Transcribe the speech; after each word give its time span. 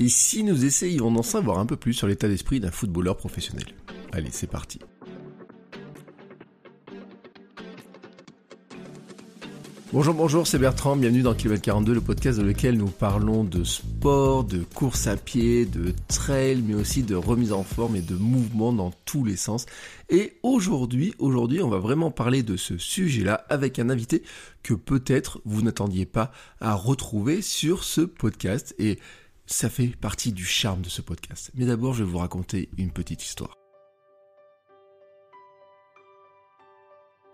Et 0.00 0.08
si 0.08 0.44
nous 0.44 0.64
essayions 0.64 1.10
d'en 1.10 1.24
savoir 1.24 1.58
un 1.58 1.66
peu 1.66 1.76
plus 1.76 1.92
sur 1.92 2.06
l'état 2.06 2.28
d'esprit 2.28 2.60
d'un 2.60 2.70
footballeur 2.70 3.16
professionnel 3.16 3.66
Allez, 4.12 4.30
c'est 4.30 4.46
parti. 4.46 4.78
Bonjour, 9.92 10.14
bonjour, 10.14 10.46
c'est 10.46 10.58
Bertrand, 10.58 10.96
bienvenue 10.96 11.22
dans 11.22 11.34
Kilomètre 11.34 11.64
42, 11.64 11.94
le 11.94 12.00
podcast 12.00 12.38
dans 12.38 12.44
lequel 12.44 12.76
nous 12.76 12.88
parlons 12.88 13.42
de 13.42 13.64
sport, 13.64 14.44
de 14.44 14.58
course 14.62 15.08
à 15.08 15.16
pied, 15.16 15.64
de 15.64 15.92
trail, 16.06 16.62
mais 16.64 16.74
aussi 16.74 17.02
de 17.02 17.16
remise 17.16 17.52
en 17.52 17.64
forme 17.64 17.96
et 17.96 18.02
de 18.02 18.14
mouvement 18.14 18.72
dans 18.72 18.92
tous 19.04 19.24
les 19.24 19.36
sens. 19.36 19.66
Et 20.10 20.34
aujourd'hui, 20.44 21.14
aujourd'hui, 21.18 21.60
on 21.60 21.70
va 21.70 21.78
vraiment 21.78 22.10
parler 22.12 22.42
de 22.42 22.56
ce 22.56 22.78
sujet-là 22.78 23.46
avec 23.48 23.78
un 23.78 23.90
invité 23.90 24.22
que 24.62 24.74
peut-être 24.74 25.40
vous 25.44 25.62
n'attendiez 25.62 26.06
pas 26.06 26.30
à 26.60 26.74
retrouver 26.74 27.42
sur 27.42 27.82
ce 27.82 28.02
podcast. 28.02 28.74
Et 28.78 28.98
ça 29.48 29.70
fait 29.70 29.88
partie 29.88 30.32
du 30.32 30.44
charme 30.44 30.82
de 30.82 30.88
ce 30.88 31.02
podcast. 31.02 31.50
Mais 31.54 31.64
d'abord, 31.64 31.94
je 31.94 32.04
vais 32.04 32.10
vous 32.10 32.18
raconter 32.18 32.68
une 32.76 32.90
petite 32.90 33.24
histoire. 33.24 33.56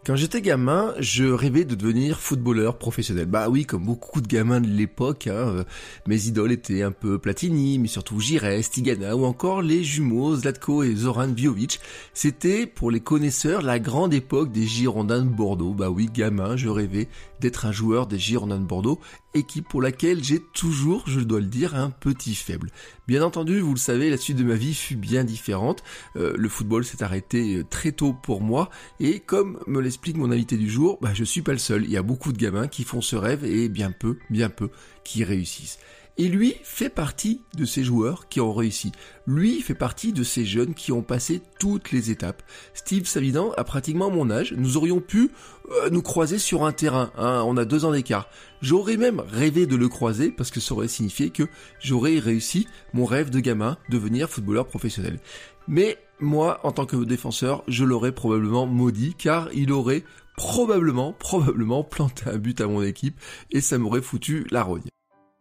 Quand 0.06 0.16
j'étais 0.16 0.42
gamin, 0.42 0.92
je 0.98 1.24
rêvais 1.24 1.64
de 1.64 1.74
devenir 1.74 2.20
footballeur 2.20 2.76
professionnel. 2.76 3.24
Bah 3.24 3.48
oui, 3.48 3.64
comme 3.64 3.86
beaucoup 3.86 4.20
de 4.20 4.28
gamins 4.28 4.60
de 4.60 4.68
l'époque, 4.68 5.28
hein, 5.28 5.32
euh, 5.32 5.64
mes 6.06 6.26
idoles 6.26 6.52
étaient 6.52 6.82
un 6.82 6.92
peu 6.92 7.18
Platini, 7.18 7.78
mais 7.78 7.88
surtout 7.88 8.20
Gires, 8.20 8.44
Tigana 8.70 9.16
ou 9.16 9.24
encore 9.24 9.62
les 9.62 9.82
jumeaux 9.82 10.36
Zlatko 10.36 10.82
et 10.82 10.94
Zoran 10.94 11.32
Vjovic. 11.34 11.80
C'était, 12.12 12.66
pour 12.66 12.90
les 12.90 13.00
connaisseurs, 13.00 13.62
la 13.62 13.78
grande 13.78 14.12
époque 14.12 14.52
des 14.52 14.66
Girondins 14.66 15.22
de 15.22 15.30
Bordeaux. 15.30 15.72
Bah 15.72 15.88
oui, 15.88 16.10
gamin, 16.12 16.54
je 16.54 16.68
rêvais 16.68 17.08
d'être 17.40 17.64
un 17.64 17.72
joueur 17.72 18.06
des 18.06 18.18
Girondins 18.18 18.60
de 18.60 18.66
Bordeaux, 18.66 19.00
équipe 19.34 19.68
pour 19.68 19.82
laquelle 19.82 20.22
j'ai 20.22 20.40
toujours, 20.40 21.04
je 21.06 21.20
dois 21.20 21.40
le 21.40 21.46
dire, 21.46 21.74
un 21.74 21.90
petit 21.90 22.34
faible. 22.34 22.70
Bien 23.06 23.22
entendu, 23.22 23.60
vous 23.60 23.74
le 23.74 23.78
savez, 23.78 24.10
la 24.10 24.16
suite 24.16 24.36
de 24.36 24.44
ma 24.44 24.54
vie 24.54 24.74
fut 24.74 24.96
bien 24.96 25.24
différente. 25.24 25.84
Euh, 26.16 26.34
le 26.36 26.48
football 26.48 26.84
s'est 26.84 27.02
arrêté 27.02 27.56
euh, 27.56 27.64
très 27.64 27.92
tôt 27.92 28.12
pour 28.12 28.40
moi, 28.40 28.70
et 29.00 29.20
comme 29.20 29.58
me 29.66 29.80
l'explique 29.80 30.16
mon 30.16 30.30
invité 30.30 30.56
du 30.56 30.70
jour, 30.70 30.98
bah, 31.02 31.10
je 31.12 31.24
suis 31.24 31.42
pas 31.42 31.52
le 31.52 31.58
seul. 31.58 31.84
Il 31.84 31.90
y 31.90 31.96
a 31.96 32.02
beaucoup 32.02 32.32
de 32.32 32.38
gamins 32.38 32.68
qui 32.68 32.84
font 32.84 33.00
ce 33.00 33.16
rêve, 33.16 33.44
et 33.44 33.68
bien 33.68 33.90
peu, 33.90 34.18
bien 34.30 34.48
peu, 34.48 34.70
qui 35.04 35.24
réussissent. 35.24 35.78
Et 36.16 36.28
lui 36.28 36.54
fait 36.62 36.90
partie 36.90 37.40
de 37.56 37.64
ces 37.64 37.82
joueurs 37.82 38.28
qui 38.28 38.40
ont 38.40 38.52
réussi. 38.52 38.92
Lui 39.26 39.60
fait 39.62 39.74
partie 39.74 40.12
de 40.12 40.22
ces 40.22 40.44
jeunes 40.44 40.74
qui 40.74 40.92
ont 40.92 41.02
passé 41.02 41.42
toutes 41.58 41.90
les 41.90 42.12
étapes. 42.12 42.42
Steve 42.72 43.06
Savidan 43.06 43.50
a 43.56 43.64
pratiquement 43.64 44.10
mon 44.10 44.30
âge. 44.30 44.54
Nous 44.56 44.76
aurions 44.76 45.00
pu 45.00 45.32
euh, 45.70 45.90
nous 45.90 46.02
croiser 46.02 46.38
sur 46.38 46.64
un 46.64 46.70
terrain. 46.72 47.10
Hein. 47.16 47.42
on 47.46 47.56
a 47.56 47.64
deux 47.64 47.84
ans 47.84 47.90
d'écart. 47.90 48.28
J'aurais 48.62 48.96
même 48.96 49.20
rêvé 49.26 49.66
de 49.66 49.74
le 49.74 49.88
croiser 49.88 50.30
parce 50.30 50.52
que 50.52 50.60
ça 50.60 50.74
aurait 50.74 50.86
signifié 50.86 51.30
que 51.30 51.48
j'aurais 51.80 52.20
réussi 52.20 52.68
mon 52.92 53.06
rêve 53.06 53.30
de 53.30 53.40
gamin, 53.40 53.76
devenir 53.88 54.30
footballeur 54.30 54.68
professionnel. 54.68 55.18
Mais 55.66 55.98
moi, 56.20 56.60
en 56.62 56.70
tant 56.70 56.86
que 56.86 56.96
défenseur, 56.96 57.64
je 57.66 57.84
l'aurais 57.84 58.12
probablement 58.12 58.66
maudit 58.66 59.14
car 59.14 59.48
il 59.52 59.72
aurait 59.72 60.04
probablement, 60.36 61.12
probablement 61.12 61.82
planté 61.82 62.24
un 62.30 62.38
but 62.38 62.60
à 62.60 62.68
mon 62.68 62.82
équipe 62.82 63.18
et 63.50 63.60
ça 63.60 63.78
m'aurait 63.78 64.02
foutu 64.02 64.46
la 64.50 64.62
rogne. 64.62 64.82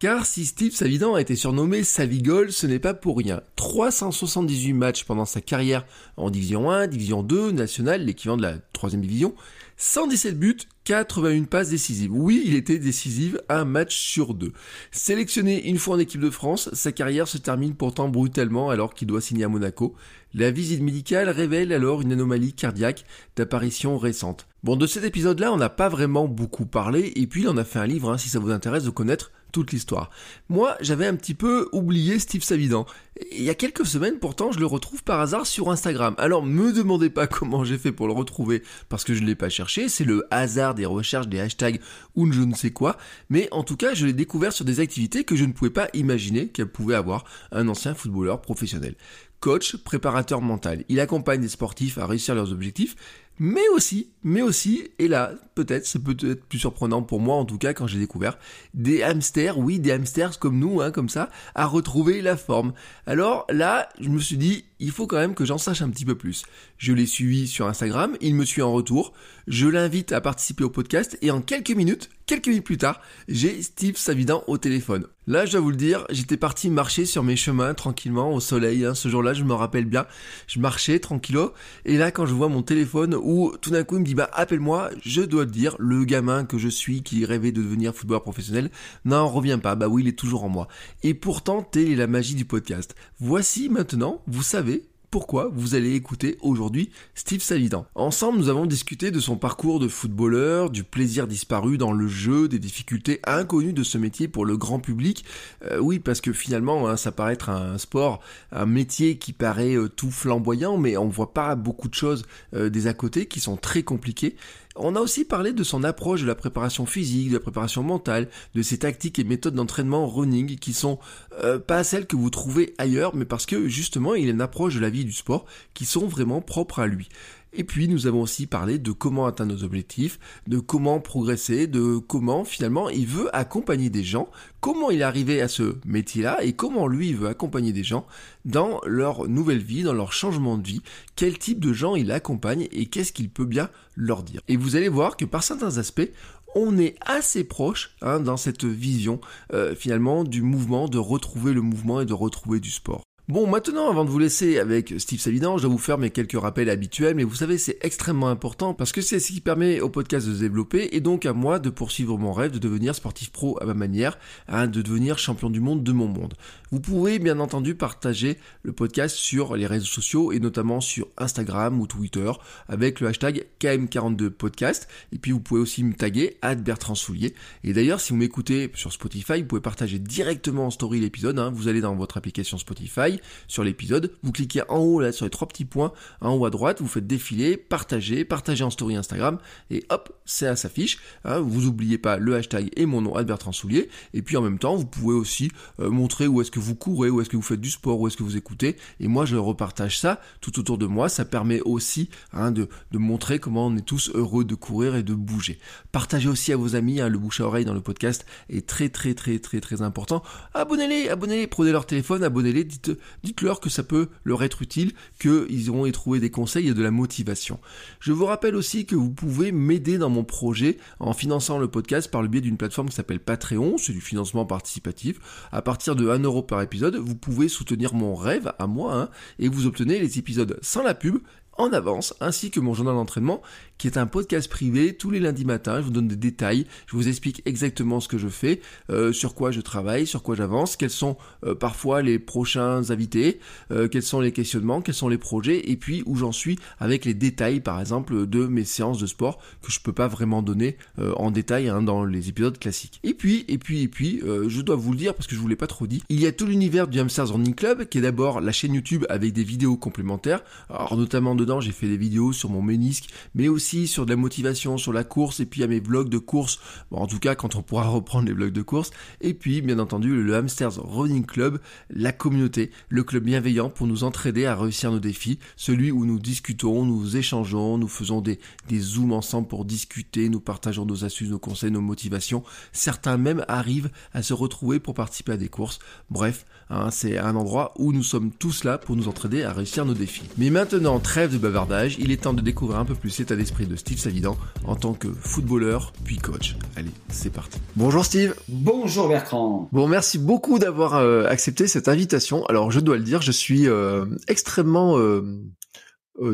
Car 0.04 0.26
si 0.26 0.46
Steve 0.46 0.74
Savidan 0.74 1.16
a 1.16 1.22
été 1.22 1.38
surnommé 1.38 1.82
Savigol, 1.86 2.52
ce 2.52 2.68
n'est 2.68 2.78
pas 2.78 2.94
pour 2.94 3.18
rien. 3.18 3.42
378 3.56 4.74
matchs 4.74 5.06
pendant 5.06 5.24
sa 5.24 5.40
carrière 5.40 5.86
en 6.18 6.30
Division 6.30 6.70
1, 6.70 6.88
Division 6.88 7.24
2, 7.24 7.54
Nationale, 7.54 8.04
l'équivalent 8.04 8.36
de 8.36 8.42
la 8.42 8.58
3 8.74 8.90
division, 8.98 9.34
117 9.78 10.38
buts, 10.38 10.58
81 10.84 11.46
passes 11.46 11.70
décisives. 11.70 12.12
Oui, 12.12 12.44
il 12.46 12.56
était 12.56 12.80
décisif 12.80 13.38
un 13.48 13.64
match 13.64 13.96
sur 13.96 14.34
deux. 14.34 14.52
Sélectionné 14.92 15.70
une 15.70 15.78
fois 15.78 15.96
en 15.96 16.00
équipe 16.00 16.20
de 16.20 16.30
France, 16.30 16.70
sa 16.74 16.92
carrière 16.92 17.30
se 17.30 17.38
termine 17.38 17.74
pourtant 17.74 18.10
brutalement 18.10 18.72
alors 18.72 18.96
qu'il 18.96 19.08
doit 19.08 19.22
signer 19.22 19.46
à 19.46 19.48
Monaco. 19.48 19.96
La 20.34 20.52
visite 20.52 20.82
médicale 20.82 21.30
révèle 21.30 21.72
alors 21.72 22.02
une 22.02 22.12
anomalie 22.12 22.52
cardiaque 22.52 23.06
d'apparition 23.38 23.98
récente. 23.98 24.48
Bon, 24.64 24.78
de 24.78 24.88
cet 24.88 25.04
épisode-là, 25.04 25.52
on 25.52 25.58
n'a 25.58 25.68
pas 25.68 25.90
vraiment 25.90 26.30
beaucoup 26.30 26.66
parlé, 26.66 27.12
et 27.18 27.28
puis 27.28 27.42
il 27.42 27.50
en 27.50 27.58
a 27.58 27.66
fait 27.66 27.80
un 27.80 27.86
livre, 27.86 28.10
hein, 28.10 28.18
si 28.18 28.30
ça 28.30 28.40
vous 28.40 28.50
intéresse 28.50 28.86
de 28.86 28.92
connaître 28.92 29.34
toute 29.52 29.74
l'histoire. 29.74 30.10
Moi, 30.48 30.78
j'avais 30.80 31.06
un 31.06 31.18
petit 31.18 31.34
peu 31.34 31.68
oublié 31.74 32.18
Steve 32.18 32.44
Savidan. 32.44 32.86
Il 33.34 33.44
y 33.44 33.50
a 33.50 33.56
quelques 33.56 33.86
semaines, 33.86 34.20
pourtant, 34.20 34.54
je 34.54 34.62
le 34.62 34.66
retrouve 34.66 35.04
par 35.04 35.20
hasard 35.20 35.46
sur 35.48 35.70
Instagram. 35.70 36.16
Alors, 36.18 36.46
me 36.46 36.72
demandez 36.72 37.10
pas 37.10 37.28
comment 37.28 37.66
j'ai 37.66 37.78
fait 37.78 37.92
pour 37.92 38.08
le 38.08 38.14
retrouver, 38.14 38.64
parce 38.88 39.04
que 39.04 39.14
je 39.14 39.22
ne 39.22 39.28
l'ai 39.28 39.36
pas 39.36 39.50
cherché. 39.50 39.90
C'est 39.90 40.06
le 40.06 40.26
hasard 40.32 40.76
des 40.76 40.86
recherches, 40.86 41.28
des 41.28 41.42
hashtags 41.42 41.82
ou 42.16 42.32
je 42.32 42.40
ne 42.40 42.56
sais 42.56 42.72
quoi. 42.72 42.96
Mais 43.30 43.50
en 43.52 43.64
tout 43.64 43.76
cas, 43.76 43.94
je 43.94 44.06
l'ai 44.06 44.14
découvert 44.14 44.54
sur 44.54 44.64
des 44.64 44.80
activités 44.80 45.26
que 45.26 45.36
je 45.36 45.44
ne 45.44 45.52
pouvais 45.52 45.72
pas 45.72 45.90
imaginer 45.94 46.48
qu'elle 46.48 46.72
pouvait 46.72 46.96
avoir 46.96 47.26
un 47.52 47.68
ancien 47.68 47.96
footballeur 47.96 48.40
professionnel 48.40 48.96
coach, 49.42 49.76
préparateur 49.76 50.40
mental. 50.40 50.86
Il 50.88 51.02
accompagne 51.02 51.42
des 51.42 51.50
sportifs 51.50 51.98
à 51.98 52.08
réussir 52.08 52.34
leurs 52.34 52.54
objectifs, 52.54 52.96
mais 53.40 53.68
aussi, 53.76 54.13
mais 54.24 54.42
aussi, 54.42 54.90
et 55.00 55.08
là, 55.08 55.32
peut-être, 55.56 55.86
c'est 55.86 56.04
peut-être 56.04 56.46
plus 56.46 56.60
surprenant 56.60 57.02
pour 57.02 57.20
moi 57.20 57.36
en 57.36 57.46
tout 57.46 57.58
cas 57.58 57.74
quand 57.74 57.88
j'ai 57.88 58.00
découvert, 58.00 58.38
des 58.74 59.04
hamsters, 59.04 59.58
oui, 59.58 59.80
des 59.80 59.92
hamsters 59.92 60.40
comme 60.40 60.60
nous, 60.60 60.82
hein, 60.82 60.92
comme 60.92 61.10
ça, 61.10 61.30
à 61.56 61.66
retrouver 61.66 62.22
la 62.22 62.38
forme. 62.38 62.74
Alors 63.06 63.46
là, 63.50 63.90
je 64.00 64.10
me 64.10 64.20
suis 64.20 64.38
dit, 64.38 64.66
il 64.80 64.92
faut 64.92 65.08
quand 65.08 65.18
même 65.18 65.36
que 65.36 65.46
j'en 65.46 65.58
sache 65.58 65.82
un 65.82 65.90
petit 65.90 66.06
peu 66.06 66.16
plus. 66.16 66.44
Je 66.78 66.94
l'ai 66.94 67.06
suivi 67.06 67.48
sur 67.48 67.68
Instagram, 67.68 68.18
il 68.22 68.36
me 68.36 68.46
suit 68.46 68.62
en 68.62 68.72
retour, 68.72 69.14
je 69.48 69.68
l'invite 69.68 70.12
à 70.12 70.22
participer 70.22 70.64
au 70.64 70.70
podcast 70.70 71.18
et 71.22 71.32
en 71.32 71.42
quelques 71.42 71.72
minutes, 71.72 72.10
quelques 72.26 72.48
minutes 72.48 72.66
plus 72.66 72.78
tard, 72.78 73.02
j'ai 73.28 73.62
Steve 73.62 73.98
Savidan 73.98 74.44
au 74.48 74.58
téléphone. 74.58 75.08
Là, 75.26 75.46
je 75.46 75.54
dois 75.54 75.62
vous 75.62 75.70
le 75.70 75.78
dire, 75.78 76.06
j'étais 76.10 76.36
parti 76.36 76.70
marcher 76.70 77.06
sur 77.06 77.24
mes 77.24 77.38
chemins 77.38 77.74
tranquillement 77.74 78.34
au 78.34 78.42
soleil. 78.42 78.84
Hein. 78.84 78.94
Ce 78.94 79.08
jour-là, 79.08 79.34
je 79.34 79.46
me 79.46 79.54
rappelle 79.54 79.86
bien, 79.86 80.06
je 80.48 80.60
marchais 80.60 81.00
tranquillo. 81.00 81.54
Et 81.86 81.98
là, 81.98 82.12
quand 82.12 82.26
je 82.26 82.34
vois 82.34 82.50
mon 82.50 82.62
téléphone 82.62 83.16
où 83.16 83.54
tout 83.62 83.70
d'un 83.70 83.86
coup 83.86 83.96
il 83.96 84.02
me 84.02 84.06
dit 84.06 84.13
bah 84.14 84.30
appelle-moi, 84.34 84.90
je 85.02 85.22
dois 85.22 85.46
le 85.46 85.52
dire, 85.52 85.76
le 85.80 86.04
gamin 86.06 86.46
que 86.46 86.58
je 86.58 86.70
suis 86.70 87.04
qui 87.04 87.26
rêvait 87.26 87.52
de 87.52 87.62
devenir 87.62 87.94
footballeur 87.94 88.24
professionnel 88.24 88.70
n'en 89.06 89.28
revient 89.28 89.60
pas. 89.62 89.76
Bah 89.76 89.88
oui, 89.88 90.04
il 90.04 90.08
est 90.08 90.18
toujours 90.18 90.44
en 90.44 90.50
moi. 90.50 90.68
Et 91.04 91.14
pourtant, 91.14 91.62
telle 91.62 91.92
est 91.92 91.96
la 91.96 92.08
magie 92.08 92.36
du 92.36 92.46
podcast. 92.46 92.96
Voici 93.20 93.70
maintenant, 93.70 94.22
vous 94.28 94.44
savez 94.44 94.84
pourquoi 95.14 95.52
vous 95.54 95.76
allez 95.76 95.94
écouter 95.94 96.40
aujourd'hui 96.42 96.90
Steve 97.14 97.44
Salidan. 97.44 97.86
Ensemble, 97.94 98.40
nous 98.40 98.50
avons 98.50 98.66
discuté 98.66 99.12
de 99.12 99.20
son 99.20 99.36
parcours 99.36 99.80
de 99.80 99.88
footballeur, 99.88 100.72
du 100.72 100.84
plaisir 100.84 101.28
disparu 101.28 101.78
dans 101.78 101.92
le 101.92 102.08
jeu, 102.08 102.48
des 102.48 102.58
difficultés 102.58 103.20
inconnues 103.24 103.74
de 103.74 103.84
ce 103.84 104.00
métier 104.00 104.28
pour 104.28 104.44
le 104.44 104.58
grand 104.58 104.80
public. 104.80 105.24
Euh, 105.70 105.78
oui, 105.78 106.00
parce 106.00 106.20
que 106.20 106.34
finalement, 106.34 106.90
hein, 106.90 106.98
ça 106.98 107.12
paraît 107.12 107.34
être 107.34 107.52
un 107.52 107.78
sport, 107.78 108.22
un 108.52 108.66
métier 108.66 109.20
qui 109.20 109.34
paraît 109.34 109.76
euh, 109.76 109.88
tout 109.88 110.10
flamboyant, 110.10 110.80
mais 110.80 110.98
on 110.98 111.10
voit 111.10 111.32
pas 111.32 111.54
beaucoup 111.54 111.90
de 111.90 111.94
choses 111.94 112.26
euh, 112.56 112.72
des 112.72 112.88
à 112.88 112.96
côté 112.96 113.28
qui 113.28 113.40
sont 113.40 113.56
très 113.56 113.84
compliquées. 113.84 114.36
On 114.76 114.96
a 114.96 115.02
aussi 115.02 115.24
parlé 115.24 115.54
de 115.54 115.64
son 115.64 115.84
approche 115.84 116.22
de 116.22 116.28
la 116.28 116.34
préparation 116.34 116.88
physique, 116.88 117.30
de 117.30 117.36
la 117.36 117.40
préparation 117.40 117.84
mentale, 117.84 118.28
de 118.56 118.62
ses 118.64 118.80
tactiques 118.80 119.20
et 119.20 119.24
méthodes 119.24 119.54
d'entraînement 119.54 120.08
running 120.08 120.58
qui 120.58 120.74
sont 120.74 120.98
euh, 121.44 121.60
pas 121.60 121.84
celles 121.84 122.08
que 122.08 122.16
vous 122.16 122.32
trouvez 122.32 122.74
ailleurs, 122.80 123.16
mais 123.16 123.26
parce 123.26 123.46
que 123.46 123.68
justement 123.68 124.16
il 124.16 124.28
a 124.28 124.32
une 124.32 124.42
approche 124.42 124.74
de 124.76 124.80
la 124.80 124.90
vie 124.90 125.06
du 125.06 125.12
sport 125.12 125.46
qui 125.76 125.86
sont 125.86 126.08
vraiment 126.08 126.42
propres 126.42 126.80
à 126.80 126.88
lui. 126.88 127.10
Et 127.56 127.64
puis 127.64 127.88
nous 127.88 128.08
avons 128.08 128.22
aussi 128.22 128.48
parlé 128.48 128.80
de 128.80 128.92
comment 128.92 129.26
atteindre 129.26 129.54
nos 129.54 129.64
objectifs, 129.64 130.20
de 130.48 130.60
comment 130.60 131.00
progresser, 131.00 131.68
de 131.68 131.98
comment 131.98 132.44
finalement 132.44 132.90
il 132.90 133.06
veut 133.06 133.34
accompagner 133.36 133.90
des 133.90 134.04
gens, 134.04 134.30
comment 134.60 134.90
il 134.90 135.02
est 135.02 135.04
arrivé 135.04 135.42
à 135.42 135.48
ce 135.48 135.76
métier-là 135.86 136.44
et 136.44 136.54
comment 136.54 136.88
lui 136.88 137.14
veut 137.14 137.28
accompagner 137.28 137.72
des 137.72 137.84
gens 137.84 138.08
dans 138.46 138.82
leur 138.86 139.28
nouvelle 139.28 139.62
vie, 139.62 139.84
dans 139.84 139.94
leur 139.94 140.14
changement 140.14 140.58
de 140.58 140.68
vie, 140.68 140.82
quel 141.16 141.38
type 141.38 141.60
de 141.60 141.74
gens 141.74 141.96
il 141.96 142.12
accompagne 142.12 142.68
et 142.72 142.88
qu'est-ce 142.88 143.14
qu'il 143.14 143.30
peut 143.30 143.46
bien 143.46 143.70
leur 143.96 144.24
dire? 144.24 144.42
Et 144.48 144.58
vous 144.58 144.76
allez 144.76 144.90
voir 144.90 145.16
que 145.16 145.26
par 145.26 145.44
certains 145.44 145.78
aspects, 145.78 146.10
on 146.56 146.78
est 146.78 146.96
assez 147.02 147.44
proche 147.44 147.96
hein, 148.02 148.20
dans 148.20 148.38
cette 148.38 148.66
vision 148.66 149.20
euh, 149.54 149.76
finalement 149.76 150.24
du 150.24 150.42
mouvement, 150.42 150.88
de 150.88 150.98
retrouver 150.98 151.54
le 151.54 151.62
mouvement 151.62 152.02
et 152.02 152.06
de 152.06 152.14
retrouver 152.14 152.60
du 152.60 152.70
sport. 152.70 153.04
Bon, 153.30 153.48
maintenant, 153.48 153.90
avant 153.90 154.04
de 154.04 154.10
vous 154.10 154.20
laisser 154.20 154.60
avec 154.60 154.96
Steve 154.98 155.18
Savidan, 155.18 155.56
je 155.58 155.62
dois 155.62 155.72
vous 155.72 155.78
faire 155.78 155.98
mes 155.98 156.10
quelques 156.10 156.38
rappels 156.38 156.70
habituels, 156.70 157.16
mais 157.16 157.24
vous 157.24 157.36
savez, 157.36 157.58
c'est 157.58 157.78
extrêmement 157.80 158.28
important 158.28 158.74
parce 158.74 158.92
que 158.92 159.00
c'est 159.00 159.22
ce 159.22 159.32
qui 159.32 159.40
permet 159.40 159.80
au 159.80 159.88
podcast 159.88 160.28
de 160.28 160.34
se 160.34 160.42
développer 160.42 160.90
et 160.92 161.00
donc 161.00 161.26
à 161.26 161.32
moi 161.32 161.60
de 161.60 161.70
poursuivre 161.70 162.18
mon 162.18 162.34
rêve 162.34 162.52
de 162.52 162.60
devenir 162.60 162.94
sportif 162.96 163.32
pro 163.32 163.58
à 163.62 163.66
ma 163.66 163.76
manière, 163.76 164.20
hein, 164.50 164.68
de 164.68 164.82
devenir 164.82 165.20
champion 165.20 165.50
du 165.50 165.62
monde 165.62 165.86
de 165.86 165.94
mon 165.94 166.10
monde. 166.10 166.34
Vous 166.74 166.82
pouvez 166.82 167.18
bien 167.18 167.40
entendu 167.40 167.76
partager 167.76 168.38
le 168.64 168.74
podcast 168.74 169.16
sur 169.16 169.56
les 169.56 169.68
réseaux 169.68 169.86
sociaux 169.86 170.34
et 170.34 170.42
notamment 170.42 170.82
sur 170.82 171.08
Instagram 171.18 171.80
ou 171.80 171.88
Twitter 171.88 172.30
avec 172.68 173.00
le 173.00 173.08
hashtag 173.08 173.46
KM42podcast 173.62 174.88
et 175.14 175.18
puis 175.18 175.32
vous 175.32 175.40
pouvez 175.40 175.62
aussi 175.62 175.86
me 175.86 175.94
taguer 175.94 176.36
à 176.42 176.56
Bertrand 176.56 176.96
Soulier. 176.96 177.36
Et 177.64 177.72
d'ailleurs, 177.72 178.02
si 178.02 178.12
vous 178.12 178.18
m'écoutez 178.18 178.70
sur 178.74 178.92
Spotify, 178.92 179.44
vous 179.44 179.48
pouvez 179.48 179.62
partager 179.62 179.98
directement 179.98 180.66
en 180.66 180.72
story 180.72 181.00
l'épisode, 181.00 181.40
hein. 181.40 181.52
vous 181.56 181.70
allez 181.70 181.80
dans 181.80 181.96
votre 181.96 182.18
application 182.18 182.58
Spotify, 182.58 183.13
sur 183.48 183.64
l'épisode, 183.64 184.12
vous 184.24 184.32
cliquez 184.32 184.62
en 184.70 184.80
haut 184.80 185.00
là 185.00 185.12
sur 185.12 185.26
les 185.26 185.30
trois 185.30 185.48
petits 185.48 185.66
points, 185.66 185.92
en 186.22 186.34
haut 186.34 186.46
à 186.46 186.50
droite, 186.50 186.82
vous 186.82 186.88
faites 186.88 187.08
défiler, 187.08 187.58
partager, 187.58 188.26
partager 188.26 188.64
en 188.64 188.70
story 188.70 188.96
Instagram, 188.96 189.38
et 189.70 189.84
hop, 189.90 190.14
ça 190.26 190.56
s'affiche. 190.56 191.00
Hein, 191.26 191.40
vous 191.40 191.68
oubliez 191.68 191.98
pas 191.98 192.18
le 192.18 192.36
hashtag 192.36 192.70
et 192.76 192.86
mon 192.86 193.02
nom 193.02 193.16
Albert 193.16 193.40
Soulier, 193.52 193.90
et 194.14 194.22
puis 194.22 194.38
en 194.38 194.42
même 194.42 194.60
temps, 194.60 194.76
vous 194.76 194.86
pouvez 194.86 195.16
aussi 195.16 195.52
euh, 195.80 195.90
montrer 195.90 196.28
où 196.28 196.42
est-ce 196.42 196.52
que 196.52 196.60
vous 196.60 196.76
courez, 196.76 197.10
où 197.10 197.22
est-ce 197.22 197.30
que 197.30 197.36
vous 197.36 197.42
faites 197.42 197.62
du 197.62 197.70
sport, 197.70 198.00
où 198.00 198.08
est-ce 198.08 198.18
que 198.18 198.24
vous 198.24 198.38
écoutez, 198.38 198.78
et 199.00 199.08
moi 199.08 199.26
je 199.26 199.36
repartage 199.36 200.00
ça 200.00 200.22
tout 200.42 200.60
autour 200.60 200.78
de 200.78 200.86
moi, 200.86 201.10
ça 201.10 201.26
permet 201.26 201.62
aussi 201.62 202.10
hein, 202.32 202.52
de, 202.52 202.68
de, 202.92 202.98
montrer 202.98 203.40
comment 203.40 203.68
on 203.68 203.76
est 203.76 203.86
tous 203.86 204.12
heureux 204.14 204.46
de 204.46 204.56
courir 204.56 204.96
et 204.96 205.04
de 205.04 205.14
bouger. 205.14 205.60
Partagez 205.92 206.30
aussi 206.30 206.54
à 206.54 206.58
vos 206.58 206.76
amis, 206.76 207.02
hein, 207.02 207.10
le 207.10 207.18
bouche 207.18 207.42
à 207.42 207.46
oreille 207.46 207.66
dans 207.66 207.74
le 207.74 207.82
podcast 207.82 208.26
est 208.50 208.68
très 208.68 208.90
très 208.90 209.14
très 209.14 209.40
très 209.40 209.60
très 209.60 209.82
important. 209.82 210.24
Abonnez-les, 210.54 211.10
abonnez-les, 211.10 211.48
prenez 211.48 211.72
leur 211.72 211.86
téléphone, 211.86 212.24
abonnez-les, 212.24 212.64
dites 212.64 212.92
dites-leur 213.24 213.60
que 213.60 213.70
ça 213.70 213.84
peut 213.84 214.10
leur 214.24 214.44
être 214.44 214.62
utile, 214.62 214.94
qu'ils 215.20 215.70
auront 215.70 215.86
y 215.86 215.92
trouvé 215.92 216.20
des 216.20 216.30
conseils 216.30 216.68
et 216.68 216.74
de 216.74 216.84
la 216.84 216.92
motivation. 216.92 217.60
Je 218.00 218.12
vous 218.12 218.26
rappelle 218.26 218.56
aussi 218.56 218.86
que 218.86 218.96
vous 218.96 219.12
pouvez 219.12 219.52
m'aider 219.52 219.98
dans 219.98 220.10
mon 220.10 220.24
projet 220.24 220.78
en 221.00 221.14
finançant 221.14 221.58
le 221.58 221.68
podcast 221.68 222.10
par 222.10 222.22
le 222.22 222.28
biais 222.28 222.42
d'une 222.42 222.58
plateforme 222.58 222.90
qui 222.90 222.96
s'appelle 222.96 223.20
Patreon, 223.20 223.78
c'est 223.78 223.94
du 223.94 224.02
financement 224.02 224.46
participatif. 224.46 225.20
À 225.52 225.62
partir 225.62 225.96
de 225.96 226.10
1 226.10 226.20
euro 226.20 226.44
par 226.44 226.62
épisode, 226.62 226.96
vous 226.96 227.16
pouvez 227.16 227.48
soutenir 227.48 227.94
mon 227.94 228.16
rêve 228.16 228.54
à 228.60 228.68
moi 228.68 228.96
hein, 228.96 229.10
et 229.40 229.48
vous 229.48 229.68
obtenez 229.68 230.00
les 230.00 230.20
épisodes 230.20 230.58
sans 230.62 230.84
la 230.84 230.94
pub 230.94 231.20
en 231.58 231.72
avance, 231.72 232.16
ainsi 232.20 232.52
que 232.52 232.60
mon 232.60 232.74
journal 232.74 232.96
d'entraînement, 232.96 233.42
qui 233.84 233.88
est 233.88 233.98
un 233.98 234.08
podcast 234.08 234.50
privé 234.50 234.94
tous 234.94 235.12
les 235.12 235.20
lundis 235.20 235.44
matins. 235.44 235.82
Je 235.82 235.82
vous 235.82 235.92
donne 235.92 236.08
des 236.08 236.16
détails, 236.16 236.66
je 236.88 236.96
vous 236.96 237.10
explique 237.10 237.42
exactement 237.44 238.00
ce 238.00 238.08
que 238.08 238.18
je 238.18 238.30
fais, 238.30 238.62
euh, 238.90 239.12
sur 239.12 239.36
quoi 239.36 239.52
je 239.52 239.60
travaille, 239.60 240.08
sur 240.08 240.24
quoi 240.24 240.36
j'avance, 240.36 240.78
quels 240.78 240.90
sont 240.90 241.18
euh, 241.46 241.54
parfois 241.54 242.02
les 242.02 242.18
prochains 242.18 242.92
invités, 242.92 243.42
euh, 243.72 243.90
quels 243.90 244.04
sont 244.04 244.22
les 244.22 244.32
questionnements, 244.32 244.82
quels 244.82 244.96
sont 244.96 245.10
les 245.10 245.18
projets, 245.18 245.70
et 245.70 245.76
puis 245.76 246.02
où 246.06 246.16
j'en 246.16 246.32
suis 246.32 246.58
avec 246.80 247.04
les 247.04 247.14
détails, 247.14 247.60
par 247.60 247.78
exemple, 247.82 248.26
de 248.26 248.48
mes 248.48 248.64
séances 248.64 249.00
de 249.00 249.06
sport 249.06 249.42
que 249.62 249.70
je 249.70 249.82
peux 249.82 249.92
pas 249.92 250.08
vraiment 250.08 250.42
donner 250.42 250.78
en 251.18 251.30
détail 251.30 251.68
hein, 251.68 251.82
dans 251.82 252.06
les 252.06 252.30
épisodes 252.30 252.58
classiques. 252.58 253.02
Et 253.04 253.14
puis, 253.14 253.44
et 253.50 253.58
puis, 253.58 253.82
et 253.82 253.90
puis, 253.90 254.22
je 254.48 254.62
dois 254.62 254.78
vous 254.78 254.94
le 254.94 254.98
dire 254.98 255.14
parce 255.14 255.28
que 255.28 255.36
je 255.36 255.42
vous 255.42 255.50
l'ai 255.50 255.58
pas 255.58 255.68
trop 255.68 255.88
dit, 255.88 256.02
il 256.08 256.22
y 256.22 256.26
a 256.26 256.32
tout 256.32 256.46
l'univers 256.46 256.88
du 256.88 257.02
Hamsters 257.02 257.34
Running 257.34 257.54
Club, 257.54 257.84
qui 257.90 257.98
est 257.98 258.02
d'abord 258.02 258.40
la 258.40 258.54
chaîne 258.54 258.76
YouTube 258.76 259.06
avec 259.10 259.34
des 259.34 259.44
vidéos 259.44 259.76
complémentaires, 259.76 260.42
alors 260.70 260.96
notamment 260.96 261.36
de 261.36 261.44
dedans, 261.44 261.60
j'ai 261.60 261.74
fait 261.74 261.88
des 261.88 261.98
vidéos 261.98 262.32
sur 262.32 262.50
mon 262.50 262.62
ménisque, 262.62 263.10
mais 263.36 263.50
aussi 263.50 263.73
sur 263.88 264.06
de 264.06 264.12
la 264.12 264.16
motivation, 264.16 264.78
sur 264.78 264.94
la 264.94 265.04
course, 265.04 265.40
et 265.40 265.46
puis 265.46 265.64
à 265.64 265.68
mes 265.68 265.80
vlogs 265.80 266.10
de 266.10 266.18
course. 266.18 266.60
Bon, 266.92 266.98
en 266.98 267.08
tout 267.08 267.20
cas, 267.20 267.36
quand 267.36 267.56
on 267.56 267.62
pourra 267.62 267.88
reprendre 267.90 268.28
les 268.28 268.34
vlogs 268.34 268.54
de 268.54 268.62
course. 268.62 268.92
Et 269.22 269.34
puis, 269.34 269.62
bien 269.62 269.80
entendu, 269.80 270.22
le 270.22 270.36
Hamsters 270.36 270.78
Running 270.78 271.26
Club, 271.26 271.60
la 271.90 272.12
communauté, 272.12 272.72
le 272.90 273.04
club 273.04 273.24
bienveillant 273.24 273.70
pour 273.70 273.88
nous 273.88 274.04
entraider 274.04 274.46
à 274.46 274.56
réussir 274.56 274.92
nos 274.92 275.00
défis. 275.00 275.40
Celui 275.56 275.92
où 275.92 276.06
nous 276.06 276.20
discutons, 276.20 276.86
nous 276.86 277.18
échangeons, 277.18 277.78
nous 277.78 277.88
faisons 277.88 278.22
des, 278.22 278.40
des 278.68 278.80
zooms 278.80 279.14
ensemble 279.14 279.48
pour 279.48 279.66
discuter, 279.66 280.30
nous 280.30 280.40
partageons 280.40 280.86
nos 280.86 281.06
astuces, 281.06 281.30
nos 281.30 281.40
conseils, 281.40 281.72
nos 281.72 281.82
motivations. 281.82 282.44
Certains 282.72 283.18
même 283.18 283.44
arrivent 283.48 283.90
à 284.14 284.22
se 284.22 284.34
retrouver 284.34 284.80
pour 284.80 284.94
participer 284.94 285.34
à 285.34 285.38
des 285.38 285.50
courses. 285.50 285.80
Bref, 286.10 286.46
hein, 286.70 286.90
c'est 286.92 287.18
un 287.18 287.36
endroit 287.36 287.74
où 287.78 287.94
nous 287.94 288.04
sommes 288.04 288.32
tous 288.32 288.64
là 288.64 288.78
pour 288.78 288.96
nous 288.96 289.08
entraider 289.08 289.44
à 289.44 289.54
réussir 289.54 289.86
nos 289.86 289.94
défis. 289.94 290.24
Mais 290.38 290.50
maintenant, 290.50 291.00
trêve 291.00 291.34
de 291.34 291.38
bavardage, 291.38 291.98
il 292.00 292.12
est 292.12 292.24
temps 292.24 292.34
de 292.34 292.42
découvrir 292.42 292.80
un 292.80 292.86
peu 292.86 292.96
plus 292.96 293.18
l'état 293.20 293.36
d'esprit 293.36 293.66
de 293.66 293.76
Steve 293.76 294.00
Savidan 294.00 294.38
en 294.66 294.76
tant 294.76 294.94
que 294.94 295.08
footballeur 295.12 295.94
puis 296.04 296.18
coach. 296.18 296.56
Allez, 296.76 296.92
c'est 297.10 297.32
parti. 297.32 297.60
Bonjour 297.76 298.06
Steve. 298.06 298.36
Bonjour 298.48 299.08
Bertrand. 299.08 299.70
Bon, 299.72 299.88
merci 299.88 300.18
beaucoup 300.18 300.60
d'avoir 300.60 300.96
euh, 300.96 301.26
accepté 301.26 301.68
cette 301.68 301.88
invitation. 301.88 302.46
Alors, 302.46 302.72
je 302.72 302.80
dois 302.80 302.98
le 302.98 303.04
dire, 303.04 303.22
je 303.22 303.32
suis 303.32 303.68
euh, 303.68 304.06
extrêmement 304.28 304.98
euh, 304.98 305.42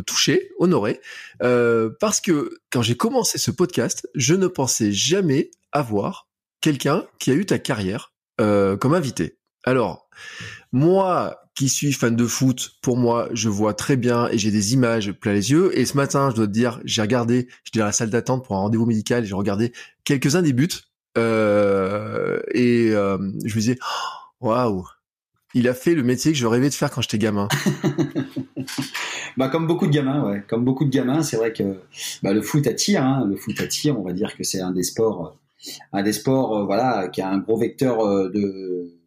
touché, 0.06 0.50
honoré, 0.60 1.00
parce 1.40 2.22
que 2.22 2.60
quand 2.70 2.82
j'ai 2.82 2.96
commencé 2.96 3.38
ce 3.38 3.52
podcast, 3.52 4.10
je 4.14 4.36
ne 4.36 4.48
pensais 4.48 4.92
jamais 4.92 5.52
avoir 5.72 6.28
quelqu'un 6.62 7.06
qui 7.20 7.32
a 7.32 7.34
eu 7.34 7.46
ta 7.46 7.60
carrière 7.60 8.14
comme 8.38 8.94
invité. 8.94 9.39
Alors, 9.66 10.10
moi, 10.72 11.40
qui 11.60 11.68
suis 11.68 11.92
fan 11.92 12.16
de 12.16 12.26
foot, 12.26 12.72
pour 12.82 12.96
moi, 12.96 13.28
je 13.34 13.50
vois 13.50 13.74
très 13.74 13.98
bien 13.98 14.30
et 14.30 14.38
j'ai 14.38 14.50
des 14.50 14.74
images 14.74 15.12
plein 15.12 15.34
les 15.34 15.52
yeux. 15.52 15.78
Et 15.78 15.86
ce 15.86 15.98
matin, 15.98 16.30
je 16.30 16.36
dois 16.36 16.48
te 16.48 16.52
dire, 16.52 16.80
j'ai 16.86 17.02
regardé, 17.02 17.50
j'étais 17.66 17.80
dans 17.80 17.86
la 17.86 17.92
salle 17.92 18.10
d'attente 18.10 18.46
pour 18.46 18.56
un 18.56 18.60
rendez-vous 18.60 18.86
médical, 18.86 19.26
j'ai 19.26 19.34
regardé 19.34 19.74
quelques-uns 20.06 20.42
des 20.42 20.54
buts 20.54 20.70
euh, 21.18 22.40
et 22.54 22.92
euh, 22.92 23.18
je 23.44 23.56
me 23.56 23.60
disais, 23.60 23.78
oh, 24.40 24.48
waouh, 24.48 24.86
il 25.54 25.68
a 25.68 25.74
fait 25.74 25.96
le 25.96 26.04
métier 26.04 26.32
que 26.32 26.38
je 26.38 26.48
rêvais 26.48 26.70
de 26.70 26.74
faire 26.74 26.92
quand 26.92 27.02
j'étais 27.02 27.18
gamin. 27.18 27.50
bah 29.38 29.50
comme 29.50 29.68
beaucoup 29.68 29.88
de 29.88 29.92
gamins, 29.92 30.30
ouais, 30.30 30.44
comme 30.48 30.64
beaucoup 30.64 30.86
de 30.86 30.92
gamins, 30.92 31.24
c'est 31.24 31.36
vrai 31.36 31.52
que 31.52 31.82
bah, 32.24 32.32
le 32.32 32.42
foot 32.42 32.68
attire, 32.68 33.04
hein, 33.04 33.26
le 33.28 33.36
foot 33.36 33.60
attire. 33.60 34.00
On 34.00 34.04
va 34.04 34.14
dire 34.14 34.38
que 34.38 34.46
c'est 34.46 34.62
un 34.62 34.72
des 34.72 34.84
sports, 34.84 35.38
un 35.92 36.04
des 36.04 36.14
sports, 36.14 36.56
euh, 36.56 36.64
voilà, 36.64 37.10
qui 37.10 37.22
a 37.22 37.30
un 37.30 37.40
gros 37.40 37.58
vecteur 37.58 37.98
de 38.30 38.99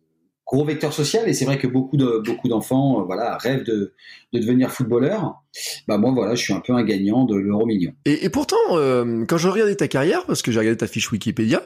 gros 0.46 0.64
vecteur 0.64 0.92
social. 0.92 1.28
Et 1.28 1.32
c'est 1.34 1.44
vrai 1.44 1.58
que 1.58 1.66
beaucoup 1.66 1.96
de 1.96 2.22
beaucoup 2.24 2.48
d'enfants 2.48 3.00
euh, 3.00 3.04
voilà 3.04 3.36
rêvent 3.36 3.64
de, 3.64 3.94
de 4.32 4.38
devenir 4.38 4.70
footballeur 4.70 5.42
bah 5.86 5.98
moi 5.98 6.12
voilà 6.12 6.34
je 6.34 6.42
suis 6.42 6.52
un 6.52 6.60
peu 6.60 6.72
un 6.72 6.82
gagnant 6.84 7.24
de 7.24 7.36
l'euro 7.36 7.66
million. 7.66 7.92
Et, 8.04 8.24
et 8.24 8.28
pourtant 8.28 8.56
euh, 8.72 9.24
quand 9.26 9.38
je 9.38 9.48
regardais 9.48 9.76
ta 9.76 9.88
carrière 9.88 10.24
parce 10.26 10.42
que 10.42 10.52
j'ai 10.52 10.58
regardé 10.58 10.78
ta 10.78 10.86
fiche 10.86 11.10
Wikipédia 11.10 11.62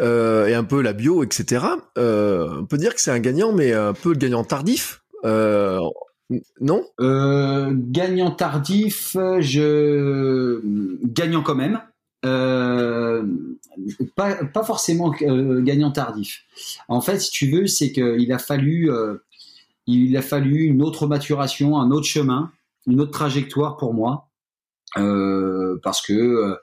euh, 0.00 0.46
et 0.46 0.54
un 0.54 0.64
peu 0.64 0.82
la 0.82 0.92
bio 0.92 1.22
etc 1.22 1.64
on 1.96 2.66
peut 2.68 2.78
dire 2.78 2.94
que 2.94 3.00
c'est 3.00 3.10
un 3.10 3.20
gagnant 3.20 3.52
mais 3.52 3.72
un 3.72 3.92
peu 3.92 4.10
le 4.10 4.18
gagnant 4.18 4.44
tardif 4.44 5.02
euh, 5.24 5.80
non? 6.60 6.84
Gagnant 6.98 8.30
tardif, 8.30 9.16
je 9.40 10.60
gagnant 11.04 11.42
quand 11.42 11.54
même. 11.54 11.80
Euh, 12.24 13.26
pas, 14.16 14.44
pas 14.46 14.64
forcément 14.64 15.14
euh, 15.22 15.60
gagnant 15.62 15.90
tardif. 15.90 16.44
En 16.88 17.00
fait, 17.00 17.18
si 17.18 17.30
tu 17.30 17.50
veux, 17.50 17.66
c'est 17.66 17.92
qu'il 17.92 18.32
a 18.32 18.38
fallu, 18.38 18.90
euh, 18.90 19.18
il 19.86 20.16
a 20.16 20.22
fallu 20.22 20.64
une 20.64 20.82
autre 20.82 21.06
maturation, 21.06 21.78
un 21.78 21.90
autre 21.90 22.06
chemin, 22.06 22.50
une 22.86 23.00
autre 23.00 23.12
trajectoire 23.12 23.76
pour 23.76 23.94
moi, 23.94 24.28
parce 24.94 26.00
que 26.02 26.56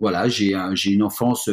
voilà, 0.00 0.28
j'ai 0.28 0.58
j'ai 0.72 0.90
une 0.90 1.02
enfance 1.02 1.44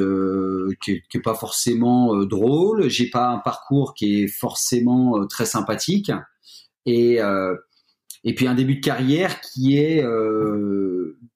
qui, 0.81 0.91
est, 0.91 1.03
qui 1.09 1.17
est 1.17 1.21
pas 1.21 1.35
forcément 1.35 2.15
drôle, 2.25 2.89
j'ai 2.89 3.09
pas 3.09 3.29
un 3.29 3.37
parcours 3.37 3.93
qui 3.93 4.23
est 4.23 4.27
forcément 4.27 5.25
très 5.27 5.45
sympathique. 5.45 6.11
Et 6.85 7.19
et 8.23 8.35
puis 8.35 8.47
un 8.47 8.55
début 8.55 8.75
de 8.75 8.81
carrière 8.81 9.39
qui 9.41 9.77
est 9.77 10.03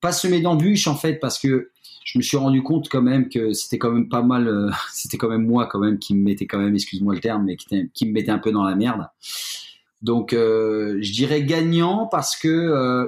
pas 0.01 0.11
semé 0.11 0.41
d'embûches 0.41 0.87
en 0.87 0.95
fait 0.95 1.19
parce 1.19 1.37
que 1.39 1.69
je 2.05 2.19
me 2.19 2.24
suis 2.24 2.38
rendu 2.38 2.62
compte 2.62 2.88
quand 2.88 3.01
même 3.01 3.29
que 3.29 3.51
c'était 3.53 3.79
quand 3.79 3.91
même 3.91 4.07
pas 4.07 4.21
mal, 4.21 4.47
euh, 4.47 4.69
c'était 4.93 5.17
quand 5.17 5.27
même 5.27 5.45
moi 5.45 5.65
quand 5.65 5.79
même 5.79 6.00
qui 6.00 6.15
me 6.15 6.24
mettait 6.24 6.45
quand 6.45 6.59
même, 6.59 6.74
excuse-moi 6.74 7.15
le 7.15 7.19
terme, 7.19 7.43
mais 7.43 7.57
qui, 7.57 8.05
me 8.05 8.12
mettait 8.13 8.31
un 8.31 8.39
peu 8.39 8.51
dans 8.51 8.63
la 8.63 8.75
merde. 8.75 9.09
Donc 10.01 10.33
euh, 10.33 11.00
je 11.01 11.12
dirais 11.12 11.43
gagnant 11.43 12.05
parce 12.05 12.38
que 12.38 12.47
euh, 12.47 13.07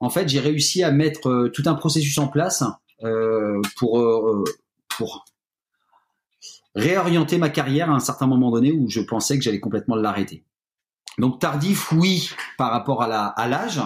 en 0.00 0.08
fait 0.08 0.28
j'ai 0.28 0.40
réussi 0.40 0.82
à 0.82 0.90
mettre 0.90 1.48
tout 1.48 1.62
un 1.66 1.74
processus 1.74 2.16
en 2.18 2.26
place 2.26 2.64
pour 3.76 4.02
pour 4.88 5.24
réorienter 6.74 7.38
ma 7.38 7.50
carrière 7.50 7.90
à 7.90 7.94
un 7.94 8.00
certain 8.00 8.26
moment 8.26 8.50
donné 8.50 8.72
où 8.72 8.88
je 8.88 9.00
pensais 9.00 9.36
que 9.36 9.44
j'allais 9.44 9.60
complètement 9.60 9.94
l'arrêter. 9.94 10.42
Donc 11.18 11.38
tardif, 11.38 11.92
oui, 11.92 12.30
par 12.56 12.70
rapport 12.70 13.02
à 13.02 13.48
l'âge, 13.48 13.80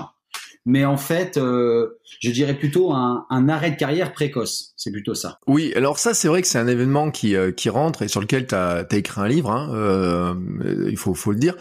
mais 0.64 0.84
en 0.84 0.96
fait, 0.96 1.38
euh, 1.38 1.98
je 2.20 2.30
dirais 2.30 2.54
plutôt 2.54 2.92
un, 2.92 3.26
un, 3.30 3.48
arrêt 3.48 3.72
de 3.72 3.76
carrière 3.76 4.12
précoce. 4.12 4.72
C'est 4.76 4.92
plutôt 4.92 5.14
ça. 5.14 5.38
Oui, 5.46 5.72
alors 5.74 5.98
ça, 5.98 6.14
c'est 6.14 6.28
vrai 6.28 6.40
que 6.40 6.46
c'est 6.46 6.58
un 6.58 6.68
événement 6.68 7.10
qui, 7.10 7.34
euh, 7.34 7.50
qui 7.50 7.68
rentre 7.68 8.02
et 8.02 8.08
sur 8.08 8.20
lequel 8.20 8.46
tu 8.46 8.54
as, 8.54 8.86
écrit 8.92 9.20
un 9.20 9.26
livre, 9.26 9.50
hein, 9.50 9.70
euh, 9.74 10.34
il 10.88 10.96
faut, 10.96 11.14
faut 11.14 11.32
le 11.32 11.38
dire. 11.38 11.56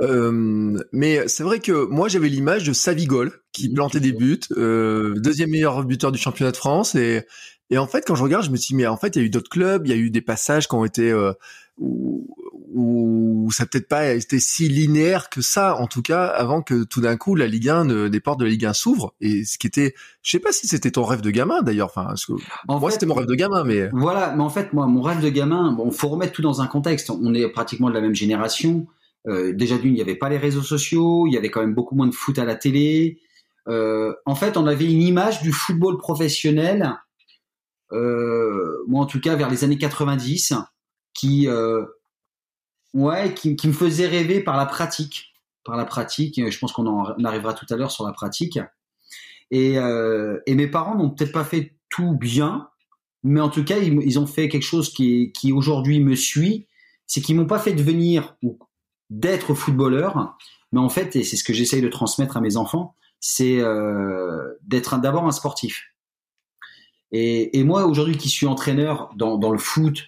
Euh, 0.00 0.78
mais 0.92 1.28
c'est 1.28 1.42
vrai 1.42 1.60
que 1.60 1.86
moi, 1.86 2.08
j'avais 2.08 2.28
l'image 2.28 2.64
de 2.64 2.72
Savigol 2.72 3.32
qui 3.52 3.68
plantait 3.72 4.00
des 4.00 4.12
buts, 4.12 4.40
deuxième 4.50 5.50
meilleur 5.50 5.84
buteur 5.84 6.12
du 6.12 6.18
championnat 6.18 6.52
de 6.52 6.56
France. 6.56 6.94
Et, 6.94 7.26
et 7.68 7.78
en 7.78 7.86
fait, 7.86 8.04
quand 8.06 8.14
je 8.14 8.22
regarde, 8.22 8.44
je 8.44 8.50
me 8.50 8.56
suis 8.56 8.74
dit, 8.74 8.76
mais 8.76 8.86
en 8.86 8.96
fait, 8.96 9.16
il 9.16 9.18
y 9.18 9.22
a 9.22 9.26
eu 9.26 9.30
d'autres 9.30 9.50
clubs, 9.50 9.86
il 9.86 9.90
y 9.90 9.94
a 9.94 9.96
eu 9.96 10.10
des 10.10 10.22
passages 10.22 10.66
qui 10.68 10.74
ont 10.74 10.84
été... 10.84 11.12
Où, 11.78 12.26
où 12.78 13.50
ça 13.52 13.64
peut-être 13.64 13.88
pas 13.88 14.12
été 14.12 14.38
si 14.38 14.68
linéaire 14.68 15.30
que 15.30 15.40
ça, 15.40 15.76
en 15.76 15.86
tout 15.86 16.02
cas, 16.02 16.26
avant 16.26 16.60
que 16.60 16.84
tout 16.84 17.00
d'un 17.00 17.16
coup 17.16 17.34
la 17.34 17.46
Ligue 17.46 17.70
1, 17.70 18.08
des 18.10 18.20
portes 18.20 18.38
de 18.38 18.44
la 18.44 18.50
Ligue 18.50 18.66
1 18.66 18.74
s'ouvrent. 18.74 19.14
Et 19.22 19.46
ce 19.46 19.56
qui 19.56 19.66
était, 19.66 19.94
je 20.20 20.30
sais 20.30 20.38
pas 20.38 20.52
si 20.52 20.68
c'était 20.68 20.90
ton 20.90 21.04
rêve 21.04 21.22
de 21.22 21.30
gamin 21.30 21.62
d'ailleurs. 21.62 21.88
Enfin, 21.88 22.12
que, 22.14 22.34
moi 22.68 22.90
c'était 22.90 23.06
mon 23.06 23.14
rêve 23.14 23.26
de 23.26 23.34
gamin, 23.34 23.64
mais 23.64 23.88
voilà. 23.92 24.34
Mais 24.36 24.42
en 24.42 24.50
fait, 24.50 24.74
moi, 24.74 24.86
mon 24.86 25.00
rêve 25.00 25.22
de 25.22 25.30
gamin, 25.30 25.72
bon, 25.72 25.90
faut 25.90 26.08
remettre 26.08 26.34
tout 26.34 26.42
dans 26.42 26.60
un 26.60 26.66
contexte. 26.66 27.08
On 27.08 27.32
est 27.32 27.48
pratiquement 27.48 27.88
de 27.88 27.94
la 27.94 28.02
même 28.02 28.14
génération. 28.14 28.86
Euh, 29.26 29.54
déjà 29.54 29.78
d'une, 29.78 29.92
il 29.92 29.94
n'y 29.94 30.02
avait 30.02 30.14
pas 30.14 30.28
les 30.28 30.36
réseaux 30.36 30.62
sociaux, 30.62 31.26
il 31.26 31.32
y 31.32 31.38
avait 31.38 31.50
quand 31.50 31.62
même 31.62 31.74
beaucoup 31.74 31.96
moins 31.96 32.06
de 32.06 32.14
foot 32.14 32.38
à 32.38 32.44
la 32.44 32.56
télé. 32.56 33.18
Euh, 33.68 34.12
en 34.26 34.34
fait, 34.34 34.58
on 34.58 34.66
avait 34.66 34.84
une 34.84 35.02
image 35.02 35.40
du 35.40 35.50
football 35.50 35.96
professionnel, 35.96 36.94
euh, 37.92 38.84
moi 38.86 39.02
en 39.02 39.06
tout 39.06 39.20
cas 39.20 39.34
vers 39.34 39.48
les 39.48 39.64
années 39.64 39.78
90, 39.78 40.52
qui, 41.14 41.48
ouais, 42.96 43.34
qui, 43.34 43.56
me 43.68 43.72
faisait 43.72 44.06
rêver 44.06 44.40
par 44.40 44.56
la 44.56 44.66
pratique, 44.66 45.34
par 45.64 45.76
la 45.76 45.84
pratique. 45.84 46.40
Je 46.50 46.58
pense 46.58 46.72
qu'on 46.72 46.86
en 46.86 47.24
arrivera 47.24 47.54
tout 47.54 47.66
à 47.70 47.76
l'heure 47.76 47.90
sur 47.90 48.04
la 48.04 48.12
pratique. 48.12 48.58
Et, 49.50 49.78
euh, 49.78 50.40
et 50.46 50.54
mes 50.54 50.66
parents 50.66 50.96
n'ont 50.96 51.10
peut-être 51.10 51.32
pas 51.32 51.44
fait 51.44 51.76
tout 51.88 52.16
bien, 52.16 52.68
mais 53.22 53.40
en 53.40 53.48
tout 53.48 53.64
cas, 53.64 53.78
ils, 53.78 54.18
ont 54.18 54.26
fait 54.26 54.48
quelque 54.48 54.62
chose 54.62 54.92
qui, 54.92 55.32
aujourd'hui 55.52 56.00
me 56.00 56.14
suit, 56.14 56.66
c'est 57.06 57.20
qu'ils 57.20 57.36
m'ont 57.36 57.46
pas 57.46 57.58
fait 57.58 57.72
devenir 57.72 58.36
ou 58.42 58.58
d'être 59.10 59.54
footballeur, 59.54 60.36
mais 60.72 60.80
en 60.80 60.88
fait, 60.88 61.14
et 61.14 61.22
c'est 61.22 61.36
ce 61.36 61.44
que 61.44 61.52
j'essaye 61.52 61.82
de 61.82 61.88
transmettre 61.88 62.36
à 62.36 62.40
mes 62.40 62.56
enfants, 62.56 62.96
c'est 63.20 63.60
euh, 63.60 64.54
d'être 64.62 64.98
d'abord 64.98 65.26
un 65.26 65.32
sportif. 65.32 65.92
Et, 67.12 67.62
moi, 67.62 67.86
aujourd'hui, 67.86 68.16
qui 68.16 68.28
suis 68.28 68.46
entraîneur 68.46 69.10
dans, 69.16 69.50
le 69.50 69.58
foot 69.58 70.04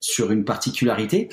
sur 0.00 0.32
une 0.32 0.44
particularité, 0.44 1.28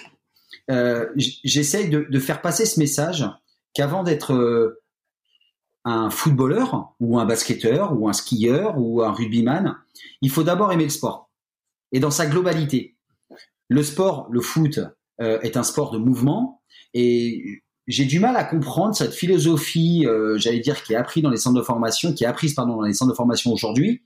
j'essaye 1.16 1.90
de, 1.90 2.20
faire 2.20 2.42
passer 2.42 2.66
ce 2.66 2.80
message 2.80 3.26
qu'avant 3.74 4.04
d'être 4.04 4.34
euh, 4.34 4.82
un 5.86 6.10
footballeur 6.10 6.94
ou 7.00 7.20
un 7.20 7.26
basketteur 7.26 7.98
ou 7.98 8.10
un 8.10 8.14
skieur 8.14 8.78
ou 8.78 9.02
un 9.02 9.12
rugbyman, 9.12 9.76
il 10.22 10.30
faut 10.30 10.44
d'abord 10.44 10.72
aimer 10.72 10.84
le 10.84 10.90
sport 10.90 11.30
et 11.92 12.00
dans 12.00 12.12
sa 12.12 12.26
globalité. 12.26 12.98
Le 13.70 13.84
sport, 13.84 14.28
le 14.32 14.42
foot, 14.42 14.80
euh, 15.22 15.40
est 15.42 15.58
un 15.58 15.64
sport 15.64 15.92
de 15.92 15.98
mouvement 15.98 16.62
et 16.94 17.64
j'ai 17.88 18.06
du 18.06 18.20
mal 18.20 18.36
à 18.36 18.44
comprendre 18.44 18.96
cette 18.96 19.14
philosophie, 19.14 20.06
euh, 20.06 20.38
j'allais 20.38 20.60
dire, 20.60 20.84
qui 20.84 20.94
est 20.94 20.96
apprise 20.96 21.24
dans 21.24 21.30
les 21.30 21.38
centres 21.38 21.58
de 21.58 21.64
formation, 21.64 22.14
qui 22.14 22.24
est 22.24 22.28
apprise 22.28 22.54
pardon 22.54 22.78
dans 22.78 22.84
les 22.84 22.94
centres 22.94 23.12
de 23.12 23.16
formation 23.16 23.52
aujourd'hui, 23.52 24.04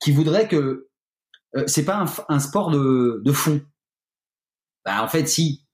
qui 0.00 0.12
voudrait 0.12 0.48
que 0.48 0.88
euh, 1.56 1.64
c'est 1.66 1.84
pas 1.84 2.06
un, 2.28 2.38
sport 2.40 2.70
de, 2.70 3.20
de 3.24 3.32
fond. 3.32 3.60
Bah, 4.84 5.02
en 5.02 5.08
fait, 5.08 5.28
si, 5.28 5.64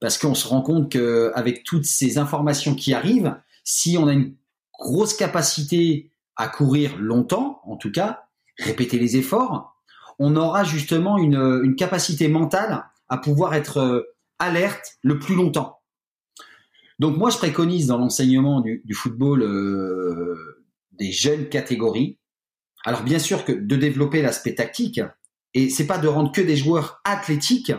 parce 0.00 0.18
qu'on 0.18 0.34
se 0.34 0.48
rend 0.48 0.62
compte 0.62 0.90
que 0.90 1.30
avec 1.34 1.62
toutes 1.62 1.84
ces 1.84 2.18
informations 2.18 2.74
qui 2.74 2.94
arrivent, 2.94 3.36
si 3.64 3.96
on 3.98 4.08
a 4.08 4.12
une 4.12 4.34
grosse 4.72 5.14
capacité 5.14 6.10
à 6.36 6.48
courir 6.48 6.96
longtemps, 6.98 7.60
en 7.64 7.76
tout 7.76 7.92
cas, 7.92 8.24
répéter 8.58 8.98
les 8.98 9.16
efforts, 9.16 9.76
on 10.18 10.36
aura 10.36 10.64
justement 10.64 11.18
une, 11.18 11.60
une 11.62 11.76
capacité 11.76 12.28
mentale 12.28 12.84
à 13.08 13.18
pouvoir 13.18 13.54
être 13.54 13.78
euh, 13.78 14.02
alerte 14.38 14.98
le 15.02 15.18
plus 15.18 15.34
longtemps. 15.34 15.80
Donc 16.98 17.16
moi, 17.16 17.30
je 17.30 17.38
préconise 17.38 17.86
dans 17.86 17.98
l'enseignement 17.98 18.60
du, 18.60 18.82
du, 18.84 18.94
football 18.94 19.42
euh, 19.42 20.66
des 20.92 21.12
jeunes 21.12 21.48
catégories. 21.48 22.18
Alors 22.84 23.02
bien 23.02 23.18
sûr 23.18 23.44
que 23.44 23.52
de 23.52 23.76
développer 23.76 24.22
l'aspect 24.22 24.54
tactique, 24.54 25.00
et 25.54 25.68
c'est 25.68 25.86
pas 25.86 25.98
de 25.98 26.08
rendre 26.08 26.32
que 26.32 26.40
des 26.40 26.56
joueurs 26.56 27.00
athlétiques, 27.04 27.72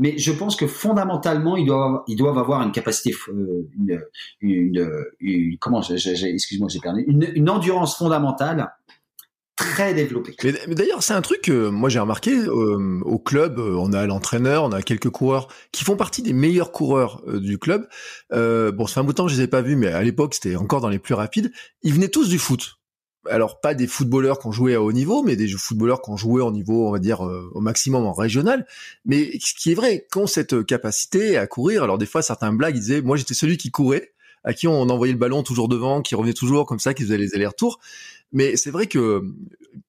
mais 0.00 0.18
je 0.18 0.32
pense 0.32 0.56
que 0.56 0.66
fondamentalement, 0.66 1.56
ils 1.56 1.66
doivent, 1.66 2.00
ils 2.08 2.16
doivent 2.16 2.38
avoir 2.38 2.62
une 2.62 2.72
capacité, 2.72 3.14
euh, 3.28 3.68
une, 3.78 4.02
une, 4.40 4.90
une, 5.20 5.58
comment, 5.58 5.82
excuse-moi, 5.82 6.68
j'ai 6.68 6.80
perdu, 6.80 7.04
une, 7.06 7.30
une 7.34 7.48
endurance 7.48 7.96
fondamentale 7.96 8.72
très 9.60 9.92
développé. 9.92 10.34
Mais, 10.42 10.74
d'ailleurs, 10.74 11.02
c'est 11.02 11.12
un 11.12 11.20
truc 11.20 11.42
que 11.42 11.68
moi 11.68 11.90
j'ai 11.90 11.98
remarqué 11.98 12.32
euh, 12.32 13.00
au 13.04 13.18
club. 13.18 13.58
Euh, 13.58 13.76
on 13.78 13.92
a 13.92 14.06
l'entraîneur, 14.06 14.64
on 14.64 14.72
a 14.72 14.80
quelques 14.80 15.10
coureurs 15.10 15.48
qui 15.70 15.84
font 15.84 15.96
partie 15.96 16.22
des 16.22 16.32
meilleurs 16.32 16.72
coureurs 16.72 17.22
euh, 17.28 17.40
du 17.40 17.58
club. 17.58 17.86
Bon, 18.30 18.86
ça 18.86 18.94
fait 18.94 19.00
un 19.00 19.04
bout 19.04 19.12
de 19.12 19.16
temps 19.16 19.28
je 19.28 19.36
les 19.36 19.42
ai 19.42 19.46
pas 19.48 19.60
vus, 19.60 19.76
mais 19.76 19.88
à 19.88 20.02
l'époque 20.02 20.34
c'était 20.34 20.56
encore 20.56 20.80
dans 20.80 20.88
les 20.88 20.98
plus 20.98 21.14
rapides. 21.14 21.52
Ils 21.82 21.92
venaient 21.92 22.08
tous 22.08 22.28
du 22.28 22.38
foot. 22.38 22.79
Alors 23.28 23.60
pas 23.60 23.74
des 23.74 23.86
footballeurs 23.86 24.38
qui 24.38 24.46
ont 24.46 24.52
joué 24.52 24.74
à 24.74 24.82
haut 24.82 24.92
niveau, 24.92 25.22
mais 25.22 25.36
des 25.36 25.48
footballeurs 25.48 26.00
qui 26.00 26.10
ont 26.10 26.16
joué 26.16 26.40
au 26.40 26.50
niveau, 26.50 26.88
on 26.88 26.92
va 26.92 26.98
dire 26.98 27.20
au 27.20 27.60
maximum 27.60 28.06
en 28.06 28.12
régional. 28.12 28.66
Mais 29.04 29.30
ce 29.40 29.54
qui 29.54 29.72
est 29.72 29.74
vrai, 29.74 30.06
qu'ont 30.10 30.26
cette 30.26 30.64
capacité 30.64 31.36
à 31.36 31.46
courir. 31.46 31.82
Alors 31.82 31.98
des 31.98 32.06
fois, 32.06 32.22
certains 32.22 32.52
blagues 32.52 32.76
ils 32.76 32.80
disaient, 32.80 33.02
moi 33.02 33.16
j'étais 33.16 33.34
celui 33.34 33.56
qui 33.58 33.70
courait 33.70 34.12
à 34.44 34.54
qui 34.54 34.66
on 34.66 34.88
envoyait 34.88 35.12
le 35.12 35.18
ballon 35.18 35.42
toujours 35.42 35.68
devant, 35.68 36.02
qui 36.02 36.14
revenait 36.14 36.32
toujours 36.32 36.66
comme 36.66 36.78
ça, 36.78 36.94
qui 36.94 37.02
faisait 37.02 37.18
les 37.18 37.34
allers-retours. 37.34 37.78
Mais 38.32 38.56
c'est 38.56 38.70
vrai 38.70 38.86
que 38.86 39.22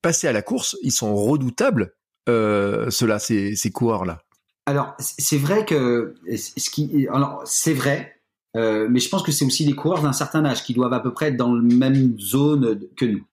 passer 0.01 0.27
à 0.27 0.33
la 0.33 0.41
course, 0.41 0.77
ils 0.81 0.91
sont 0.91 1.15
redoutables, 1.15 1.93
euh, 2.29 2.89
ceux-là, 2.89 3.19
ces, 3.19 3.55
ces 3.55 3.71
coureurs-là. 3.71 4.23
Alors, 4.65 4.95
c'est 4.99 5.37
vrai 5.37 5.65
que 5.65 6.15
ce 6.27 6.69
qui, 6.69 7.07
alors 7.11 7.41
c'est 7.45 7.73
vrai, 7.73 8.20
euh, 8.55 8.87
mais 8.89 8.99
je 8.99 9.09
pense 9.09 9.23
que 9.23 9.31
c'est 9.31 9.45
aussi 9.45 9.65
des 9.65 9.73
coureurs 9.73 10.01
d'un 10.01 10.13
certain 10.13 10.43
âge 10.45 10.63
qui 10.63 10.73
doivent 10.73 10.93
à 10.93 10.99
peu 10.99 11.13
près 11.13 11.27
être 11.27 11.37
dans 11.37 11.53
la 11.53 11.61
même 11.61 12.19
zone 12.19 12.79
que 12.97 13.05
nous. 13.05 13.25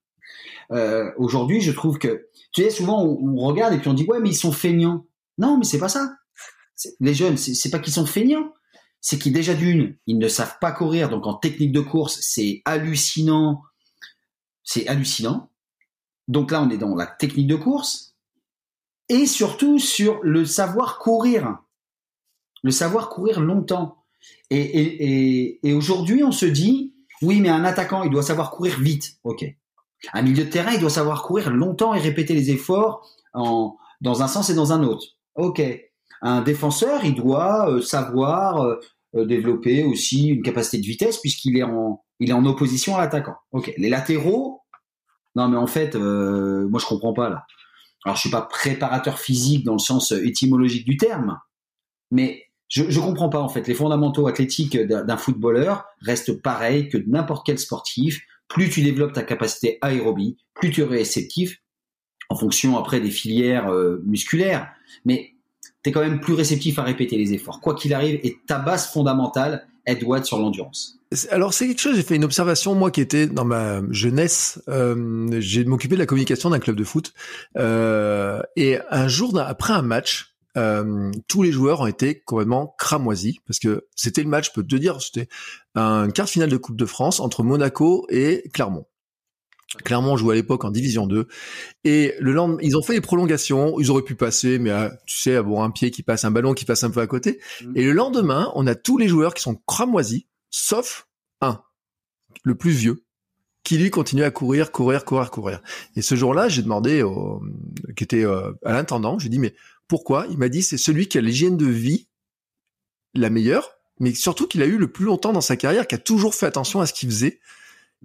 Euh, 0.71 1.11
Aujourd'hui, 1.17 1.61
je 1.61 1.71
trouve 1.71 1.97
que, 1.97 2.27
tu 2.53 2.63
sais, 2.63 2.69
souvent 2.69 3.03
on, 3.03 3.37
on, 3.37 3.47
regarde 3.47 3.73
et 3.73 3.79
puis 3.79 3.89
on 3.89 3.93
dit 3.93 4.05
ouais, 4.05 4.19
mais 4.19 4.29
ils 4.29 4.35
sont 4.35 4.51
feignants. 4.51 5.05
Non, 5.37 5.57
mais 5.57 5.65
c'est 5.65 5.79
pas 5.79 5.89
ça. 5.89 6.15
Les 6.99 7.13
jeunes, 7.13 7.37
c'est 7.37 7.69
pas 7.69 7.79
qu'ils 7.79 7.93
sont 7.93 8.05
feignants, 8.05 8.53
c'est 9.01 9.19
qu'ils 9.19 9.33
déjà 9.33 9.53
d'une, 9.53 9.97
ils 10.07 10.17
ne 10.17 10.27
savent 10.29 10.57
pas 10.61 10.71
courir, 10.71 11.09
donc 11.09 11.27
en 11.27 11.33
technique 11.33 11.73
de 11.73 11.81
course, 11.81 12.19
c'est 12.21 12.61
hallucinant 12.63 13.61
c'est 14.69 14.87
hallucinant. 14.87 15.49
Donc 16.27 16.51
là, 16.51 16.61
on 16.61 16.69
est 16.69 16.77
dans 16.77 16.95
la 16.95 17.07
technique 17.07 17.47
de 17.47 17.55
course 17.55 18.15
et 19.09 19.25
surtout 19.25 19.79
sur 19.79 20.19
le 20.21 20.45
savoir 20.45 20.99
courir, 20.99 21.57
le 22.61 22.69
savoir 22.69 23.09
courir 23.09 23.39
longtemps. 23.39 23.98
Et, 24.49 25.59
aujourd'hui, 25.73 26.23
on 26.23 26.31
se 26.31 26.45
dit, 26.45 26.93
oui, 27.21 27.41
mais 27.41 27.49
un 27.49 27.63
attaquant, 27.63 28.03
il 28.03 28.09
doit 28.09 28.23
savoir 28.23 28.51
courir 28.51 28.79
vite. 28.79 29.17
Ok. 29.23 29.45
Un 30.13 30.21
milieu 30.21 30.45
de 30.45 30.49
terrain, 30.49 30.71
il 30.71 30.79
doit 30.79 30.89
savoir 30.89 31.23
courir 31.23 31.51
longtemps 31.51 31.93
et 31.93 31.99
répéter 31.99 32.33
les 32.33 32.51
efforts 32.51 33.05
en, 33.33 33.75
dans 34.01 34.21
un 34.21 34.27
sens 34.27 34.49
et 34.49 34.53
dans 34.53 34.71
un 34.71 34.83
autre. 34.83 35.05
Ok. 35.35 35.61
Un 36.21 36.41
défenseur, 36.41 37.03
il 37.05 37.15
doit 37.15 37.69
euh, 37.69 37.81
savoir 37.81 38.61
euh, 38.61 38.79
euh, 39.15 39.25
développer 39.25 39.83
aussi 39.83 40.27
une 40.27 40.41
capacité 40.41 40.77
de 40.77 40.85
vitesse 40.85 41.17
puisqu'il 41.17 41.57
est 41.57 41.63
en, 41.63 42.03
il 42.19 42.29
est 42.29 42.33
en 42.33 42.45
opposition 42.45 42.95
à 42.95 42.99
l'attaquant. 42.99 43.35
Ok. 43.51 43.73
Les 43.77 43.89
latéraux, 43.89 44.61
non, 45.35 45.47
mais 45.47 45.57
en 45.57 45.67
fait, 45.67 45.95
moi 45.95 46.79
je 46.79 46.85
comprends 46.85 47.13
pas 47.13 47.29
là. 47.29 47.45
Alors 48.03 48.15
je 48.15 48.21
suis 48.21 48.29
pas 48.29 48.41
préparateur 48.41 49.19
physique 49.19 49.63
dans 49.63 49.73
le 49.73 49.79
sens 49.79 50.11
étymologique 50.11 50.85
du 50.85 50.97
terme, 50.97 51.39
mais 52.11 52.48
je, 52.69 52.85
je 52.87 52.99
comprends 52.99 53.29
pas 53.29 53.41
en 53.41 53.49
fait. 53.49 53.67
Les 53.67 53.73
fondamentaux 53.73 54.27
athlétiques 54.27 54.77
d'un 54.77 55.17
footballeur 55.17 55.85
restent 56.01 56.41
pareils 56.41 56.87
que 56.87 56.97
n'importe 57.07 57.45
quel 57.45 57.59
sportif. 57.59 58.21
Plus 58.47 58.69
tu 58.69 58.81
développes 58.81 59.13
ta 59.13 59.21
capacité 59.21 59.77
aérobie, 59.81 60.37
plus 60.55 60.71
tu 60.71 60.81
es 60.81 60.85
réceptif, 60.85 61.61
en 62.29 62.35
fonction 62.35 62.77
après 62.77 62.99
des 62.99 63.11
filières 63.11 63.71
euh, 63.71 64.01
musculaires. 64.05 64.69
Mais 65.05 65.33
tu 65.83 65.89
es 65.89 65.93
quand 65.93 66.01
même 66.01 66.19
plus 66.19 66.33
réceptif 66.33 66.79
à 66.79 66.83
répéter 66.83 67.17
les 67.17 67.33
efforts. 67.33 67.59
Quoi 67.59 67.75
qu'il 67.75 67.93
arrive, 67.93 68.19
et 68.23 68.37
ta 68.47 68.59
base 68.59 68.87
fondamentale, 68.87 69.67
elle 69.85 69.99
doit 69.99 70.19
être 70.19 70.25
sur 70.25 70.39
l'endurance. 70.39 70.99
Alors 71.31 71.53
c'est 71.53 71.67
quelque 71.67 71.81
chose, 71.81 71.95
j'ai 71.95 72.03
fait 72.03 72.15
une 72.15 72.23
observation, 72.23 72.75
moi 72.75 72.91
qui 72.91 73.01
était 73.01 73.25
dans 73.25 73.45
ma 73.45 73.81
jeunesse, 73.89 74.61
euh, 74.67 75.27
j'ai 75.39 75.65
m'occupé 75.65 75.95
de 75.95 75.99
la 75.99 76.05
communication 76.05 76.51
d'un 76.51 76.59
club 76.59 76.75
de 76.75 76.83
foot, 76.83 77.13
euh, 77.57 78.41
et 78.55 78.77
un 78.91 79.07
jour 79.07 79.39
après 79.39 79.73
un 79.73 79.81
match, 79.81 80.35
euh, 80.57 81.11
tous 81.27 81.43
les 81.43 81.51
joueurs 81.51 81.81
ont 81.81 81.87
été 81.87 82.21
complètement 82.21 82.75
cramoisis, 82.77 83.37
parce 83.45 83.59
que 83.59 83.87
c'était 83.95 84.23
le 84.23 84.29
match, 84.29 84.47
je 84.47 84.53
peux 84.53 84.63
te 84.63 84.75
dire, 84.75 85.01
c'était 85.01 85.27
un 85.75 86.09
quart 86.09 86.29
finale 86.29 86.49
de 86.49 86.57
Coupe 86.57 86.77
de 86.77 86.85
France 86.85 87.19
entre 87.19 87.43
Monaco 87.43 88.07
et 88.09 88.49
Clermont. 88.53 88.85
Clermont 89.83 90.17
jouait 90.17 90.33
à 90.33 90.35
l'époque 90.35 90.65
en 90.65 90.71
Division 90.71 91.05
2 91.05 91.27
et 91.83 92.15
le 92.19 92.33
lendemain, 92.33 92.57
ils 92.63 92.75
ont 92.75 92.81
fait 92.81 92.93
les 92.93 93.01
prolongations, 93.01 93.79
ils 93.79 93.91
auraient 93.91 94.01
pu 94.01 94.15
passer 94.15 94.57
mais 94.57 94.71
tu 95.05 95.19
sais 95.19 95.35
avoir 95.35 95.63
un 95.63 95.69
pied 95.69 95.91
qui 95.91 96.01
passe 96.01 96.25
un 96.25 96.31
ballon 96.31 96.55
qui 96.55 96.65
passe 96.65 96.83
un 96.83 96.89
peu 96.89 97.01
à 97.01 97.05
côté 97.05 97.39
mmh. 97.61 97.73
et 97.75 97.83
le 97.83 97.91
lendemain, 97.91 98.51
on 98.55 98.65
a 98.65 98.73
tous 98.73 98.97
les 98.97 99.07
joueurs 99.07 99.35
qui 99.35 99.43
sont 99.43 99.61
cramoisis 99.67 100.25
sauf 100.49 101.07
un, 101.41 101.61
le 102.43 102.55
plus 102.55 102.71
vieux, 102.71 103.03
qui 103.63 103.77
lui 103.77 103.91
continue 103.91 104.23
à 104.23 104.31
courir, 104.31 104.71
courir, 104.71 105.05
courir, 105.05 105.31
courir. 105.31 105.61
Et 105.95 106.01
ce 106.01 106.15
jour-là, 106.15 106.49
j'ai 106.49 106.61
demandé 106.61 107.03
au, 107.03 107.41
qui 107.95 108.03
était 108.03 108.25
euh, 108.25 108.51
à 108.63 108.73
l'intendant, 108.73 109.19
j'ai 109.19 109.29
dit 109.29 109.39
mais 109.39 109.53
pourquoi 109.89 110.25
Il 110.29 110.37
m'a 110.37 110.47
dit 110.47 110.63
c'est 110.63 110.77
celui 110.77 111.07
qui 111.09 111.17
a 111.17 111.21
l'hygiène 111.21 111.57
de 111.57 111.65
vie 111.65 112.07
la 113.15 113.29
meilleure, 113.29 113.71
mais 113.99 114.13
surtout 114.13 114.47
qu'il 114.47 114.61
a 114.61 114.65
eu 114.65 114.77
le 114.77 114.89
plus 114.89 115.03
longtemps 115.03 115.33
dans 115.33 115.41
sa 115.41 115.57
carrière, 115.57 115.87
qui 115.87 115.95
a 115.95 115.97
toujours 115.97 116.35
fait 116.35 116.45
attention 116.45 116.79
à 116.79 116.85
ce 116.85 116.93
qu'il 116.93 117.09
faisait, 117.09 117.39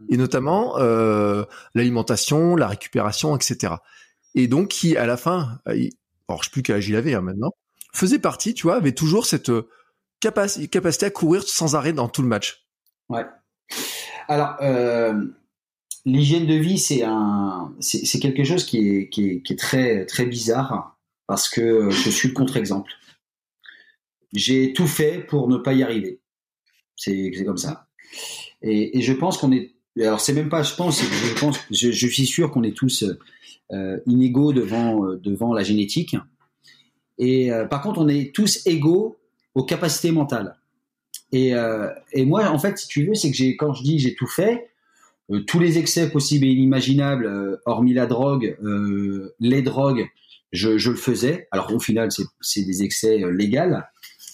et 0.09 0.17
notamment 0.17 0.79
euh, 0.79 1.45
l'alimentation, 1.75 2.57
la 2.57 2.67
récupération, 2.67 3.37
etc. 3.37 3.75
Et 4.35 4.49
donc 4.49 4.69
qui 4.69 4.97
à 4.97 5.07
la 5.07 5.17
fin, 5.17 5.61
euh, 5.69 5.89
alors 6.29 6.43
je 6.43 6.49
sais 6.49 6.53
plus 6.53 6.63
quel 6.63 6.77
âge 6.77 6.89
il 6.89 6.97
avait 6.97 7.15
hein, 7.15 7.21
maintenant, 7.21 7.53
faisait 7.93 8.19
partie, 8.19 8.55
tu 8.55 8.65
vois, 8.65 8.77
avait 8.77 8.93
toujours 8.93 9.27
cette 9.27 9.53
capacité 10.21 11.07
à 11.07 11.11
courir 11.11 11.43
sans 11.43 11.77
arrêt 11.77 11.93
dans 11.93 12.09
tout 12.09 12.23
le 12.23 12.29
match. 12.29 12.67
Ouais. 13.11 13.27
Alors, 14.27 14.57
euh, 14.63 15.23
l'hygiène 16.07 16.47
de 16.47 16.55
vie, 16.55 16.79
c'est 16.79 17.03
un, 17.05 17.75
c'est 17.79 18.19
quelque 18.19 18.43
chose 18.43 18.65
qui 18.65 18.89
est, 18.89 19.09
qui 19.11 19.29
est, 19.29 19.43
qui 19.43 19.53
est 19.53 19.59
très, 19.59 20.07
très 20.07 20.25
bizarre 20.25 20.94
parce 21.27 21.49
que 21.49 21.91
je 21.91 22.11
suis 22.11 22.29
le 22.29 22.35
contre-exemple. 22.35 22.93
J'ai 24.33 24.73
tout 24.73 24.87
fait 24.87 25.21
pour 25.21 25.49
ne 25.49 25.57
pas 25.57 25.73
y 25.73 25.83
arriver. 25.83 26.21
C'est 26.97 27.33
comme 27.45 27.57
ça. 27.57 27.87
Et, 28.63 29.01
je 29.01 29.13
pense 29.13 29.39
qu'on 29.39 29.53
est. 29.53 29.75
Alors 30.01 30.21
c'est 30.21 30.33
même 30.33 30.49
pas. 30.49 30.63
Je 30.63 30.75
pense. 30.75 31.03
Je 31.03 31.39
pense. 31.39 31.59
Je, 31.71 32.07
suis 32.07 32.27
sûr 32.27 32.51
qu'on 32.51 32.63
est 32.63 32.77
tous 32.77 33.05
euh, 33.73 34.01
inégaux 34.07 34.53
devant 34.53 35.05
euh, 35.05 35.17
devant 35.17 35.53
la 35.53 35.63
génétique. 35.63 36.17
Et 37.19 37.53
euh, 37.53 37.67
par 37.67 37.81
contre, 37.83 38.01
on 38.01 38.09
est 38.09 38.35
tous 38.35 38.67
égaux 38.67 39.17
aux 39.55 39.65
capacités 39.65 40.11
mentales. 40.11 40.57
Et, 41.31 41.55
euh, 41.55 41.89
et 42.13 42.25
moi, 42.25 42.49
en 42.49 42.59
fait, 42.59 42.79
si 42.79 42.89
tu 42.89 43.07
veux, 43.07 43.15
c'est 43.15 43.31
que 43.31 43.37
j'ai 43.37 43.57
quand 43.57 43.73
je 43.73 43.83
dis 43.83 43.99
j'ai 43.99 44.15
tout 44.15 44.27
fait, 44.27 44.69
euh, 45.31 45.41
tous 45.41 45.59
les 45.59 45.79
excès 45.79 46.11
possibles 46.11 46.47
et 46.47 46.51
inimaginables, 46.51 47.27
euh, 47.27 47.57
hormis 47.65 47.95
la 47.95 48.07
drogue, 48.07 48.57
euh, 48.63 49.35
les 49.41 49.63
drogues, 49.63 50.07
je, 50.55 50.71
le 50.71 50.97
faisais. 50.97 51.49
Alors 51.51 51.73
au 51.75 51.81
final, 51.81 52.09
c'est 52.41 52.63
des 52.63 52.83
excès 52.83 53.19
légaux, 53.31 53.77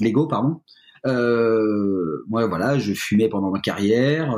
légaux, 0.01 0.29
pardon. 0.29 0.61
moi, 1.05 2.47
voilà, 2.47 2.79
je 2.79 2.93
fumais 2.93 3.29
pendant 3.29 3.51
ma 3.51 3.61
carrière, 3.61 4.37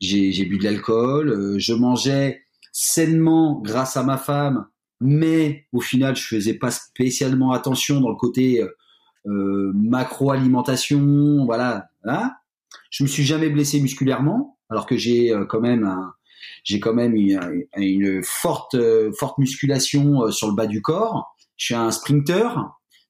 j'ai 0.00 0.44
bu 0.44 0.58
de 0.58 0.64
l'alcool, 0.64 1.58
je 1.58 1.72
mangeais 1.72 2.42
sainement 2.72 3.60
grâce 3.62 3.96
à 3.96 4.02
ma 4.02 4.18
femme, 4.18 4.66
mais 5.00 5.66
au 5.72 5.80
final, 5.80 6.16
je 6.16 6.22
faisais 6.22 6.54
pas 6.54 6.70
spécialement 6.70 7.52
attention 7.52 8.00
dans 8.00 8.10
le 8.10 8.16
côté 8.16 8.62
euh, 9.26 9.72
macro-alimentation, 9.74 11.44
voilà. 11.44 11.90
Hein 12.04 12.32
je 12.90 13.02
me 13.02 13.08
suis 13.08 13.24
jamais 13.24 13.50
blessé 13.50 13.80
musculairement 13.80 14.58
alors 14.70 14.86
que 14.86 14.96
j'ai 14.96 15.32
euh, 15.32 15.44
quand 15.44 15.60
même 15.60 15.84
un, 15.84 16.14
j'ai 16.64 16.80
quand 16.80 16.94
même 16.94 17.14
une, 17.14 18.22
forte 18.22 18.76
musculation 19.38 20.24
euh, 20.24 20.30
sur 20.30 20.48
le 20.48 20.54
bas 20.54 20.66
du 20.66 20.82
corps. 20.82 21.34
Je 21.56 21.66
suis 21.66 21.74
un 21.74 21.90
sprinter, 21.90 22.48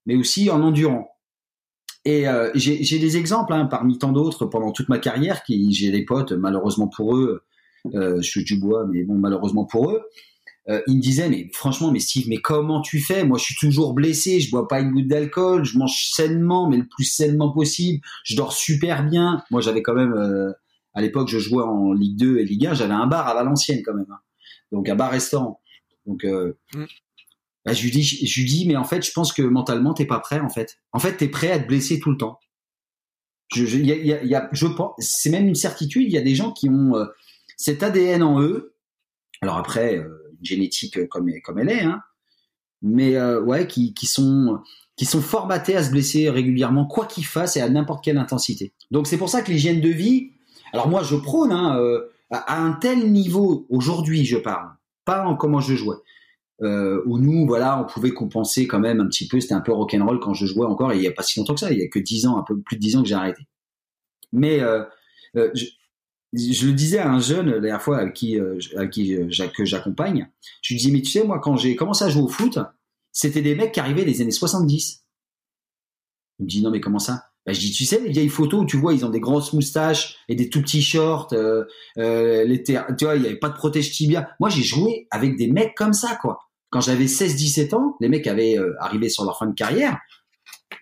mais 0.06 0.16
aussi 0.16 0.50
en 0.50 0.62
endurant. 0.62 1.08
Et 2.04 2.28
euh, 2.28 2.50
j'ai 2.54 2.98
des 2.98 3.16
exemples 3.16 3.52
hein, 3.52 3.66
parmi 3.66 3.98
tant 3.98 4.12
d'autres 4.12 4.46
pendant 4.46 4.72
toute 4.72 4.88
ma 4.88 4.98
carrière. 4.98 5.42
J'ai 5.48 5.90
des 5.90 6.04
potes, 6.04 6.32
malheureusement 6.32 6.88
pour 6.88 7.16
eux, 7.16 7.42
euh, 7.94 8.16
je 8.20 8.28
suis 8.28 8.44
du 8.44 8.58
bois, 8.58 8.86
mais 8.86 9.04
bon, 9.04 9.14
malheureusement 9.14 9.64
pour 9.64 9.90
eux, 9.90 10.02
ils 10.86 10.96
me 10.96 11.00
disaient 11.00 11.30
mais 11.30 11.48
franchement, 11.54 11.90
mais 11.90 11.98
Steve, 11.98 12.26
mais 12.28 12.36
comment 12.36 12.82
tu 12.82 13.00
fais? 13.00 13.24
Moi, 13.24 13.38
je 13.38 13.44
suis 13.44 13.54
toujours 13.54 13.94
blessé, 13.94 14.38
je 14.38 14.50
bois 14.50 14.68
pas 14.68 14.80
une 14.80 14.90
goutte 14.90 15.08
d'alcool, 15.08 15.64
je 15.64 15.78
mange 15.78 16.10
sainement, 16.12 16.68
mais 16.68 16.76
le 16.76 16.86
plus 16.86 17.04
sainement 17.04 17.50
possible, 17.50 18.04
je 18.22 18.36
dors 18.36 18.52
super 18.52 19.02
bien. 19.02 19.42
Moi, 19.50 19.62
j'avais 19.62 19.80
quand 19.80 19.94
même 19.94 20.54
à 20.94 21.02
l'époque, 21.02 21.28
je 21.28 21.38
jouais 21.38 21.62
en 21.62 21.92
Ligue 21.92 22.16
2 22.18 22.38
et 22.38 22.44
Ligue 22.44 22.66
1, 22.66 22.74
j'avais 22.74 22.94
un 22.94 23.06
bar 23.06 23.26
à 23.28 23.34
Valenciennes 23.34 23.82
quand 23.84 23.94
même, 23.94 24.06
hein. 24.10 24.20
donc 24.72 24.88
un 24.88 24.96
bar-restaurant. 24.96 25.60
Donc, 26.06 26.24
euh, 26.24 26.58
mm. 26.74 26.84
bah, 27.64 27.72
je 27.72 27.82
lui 27.82 27.90
dis, 27.90 28.02
je 28.02 28.40
lui 28.40 28.48
dis, 28.48 28.66
mais 28.66 28.76
en 28.76 28.84
fait, 28.84 29.04
je 29.04 29.12
pense 29.12 29.32
que 29.32 29.42
mentalement, 29.42 29.94
t'es 29.94 30.06
pas 30.06 30.20
prêt, 30.20 30.40
en 30.40 30.48
fait. 30.48 30.78
En 30.92 30.98
fait, 30.98 31.16
t'es 31.16 31.28
prêt 31.28 31.50
à 31.50 31.58
te 31.58 31.66
blesser 31.66 32.00
tout 32.00 32.10
le 32.10 32.16
temps. 32.16 32.40
Je, 33.54 33.64
je, 33.64 33.78
y 33.78 33.92
a, 33.92 33.96
y 33.96 34.12
a, 34.12 34.24
y 34.24 34.34
a, 34.34 34.48
je 34.52 34.66
pense, 34.66 34.92
c'est 34.98 35.30
même 35.30 35.46
une 35.46 35.54
certitude. 35.54 36.04
Il 36.04 36.12
y 36.12 36.18
a 36.18 36.22
des 36.22 36.34
gens 36.34 36.52
qui 36.52 36.68
ont 36.68 36.96
euh, 36.96 37.06
cet 37.56 37.82
ADN 37.82 38.22
en 38.22 38.40
eux. 38.40 38.74
Alors 39.40 39.56
après, 39.56 39.96
euh, 39.98 40.34
génétique 40.42 41.08
comme 41.08 41.30
comme 41.42 41.58
elle 41.58 41.70
est, 41.70 41.82
hein, 41.82 42.00
mais 42.82 43.16
euh, 43.16 43.40
ouais, 43.42 43.66
qui, 43.66 43.94
qui 43.94 44.06
sont 44.06 44.58
qui 44.96 45.04
sont 45.04 45.22
formatés 45.22 45.76
à 45.76 45.84
se 45.84 45.90
blesser 45.90 46.28
régulièrement, 46.28 46.86
quoi 46.86 47.06
qu'ils 47.06 47.24
fassent 47.24 47.56
et 47.56 47.60
à 47.60 47.68
n'importe 47.68 48.04
quelle 48.04 48.18
intensité. 48.18 48.74
Donc 48.90 49.06
c'est 49.06 49.16
pour 49.16 49.28
ça 49.28 49.42
que 49.42 49.50
l'hygiène 49.50 49.80
de 49.80 49.88
vie, 49.88 50.32
alors 50.72 50.88
moi, 50.88 51.02
je 51.02 51.16
prône 51.16 51.52
hein, 51.52 51.78
euh, 51.78 52.08
à 52.30 52.62
un 52.62 52.72
tel 52.72 53.10
niveau 53.10 53.66
aujourd'hui, 53.70 54.24
je 54.24 54.36
parle, 54.36 54.70
pas 55.04 55.24
en 55.24 55.36
comment 55.36 55.60
je 55.60 55.74
jouais. 55.74 55.96
Euh, 56.60 57.02
où 57.06 57.18
nous, 57.18 57.46
voilà, 57.46 57.80
on 57.80 57.84
pouvait 57.84 58.10
compenser 58.10 58.66
quand 58.66 58.80
même 58.80 59.00
un 59.00 59.06
petit 59.06 59.28
peu. 59.28 59.40
C'était 59.40 59.54
un 59.54 59.60
peu 59.60 59.72
rock'n'roll 59.72 60.18
quand 60.18 60.34
je 60.34 60.46
jouais 60.46 60.66
encore. 60.66 60.92
Il 60.92 61.02
y 61.02 61.06
a 61.06 61.12
pas 61.12 61.22
si 61.22 61.38
longtemps 61.38 61.54
que 61.54 61.60
ça. 61.60 61.70
Il 61.72 61.78
y 61.78 61.82
a 61.82 61.88
que 61.88 62.00
dix 62.00 62.26
ans, 62.26 62.36
un 62.36 62.42
peu 62.42 62.58
plus 62.60 62.76
de 62.76 62.80
dix 62.80 62.96
ans 62.96 63.02
que 63.02 63.08
j'ai 63.08 63.14
arrêté. 63.14 63.42
Mais 64.32 64.60
euh, 64.60 64.82
je, 65.34 66.66
le 66.66 66.72
disais 66.72 66.98
à 66.98 67.10
un 67.10 67.20
jeune 67.20 67.50
la 67.50 67.60
dernière 67.60 67.80
fois 67.80 67.98
à 67.98 68.08
qui, 68.08 68.36
que 68.36 69.64
j'accompagne. 69.64 70.28
Je 70.62 70.74
lui 70.74 70.80
disais, 70.80 70.92
mais 70.92 71.02
tu 71.02 71.10
sais, 71.10 71.24
moi, 71.24 71.38
quand 71.38 71.56
j'ai 71.56 71.76
commencé 71.76 72.04
à 72.04 72.08
jouer 72.08 72.24
au 72.24 72.28
foot, 72.28 72.58
c'était 73.12 73.42
des 73.42 73.54
mecs 73.54 73.72
qui 73.72 73.80
arrivaient 73.80 74.04
des 74.04 74.20
années 74.20 74.32
70. 74.32 75.04
Il 76.40 76.44
me 76.44 76.48
dit, 76.48 76.62
non, 76.62 76.70
mais 76.70 76.80
comment 76.80 76.98
ça? 76.98 77.27
Bah, 77.48 77.54
je 77.54 77.60
dis, 77.60 77.72
tu 77.72 77.86
sais, 77.86 77.98
les 77.98 78.10
vieilles 78.10 78.28
photos 78.28 78.60
où 78.60 78.66
tu 78.66 78.76
vois, 78.76 78.92
ils 78.92 79.06
ont 79.06 79.08
des 79.08 79.20
grosses 79.20 79.54
moustaches 79.54 80.18
et 80.28 80.34
des 80.34 80.50
tout 80.50 80.60
petits 80.60 80.82
shorts, 80.82 81.28
euh, 81.32 81.64
euh, 81.96 82.44
les 82.44 82.62
tu 82.62 82.74
vois, 83.00 83.16
il 83.16 83.22
n'y 83.22 83.26
avait 83.26 83.38
pas 83.38 83.48
de 83.48 83.54
protège 83.54 83.90
tibia. 83.90 84.28
Moi, 84.38 84.50
j'ai 84.50 84.62
joué 84.62 85.06
avec 85.10 85.38
des 85.38 85.50
mecs 85.50 85.74
comme 85.74 85.94
ça, 85.94 86.18
quoi. 86.20 86.40
Quand 86.68 86.82
j'avais 86.82 87.06
16-17 87.06 87.74
ans, 87.74 87.96
les 88.02 88.10
mecs 88.10 88.26
avaient 88.26 88.58
euh, 88.58 88.74
arrivé 88.80 89.08
sur 89.08 89.24
leur 89.24 89.38
fin 89.38 89.46
de 89.46 89.54
carrière. 89.54 89.96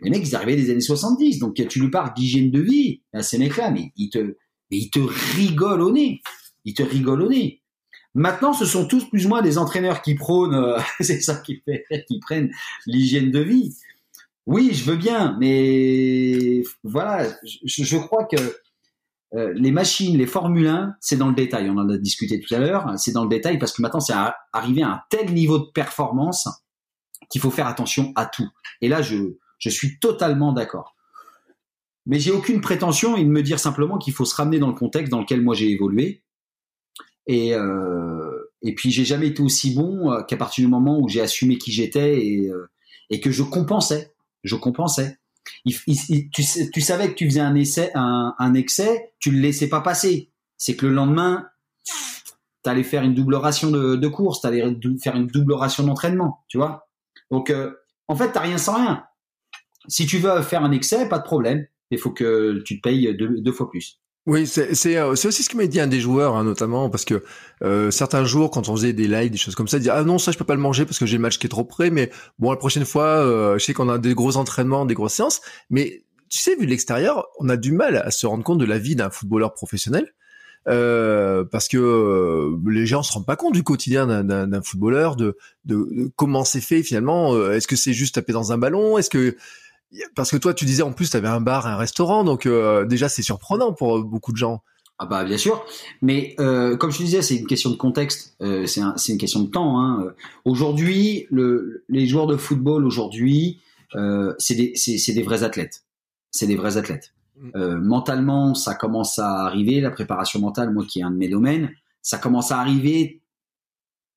Les 0.00 0.10
mecs, 0.10 0.26
ils 0.26 0.34
arrivaient 0.34 0.56
des 0.56 0.70
années 0.70 0.80
70. 0.80 1.38
Donc, 1.38 1.54
tu 1.54 1.78
lui 1.78 1.88
parles 1.88 2.12
d'hygiène 2.16 2.50
de 2.50 2.60
vie 2.60 3.00
à 3.12 3.22
ces 3.22 3.38
mecs-là, 3.38 3.70
mais 3.70 3.92
ils 3.94 4.10
te, 4.10 4.18
mais 4.18 4.78
ils 4.78 4.90
te 4.90 4.98
rigolent 5.36 5.82
au 5.82 5.92
nez. 5.92 6.20
Ils 6.64 6.74
te 6.74 6.82
rigolent 6.82 7.22
au 7.22 7.28
nez. 7.28 7.62
Maintenant, 8.14 8.52
ce 8.52 8.64
sont 8.64 8.88
tous 8.88 9.08
plus 9.08 9.26
ou 9.26 9.28
moins 9.28 9.42
des 9.42 9.56
entraîneurs 9.56 10.02
qui 10.02 10.16
prônent, 10.16 10.74
c'est 11.00 11.20
ça 11.20 11.36
qui 11.36 11.62
fait, 11.64 11.84
qui 12.08 12.18
prennent 12.18 12.50
l'hygiène 12.86 13.30
de 13.30 13.38
vie. 13.38 13.72
Oui, 14.46 14.70
je 14.72 14.84
veux 14.88 14.96
bien, 14.96 15.36
mais 15.40 16.62
voilà, 16.84 17.26
je, 17.64 17.96
crois 17.96 18.24
que 18.26 18.36
euh, 19.34 19.52
les 19.56 19.72
machines, 19.72 20.16
les 20.16 20.26
Formule 20.26 20.68
1, 20.68 20.94
c'est 21.00 21.16
dans 21.16 21.28
le 21.28 21.34
détail. 21.34 21.68
On 21.68 21.76
en 21.76 21.88
a 21.88 21.98
discuté 21.98 22.40
tout 22.40 22.54
à 22.54 22.58
l'heure. 22.58 22.92
C'est 22.96 23.10
dans 23.10 23.24
le 23.24 23.28
détail 23.28 23.58
parce 23.58 23.72
que 23.72 23.82
maintenant, 23.82 23.98
c'est 23.98 24.14
arrivé 24.52 24.82
à 24.82 24.88
un 24.88 25.00
tel 25.10 25.34
niveau 25.34 25.58
de 25.58 25.66
performance 25.74 26.48
qu'il 27.28 27.40
faut 27.40 27.50
faire 27.50 27.66
attention 27.66 28.12
à 28.14 28.26
tout. 28.26 28.48
Et 28.80 28.88
là, 28.88 29.02
je, 29.02 29.34
suis 29.58 29.98
totalement 29.98 30.52
d'accord. 30.52 30.94
Mais 32.06 32.20
j'ai 32.20 32.30
aucune 32.30 32.60
prétention 32.60 33.16
et 33.16 33.24
de 33.24 33.28
me 33.28 33.42
dire 33.42 33.58
simplement 33.58 33.98
qu'il 33.98 34.12
faut 34.12 34.24
se 34.24 34.36
ramener 34.36 34.60
dans 34.60 34.68
le 34.68 34.74
contexte 34.74 35.10
dans 35.10 35.20
lequel 35.20 35.42
moi 35.42 35.56
j'ai 35.56 35.70
évolué. 35.70 36.22
Et, 37.26 37.52
euh, 37.52 38.30
puis 38.76 38.92
j'ai 38.92 39.04
jamais 39.04 39.26
été 39.26 39.42
aussi 39.42 39.74
bon 39.74 40.12
euh, 40.12 40.22
qu'à 40.22 40.36
partir 40.36 40.64
du 40.64 40.70
moment 40.70 41.00
où 41.00 41.08
j'ai 41.08 41.20
assumé 41.20 41.58
qui 41.58 41.72
j'étais 41.72 42.24
et 43.10 43.20
que 43.20 43.32
je 43.32 43.42
compensais 43.42 44.15
je 44.46 44.56
compensais. 44.56 45.18
Tu, 45.66 46.30
tu, 46.32 46.80
savais 46.80 47.08
que 47.08 47.14
tu 47.14 47.26
faisais 47.26 47.40
un 47.40 47.54
excès, 48.54 49.12
tu 49.20 49.30
le 49.30 49.38
laissais 49.38 49.68
pas 49.68 49.80
passer. 49.80 50.32
C'est 50.56 50.76
que 50.76 50.86
le 50.86 50.92
lendemain, 50.92 51.46
tu 52.64 52.70
allais 52.70 52.82
faire 52.82 53.02
une 53.02 53.14
double 53.14 53.36
ration 53.36 53.70
de, 53.70 54.08
course, 54.08 54.40
tu 54.40 54.46
allais 54.46 54.64
faire 55.02 55.16
une 55.16 55.26
double 55.26 55.52
ration 55.52 55.84
d'entraînement, 55.84 56.44
tu 56.48 56.58
vois. 56.58 56.88
Donc, 57.30 57.50
euh, 57.50 57.72
en 58.08 58.16
fait, 58.16 58.32
t'as 58.32 58.40
rien 58.40 58.58
sans 58.58 58.76
rien. 58.76 59.04
Si 59.88 60.06
tu 60.06 60.18
veux 60.18 60.42
faire 60.42 60.64
un 60.64 60.72
excès, 60.72 61.08
pas 61.08 61.18
de 61.18 61.24
problème. 61.24 61.66
Il 61.90 61.98
faut 61.98 62.10
que 62.10 62.62
tu 62.64 62.80
te 62.80 62.82
payes 62.82 63.16
deux 63.16 63.52
fois 63.52 63.70
plus. 63.70 64.00
Oui, 64.26 64.50
euh, 64.58 64.74
c'est 64.74 64.98
aussi 65.28 65.42
ce 65.44 65.48
que 65.48 65.56
m'a 65.56 65.66
dit 65.66 65.78
un 65.78 65.86
des 65.86 66.00
joueurs, 66.00 66.34
hein, 66.34 66.42
notamment 66.42 66.90
parce 66.90 67.04
que 67.04 67.22
euh, 67.62 67.92
certains 67.92 68.24
jours, 68.24 68.50
quand 68.50 68.68
on 68.68 68.74
faisait 68.74 68.92
des 68.92 69.06
lives, 69.06 69.30
des 69.30 69.38
choses 69.38 69.54
comme 69.54 69.68
ça, 69.68 69.76
ils 69.76 69.80
disaient 69.80 69.92
ah 69.92 70.02
non 70.02 70.18
ça 70.18 70.32
je 70.32 70.38
peux 70.38 70.44
pas 70.44 70.56
le 70.56 70.60
manger 70.60 70.84
parce 70.84 70.98
que 70.98 71.06
j'ai 71.06 71.16
le 71.16 71.22
match 71.22 71.38
qui 71.38 71.46
est 71.46 71.50
trop 71.50 71.62
près, 71.62 71.90
mais 71.90 72.10
bon 72.40 72.50
la 72.50 72.56
prochaine 72.56 72.84
fois, 72.84 73.04
euh, 73.04 73.56
je 73.56 73.64
sais 73.64 73.72
qu'on 73.72 73.88
a 73.88 73.98
des 73.98 74.14
gros 74.14 74.36
entraînements, 74.36 74.84
des 74.84 74.94
grosses 74.94 75.14
séances, 75.14 75.42
mais 75.70 76.02
tu 76.28 76.40
sais 76.40 76.56
vu 76.56 76.66
de 76.66 76.70
l'extérieur, 76.70 77.28
on 77.38 77.48
a 77.48 77.56
du 77.56 77.70
mal 77.70 77.96
à 77.98 78.10
se 78.10 78.26
rendre 78.26 78.42
compte 78.42 78.58
de 78.58 78.64
la 78.64 78.78
vie 78.78 78.96
d'un 78.96 79.10
footballeur 79.10 79.54
professionnel. 79.54 80.12
Euh, 80.68 81.44
parce 81.44 81.68
que 81.68 81.76
euh, 81.76 82.58
les 82.68 82.86
gens 82.86 83.04
se 83.04 83.12
rendent 83.12 83.24
pas 83.24 83.36
compte 83.36 83.54
du 83.54 83.62
quotidien 83.62 84.24
d'un 84.24 84.62
footballeur, 84.62 85.14
de, 85.14 85.36
de, 85.64 85.76
de 85.76 86.10
comment 86.16 86.42
c'est 86.42 86.60
fait 86.60 86.82
finalement. 86.82 87.40
Est-ce 87.52 87.68
que 87.68 87.76
c'est 87.76 87.92
juste 87.92 88.16
taper 88.16 88.32
dans 88.32 88.50
un 88.50 88.58
ballon 88.58 88.98
Est-ce 88.98 89.08
que 89.08 89.36
parce 90.14 90.30
que 90.30 90.36
toi, 90.36 90.54
tu 90.54 90.64
disais 90.64 90.82
en 90.82 90.92
plus, 90.92 91.10
tu 91.10 91.16
avais 91.16 91.28
un 91.28 91.40
bar, 91.40 91.66
un 91.66 91.76
restaurant, 91.76 92.24
donc 92.24 92.46
euh, 92.46 92.84
déjà 92.84 93.08
c'est 93.08 93.22
surprenant 93.22 93.72
pour 93.72 94.02
beaucoup 94.02 94.32
de 94.32 94.36
gens. 94.36 94.62
Ah 94.98 95.04
bah 95.04 95.24
bien 95.24 95.36
sûr, 95.36 95.62
mais 96.00 96.34
euh, 96.40 96.76
comme 96.76 96.90
je 96.90 96.98
te 96.98 97.02
disais, 97.02 97.20
c'est 97.20 97.36
une 97.36 97.46
question 97.46 97.68
de 97.68 97.76
contexte, 97.76 98.34
euh, 98.40 98.66
c'est 98.66 98.80
un, 98.80 98.94
une 99.08 99.18
question 99.18 99.40
de 99.40 99.48
temps. 99.48 99.78
Hein. 99.78 100.14
Aujourd'hui, 100.46 101.26
le, 101.30 101.84
les 101.90 102.06
joueurs 102.06 102.26
de 102.26 102.36
football 102.36 102.86
aujourd'hui, 102.86 103.60
euh, 103.94 104.34
c'est 104.38 104.54
des, 104.54 104.72
des, 104.72 105.22
vrais 105.22 105.42
athlètes, 105.42 105.84
c'est 106.30 106.46
des 106.46 106.56
vrais 106.56 106.76
athlètes. 106.76 107.12
Mm. 107.38 107.50
Euh, 107.56 107.78
mentalement, 107.78 108.54
ça 108.54 108.74
commence 108.74 109.18
à 109.18 109.44
arriver, 109.44 109.80
la 109.80 109.90
préparation 109.90 110.40
mentale, 110.40 110.72
moi 110.72 110.84
qui 110.88 111.00
est 111.00 111.02
un 111.02 111.10
de 111.10 111.16
mes 111.16 111.28
domaines, 111.28 111.70
ça 112.02 112.18
commence 112.18 112.50
à 112.50 112.58
arriver 112.58 113.20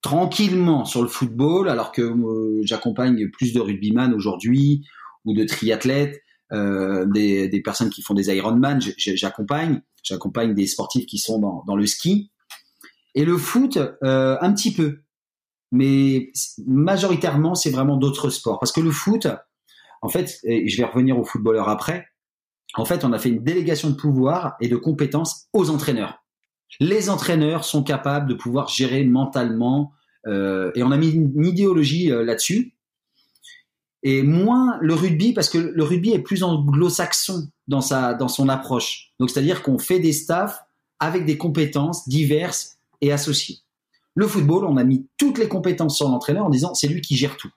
tranquillement 0.02 0.86
sur 0.86 1.02
le 1.02 1.10
football, 1.10 1.70
alors 1.70 1.92
que 1.92 2.02
euh, 2.02 2.62
j'accompagne 2.64 3.30
plus 3.30 3.54
de 3.54 3.60
rugbyman 3.60 4.14
aujourd'hui 4.14 4.88
ou 5.26 5.34
de 5.34 5.44
triathlètes, 5.44 6.22
euh, 6.52 7.06
des, 7.06 7.62
personnes 7.64 7.90
qui 7.90 8.02
font 8.02 8.14
des 8.16 8.36
Ironman, 8.36 8.80
j'accompagne, 8.98 9.82
j'accompagne 10.04 10.56
des 10.56 10.66
sportifs 10.66 11.06
qui 11.06 11.20
sont 11.20 11.64
dans, 11.66 11.76
le 11.76 11.86
ski. 11.86 12.32
Et 13.16 13.26
le 13.26 13.38
foot, 13.38 13.78
euh, 13.78 14.38
un 14.42 14.54
petit 14.54 14.74
peu, 14.74 15.02
mais 15.72 16.32
majoritairement, 16.66 17.54
c'est 17.54 17.70
vraiment 17.70 17.98
d'autres 17.98 18.30
sports. 18.30 18.60
Parce 18.60 18.72
que 18.72 18.82
le 18.82 18.92
foot, 18.92 19.28
en 20.02 20.10
fait, 20.10 20.40
et 20.44 20.68
je 20.68 20.78
vais 20.78 20.86
revenir 20.86 21.20
aux 21.20 21.26
footballeurs 21.26 21.70
après, 21.70 22.08
en 22.76 22.86
fait, 22.86 23.04
on 23.04 23.14
a 23.14 23.20
fait 23.20 23.30
une 23.30 23.44
délégation 23.44 23.90
de 23.90 23.96
pouvoir 23.96 24.56
et 24.60 24.68
de 24.68 24.76
compétences 24.76 25.48
aux 25.54 25.70
entraîneurs. 25.70 26.24
Les 26.80 27.10
entraîneurs 27.10 27.64
sont 27.64 27.84
capables 27.84 28.28
de 28.28 28.36
pouvoir 28.36 28.70
gérer 28.70 29.04
mentalement, 29.04 29.92
euh, 30.28 30.72
et 30.76 30.84
on 30.84 30.92
a 30.92 30.98
mis 30.98 31.10
une, 31.10 31.46
idéologie 31.46 32.10
là-dessus. 32.10 32.74
Et 34.04 34.24
moins 34.24 34.78
le 34.82 34.94
rugby, 34.94 35.34
parce 35.34 35.50
que 35.50 35.58
le 35.58 35.84
rugby 35.84 36.12
est 36.12 36.20
plus 36.20 36.44
anglo-saxon 36.44 37.50
dans 37.68 37.82
sa 37.82 38.14
dans 38.14 38.30
son 38.30 38.48
approche. 38.48 39.12
Donc 39.20 39.30
c'est-à-dire 39.30 39.62
qu'on 39.62 39.78
fait 39.78 40.00
des 40.00 40.14
staffs 40.14 40.64
avec 41.00 41.26
des 41.26 41.38
compétences 41.38 42.08
diverses 42.08 42.78
et 43.02 43.12
associées. 43.12 43.60
Le 44.16 44.28
football, 44.28 44.66
on 44.66 44.78
a 44.78 44.84
mis 44.84 45.08
toutes 45.18 45.38
les 45.38 45.48
compétences 45.48 45.98
sur 45.98 46.08
l'entraîneur 46.08 46.46
en 46.46 46.50
disant 46.50 46.74
c'est 46.74 46.88
lui 46.88 47.02
qui 47.02 47.18
gère 47.18 47.36
tout. 47.38 47.52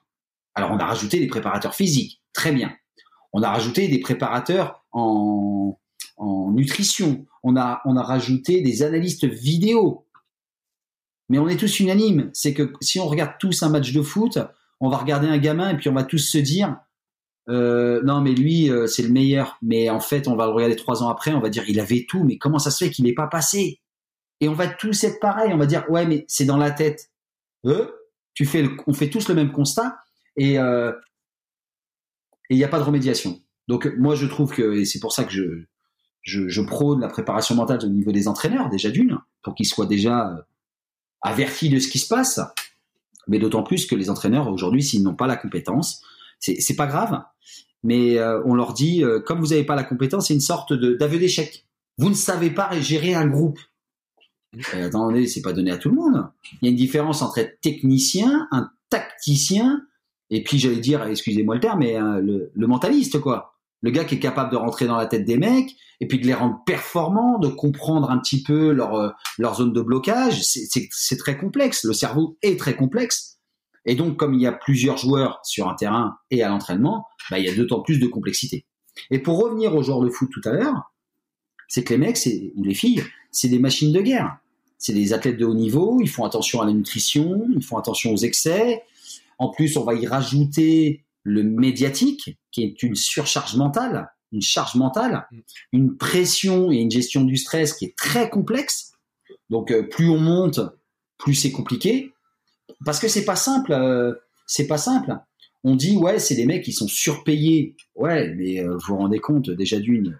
Alors 0.55 0.71
on 0.71 0.77
a 0.77 0.85
rajouté 0.85 1.19
des 1.19 1.27
préparateurs 1.27 1.75
physiques, 1.75 2.21
très 2.33 2.51
bien. 2.51 2.73
On 3.31 3.41
a 3.41 3.49
rajouté 3.49 3.87
des 3.87 3.99
préparateurs 3.99 4.83
en, 4.91 5.77
en 6.17 6.51
nutrition. 6.51 7.25
On 7.41 7.57
a, 7.57 7.81
on 7.85 7.97
a 7.97 8.03
rajouté 8.03 8.61
des 8.61 8.83
analystes 8.83 9.25
vidéo. 9.25 10.05
Mais 11.29 11.39
on 11.39 11.47
est 11.47 11.57
tous 11.57 11.79
unanimes. 11.79 12.29
C'est 12.33 12.53
que 12.53 12.73
si 12.81 12.99
on 12.99 13.07
regarde 13.07 13.33
tous 13.39 13.63
un 13.63 13.69
match 13.69 13.91
de 13.91 14.01
foot, 14.01 14.37
on 14.83 14.89
va 14.89 14.97
regarder 14.97 15.27
un 15.27 15.37
gamin 15.37 15.69
et 15.69 15.77
puis 15.77 15.87
on 15.87 15.93
va 15.93 16.03
tous 16.03 16.17
se 16.17 16.37
dire 16.37 16.75
euh, 17.47 18.01
non 18.03 18.19
mais 18.19 18.33
lui 18.33 18.69
euh, 18.69 18.85
c'est 18.85 19.01
le 19.01 19.09
meilleur. 19.09 19.57
Mais 19.61 19.89
en 19.89 20.01
fait 20.01 20.27
on 20.27 20.35
va 20.35 20.45
le 20.45 20.51
regarder 20.51 20.75
trois 20.75 21.01
ans 21.01 21.09
après, 21.09 21.33
on 21.33 21.39
va 21.39 21.49
dire 21.49 21.63
il 21.69 21.79
avait 21.79 22.05
tout, 22.07 22.25
mais 22.25 22.37
comment 22.37 22.59
ça 22.59 22.69
se 22.69 22.83
fait 22.83 22.91
qu'il 22.91 23.05
n'est 23.05 23.13
pas 23.13 23.27
passé? 23.27 23.79
Et 24.41 24.49
on 24.49 24.53
va 24.53 24.67
tous 24.67 25.05
être 25.05 25.21
pareil. 25.21 25.53
On 25.53 25.57
va 25.57 25.67
dire 25.67 25.89
ouais 25.89 26.05
mais 26.05 26.25
c'est 26.27 26.43
dans 26.43 26.57
la 26.57 26.69
tête. 26.69 27.11
Euh, 27.65 27.87
tu 28.33 28.45
fais, 28.45 28.65
on 28.85 28.93
fait 28.93 29.09
tous 29.09 29.29
le 29.29 29.35
même 29.35 29.53
constat 29.53 29.95
et 30.35 30.59
euh, 30.59 30.91
il 32.49 32.57
n'y 32.57 32.65
a 32.65 32.67
pas 32.67 32.79
de 32.79 32.83
remédiation. 32.83 33.41
Donc 33.69 33.89
moi 33.97 34.15
je 34.15 34.25
trouve 34.25 34.53
que 34.53 34.83
c'est 34.83 34.99
pour 34.99 35.13
ça 35.13 35.23
que 35.23 35.31
je, 35.31 36.49
je, 36.49 36.61
prône 36.61 36.99
la 36.99 37.07
préparation 37.07 37.55
mentale 37.55 37.79
au 37.85 37.87
niveau 37.87 38.11
des 38.11 38.27
entraîneurs 38.27 38.69
déjà 38.69 38.89
d'une 38.89 39.17
pour 39.43 39.55
qu'ils 39.55 39.65
soient 39.65 39.85
déjà 39.85 40.45
avertis 41.21 41.69
de 41.69 41.79
ce 41.79 41.87
qui 41.87 41.99
se 41.99 42.07
passe. 42.09 42.41
Mais 43.27 43.39
d'autant 43.39 43.63
plus 43.63 43.85
que 43.85 43.95
les 43.95 44.09
entraîneurs 44.09 44.49
aujourd'hui 44.49 44.83
s'ils 44.83 45.03
n'ont 45.03 45.15
pas 45.15 45.27
la 45.27 45.37
compétence, 45.37 46.01
c'est 46.39 46.75
pas 46.75 46.87
grave, 46.87 47.23
mais 47.83 48.17
euh, 48.17 48.41
on 48.45 48.53
leur 48.53 48.73
dit 48.73 49.03
euh, 49.03 49.19
comme 49.19 49.39
vous 49.39 49.47
n'avez 49.47 49.63
pas 49.63 49.75
la 49.75 49.83
compétence, 49.83 50.27
c'est 50.27 50.33
une 50.33 50.41
sorte 50.41 50.73
d'aveu 50.73 51.17
d'échec. 51.17 51.65
Vous 51.97 52.09
ne 52.09 52.15
savez 52.15 52.49
pas 52.49 52.79
gérer 52.79 53.13
un 53.13 53.27
groupe. 53.27 53.59
Euh, 54.73 54.87
attendez, 54.87 55.27
c'est 55.27 55.41
pas 55.41 55.53
donné 55.53 55.71
à 55.71 55.77
tout 55.77 55.89
le 55.89 55.95
monde. 55.95 56.27
Il 56.61 56.65
y 56.65 56.67
a 56.67 56.71
une 56.71 56.77
différence 56.77 57.21
entre 57.21 57.37
être 57.37 57.61
technicien, 57.61 58.47
un 58.51 58.69
tacticien 58.89 59.81
et 60.33 60.43
puis 60.43 60.57
j'allais 60.57 60.77
dire, 60.77 61.03
excusez-moi 61.03 61.55
le 61.55 61.61
terme, 61.61 61.79
mais 61.79 61.95
euh, 61.95 62.49
le, 62.55 62.67
mentaliste 62.67 63.19
quoi. 63.19 63.52
Le 63.83 63.91
gars 63.91 64.05
qui 64.05 64.15
est 64.15 64.19
capable 64.19 64.51
de 64.51 64.55
rentrer 64.55 64.87
dans 64.87 64.95
la 64.95 65.05
tête 65.05 65.25
des 65.25 65.37
mecs 65.37 65.75
et 65.99 66.07
puis 66.07 66.19
de 66.19 66.25
les 66.25 66.33
rendre 66.33 66.63
performants, 66.65 67.37
de 67.37 67.49
comprendre 67.49 68.09
un 68.09 68.17
petit 68.17 68.41
peu 68.41 68.71
leur 68.71 68.95
euh, 68.95 69.09
zone 69.53 69.73
de 69.73 69.81
blocage. 69.81 70.41
C'est 70.41 71.17
très 71.17 71.37
complexe. 71.37 71.83
Le 71.83 71.93
cerveau 71.93 72.37
est 72.41 72.59
très 72.59 72.75
complexe. 72.75 73.37
Et 73.85 73.95
donc, 73.95 74.17
comme 74.17 74.33
il 74.33 74.41
y 74.41 74.47
a 74.47 74.53
plusieurs 74.53 74.97
joueurs 74.97 75.39
sur 75.43 75.69
un 75.69 75.75
terrain 75.75 76.15
et 76.31 76.41
à 76.41 76.49
l'entraînement, 76.49 77.05
bah, 77.29 77.37
il 77.37 77.45
y 77.45 77.49
a 77.49 77.55
d'autant 77.55 77.81
plus 77.81 77.99
de 77.99 78.07
complexité. 78.07 78.65
Et 79.11 79.19
pour 79.19 79.37
revenir 79.43 79.75
au 79.75 79.83
joueurs 79.83 80.01
de 80.01 80.09
foot 80.09 80.29
tout 80.31 80.41
à 80.47 80.53
l'heure, 80.53 80.93
c'est 81.67 81.83
que 81.83 81.93
les 81.93 81.99
mecs 81.99 82.17
ou 82.55 82.63
les 82.63 82.73
filles, 82.73 83.03
c'est 83.31 83.49
des 83.49 83.59
machines 83.59 83.91
de 83.91 84.01
guerre. 84.01 84.37
C'est 84.77 84.93
des 84.93 85.13
athlètes 85.13 85.37
de 85.37 85.45
haut 85.45 85.55
niveau, 85.55 85.99
ils 86.01 86.09
font 86.09 86.23
attention 86.23 86.61
à 86.61 86.65
la 86.65 86.73
nutrition, 86.73 87.45
ils 87.55 87.63
font 87.63 87.77
attention 87.77 88.13
aux 88.13 88.17
excès, 88.17 88.83
en 89.39 89.49
plus, 89.49 89.77
on 89.77 89.83
va 89.83 89.93
y 89.93 90.07
rajouter 90.07 91.03
le 91.23 91.43
médiatique, 91.43 92.37
qui 92.51 92.63
est 92.63 92.83
une 92.83 92.95
surcharge 92.95 93.55
mentale, 93.55 94.09
une 94.31 94.41
charge 94.41 94.75
mentale, 94.75 95.25
mm. 95.31 95.39
une 95.71 95.97
pression 95.97 96.71
et 96.71 96.77
une 96.77 96.91
gestion 96.91 97.23
du 97.23 97.37
stress 97.37 97.73
qui 97.73 97.85
est 97.85 97.95
très 97.97 98.29
complexe. 98.29 98.91
Donc, 99.49 99.71
euh, 99.71 99.83
plus 99.83 100.09
on 100.09 100.19
monte, 100.19 100.59
plus 101.17 101.35
c'est 101.35 101.51
compliqué, 101.51 102.11
parce 102.85 102.99
que 102.99 103.07
c'est 103.07 103.25
pas 103.25 103.35
simple. 103.35 103.71
Euh, 103.71 104.13
c'est 104.45 104.67
pas 104.67 104.77
simple. 104.77 105.15
On 105.63 105.75
dit 105.75 105.95
ouais, 105.95 106.19
c'est 106.19 106.35
des 106.35 106.45
mecs 106.45 106.63
qui 106.63 106.73
sont 106.73 106.87
surpayés. 106.87 107.75
Ouais, 107.95 108.33
mais 108.35 108.59
euh, 108.59 108.73
vous 108.73 108.87
vous 108.87 108.97
rendez 108.97 109.19
compte 109.19 109.49
déjà 109.49 109.79
d'une 109.79 110.17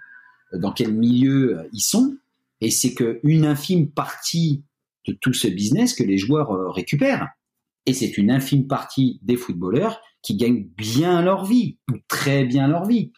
dans 0.53 0.71
quel 0.71 0.93
milieu 0.93 1.67
ils 1.73 1.81
sont, 1.81 2.15
et 2.61 2.69
c'est 2.69 2.93
qu'une 2.93 3.43
infime 3.43 3.89
partie 3.89 4.63
de 5.07 5.13
tout 5.19 5.33
ce 5.33 5.47
business 5.47 5.95
que 5.95 6.03
les 6.03 6.19
joueurs 6.19 6.73
récupèrent. 6.73 7.27
Et 7.85 7.93
c'est 7.93 8.17
une 8.17 8.31
infime 8.31 8.67
partie 8.67 9.19
des 9.23 9.35
footballeurs 9.35 9.99
qui 10.21 10.35
gagnent 10.35 10.67
bien 10.77 11.21
leur 11.21 11.45
vie, 11.45 11.79
ou 11.91 11.97
très 12.07 12.45
bien 12.45 12.67
leur 12.67 12.85
vie. 12.85 13.11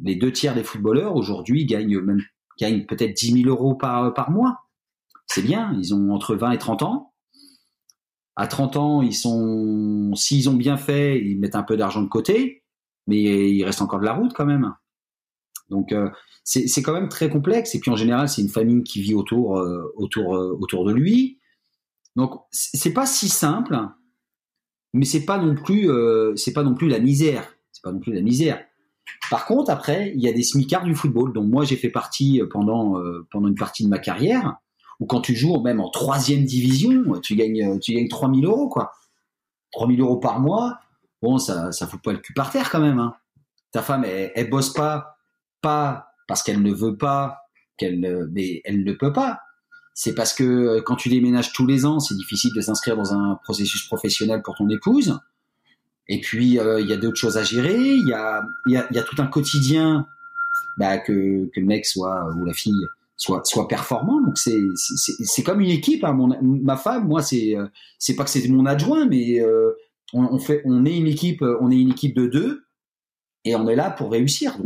Les 0.00 0.14
deux 0.14 0.32
tiers 0.32 0.54
des 0.54 0.62
footballeurs 0.62 1.16
aujourd'hui 1.16 1.66
gagnent 1.66 2.00
même 2.00 2.22
gagnent 2.58 2.86
peut-être 2.86 3.16
10 3.16 3.42
000 3.42 3.48
euros 3.48 3.74
par, 3.74 4.12
par 4.14 4.30
mois. 4.30 4.58
C'est 5.26 5.42
bien, 5.42 5.72
ils 5.78 5.94
ont 5.94 6.12
entre 6.12 6.34
20 6.34 6.52
et 6.52 6.58
30 6.58 6.82
ans. 6.82 7.14
À 8.36 8.46
30 8.46 8.76
ans, 8.76 9.02
ils 9.02 9.14
sont, 9.14 10.12
s'ils 10.14 10.48
ont 10.48 10.54
bien 10.54 10.76
fait, 10.76 11.20
ils 11.24 11.38
mettent 11.38 11.56
un 11.56 11.62
peu 11.62 11.76
d'argent 11.76 12.02
de 12.02 12.08
côté, 12.08 12.64
mais 13.06 13.50
il 13.50 13.64
reste 13.64 13.82
encore 13.82 14.00
de 14.00 14.04
la 14.04 14.14
route 14.14 14.32
quand 14.32 14.46
même. 14.46 14.74
Donc 15.70 15.92
euh, 15.92 16.08
c'est 16.44 16.82
quand 16.82 16.92
même 16.92 17.08
très 17.08 17.28
complexe. 17.28 17.74
Et 17.74 17.80
puis 17.80 17.90
en 17.90 17.96
général, 17.96 18.28
c'est 18.28 18.42
une 18.42 18.48
famille 18.48 18.82
qui 18.82 19.02
vit 19.02 19.14
autour, 19.14 19.58
euh, 19.58 19.92
autour, 19.96 20.36
euh, 20.36 20.56
autour 20.60 20.84
de 20.84 20.92
lui. 20.92 21.37
Donc 22.18 22.32
c'est 22.50 22.92
pas 22.92 23.06
si 23.06 23.28
simple, 23.28 23.78
mais 24.92 25.04
c'est 25.04 25.24
pas 25.24 25.38
non 25.38 25.54
plus 25.54 25.88
euh, 25.88 26.34
c'est 26.34 26.52
pas 26.52 26.64
non 26.64 26.74
plus 26.74 26.88
la 26.88 26.98
misère, 26.98 27.54
c'est 27.70 27.80
pas 27.80 27.92
non 27.92 28.00
plus 28.00 28.12
la 28.12 28.22
misère. 28.22 28.60
Par 29.30 29.46
contre, 29.46 29.70
après, 29.70 30.12
il 30.16 30.20
y 30.20 30.26
a 30.26 30.32
des 30.32 30.42
smicards 30.42 30.82
du 30.82 30.96
football. 30.96 31.32
dont 31.32 31.44
moi, 31.44 31.64
j'ai 31.64 31.76
fait 31.76 31.90
partie 31.90 32.42
euh, 32.42 32.48
pendant 32.50 32.98
euh, 32.98 33.24
pendant 33.30 33.46
une 33.46 33.54
partie 33.54 33.84
de 33.84 33.88
ma 33.88 34.00
carrière. 34.00 34.56
Où 34.98 35.06
quand 35.06 35.20
tu 35.20 35.36
joues 35.36 35.60
même 35.60 35.80
en 35.80 35.90
troisième 35.90 36.44
division, 36.44 37.20
tu 37.22 37.36
gagnes 37.36 37.78
tu 37.78 37.92
gagnes 37.92 38.08
3000 38.08 38.44
euros 38.46 38.68
quoi. 38.68 38.90
3000 39.70 40.00
euros 40.00 40.16
par 40.16 40.40
mois. 40.40 40.80
Bon, 41.22 41.38
ça 41.38 41.70
ça 41.70 41.86
fout 41.86 42.02
pas 42.02 42.12
le 42.12 42.18
cul 42.18 42.34
par 42.34 42.50
terre 42.50 42.68
quand 42.68 42.80
même. 42.80 42.98
Hein. 42.98 43.14
Ta 43.70 43.80
femme, 43.80 44.04
elle, 44.04 44.32
elle 44.34 44.50
bosse 44.50 44.72
pas 44.72 45.18
pas 45.62 46.08
parce 46.26 46.42
qu'elle 46.42 46.62
ne 46.62 46.72
veut 46.72 46.96
pas, 46.96 47.42
qu'elle 47.76 48.28
mais 48.32 48.60
elle 48.64 48.82
ne 48.82 48.92
peut 48.92 49.12
pas 49.12 49.38
c'est 50.00 50.14
parce 50.14 50.32
que 50.32 50.44
euh, 50.44 50.80
quand 50.80 50.94
tu 50.94 51.08
déménages 51.08 51.52
tous 51.52 51.66
les 51.66 51.84
ans, 51.84 51.98
c'est 51.98 52.14
difficile 52.14 52.52
de 52.54 52.60
s'inscrire 52.60 52.96
dans 52.96 53.14
un 53.14 53.34
processus 53.42 53.82
professionnel 53.82 54.42
pour 54.42 54.54
ton 54.54 54.68
épouse. 54.68 55.18
Et 56.06 56.20
puis, 56.20 56.60
euh, 56.60 56.80
il 56.80 56.88
y 56.88 56.92
a 56.92 56.96
d'autres 56.96 57.18
choses 57.18 57.36
à 57.36 57.42
gérer. 57.42 57.76
Il 57.76 58.06
y 58.06 58.12
a, 58.14 59.02
tout 59.02 59.20
un 59.20 59.26
quotidien 59.26 60.06
bah, 60.76 60.98
que, 60.98 61.50
le 61.52 61.64
mec 61.64 61.84
soit 61.84 62.30
ou 62.36 62.44
la 62.44 62.52
fille 62.52 62.86
soit, 63.16 63.44
soit 63.44 63.66
performant. 63.66 64.20
Donc, 64.20 64.38
c'est, 64.38 65.42
comme 65.42 65.60
une 65.60 65.70
équipe. 65.70 66.04
Hein. 66.04 66.16
Ma 66.42 66.76
femme, 66.76 67.08
moi, 67.08 67.20
c'est, 67.20 67.56
euh, 67.56 67.66
c'est 67.98 68.14
pas 68.14 68.22
que 68.22 68.30
c'est 68.30 68.46
mon 68.46 68.66
adjoint, 68.66 69.04
mais 69.04 69.42
on, 70.12 70.38
fait, 70.38 70.62
on 70.64 70.86
est 70.86 70.96
une 70.96 71.08
équipe, 71.08 71.42
on 71.42 71.72
est 71.72 71.80
une 71.80 71.90
équipe 71.90 72.14
de 72.14 72.28
deux 72.28 72.62
et 73.44 73.56
on 73.56 73.66
est 73.66 73.74
là 73.74 73.90
pour 73.90 74.12
réussir. 74.12 74.58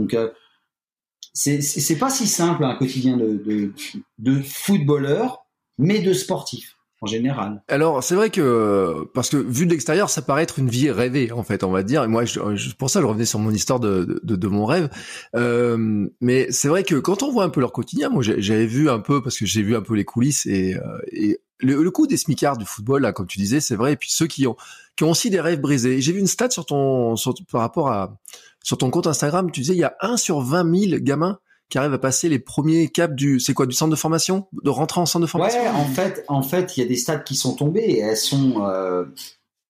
C'est 1.33 1.99
pas 1.99 2.11
si 2.11 2.27
simple 2.27 2.65
un 2.65 2.75
quotidien 2.75 3.17
de, 3.17 3.43
de, 3.45 3.73
de 4.19 4.43
footballeur, 4.43 5.47
mais 5.79 6.01
de 6.01 6.13
sportif 6.13 6.77
en 7.03 7.07
général. 7.07 7.63
Alors 7.69 8.03
c'est 8.03 8.15
vrai 8.15 8.31
que 8.31 9.09
parce 9.13 9.29
que 9.29 9.37
vu 9.37 9.67
de 9.67 9.73
l'extérieur, 9.73 10.09
ça 10.09 10.23
paraît 10.23 10.45
être 10.45 10.61
une 10.61 10.71
vie 10.71 10.91
rêvée 10.91 11.33
en 11.33 11.43
fait, 11.43 11.65
on 11.65 11.71
va 11.71 11.83
dire. 11.83 12.05
Et 12.05 12.09
moi, 12.09 12.25
je, 12.25 12.39
pour 12.79 12.91
ça, 12.91 13.01
je 13.01 13.07
revenais 13.07 13.25
sur 13.25 13.41
mon 13.41 13.51
histoire 13.51 13.81
de, 13.81 14.21
de, 14.23 14.37
de 14.37 14.49
mon 14.49 14.65
rêve. 14.65 14.89
Euh, 15.35 16.07
mais 16.21 16.47
c'est 16.51 16.69
vrai 16.69 16.85
que 16.85 16.95
quand 16.95 17.25
on 17.25 17.33
voit 17.33 17.45
un 17.45 17.49
peu 17.51 17.61
leur 17.61 17.73
quotidien, 17.73 18.09
moi 18.09 18.23
j'avais 18.23 18.67
vu 18.67 18.89
un 18.89 19.01
peu 19.01 19.21
parce 19.21 19.37
que 19.37 19.47
j'ai 19.47 19.63
vu 19.63 19.75
un 19.75 19.83
peu 19.83 19.95
les 19.95 20.05
coulisses 20.05 20.47
et, 20.47 20.77
euh, 20.77 20.99
et 21.11 21.41
le, 21.59 21.83
le, 21.83 21.91
coup 21.91 22.07
des 22.07 22.17
smicards 22.17 22.57
du 22.57 22.65
football, 22.65 23.03
là, 23.03 23.13
comme 23.13 23.27
tu 23.27 23.39
disais, 23.39 23.61
c'est 23.61 23.77
vrai. 23.77 23.95
Et 23.95 23.97
puis 23.97 24.11
ceux 24.11 24.27
qui 24.29 24.47
ont 24.47 24.57
qui 24.97 25.05
ont 25.05 25.11
aussi 25.11 25.31
des 25.31 25.41
rêves 25.41 25.61
brisés. 25.61 26.01
J'ai 26.01 26.13
vu 26.13 26.21
une 26.21 26.27
stat 26.27 26.51
sur 26.51 26.67
ton 26.67 27.15
par 27.51 27.61
rapport 27.61 27.89
à 27.89 28.19
sur 28.63 28.79
ton 28.79 28.91
compte 28.91 29.07
Instagram, 29.07 29.51
tu 29.51 29.61
disais 29.61 29.75
il 29.75 29.81
y 29.81 29.85
a 29.85 29.97
1 30.01 30.17
sur 30.17 30.41
20 30.41 30.89
000 30.91 31.01
gamins 31.03 31.39
qui 31.73 31.79
arrivent 31.79 31.95
à 31.95 31.99
passer 31.99 32.29
les 32.29 32.39
premiers 32.39 32.89
caps 32.89 33.15
du, 33.15 33.41
c'est 33.41 33.55
quoi, 33.55 33.65
du 33.65 33.75
centre 33.75 33.91
de 33.91 33.97
formation, 33.97 34.47
de 34.63 34.69
rentrer 34.69 35.01
en 35.01 35.07
centre 35.07 35.25
de 35.25 35.31
formation? 35.31 35.59
Ouais, 35.59 35.69
en 35.69 35.87
fait, 35.87 36.23
en 36.29 36.43
fait, 36.43 36.77
il 36.77 36.81
y 36.81 36.83
a 36.85 36.87
des 36.87 36.97
stades 36.97 37.25
qui 37.25 37.35
sont 37.35 37.55
tombés 37.55 37.81
et 37.81 38.01
elles 38.01 38.17
sont, 38.19 38.67
euh, 38.67 39.07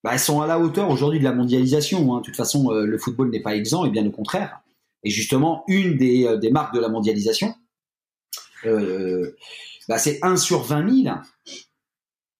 bah, 0.02 0.10
elles 0.12 0.18
sont 0.18 0.40
à 0.40 0.48
la 0.48 0.58
hauteur 0.58 0.90
aujourd'hui 0.90 1.20
de 1.20 1.24
la 1.24 1.32
mondialisation. 1.32 2.12
Hein. 2.12 2.18
De 2.18 2.24
toute 2.24 2.34
façon, 2.34 2.72
euh, 2.72 2.86
le 2.86 2.98
football 2.98 3.30
n'est 3.30 3.40
pas 3.40 3.54
exempt 3.54 3.86
et 3.86 3.90
bien 3.90 4.04
au 4.04 4.10
contraire. 4.10 4.62
Et 5.04 5.10
justement, 5.10 5.62
une 5.68 5.96
des, 5.96 6.26
euh, 6.26 6.36
des 6.38 6.50
marques 6.50 6.74
de 6.74 6.80
la 6.80 6.88
mondialisation, 6.88 7.54
bah, 8.64 9.98
c'est 9.98 10.18
1 10.22 10.36
sur 10.36 10.62
20 10.62 11.04
000. 11.04 11.16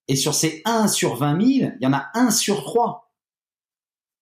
Et 0.09 0.17
sur 0.17 0.35
ces 0.35 0.62
1 0.65 0.88
sur 0.88 1.17
20 1.17 1.41
000, 1.41 1.73
il 1.81 1.85
y 1.85 1.87
en 1.87 1.93
a 1.93 2.11
1 2.15 2.31
sur 2.31 2.65
3. 2.65 3.12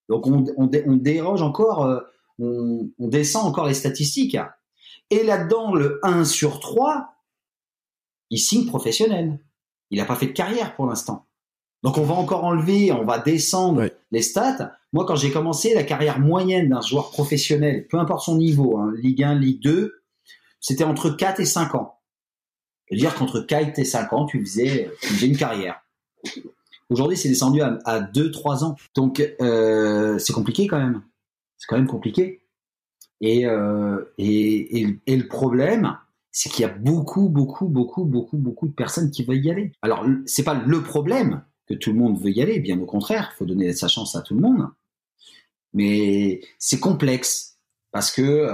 Donc 0.09 0.27
on, 0.27 0.45
on, 0.57 0.71
on 0.87 0.97
déroge 0.97 1.43
encore 1.43 2.03
on, 2.40 3.09
descend 3.09 3.47
encore 3.47 3.66
les 3.66 3.75
statistiques. 3.75 4.37
Et 5.11 5.23
là-dedans, 5.23 5.75
le 5.75 6.01
1 6.03 6.25
sur 6.25 6.61
3, 6.61 7.14
il 8.31 8.38
signe 8.38 8.66
professionnel. 8.66 9.38
Il 9.90 9.99
n'a 9.99 10.05
pas 10.05 10.16
fait 10.16 10.27
de 10.27 10.33
carrière 10.33 10.75
pour 10.75 10.87
l'instant. 10.87 11.27
Donc 11.83 11.99
on 11.99 12.05
va 12.05 12.14
encore 12.14 12.45
enlever, 12.45 12.93
on 12.93 13.05
va 13.05 13.19
descendre 13.19 13.88
les 14.11 14.23
stats. 14.23 14.73
Moi, 14.93 15.07
quand 15.07 15.16
j'ai 15.16 15.31
commencé 15.31 15.75
la 15.75 15.83
carrière 15.83 16.21
moyenne 16.21 16.69
d'un 16.69 16.81
joueur 16.81 17.11
professionnel, 17.11 17.87
peu 17.88 17.99
importe 17.99 18.25
son 18.25 18.37
niveau, 18.37 18.77
hein, 18.79 18.93
Ligue 18.97 19.23
1, 19.23 19.35
Ligue 19.37 19.62
2, 19.62 20.03
c'était 20.61 20.85
entre 20.85 21.11
4 21.11 21.40
et 21.40 21.47
5 21.47 21.75
ans. 21.75 22.00
C'est-à-dire 22.90 23.14
qu'entre 23.14 23.40
4 23.40 23.79
et 23.79 23.85
5 23.85 24.12
ans, 24.12 24.26
tu 24.26 24.40
faisais, 24.40 24.90
tu 25.00 25.09
faisais 25.09 25.26
une 25.29 25.37
carrière. 25.37 25.81
Aujourd'hui, 26.88 27.16
c'est 27.16 27.29
descendu 27.29 27.62
à, 27.62 27.79
à 27.85 28.00
2-3 28.00 28.64
ans. 28.64 28.76
Donc, 28.96 29.22
euh, 29.40 30.18
c'est 30.18 30.33
compliqué 30.33 30.66
quand 30.66 30.79
même. 30.79 31.03
C'est 31.57 31.66
quand 31.68 31.76
même 31.76 31.87
compliqué. 31.87 32.42
Et, 33.20 33.46
euh, 33.46 34.12
et, 34.18 34.81
et, 34.81 35.00
et, 35.07 35.16
le 35.16 35.29
problème, 35.29 35.96
c'est 36.33 36.48
qu'il 36.48 36.62
y 36.62 36.64
a 36.64 36.72
beaucoup, 36.72 37.29
beaucoup, 37.29 37.68
beaucoup, 37.68 38.05
beaucoup, 38.05 38.38
beaucoup 38.38 38.66
de 38.66 38.72
personnes 38.72 39.11
qui 39.11 39.24
veulent 39.24 39.44
y 39.44 39.50
aller. 39.50 39.72
Alors, 39.83 40.05
c'est 40.26 40.42
pas 40.42 40.55
le 40.55 40.83
problème 40.83 41.44
que 41.68 41.74
tout 41.74 41.92
le 41.92 41.98
monde 41.98 42.20
veut 42.20 42.31
y 42.31 42.42
aller, 42.42 42.59
bien 42.59 42.81
au 42.81 42.87
contraire, 42.87 43.31
il 43.33 43.37
faut 43.37 43.44
donner 43.44 43.72
sa 43.72 43.87
chance 43.87 44.16
à 44.16 44.22
tout 44.22 44.35
le 44.35 44.40
monde. 44.40 44.66
Mais 45.74 46.40
c'est 46.59 46.81
complexe 46.81 47.59
parce 47.92 48.11
que 48.11 48.48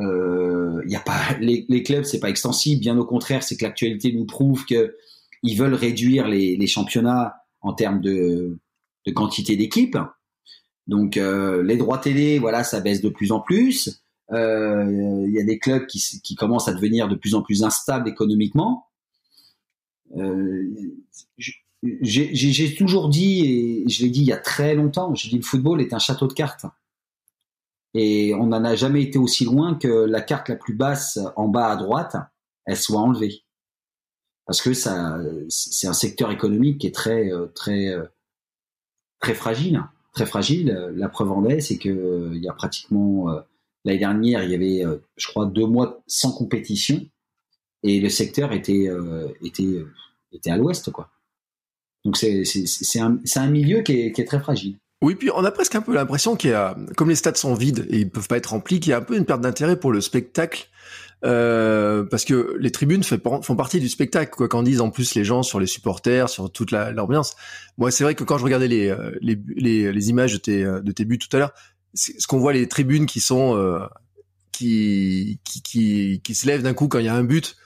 euh, 0.00 0.82
y 0.86 0.96
a 0.96 1.00
pas 1.00 1.18
les, 1.40 1.66
les 1.68 1.82
clubs, 1.82 2.04
c'est 2.04 2.20
pas 2.20 2.30
extensible. 2.30 2.80
Bien 2.80 2.96
au 2.98 3.04
contraire, 3.04 3.42
c'est 3.42 3.56
que 3.56 3.64
l'actualité 3.64 4.12
nous 4.12 4.26
prouve 4.26 4.64
que 4.64 4.96
ils 5.42 5.56
veulent 5.56 5.74
réduire 5.74 6.28
les, 6.28 6.56
les 6.56 6.66
championnats 6.66 7.34
en 7.60 7.72
termes 7.72 8.00
de, 8.00 8.58
de 9.06 9.12
quantité 9.12 9.56
d'équipes. 9.56 9.98
Donc 10.86 11.16
euh, 11.16 11.62
les 11.62 11.76
droits 11.76 11.98
télé, 11.98 12.38
voilà, 12.38 12.64
ça 12.64 12.80
baisse 12.80 13.00
de 13.00 13.08
plus 13.08 13.32
en 13.32 13.40
plus. 13.40 14.02
Euh, 14.30 15.24
il 15.26 15.32
y 15.32 15.40
a 15.40 15.44
des 15.44 15.58
clubs 15.58 15.86
qui, 15.86 16.02
qui, 16.22 16.34
commencent 16.34 16.68
à 16.68 16.74
devenir 16.74 17.08
de 17.08 17.14
plus 17.14 17.34
en 17.34 17.42
plus 17.42 17.62
instables 17.62 18.08
économiquement. 18.08 18.86
Euh, 20.16 20.64
j'ai 22.02 22.74
toujours 22.74 23.08
dit, 23.08 23.84
et 23.86 23.88
je 23.88 24.02
l'ai 24.02 24.10
dit 24.10 24.20
il 24.20 24.26
y 24.26 24.32
a 24.32 24.38
très 24.38 24.74
longtemps, 24.74 25.14
j'ai 25.14 25.28
dit 25.28 25.36
le 25.36 25.42
football 25.42 25.80
est 25.80 25.92
un 25.92 25.98
château 25.98 26.26
de 26.26 26.32
cartes. 26.32 26.66
Et 27.94 28.34
on 28.34 28.46
n'en 28.46 28.64
a 28.64 28.74
jamais 28.74 29.02
été 29.02 29.18
aussi 29.18 29.44
loin 29.44 29.74
que 29.74 29.88
la 29.88 30.20
carte 30.20 30.48
la 30.48 30.56
plus 30.56 30.74
basse 30.74 31.18
en 31.36 31.48
bas 31.48 31.68
à 31.68 31.76
droite, 31.76 32.16
elle 32.66 32.76
soit 32.76 33.00
enlevée. 33.00 33.42
Parce 34.48 34.62
que 34.62 34.72
ça, 34.72 35.20
c'est 35.48 35.86
un 35.86 35.92
secteur 35.92 36.30
économique 36.30 36.78
qui 36.78 36.86
est 36.86 36.94
très, 36.94 37.30
euh, 37.30 37.46
très, 37.54 37.88
euh, 37.88 38.04
très 39.20 39.34
fragile. 39.34 39.84
Très 40.14 40.24
fragile. 40.24 40.72
La 40.94 41.10
preuve 41.10 41.32
en 41.32 41.44
est, 41.44 41.60
c'est 41.60 41.76
que 41.76 41.90
euh, 41.90 42.32
il 42.34 42.42
y 42.42 42.48
a 42.48 42.54
pratiquement, 42.54 43.26
l'année 43.84 43.98
dernière, 43.98 44.42
il 44.42 44.50
y 44.50 44.54
avait, 44.54 44.82
je 45.16 45.28
crois, 45.28 45.44
deux 45.44 45.66
mois 45.66 46.02
sans 46.06 46.32
compétition. 46.32 47.06
Et 47.82 48.00
le 48.00 48.08
secteur 48.08 48.52
était, 48.52 48.88
était, 49.42 49.84
était 50.32 50.50
à 50.50 50.56
l'ouest, 50.56 50.90
quoi. 50.90 51.10
Donc 52.04 52.16
c'est, 52.16 52.42
un, 53.00 53.18
un 53.36 53.50
milieu 53.50 53.82
qui 53.82 54.00
est, 54.00 54.12
qui 54.12 54.22
est 54.22 54.24
très 54.24 54.40
fragile. 54.40 54.78
Oui, 55.00 55.14
puis 55.14 55.30
on 55.32 55.44
a 55.44 55.50
presque 55.50 55.74
un 55.74 55.80
peu 55.80 55.94
l'impression 55.94 56.34
qu'il 56.34 56.50
y 56.50 56.54
a, 56.54 56.76
comme 56.96 57.08
les 57.08 57.14
stades 57.14 57.36
sont 57.36 57.54
vides 57.54 57.86
et 57.90 57.98
ils 57.98 58.10
peuvent 58.10 58.26
pas 58.26 58.36
être 58.36 58.48
remplis, 58.48 58.80
qu'il 58.80 58.90
y 58.90 58.92
a 58.92 58.98
un 58.98 59.02
peu 59.02 59.16
une 59.16 59.24
perte 59.24 59.40
d'intérêt 59.40 59.78
pour 59.78 59.92
le 59.92 60.00
spectacle. 60.00 60.68
Euh, 61.24 62.04
parce 62.04 62.24
que 62.24 62.56
les 62.60 62.70
tribunes 62.70 63.02
font 63.02 63.56
partie 63.56 63.80
du 63.80 63.88
spectacle, 63.88 64.30
quoi 64.36 64.48
qu'en 64.48 64.62
disent 64.62 64.80
en 64.80 64.90
plus 64.90 65.16
les 65.16 65.24
gens 65.24 65.42
sur 65.42 65.58
les 65.58 65.66
supporters, 65.66 66.28
sur 66.28 66.50
toute 66.50 66.70
l'ambiance. 66.70 67.34
Moi, 67.76 67.90
c'est 67.90 68.04
vrai 68.04 68.14
que 68.14 68.22
quand 68.22 68.38
je 68.38 68.44
regardais 68.44 68.68
les, 68.68 68.88
euh, 68.88 69.10
les, 69.20 69.36
les, 69.56 69.92
les 69.92 70.10
images 70.10 70.32
de 70.32 70.38
tes, 70.38 70.62
de 70.62 70.92
tes 70.92 71.04
buts 71.04 71.18
tout 71.18 71.36
à 71.36 71.40
l'heure, 71.40 71.52
ce 71.94 72.26
qu'on 72.26 72.38
voit 72.38 72.52
les 72.52 72.68
tribunes 72.68 73.06
qui 73.06 73.20
sont 73.20 73.56
euh, 73.56 73.80
qui, 74.52 75.40
qui, 75.44 75.62
qui, 75.62 76.20
qui 76.22 76.34
se 76.34 76.46
lèvent 76.46 76.62
d'un 76.62 76.74
coup 76.74 76.88
quand 76.88 76.98
il 76.98 77.06
y 77.06 77.08
a 77.08 77.14
un 77.14 77.24
but, 77.24 77.56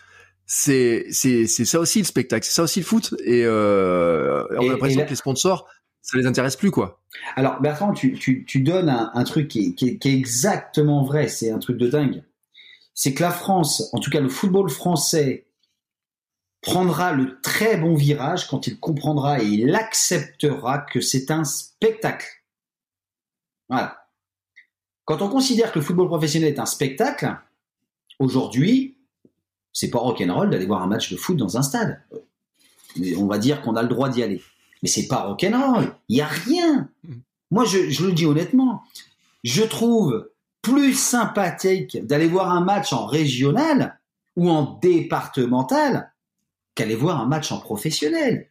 c'est 0.46 1.06
c'est 1.10 1.46
c'est 1.46 1.64
ça 1.64 1.80
aussi 1.80 1.98
le 2.00 2.04
spectacle, 2.04 2.46
c'est 2.46 2.52
ça 2.52 2.62
aussi 2.62 2.80
le 2.80 2.86
foot. 2.86 3.14
Et, 3.24 3.44
euh, 3.44 4.44
on 4.50 4.68
a 4.68 4.72
l'impression 4.72 5.04
que 5.04 5.10
les 5.10 5.16
sponsors 5.16 5.66
ça 6.02 6.18
les 6.18 6.26
intéresse 6.26 6.56
plus, 6.56 6.72
quoi. 6.72 7.00
Alors, 7.36 7.60
Bertrand, 7.60 7.92
tu, 7.92 8.44
donnes 8.56 8.88
un, 8.88 9.24
truc 9.24 9.48
qui, 9.48 9.74
est 9.80 10.06
exactement 10.06 11.04
vrai, 11.04 11.28
c'est 11.28 11.50
un 11.50 11.58
truc 11.58 11.78
de 11.78 11.88
dingue. 11.88 12.24
C'est 12.94 13.14
que 13.14 13.22
la 13.22 13.30
France, 13.30 13.88
en 13.92 14.00
tout 14.00 14.10
cas 14.10 14.20
le 14.20 14.28
football 14.28 14.68
français, 14.68 15.46
prendra 16.60 17.12
le 17.12 17.40
très 17.40 17.76
bon 17.76 17.94
virage 17.94 18.46
quand 18.48 18.66
il 18.66 18.78
comprendra 18.78 19.42
et 19.42 19.46
il 19.46 19.74
acceptera 19.74 20.78
que 20.78 21.00
c'est 21.00 21.30
un 21.30 21.44
spectacle. 21.44 22.26
Voilà. 23.68 24.06
Quand 25.04 25.22
on 25.22 25.28
considère 25.28 25.72
que 25.72 25.78
le 25.78 25.84
football 25.84 26.08
professionnel 26.08 26.52
est 26.52 26.58
un 26.58 26.66
spectacle, 26.66 27.36
aujourd'hui, 28.18 28.98
c'est 29.72 29.90
pas 29.90 29.98
rock'n'roll 29.98 30.50
d'aller 30.50 30.66
voir 30.66 30.82
un 30.82 30.86
match 30.86 31.10
de 31.10 31.16
foot 31.16 31.36
dans 31.36 31.56
un 31.56 31.62
stade. 31.62 32.02
Mais 32.96 33.16
on 33.16 33.26
va 33.26 33.38
dire 33.38 33.62
qu'on 33.62 33.74
a 33.74 33.82
le 33.82 33.88
droit 33.88 34.08
d'y 34.08 34.22
aller 34.22 34.42
mais 34.82 34.88
c'est 34.88 35.06
pas 35.06 35.22
rock'n'roll. 35.22 35.94
Il 36.08 36.16
y 36.16 36.20
a 36.20 36.26
rien. 36.26 36.88
Moi, 37.50 37.64
je, 37.64 38.04
le 38.04 38.12
dis 38.12 38.26
honnêtement, 38.26 38.82
je 39.44 39.62
trouve 39.62 40.30
plus 40.60 40.94
sympathique 40.94 42.04
d'aller 42.06 42.28
voir 42.28 42.50
un 42.50 42.64
match 42.64 42.92
en 42.92 43.06
régional 43.06 43.98
ou 44.36 44.48
en 44.48 44.78
départemental 44.80 46.12
qu'aller 46.74 46.96
voir 46.96 47.20
un 47.20 47.26
match 47.26 47.52
en 47.52 47.58
professionnel. 47.58 48.50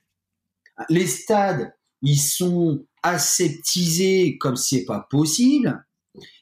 Les 0.89 1.07
stades, 1.07 1.73
ils 2.01 2.19
sont 2.19 2.85
aseptisés 3.03 4.37
comme 4.37 4.55
c'est 4.55 4.85
pas 4.85 5.07
possible. 5.09 5.83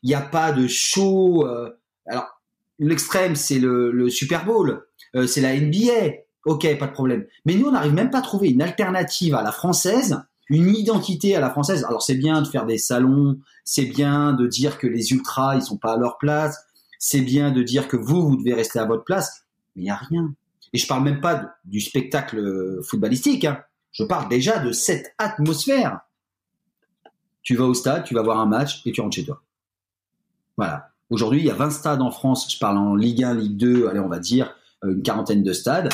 Il 0.03 0.09
n'y 0.09 0.15
a 0.15 0.21
pas 0.21 0.51
de 0.51 0.67
show. 0.67 1.45
Euh, 1.47 1.71
alors, 2.05 2.41
l'extrême, 2.79 3.35
c'est 3.35 3.59
le, 3.59 3.91
le, 3.91 4.09
Super 4.09 4.45
Bowl, 4.45 4.85
euh, 5.15 5.27
c'est 5.27 5.41
la 5.41 5.55
NBA. 5.55 6.15
Ok, 6.45 6.65
pas 6.77 6.87
de 6.87 6.93
problème. 6.93 7.25
Mais 7.45 7.55
nous, 7.55 7.67
on 7.67 7.71
n'arrive 7.71 7.93
même 7.93 8.09
pas 8.09 8.19
à 8.19 8.21
trouver 8.21 8.49
une 8.49 8.61
alternative 8.61 9.35
à 9.35 9.41
la 9.41 9.51
française, 9.51 10.21
une 10.49 10.69
identité 10.69 11.35
à 11.35 11.39
la 11.39 11.49
française. 11.49 11.85
Alors 11.85 12.01
c'est 12.01 12.15
bien 12.15 12.41
de 12.41 12.47
faire 12.47 12.65
des 12.65 12.77
salons, 12.77 13.39
c'est 13.63 13.85
bien 13.85 14.33
de 14.33 14.47
dire 14.47 14.77
que 14.77 14.87
les 14.87 15.11
ultras, 15.11 15.55
ils 15.55 15.61
sont 15.61 15.77
pas 15.77 15.93
à 15.93 15.97
leur 15.97 16.17
place, 16.17 16.65
c'est 16.97 17.21
bien 17.21 17.51
de 17.51 17.61
dire 17.61 17.87
que 17.87 17.97
vous, 17.97 18.27
vous 18.27 18.35
devez 18.35 18.53
rester 18.53 18.79
à 18.79 18.85
votre 18.85 19.03
place, 19.03 19.45
mais 19.75 19.83
il 19.83 19.85
n'y 19.85 19.91
a 19.91 19.95
rien. 19.95 20.33
Et 20.73 20.77
je 20.77 20.87
parle 20.87 21.03
même 21.03 21.21
pas 21.21 21.55
du 21.65 21.81
spectacle 21.81 22.79
footballistique, 22.83 23.45
hein. 23.45 23.61
je 23.91 24.03
parle 24.03 24.29
déjà 24.29 24.59
de 24.59 24.71
cette 24.71 25.13
atmosphère. 25.17 26.01
Tu 27.41 27.55
vas 27.55 27.65
au 27.65 27.73
stade, 27.73 28.03
tu 28.03 28.13
vas 28.13 28.21
voir 28.21 28.39
un 28.39 28.45
match 28.45 28.81
et 28.85 28.91
tu 28.91 29.01
rentres 29.01 29.15
chez 29.15 29.25
toi. 29.25 29.41
Voilà. 30.57 30.91
Aujourd'hui, 31.09 31.39
il 31.39 31.45
y 31.45 31.49
a 31.49 31.55
20 31.55 31.71
stades 31.71 32.01
en 32.01 32.11
France, 32.11 32.51
je 32.53 32.59
parle 32.59 32.77
en 32.77 32.95
Ligue 32.95 33.23
1, 33.23 33.33
Ligue 33.33 33.57
2, 33.57 33.87
allez, 33.87 33.99
on 33.99 34.09
va 34.09 34.19
dire 34.19 34.53
euh, 34.83 34.93
une 34.93 35.01
quarantaine 35.01 35.41
de 35.41 35.53
stades 35.53 35.89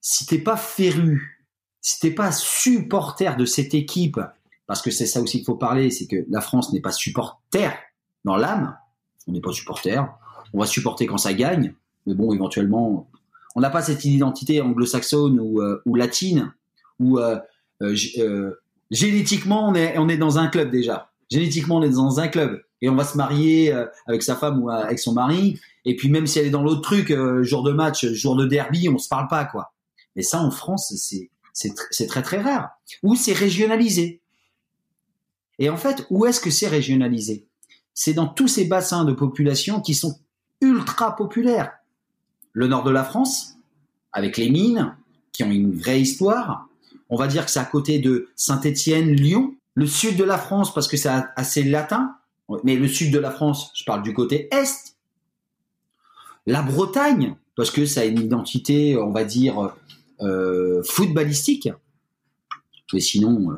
si 0.00 0.26
t'es 0.26 0.38
pas 0.38 0.56
féru, 0.56 1.46
si 1.80 2.00
t'es 2.00 2.10
pas 2.10 2.32
supporter 2.32 3.36
de 3.36 3.44
cette 3.44 3.74
équipe, 3.74 4.20
parce 4.66 4.82
que 4.82 4.90
c'est 4.90 5.06
ça 5.06 5.20
aussi 5.20 5.38
qu'il 5.38 5.46
faut 5.46 5.56
parler, 5.56 5.90
c'est 5.90 6.06
que 6.06 6.24
la 6.28 6.40
France 6.40 6.72
n'est 6.72 6.80
pas 6.80 6.92
supporter 6.92 7.70
dans 8.24 8.36
l'âme, 8.36 8.76
on 9.26 9.32
n'est 9.32 9.40
pas 9.40 9.52
supporter, 9.52 10.04
on 10.52 10.60
va 10.60 10.66
supporter 10.66 11.06
quand 11.06 11.18
ça 11.18 11.34
gagne, 11.34 11.74
mais 12.06 12.14
bon, 12.14 12.32
éventuellement, 12.32 13.08
on 13.56 13.60
n'a 13.60 13.70
pas 13.70 13.82
cette 13.82 14.04
identité 14.04 14.60
anglo-saxonne 14.60 15.40
ou, 15.40 15.60
euh, 15.60 15.82
ou, 15.84 15.94
latine, 15.96 16.52
euh, 17.00 17.38
euh, 17.82 17.96
euh, 18.18 18.54
génétiquement, 18.90 19.68
on 19.68 19.74
est, 19.74 19.98
on 19.98 20.08
est 20.08 20.18
dans 20.18 20.38
un 20.38 20.48
club 20.48 20.70
déjà. 20.70 21.10
Génétiquement, 21.30 21.76
on 21.76 21.82
est 21.82 21.90
dans 21.90 22.20
un 22.20 22.28
club 22.28 22.62
et 22.82 22.88
on 22.88 22.96
va 22.96 23.04
se 23.04 23.16
marier 23.16 23.72
avec 24.06 24.22
sa 24.22 24.34
femme 24.34 24.62
ou 24.62 24.70
avec 24.70 24.98
son 24.98 25.12
mari. 25.12 25.60
Et 25.84 25.96
puis 25.96 26.08
même 26.08 26.26
si 26.26 26.38
elle 26.38 26.46
est 26.46 26.50
dans 26.50 26.62
l'autre 26.62 26.80
truc, 26.80 27.14
jour 27.42 27.62
de 27.62 27.72
match, 27.72 28.06
jour 28.06 28.34
de 28.36 28.46
derby, 28.46 28.88
on 28.88 28.98
se 28.98 29.08
parle 29.08 29.28
pas 29.28 29.44
quoi. 29.44 29.72
Mais 30.16 30.22
ça, 30.22 30.40
en 30.40 30.50
France, 30.50 30.94
c'est 31.52 32.06
très 32.06 32.22
très 32.22 32.40
rare. 32.40 32.70
Ou 33.02 33.14
c'est 33.14 33.32
régionalisé. 33.32 34.20
Et 35.58 35.68
en 35.68 35.76
fait, 35.76 36.06
où 36.10 36.26
est-ce 36.26 36.40
que 36.40 36.50
c'est 36.50 36.68
régionalisé? 36.68 37.46
C'est 37.94 38.14
dans 38.14 38.28
tous 38.28 38.48
ces 38.48 38.64
bassins 38.64 39.04
de 39.04 39.12
population 39.12 39.80
qui 39.80 39.94
sont 39.94 40.18
ultra 40.60 41.16
populaires. 41.16 41.72
Le 42.52 42.66
nord 42.66 42.82
de 42.82 42.90
la 42.90 43.04
France, 43.04 43.56
avec 44.12 44.36
les 44.36 44.50
mines, 44.50 44.96
qui 45.32 45.44
ont 45.44 45.50
une 45.50 45.76
vraie 45.76 46.00
histoire. 46.00 46.68
On 47.08 47.16
va 47.16 47.26
dire 47.26 47.44
que 47.44 47.50
c'est 47.50 47.60
à 47.60 47.64
côté 47.64 47.98
de 47.98 48.28
Saint-Étienne, 48.36 49.10
Lyon. 49.10 49.54
Le 49.74 49.86
sud 49.86 50.16
de 50.16 50.24
la 50.24 50.38
France, 50.38 50.74
parce 50.74 50.88
que 50.88 50.96
c'est 50.96 51.10
assez 51.36 51.62
latin. 51.62 52.16
Mais 52.64 52.74
le 52.74 52.88
sud 52.88 53.12
de 53.12 53.18
la 53.18 53.30
France, 53.30 53.70
je 53.74 53.84
parle 53.84 54.02
du 54.02 54.12
côté 54.12 54.48
est. 54.50 54.96
La 56.46 56.62
Bretagne, 56.62 57.36
parce 57.54 57.70
que 57.70 57.86
ça 57.86 58.00
a 58.00 58.04
une 58.04 58.18
identité, 58.20 58.96
on 58.96 59.10
va 59.10 59.24
dire, 59.24 59.76
footballistique. 60.84 61.68
Mais 62.92 63.00
sinon, 63.00 63.52
euh, 63.52 63.54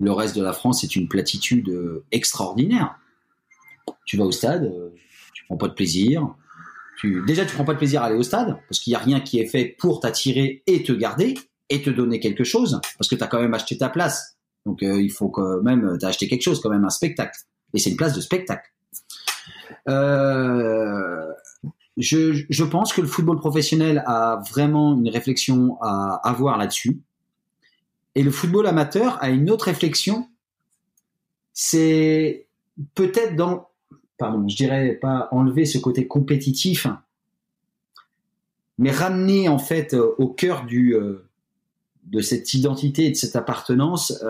le 0.00 0.12
reste 0.12 0.36
de 0.36 0.42
la 0.42 0.52
France 0.52 0.84
est 0.84 0.96
une 0.96 1.08
platitude 1.08 1.68
euh, 1.68 2.04
extraordinaire. 2.12 2.96
Tu 4.06 4.16
vas 4.16 4.24
au 4.24 4.32
stade, 4.32 4.72
tu 5.32 5.44
prends 5.46 5.56
pas 5.56 5.68
de 5.68 5.74
plaisir. 5.74 6.34
Tu... 6.98 7.22
Déjà, 7.26 7.44
tu 7.44 7.54
prends 7.54 7.64
pas 7.64 7.72
de 7.72 7.78
plaisir 7.78 8.02
à 8.02 8.06
aller 8.06 8.16
au 8.16 8.22
stade 8.22 8.56
parce 8.68 8.80
qu'il 8.80 8.90
n'y 8.90 8.96
a 8.96 9.00
rien 9.00 9.20
qui 9.20 9.38
est 9.38 9.46
fait 9.46 9.74
pour 9.78 10.00
t'attirer 10.00 10.62
et 10.66 10.82
te 10.82 10.92
garder 10.92 11.34
et 11.70 11.82
te 11.82 11.90
donner 11.90 12.20
quelque 12.20 12.44
chose 12.44 12.80
parce 12.98 13.08
que 13.08 13.14
tu 13.14 13.22
as 13.22 13.26
quand 13.26 13.40
même 13.40 13.54
acheté 13.54 13.78
ta 13.78 13.88
place. 13.88 14.36
Donc 14.66 14.78
il 14.82 15.10
faut 15.10 15.28
quand 15.28 15.62
même, 15.62 15.96
tu 15.98 16.04
as 16.04 16.08
acheté 16.08 16.28
quelque 16.28 16.42
chose, 16.42 16.60
quand 16.60 16.70
même 16.70 16.84
un 16.84 16.90
spectacle. 16.90 17.38
Et 17.72 17.78
c'est 17.78 17.90
une 17.90 17.96
place 17.96 18.14
de 18.14 18.20
spectacle. 18.20 18.70
Euh, 19.88 21.32
je, 21.96 22.44
je, 22.48 22.64
pense 22.64 22.92
que 22.92 23.00
le 23.00 23.06
football 23.06 23.38
professionnel 23.38 24.02
a 24.06 24.42
vraiment 24.50 24.94
une 24.94 25.08
réflexion 25.08 25.78
à 25.80 26.20
avoir 26.24 26.58
là-dessus. 26.58 27.00
Et 28.14 28.22
le 28.22 28.30
football 28.30 28.66
amateur 28.66 29.22
a 29.22 29.30
une 29.30 29.50
autre 29.50 29.66
réflexion. 29.66 30.28
C'est 31.52 32.46
peut-être 32.94 33.36
dans 33.36 33.68
pardon, 34.18 34.48
je 34.48 34.56
dirais 34.56 34.98
pas 35.00 35.28
enlever 35.32 35.66
ce 35.66 35.78
côté 35.78 36.06
compétitif, 36.06 36.86
mais 38.78 38.90
ramener 38.90 39.48
en 39.48 39.58
fait 39.58 39.94
au 39.94 40.28
cœur 40.28 40.66
du 40.66 40.96
de 42.04 42.20
cette 42.20 42.52
identité 42.54 43.06
et 43.06 43.10
de 43.10 43.16
cette 43.16 43.36
appartenance 43.36 44.22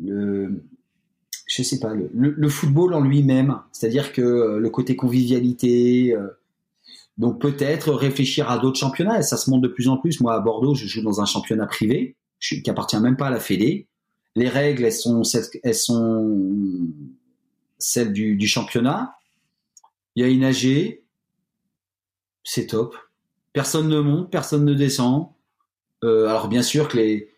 le 0.00 0.62
je 1.56 1.62
sais 1.62 1.78
pas 1.78 1.92
le, 1.94 2.48
football 2.48 2.94
en 2.94 3.00
lui-même, 3.00 3.60
c'est-à-dire 3.72 4.12
que 4.12 4.58
le 4.58 4.70
côté 4.70 4.96
convivialité 4.96 6.16
donc 7.16 7.40
peut-être 7.40 7.92
réfléchir 7.92 8.50
à 8.50 8.58
d'autres 8.58 8.78
championnats, 8.78 9.22
ça 9.22 9.36
se 9.36 9.48
montre 9.48 9.62
de 9.62 9.68
plus 9.68 9.88
en 9.88 9.96
plus. 9.96 10.20
Moi, 10.20 10.34
à 10.34 10.40
Bordeaux, 10.40 10.74
je 10.74 10.86
joue 10.86 11.02
dans 11.02 11.20
un 11.20 11.26
championnat 11.26 11.66
privé 11.66 12.16
qui 12.40 12.68
appartient 12.68 12.98
même 12.98 13.16
pas 13.16 13.28
à 13.28 13.30
la 13.30 13.40
Fédé. 13.40 13.86
Les 14.34 14.48
règles, 14.48 14.84
elles 14.84 14.92
sont, 14.92 15.22
elles 15.62 15.74
sont 15.74 16.88
celles 17.78 18.12
du, 18.12 18.46
championnat. 18.46 19.16
Il 20.16 20.22
y 20.22 20.26
a 20.26 20.28
une 20.28 20.44
AG, 20.44 21.00
c'est 22.42 22.66
top. 22.66 22.96
Personne 23.52 23.88
ne 23.88 24.00
monte, 24.00 24.30
personne 24.30 24.64
ne 24.64 24.74
descend. 24.74 25.28
Euh, 26.02 26.26
alors 26.26 26.48
bien 26.48 26.62
sûr 26.62 26.88
que 26.88 26.96
les, 26.96 27.30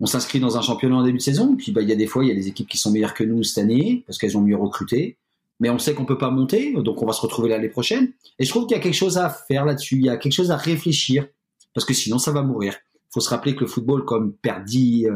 on 0.00 0.06
s'inscrit 0.06 0.40
dans 0.40 0.56
un 0.56 0.62
championnat 0.62 0.96
en 0.96 1.04
début 1.04 1.18
de 1.18 1.22
saison, 1.22 1.56
puis 1.56 1.72
bah, 1.72 1.82
il 1.82 1.88
y 1.88 1.92
a 1.92 1.96
des 1.96 2.06
fois, 2.06 2.24
il 2.24 2.28
y 2.28 2.32
a 2.32 2.34
des 2.34 2.48
équipes 2.48 2.68
qui 2.68 2.78
sont 2.78 2.90
meilleures 2.90 3.14
que 3.14 3.24
nous 3.24 3.42
cette 3.42 3.62
année, 3.62 4.02
parce 4.06 4.18
qu'elles 4.18 4.36
ont 4.36 4.42
mieux 4.42 4.56
recruté 4.56 5.18
mais 5.62 5.70
on 5.70 5.78
sait 5.78 5.94
qu'on 5.94 6.04
peut 6.04 6.18
pas 6.18 6.30
monter, 6.30 6.74
donc 6.74 7.00
on 7.02 7.06
va 7.06 7.12
se 7.12 7.20
retrouver 7.20 7.48
l'année 7.48 7.68
prochaine. 7.68 8.12
Et 8.40 8.44
je 8.44 8.50
trouve 8.50 8.66
qu'il 8.66 8.76
y 8.76 8.80
a 8.80 8.82
quelque 8.82 8.96
chose 8.96 9.16
à 9.16 9.30
faire 9.30 9.64
là-dessus, 9.64 9.94
il 9.94 10.04
y 10.04 10.08
a 10.08 10.16
quelque 10.16 10.32
chose 10.32 10.50
à 10.50 10.56
réfléchir, 10.56 11.28
parce 11.72 11.84
que 11.84 11.94
sinon 11.94 12.18
ça 12.18 12.32
va 12.32 12.42
mourir. 12.42 12.74
Il 12.94 13.12
faut 13.14 13.20
se 13.20 13.30
rappeler 13.30 13.54
que 13.54 13.60
le 13.60 13.68
football, 13.68 14.04
comme 14.04 14.32
perd 14.32 14.64
10, 14.64 15.06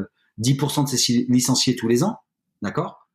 10% 0.40 0.80
euh, 0.80 0.82
de 0.84 0.88
ses 0.88 1.26
licenciés 1.28 1.74
tous 1.74 1.88
les 1.88 2.04
ans, 2.04 2.18
d'accord? 2.62 3.08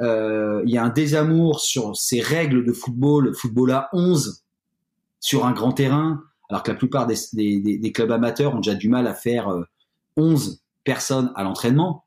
Euh, 0.00 0.62
Il 0.64 0.72
y 0.72 0.78
a 0.78 0.84
un 0.84 0.90
désamour 0.90 1.58
sur 1.58 1.96
ces 1.96 2.20
règles 2.20 2.64
de 2.64 2.72
football, 2.72 3.34
football 3.34 3.72
à 3.72 3.88
11 3.92 4.44
sur 5.18 5.46
un 5.46 5.52
grand 5.52 5.72
terrain, 5.72 6.22
alors 6.48 6.62
que 6.62 6.70
la 6.70 6.76
plupart 6.76 7.08
des, 7.08 7.92
clubs 7.92 8.12
amateurs 8.12 8.54
ont 8.54 8.60
déjà 8.60 8.76
du 8.76 8.88
mal 8.88 9.08
à 9.08 9.14
faire 9.14 9.48
11 10.16 10.48
euh, 10.48 10.61
personnes 10.84 11.32
à 11.34 11.42
l'entraînement. 11.44 12.04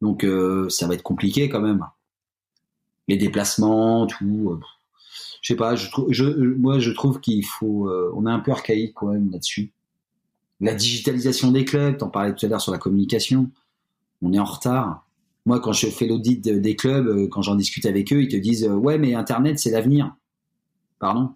Donc 0.00 0.26
ça 0.68 0.86
va 0.86 0.94
être 0.94 1.02
compliqué 1.02 1.48
quand 1.48 1.60
même 1.60 1.86
les 3.08 3.16
déplacements, 3.16 4.06
tout. 4.06 4.50
Euh, 4.50 4.60
je 5.40 5.48
sais 5.48 5.56
pas, 5.56 5.74
moi 6.58 6.78
je 6.78 6.90
trouve 6.92 7.20
qu'il 7.20 7.44
faut, 7.44 7.88
euh, 7.88 8.12
on 8.14 8.26
est 8.26 8.30
un 8.30 8.38
peu 8.38 8.52
archaïque 8.52 8.94
quand 8.94 9.08
même 9.08 9.30
là-dessus. 9.30 9.72
La 10.60 10.74
digitalisation 10.74 11.50
des 11.50 11.64
clubs, 11.64 11.96
t'en 11.96 12.08
parlais 12.08 12.34
tout 12.34 12.46
à 12.46 12.48
l'heure 12.48 12.60
sur 12.60 12.70
la 12.70 12.78
communication, 12.78 13.50
on 14.22 14.32
est 14.32 14.38
en 14.38 14.44
retard. 14.44 15.04
Moi, 15.44 15.58
quand 15.58 15.72
je 15.72 15.88
fais 15.88 16.06
l'audit 16.06 16.40
des 16.40 16.76
clubs, 16.76 17.08
euh, 17.08 17.26
quand 17.26 17.42
j'en 17.42 17.56
discute 17.56 17.86
avec 17.86 18.12
eux, 18.12 18.22
ils 18.22 18.28
te 18.28 18.36
disent 18.36 18.68
ouais, 18.68 18.98
mais 18.98 19.14
Internet 19.14 19.58
c'est 19.58 19.70
l'avenir. 19.70 20.14
Pardon. 21.00 21.34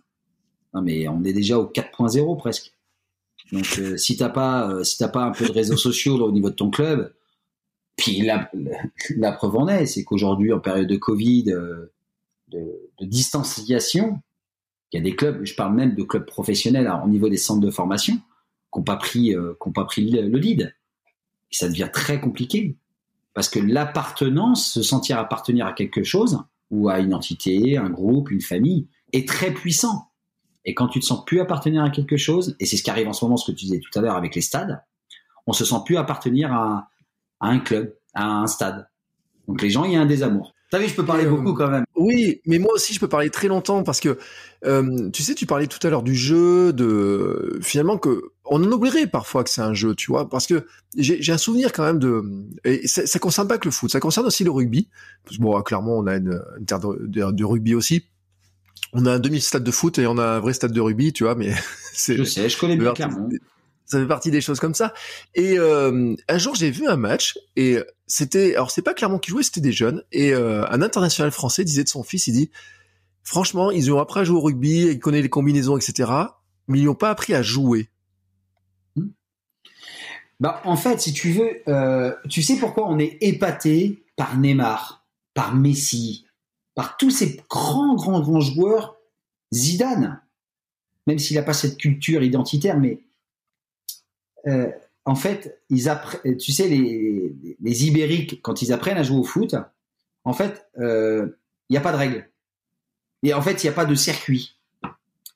Non, 0.72 0.82
mais 0.82 1.08
on 1.08 1.24
est 1.24 1.32
déjà 1.32 1.58
au 1.58 1.66
4.0 1.66 2.36
presque. 2.38 2.75
Donc, 3.52 3.80
si 3.96 4.16
t'as 4.16 4.28
pas, 4.28 4.82
si 4.82 4.98
t'as 4.98 5.08
pas 5.08 5.22
un 5.22 5.30
peu 5.30 5.46
de 5.46 5.52
réseaux 5.52 5.76
sociaux 5.76 6.16
au 6.16 6.32
niveau 6.32 6.50
de 6.50 6.54
ton 6.54 6.70
club, 6.70 7.12
puis 7.96 8.20
la, 8.20 9.32
preuve 9.32 9.56
en 9.56 9.68
est, 9.68 9.86
c'est 9.86 10.04
qu'aujourd'hui, 10.04 10.52
en 10.52 10.60
période 10.60 10.86
de 10.86 10.96
Covid, 10.96 11.46
euh, 11.48 11.92
de, 12.48 12.70
distanciation, 13.00 14.20
il 14.92 14.98
y 14.98 15.00
a 15.00 15.02
des 15.02 15.16
clubs, 15.16 15.44
je 15.44 15.54
parle 15.54 15.74
même 15.74 15.94
de 15.94 16.02
clubs 16.02 16.26
professionnels 16.26 16.92
au 17.04 17.08
niveau 17.08 17.28
des 17.28 17.38
centres 17.38 17.60
de 17.60 17.70
formation, 17.70 18.14
qui 18.14 18.78
n'ont 18.78 18.84
pas 18.84 18.96
pris, 18.96 19.34
euh, 19.34 19.54
pas 19.74 19.84
pris 19.84 20.08
le, 20.08 20.38
lead. 20.38 20.74
Et 21.50 21.54
ça 21.54 21.68
devient 21.68 21.88
très 21.92 22.20
compliqué. 22.20 22.76
Parce 23.32 23.48
que 23.48 23.58
l'appartenance, 23.58 24.72
se 24.72 24.82
sentir 24.82 25.18
appartenir 25.18 25.66
à 25.66 25.72
quelque 25.72 26.04
chose, 26.04 26.38
ou 26.70 26.88
à 26.88 27.00
une 27.00 27.14
entité, 27.14 27.76
un 27.76 27.90
groupe, 27.90 28.30
une 28.30 28.40
famille, 28.40 28.88
est 29.12 29.26
très 29.26 29.52
puissant. 29.52 30.10
Et 30.66 30.74
quand 30.74 30.88
tu 30.88 31.00
te 31.00 31.04
sens 31.04 31.24
plus 31.24 31.40
appartenir 31.40 31.82
à 31.82 31.90
quelque 31.90 32.16
chose, 32.16 32.56
et 32.60 32.66
c'est 32.66 32.76
ce 32.76 32.82
qui 32.82 32.90
arrive 32.90 33.08
en 33.08 33.12
ce 33.12 33.24
moment, 33.24 33.36
ce 33.36 33.50
que 33.50 33.56
tu 33.56 33.64
disais 33.64 33.80
tout 33.80 33.98
à 33.98 34.02
l'heure 34.02 34.16
avec 34.16 34.34
les 34.34 34.42
stades, 34.42 34.82
on 35.46 35.52
se 35.52 35.64
sent 35.64 35.76
plus 35.84 35.96
appartenir 35.96 36.52
à, 36.52 36.90
à 37.40 37.48
un 37.48 37.60
club, 37.60 37.94
à 38.14 38.26
un 38.26 38.46
stade. 38.46 38.88
Donc 39.48 39.62
les 39.62 39.70
gens, 39.70 39.84
il 39.84 39.92
y 39.92 39.96
a 39.96 40.00
un 40.00 40.06
désamour. 40.06 40.52
T'as 40.70 40.80
vu, 40.80 40.88
je 40.88 40.94
peux 40.94 41.04
parler 41.04 41.26
beaucoup 41.26 41.54
quand 41.54 41.68
même. 41.68 41.84
Oui, 41.94 42.40
mais 42.44 42.58
moi 42.58 42.72
aussi, 42.74 42.92
je 42.92 42.98
peux 42.98 43.08
parler 43.08 43.30
très 43.30 43.46
longtemps 43.46 43.84
parce 43.84 44.00
que, 44.00 44.18
euh, 44.64 45.10
tu 45.10 45.22
sais, 45.22 45.36
tu 45.36 45.46
parlais 45.46 45.68
tout 45.68 45.84
à 45.86 45.90
l'heure 45.90 46.02
du 46.02 46.16
jeu, 46.16 46.72
de 46.72 47.60
finalement 47.62 47.98
que 47.98 48.32
on 48.44 48.62
en 48.62 48.72
oublierait 48.72 49.06
parfois 49.06 49.44
que 49.44 49.50
c'est 49.50 49.60
un 49.60 49.74
jeu, 49.74 49.94
tu 49.94 50.10
vois, 50.10 50.28
parce 50.28 50.48
que 50.48 50.66
j'ai 50.96 51.32
un 51.32 51.38
souvenir 51.38 51.72
quand 51.72 51.84
même 51.84 52.00
de, 52.00 52.24
et 52.64 52.88
ça, 52.88 53.06
ça 53.06 53.18
concerne 53.20 53.46
pas 53.46 53.58
que 53.58 53.66
le 53.66 53.70
foot, 53.70 53.90
ça 53.90 54.00
concerne 54.00 54.26
aussi 54.26 54.42
le 54.42 54.50
rugby. 54.50 54.88
Bon, 55.38 55.60
clairement, 55.62 55.98
on 55.98 56.06
a 56.08 56.16
une, 56.16 56.42
terre 56.66 56.80
de, 56.80 57.44
rugby 57.44 57.74
aussi. 57.74 58.06
On 58.92 59.06
a 59.06 59.12
un 59.12 59.18
demi-stade 59.18 59.64
de 59.64 59.70
foot 59.70 59.98
et 59.98 60.06
on 60.06 60.18
a 60.18 60.24
un 60.24 60.40
vrai 60.40 60.52
stade 60.52 60.72
de 60.72 60.80
rugby, 60.80 61.12
tu 61.12 61.24
vois, 61.24 61.34
mais 61.34 61.52
c'est. 61.92 62.16
Je 62.16 62.24
sais, 62.24 62.48
je 62.48 62.58
connais 62.58 62.76
bien 62.76 62.92
clairement 62.92 63.28
ça 63.86 64.00
fait 64.00 64.06
partie 64.06 64.30
des 64.30 64.40
choses 64.40 64.60
comme 64.60 64.74
ça. 64.74 64.92
Et 65.34 65.58
euh, 65.58 66.14
un 66.28 66.38
jour, 66.38 66.54
j'ai 66.54 66.70
vu 66.70 66.86
un 66.88 66.96
match 66.96 67.38
et 67.54 67.78
c'était, 68.06 68.54
alors 68.54 68.70
c'est 68.70 68.82
pas 68.82 68.94
clairement 68.94 69.18
qui 69.18 69.30
jouait, 69.30 69.42
c'était 69.42 69.60
des 69.60 69.72
jeunes. 69.72 70.02
Et 70.12 70.34
euh, 70.34 70.68
un 70.70 70.82
international 70.82 71.30
français 71.30 71.64
disait 71.64 71.84
de 71.84 71.88
son 71.88 72.02
fils, 72.02 72.26
il 72.26 72.32
dit, 72.32 72.50
franchement, 73.22 73.70
ils 73.70 73.92
ont 73.92 74.00
appris 74.00 74.20
à 74.20 74.24
jouer 74.24 74.36
au 74.36 74.42
rugby, 74.42 74.86
ils 74.86 74.98
connaissent 74.98 75.22
les 75.22 75.30
combinaisons, 75.30 75.76
etc. 75.76 76.10
Mais 76.68 76.80
ils 76.80 76.84
n'ont 76.84 76.94
pas 76.94 77.10
appris 77.10 77.34
à 77.34 77.42
jouer. 77.42 77.88
Bah, 80.38 80.60
en 80.64 80.76
fait, 80.76 81.00
si 81.00 81.14
tu 81.14 81.32
veux, 81.32 81.62
euh, 81.68 82.12
tu 82.28 82.42
sais 82.42 82.56
pourquoi 82.56 82.90
on 82.90 82.98
est 82.98 83.16
épaté 83.22 84.04
par 84.16 84.36
Neymar, 84.36 85.06
par 85.32 85.54
Messi, 85.54 86.25
par 86.76 86.96
tous 86.96 87.10
ces 87.10 87.40
grands, 87.50 87.96
grands, 87.96 88.20
grands 88.20 88.40
joueurs. 88.40 88.96
Zidane, 89.52 90.20
même 91.06 91.18
s'il 91.18 91.36
n'a 91.36 91.42
pas 91.42 91.52
cette 91.52 91.78
culture 91.78 92.22
identitaire, 92.22 92.78
mais 92.78 93.00
euh, 94.46 94.70
en 95.04 95.14
fait, 95.14 95.62
tu 95.70 96.52
sais, 96.52 96.68
les, 96.68 97.86
Ibériques, 97.86 98.42
quand 98.42 98.60
ils 98.62 98.72
apprennent 98.72 98.98
à 98.98 99.02
jouer 99.02 99.18
au 99.18 99.24
foot, 99.24 99.54
en 100.24 100.32
fait, 100.32 100.66
il 100.76 100.82
euh, 100.82 101.38
n'y 101.70 101.76
a 101.76 101.80
pas 101.80 101.92
de 101.92 101.96
règles. 101.96 102.28
Et 103.22 103.32
en 103.32 103.40
fait, 103.40 103.62
il 103.62 103.66
n'y 103.66 103.70
a 103.70 103.74
pas 103.74 103.84
de 103.84 103.94
circuit. 103.94 104.56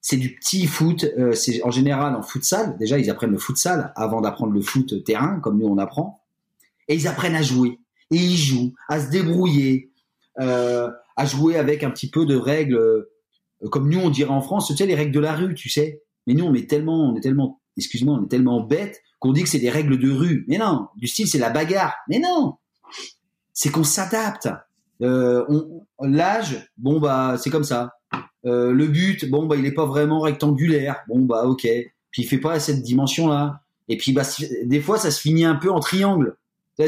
C'est 0.00 0.16
du 0.16 0.35
petit 0.35 0.66
foot. 0.66 1.05
Euh, 1.18 1.33
c'est 1.33 1.62
en 1.62 1.70
général 1.70 2.16
en 2.16 2.22
futsal. 2.22 2.76
Déjà, 2.79 2.98
ils 2.98 3.11
apprennent 3.11 3.31
le 3.31 3.38
futsal 3.38 3.92
avant 3.94 4.20
d'apprendre 4.20 4.53
le 4.53 4.61
foot 4.61 5.05
terrain, 5.05 5.38
comme 5.40 5.59
nous 5.59 5.68
on 5.68 5.79
apprend. 5.79 6.20
Et 6.88 6.96
ils 6.96 7.07
apprennent 7.07 7.37
à 7.37 7.42
jouer. 7.42 7.79
Et 8.11 8.16
ils 8.16 8.37
jouent, 8.37 8.74
à 8.88 9.00
se 9.00 9.09
débrouiller, 9.09 9.92
à 11.20 11.26
jouer 11.26 11.56
avec 11.56 11.85
un 11.85 11.90
petit 11.90 12.09
peu 12.09 12.24
de 12.24 12.35
règles, 12.35 13.06
comme 13.70 13.90
nous 13.90 14.00
on 14.00 14.09
dirait 14.09 14.30
en 14.30 14.40
France, 14.40 14.68
tu 14.68 14.76
sais, 14.76 14.87
les 14.87 14.94
règles 14.94 15.12
de 15.12 15.20
la 15.20 15.35
rue, 15.35 15.54
tu 15.54 15.68
sais. 15.68 16.02
Mais 16.26 16.35
nous, 16.35 16.44
on 16.44 16.54
est 16.54 16.68
tellement, 16.68 17.11
on 17.11 17.16
est 17.16 17.20
tellement 17.20 17.61
excuse-moi, 17.76 18.18
on 18.20 18.24
est 18.24 18.28
tellement 18.28 18.62
bête 18.62 19.00
qu'on 19.18 19.33
dit 19.33 19.42
que 19.42 19.48
c'est 19.48 19.59
des 19.59 19.70
règles 19.70 19.98
de 19.98 20.11
rue. 20.11 20.44
Mais 20.48 20.59
non, 20.59 20.88
du 20.96 21.06
style 21.06 21.28
c'est 21.28 21.38
la 21.38 21.50
bagarre. 21.50 21.94
Mais 22.09 22.18
non, 22.18 22.54
c'est 23.52 23.70
qu'on 23.70 23.85
s'adapte. 23.85 24.48
Euh, 25.02 25.44
L'âge, 26.00 26.70
bon 26.78 27.00
bah 27.00 27.37
c'est 27.38 27.50
comme 27.50 27.64
ça. 27.64 27.94
Euh, 28.46 28.72
le 28.72 28.87
but, 28.87 29.28
bon 29.28 29.46
bah 29.46 29.56
il 29.56 29.66
est 29.66 29.72
pas 29.72 29.87
vraiment 29.87 30.20
rectangulaire. 30.20 31.02
Bon 31.09 31.20
bah 31.20 31.44
ok. 31.44 31.68
Puis 32.11 32.22
il 32.22 32.26
fait 32.26 32.38
pas 32.38 32.59
cette 32.61 32.83
dimension-là. 32.83 33.61
Et 33.88 33.96
puis 33.96 34.12
bah 34.12 34.22
des 34.64 34.80
fois 34.80 34.98
ça 34.98 35.11
se 35.11 35.20
finit 35.20 35.44
un 35.44 35.56
peu 35.56 35.70
en 35.70 35.80
triangle. 35.80 36.37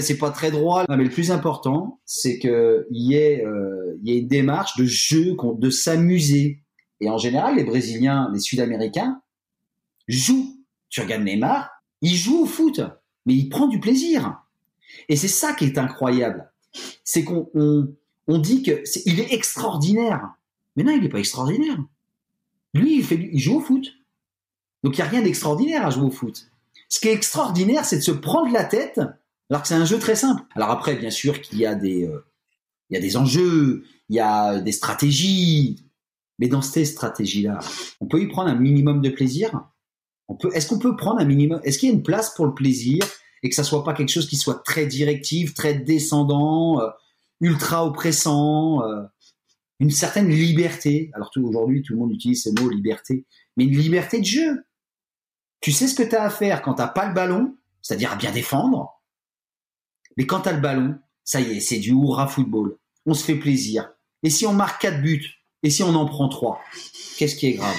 C'est 0.00 0.18
pas 0.18 0.31
très 0.31 0.50
droit. 0.50 0.85
mais 0.88 1.05
le 1.05 1.11
plus 1.11 1.31
important, 1.31 2.00
c'est 2.05 2.38
ait 2.38 2.46
euh, 2.46 3.98
y 4.02 4.12
ait 4.12 4.18
une 4.18 4.28
démarche 4.28 4.76
de 4.76 4.85
jeu, 4.85 5.37
de 5.59 5.70
s'amuser. 5.70 6.62
Et 7.00 7.11
en 7.11 7.18
général, 7.18 7.57
les 7.57 7.64
Brésiliens, 7.64 8.31
les 8.33 8.40
Sud-Américains 8.40 9.20
jouent 10.09 10.52
tu 10.92 11.00
regardes 11.00 11.24
Neymar, 11.24 11.70
il 12.02 12.14
joue 12.14 12.42
au 12.42 12.46
foot, 12.46 12.81
mais 13.24 13.35
il 13.35 13.48
prend 13.48 13.66
du 13.66 13.81
plaisir. 13.81 14.42
Et 15.09 15.16
c'est 15.16 15.26
ça 15.26 15.55
qui 15.55 15.64
est 15.64 15.78
incroyable. 15.78 16.52
C'est 17.02 17.24
qu'on 17.24 17.50
on, 17.55 18.38
dit 18.38 18.62
que 18.62 18.72
est, 18.72 19.33
extraordinaire. 19.33 20.35
Mais 20.76 20.85
non, 20.85 20.92
il 20.92 21.00
n'est 21.00 21.09
pas 21.09 21.18
extraordinaire. 21.18 21.78
Lui, 22.74 22.98
il, 22.98 23.31
il 23.33 23.40
joue 23.40 23.57
au 23.57 23.61
foot. 23.61 23.87
Donc 24.85 24.98
il 24.98 25.00
n'y 25.00 25.07
a 25.07 25.11
rien 25.11 25.22
d'extraordinaire 25.22 25.87
à 25.87 25.90
jouer 25.90 26.05
au 26.05 26.11
foot. 26.11 26.51
Ce 26.90 27.01
qui 27.01 27.09
est 27.09 27.14
extraordinaire, 27.14 27.86
c'est 27.86 27.97
de 27.97 28.03
se 28.03 28.11
prendre 28.11 28.53
la 28.53 28.64
tête, 28.64 29.01
alors 29.53 29.62
que 29.62 29.68
c'est 29.68 29.74
un 29.74 29.84
jeu 29.84 29.98
très 29.98 30.16
simple. 30.16 30.42
Alors 30.57 30.70
après, 30.70 30.96
bien 30.96 31.11
sûr 31.11 31.40
qu'il 31.40 31.59
y 31.59 31.66
a 31.66 31.76
des, 31.76 32.07
euh, 32.07 32.26
il 32.90 32.94
y 32.94 32.96
a 32.96 33.00
des 33.00 33.16
enjeux, 33.16 33.84
il 34.09 34.16
y 34.16 34.20
a 34.20 34.59
des 34.59 34.72
stratégies, 34.72 35.86
mais 36.40 36.48
dans 36.48 36.62
ces 36.62 36.84
stratégies-là, 36.84 37.61
on 38.00 38.07
peut 38.07 38.20
y 38.20 38.26
prendre 38.26 38.48
un 38.48 38.57
minimum 38.57 39.00
de 39.00 39.11
plaisir 39.11 39.72
est-ce 40.53 40.68
qu'on 40.68 40.78
peut 40.78 40.96
prendre 40.96 41.20
un 41.20 41.24
minimum 41.24 41.61
Est-ce 41.64 41.78
qu'il 41.78 41.88
y 41.88 41.92
a 41.92 41.94
une 41.94 42.03
place 42.03 42.34
pour 42.34 42.46
le 42.46 42.55
plaisir 42.55 43.05
et 43.42 43.48
que 43.48 43.55
ça 43.55 43.64
soit 43.64 43.84
pas 43.84 43.92
quelque 43.92 44.11
chose 44.11 44.28
qui 44.28 44.36
soit 44.36 44.62
très 44.64 44.86
directif, 44.86 45.55
très 45.55 45.74
descendant, 45.74 46.80
euh, 46.80 46.88
ultra 47.40 47.86
oppressant, 47.86 48.82
euh, 48.82 49.03
une 49.80 49.90
certaine 49.90 50.28
liberté? 50.28 51.11
Alors 51.14 51.30
aujourd'hui, 51.36 51.82
tout 51.82 51.94
le 51.94 51.98
monde 51.98 52.12
utilise 52.12 52.44
ce 52.44 52.50
mot 52.61 52.68
liberté, 52.70 53.26
mais 53.57 53.64
une 53.64 53.76
liberté 53.76 54.20
de 54.20 54.24
jeu. 54.24 54.64
Tu 55.61 55.72
sais 55.72 55.88
ce 55.88 55.94
que 55.94 56.03
tu 56.03 56.16
as 56.16 56.24
à 56.24 56.30
faire 56.30 56.62
quand 56.62 56.74
t'as 56.74 56.88
pas 56.88 57.09
le 57.09 57.14
ballon, 57.14 57.57
c'est-à-dire 57.82 58.12
à 58.12 58.16
bien 58.16 58.32
défendre. 58.32 59.01
Mais 60.17 60.27
quand 60.27 60.43
tu 60.43 60.49
as 60.49 60.53
le 60.53 60.61
ballon, 60.61 60.99
ça 61.25 61.41
y 61.41 61.57
est, 61.57 61.61
c'est 61.61 61.79
du 61.79 61.91
hurrah 61.91 62.29
football. 62.29 62.77
On 63.07 63.15
se 63.15 63.25
fait 63.25 63.37
plaisir. 63.37 63.91
Et 64.23 64.31
si 64.31 64.47
on 64.47 64.53
marque 64.53 64.83
quatre 64.83 65.03
buts 65.03 65.25
Et 65.63 65.71
si 65.71 65.83
on 65.83 65.95
en 65.95 66.07
prend 66.07 66.29
trois 66.29 66.61
Qu'est-ce 67.17 67.37
qui 67.37 67.47
est 67.47 67.55
grave? 67.55 67.77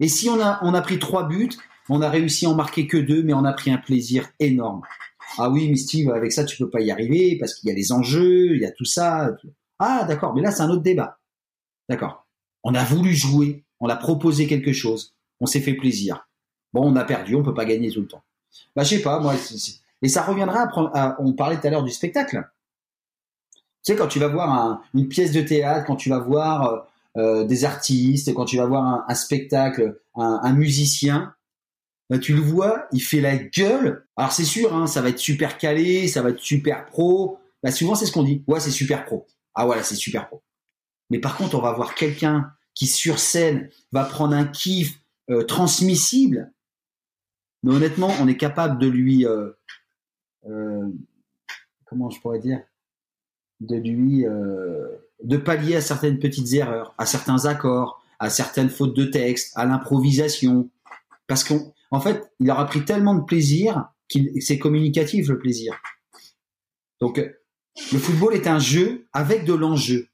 Et 0.00 0.08
si 0.08 0.28
on 0.28 0.40
a, 0.40 0.60
on 0.62 0.74
a 0.74 0.80
pris 0.80 0.98
trois 0.98 1.28
buts, 1.28 1.50
on 1.88 2.02
a 2.02 2.08
réussi 2.08 2.46
à 2.46 2.50
en 2.50 2.54
marquer 2.54 2.86
que 2.86 2.96
deux, 2.96 3.22
mais 3.22 3.34
on 3.34 3.44
a 3.44 3.52
pris 3.52 3.70
un 3.70 3.78
plaisir 3.78 4.28
énorme. 4.38 4.82
Ah 5.38 5.50
oui, 5.50 5.68
mais 5.68 5.76
Steve, 5.76 6.10
avec 6.10 6.32
ça, 6.32 6.44
tu 6.44 6.56
peux 6.56 6.70
pas 6.70 6.80
y 6.80 6.90
arriver 6.90 7.36
parce 7.38 7.54
qu'il 7.54 7.68
y 7.68 7.72
a 7.72 7.74
les 7.74 7.92
enjeux, 7.92 8.54
il 8.54 8.62
y 8.62 8.66
a 8.66 8.72
tout 8.72 8.84
ça. 8.84 9.30
Ah, 9.78 10.04
d'accord, 10.04 10.34
mais 10.34 10.42
là, 10.42 10.50
c'est 10.50 10.62
un 10.62 10.70
autre 10.70 10.82
débat. 10.82 11.20
D'accord. 11.88 12.26
On 12.62 12.74
a 12.74 12.84
voulu 12.84 13.14
jouer, 13.14 13.64
on 13.78 13.88
a 13.88 13.96
proposé 13.96 14.46
quelque 14.46 14.72
chose, 14.72 15.14
on 15.40 15.46
s'est 15.46 15.60
fait 15.60 15.74
plaisir. 15.74 16.28
Bon, 16.72 16.82
on 16.84 16.96
a 16.96 17.04
perdu, 17.04 17.34
on 17.34 17.42
peut 17.42 17.54
pas 17.54 17.64
gagner 17.64 17.90
tout 17.90 18.00
le 18.00 18.06
temps. 18.06 18.22
Bah, 18.76 18.84
je 18.84 18.90
sais 18.96 19.02
pas, 19.02 19.20
moi, 19.20 19.34
et 20.02 20.08
ça 20.08 20.22
reviendra 20.22 20.68
à, 20.94 21.16
on 21.20 21.32
parlait 21.32 21.58
tout 21.60 21.66
à 21.66 21.70
l'heure 21.70 21.84
du 21.84 21.90
spectacle. 21.90 22.48
Tu 23.84 23.92
sais, 23.92 23.96
quand 23.96 24.08
tu 24.08 24.18
vas 24.18 24.28
voir 24.28 24.82
une 24.94 25.08
pièce 25.08 25.32
de 25.32 25.40
théâtre, 25.40 25.86
quand 25.86 25.96
tu 25.96 26.10
vas 26.10 26.18
voir 26.18 26.64
euh, 26.66 26.80
euh, 27.16 27.44
des 27.44 27.64
artistes, 27.64 28.32
quand 28.34 28.44
tu 28.44 28.56
vas 28.56 28.66
voir 28.66 29.04
un, 29.08 29.14
spectacle, 29.14 30.00
un, 30.14 30.52
musicien, 30.52 31.34
bah, 32.10 32.18
tu 32.18 32.34
le 32.34 32.40
vois, 32.40 32.86
il 32.92 33.00
fait 33.00 33.20
la 33.20 33.36
gueule. 33.36 34.06
Alors 34.16 34.32
c'est 34.32 34.44
sûr, 34.44 34.74
hein, 34.74 34.86
ça 34.86 35.00
va 35.00 35.08
être 35.08 35.18
super 35.18 35.58
calé, 35.58 36.08
ça 36.08 36.22
va 36.22 36.30
être 36.30 36.40
super 36.40 36.86
pro. 36.86 37.38
Bah, 37.62 37.70
souvent 37.70 37.94
c'est 37.94 38.06
ce 38.06 38.12
qu'on 38.12 38.22
dit. 38.22 38.44
Ouais, 38.46 38.60
c'est 38.60 38.70
super 38.70 39.04
pro. 39.04 39.26
Ah 39.54 39.64
voilà, 39.64 39.82
c'est 39.82 39.96
super 39.96 40.28
pro. 40.28 40.42
Mais 41.10 41.18
par 41.18 41.36
contre, 41.36 41.56
on 41.56 41.62
va 41.62 41.72
voir 41.72 41.94
quelqu'un 41.94 42.52
qui 42.74 42.86
sur 42.86 43.18
scène 43.18 43.68
va 43.92 44.04
prendre 44.04 44.34
un 44.34 44.46
kiff 44.46 45.00
euh, 45.30 45.42
transmissible. 45.44 46.52
Mais 47.62 47.72
honnêtement, 47.72 48.10
on 48.20 48.28
est 48.28 48.36
capable 48.36 48.78
de 48.78 48.86
lui, 48.86 49.26
comment 51.84 52.10
je 52.10 52.20
pourrais 52.20 52.38
dire, 52.38 52.60
de 53.60 53.76
lui, 53.76 54.24
de 54.24 55.36
pallier 55.36 55.76
à 55.76 55.80
certaines 55.80 56.18
petites 56.18 56.52
erreurs, 56.54 56.94
à 56.98 57.06
certains 57.06 57.46
accords, 57.46 58.02
à 58.18 58.30
certaines 58.30 58.70
fautes 58.70 58.96
de 58.96 59.04
texte, 59.04 59.52
à 59.56 59.64
l'improvisation, 59.64 60.70
parce 61.26 61.44
qu'en 61.44 62.00
fait, 62.00 62.30
il 62.40 62.50
aura 62.50 62.66
pris 62.66 62.84
tellement 62.84 63.14
de 63.14 63.24
plaisir 63.24 63.90
qu'il 64.08 64.42
c'est 64.42 64.58
communicatif 64.58 65.28
le 65.28 65.38
plaisir. 65.38 65.74
Donc, 67.00 67.18
le 67.92 67.98
football 67.98 68.34
est 68.34 68.46
un 68.46 68.58
jeu 68.58 69.06
avec 69.12 69.44
de 69.44 69.54
l'enjeu. 69.54 70.08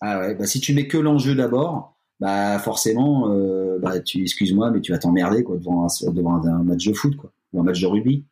Ah 0.00 0.32
bah 0.34 0.46
si 0.46 0.60
tu 0.60 0.74
mets 0.74 0.86
que 0.86 0.98
l'enjeu 0.98 1.34
d'abord, 1.34 1.96
bah 2.20 2.58
forcément, 2.60 3.32
euh, 3.32 3.78
bah 3.80 3.98
tu, 4.00 4.22
excuse-moi, 4.22 4.70
mais 4.70 4.80
tu 4.80 4.92
vas 4.92 4.98
t'emmerder 4.98 5.42
quoi 5.42 5.56
devant 5.56 5.86
un, 5.86 6.10
devant 6.12 6.34
un 6.44 6.62
match 6.62 6.86
de 6.86 6.92
foot 6.92 7.16
quoi, 7.16 7.32
ou 7.52 7.60
un 7.60 7.64
match 7.64 7.80
de 7.80 7.86
rugby. 7.86 8.24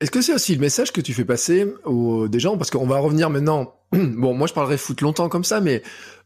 Est-ce 0.00 0.12
que 0.12 0.20
c'est 0.20 0.32
aussi 0.32 0.54
le 0.54 0.60
message 0.60 0.92
que 0.92 1.00
tu 1.00 1.12
fais 1.12 1.24
passer 1.24 1.66
aux 1.84 2.28
des 2.28 2.38
gens? 2.38 2.56
Parce 2.56 2.70
qu'on 2.70 2.86
va 2.86 2.98
revenir 2.98 3.30
maintenant. 3.30 3.74
Bon, 3.92 4.34
moi 4.34 4.46
je 4.46 4.52
parlerai 4.52 4.76
foot 4.76 5.00
longtemps 5.00 5.28
comme 5.28 5.44
ça, 5.44 5.60
mais 5.60 5.82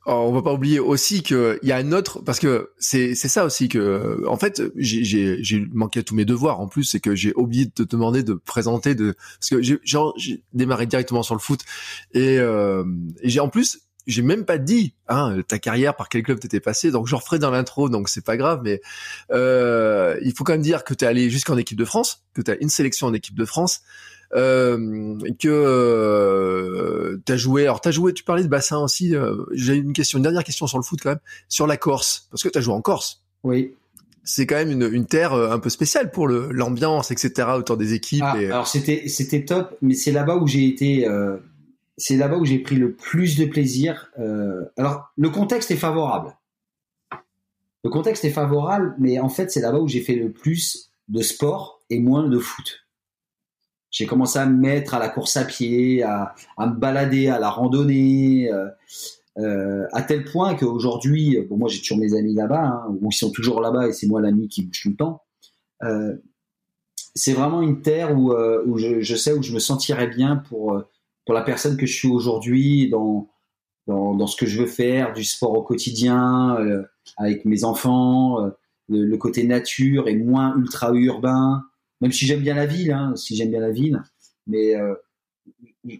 oh, 0.07 0.11
on 0.11 0.33
va 0.33 0.43
pas 0.43 0.53
oublier 0.53 0.79
aussi 0.81 1.23
qu'il 1.23 1.61
y 1.63 1.73
a 1.73 1.77
un 1.77 1.93
autre 1.93 2.21
parce 2.21 2.41
que 2.41 2.73
c'est 2.79 3.15
c'est 3.15 3.29
ça 3.29 3.45
aussi 3.45 3.69
que 3.69 4.27
en 4.27 4.37
fait 4.37 4.63
j'ai 4.75 5.05
j'ai 5.43 5.67
manqué 5.73 6.01
à 6.01 6.03
tous 6.03 6.17
mes 6.17 6.25
devoirs 6.25 6.59
en 6.59 6.67
plus 6.67 6.83
c'est 6.83 6.99
que 6.99 7.15
j'ai 7.15 7.33
oublié 7.37 7.67
de 7.67 7.71
te 7.71 7.83
demander 7.85 8.25
de 8.25 8.35
présenter 8.35 8.97
de 8.97 9.15
parce 9.39 9.51
que 9.51 9.63
j'ai 9.63 9.79
j'ai 10.17 10.43
démarré 10.53 10.87
directement 10.87 11.23
sur 11.23 11.37
le 11.37 11.41
foot 11.41 11.61
et, 12.15 12.39
euh, 12.41 12.85
et 13.23 13.29
j'ai 13.29 13.41
en 13.41 13.49
plus 13.49 13.79
j'ai 14.07 14.23
même 14.23 14.45
pas 14.45 14.59
dit 14.59 14.95
hein, 15.09 15.39
ta 15.47 15.59
carrière 15.59 15.95
par 15.95 16.09
quel 16.09 16.23
club 16.23 16.41
t'étais 16.41 16.61
passé 16.61 16.91
donc 16.91 17.07
j'en 17.07 17.19
referai 17.19 17.39
dans 17.39 17.51
l'intro 17.51 17.89
donc 17.89 18.09
c'est 18.09 18.25
pas 18.25 18.37
grave 18.37 18.61
mais 18.65 18.81
euh, 19.31 20.19
il 20.23 20.33
faut 20.35 20.45
quand 20.45 20.53
même 20.53 20.63
dire 20.63 20.85
que 20.85 20.95
t'es 20.95 21.07
allé 21.07 21.31
jusqu'en 21.31 21.57
équipe 21.57 21.79
de 21.79 21.85
France 21.85 22.25
que 22.35 22.43
t'as 22.43 22.57
une 22.61 22.69
sélection 22.69 23.07
en 23.07 23.15
équipe 23.15 23.37
de 23.37 23.45
France 23.45 23.83
euh, 24.35 25.19
que 25.39 25.49
euh, 25.49 27.19
t'as 27.25 27.37
joué 27.37 27.65
alors 27.65 27.81
t'as 27.81 27.91
joué 27.91 28.15
tu 28.15 28.25
parlais 28.25 28.43
de 28.43 28.49
bassin 28.49 28.79
aussi 28.79 29.15
euh, 29.15 29.45
j'ai 29.53 29.75
une 29.75 29.93
question 29.93 30.19
une 30.19 30.23
dernière 30.23 30.45
question 30.45 30.67
sur 30.67 30.79
le 30.79 30.85
foot 30.85 31.01
quand 31.03 31.11
même 31.11 31.21
sur 31.49 31.67
la 31.67 31.77
Corse 31.77 32.29
parce 32.31 32.43
que 32.43 32.49
t'as 32.49 32.61
joué 32.61 32.75
en 32.75 32.81
Corse. 32.81 33.23
Oui. 33.45 33.75
C'est 34.25 34.47
quand 34.47 34.55
même 34.55 34.71
une, 34.71 34.89
une 34.91 35.05
terre 35.05 35.33
euh, 35.33 35.51
un 35.51 35.59
peu 35.59 35.69
spéciale 35.69 36.11
pour 36.13 36.29
l'ambiance 36.29 37.11
etc 37.11 37.49
autour 37.57 37.77
des 37.77 37.93
équipes 37.93 38.23
ah, 38.25 38.37
alors 38.39 38.67
c'était 38.69 39.09
c'était 39.09 39.45
top 39.45 39.77
mais 39.83 39.95
c'est 39.95 40.13
là-bas 40.13 40.37
où 40.37 40.47
j'ai 40.47 40.67
été 40.67 41.07
euh, 41.07 41.37
c'est 42.03 42.17
là-bas 42.17 42.37
où 42.37 42.45
j'ai 42.45 42.59
pris 42.59 42.75
le 42.75 42.95
plus 42.95 43.39
de 43.39 43.45
plaisir. 43.45 44.11
Euh, 44.19 44.65
alors, 44.77 45.13
le 45.17 45.31
contexte 45.31 45.71
est 45.71 45.77
favorable. 45.77 46.37
Le 47.85 47.91
contexte 47.91 48.25
est 48.25 48.31
favorable, 48.31 48.97
mais 48.99 49.21
en 49.21 49.29
fait, 49.29 49.53
c'est 49.53 49.61
là-bas 49.61 49.79
où 49.79 49.87
j'ai 49.87 50.01
fait 50.01 50.17
le 50.17 50.33
plus 50.33 50.91
de 51.07 51.23
sport 51.23 51.81
et 51.91 52.01
moins 52.01 52.29
de 52.29 52.39
foot. 52.39 52.81
J'ai 53.93 54.07
commencé 54.07 54.41
à 54.41 54.47
me 54.47 54.59
mettre 54.59 54.95
à 54.95 54.99
la 54.99 55.11
course 55.11 55.37
à 55.37 55.45
pied, 55.45 56.03
à, 56.03 56.35
me 56.59 56.75
balader, 56.75 57.29
à 57.29 57.39
la 57.39 57.51
randonnée, 57.51 58.51
euh, 58.51 58.67
euh, 59.39 59.87
à 59.93 60.03
tel 60.03 60.25
point 60.25 60.57
qu'aujourd'hui, 60.57 61.39
bon, 61.49 61.57
moi 61.57 61.69
j'ai 61.69 61.79
toujours 61.79 61.99
mes 61.99 62.15
amis 62.15 62.35
là-bas, 62.35 62.65
hein, 62.65 62.87
ou 62.89 63.11
ils 63.13 63.15
sont 63.15 63.31
toujours 63.31 63.61
là-bas 63.61 63.87
et 63.87 63.93
c'est 63.93 64.09
moi 64.09 64.21
l'ami 64.21 64.49
qui 64.49 64.65
bouge 64.65 64.83
tout 64.83 64.91
le 64.91 64.97
temps. 64.97 65.23
c'est 67.15 67.35
vraiment 67.35 67.63
une 67.63 67.81
terre 67.81 68.17
où, 68.17 68.33
je, 68.77 69.15
sais 69.15 69.33
où 69.33 69.43
je 69.43 69.53
me 69.53 69.61
sentirais 69.61 70.09
bien 70.09 70.37
pour 70.37 70.83
pour 71.25 71.35
la 71.35 71.43
personne 71.43 71.77
que 71.77 71.87
je 71.87 71.95
suis 71.95 72.09
aujourd'hui 72.09 72.89
dans, 72.89 73.31
dans, 73.87 74.15
dans, 74.15 74.27
ce 74.27 74.37
que 74.37 74.47
je 74.47 74.61
veux 74.61 74.67
faire, 74.67 75.13
du 75.13 75.25
sport 75.25 75.53
au 75.53 75.63
quotidien, 75.63 76.57
euh, 76.61 76.83
avec 77.17 77.45
mes 77.45 77.65
enfants, 77.65 78.45
euh, 78.45 78.51
le, 78.89 79.17
côté 79.17 79.45
nature 79.45 80.09
et 80.09 80.17
moins 80.17 80.57
ultra 80.57 80.93
urbain, 80.93 81.65
même 82.01 82.13
si 82.13 82.27
j'aime 82.27 82.41
bien 82.41 82.55
la 82.55 82.67
ville, 82.67 82.93
hein, 82.93 83.15
si 83.17 83.37
j'aime 83.37 83.51
bien 83.51 83.61
la 83.61 83.71
ville, 83.71 84.03
mais 84.47 84.75
euh, 84.75 84.95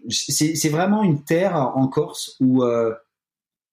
c'est 0.09 0.69
vraiment 0.69 1.03
une 1.03 1.23
terre 1.23 1.55
en 1.55 1.87
Corse 1.87 2.37
où, 2.39 2.63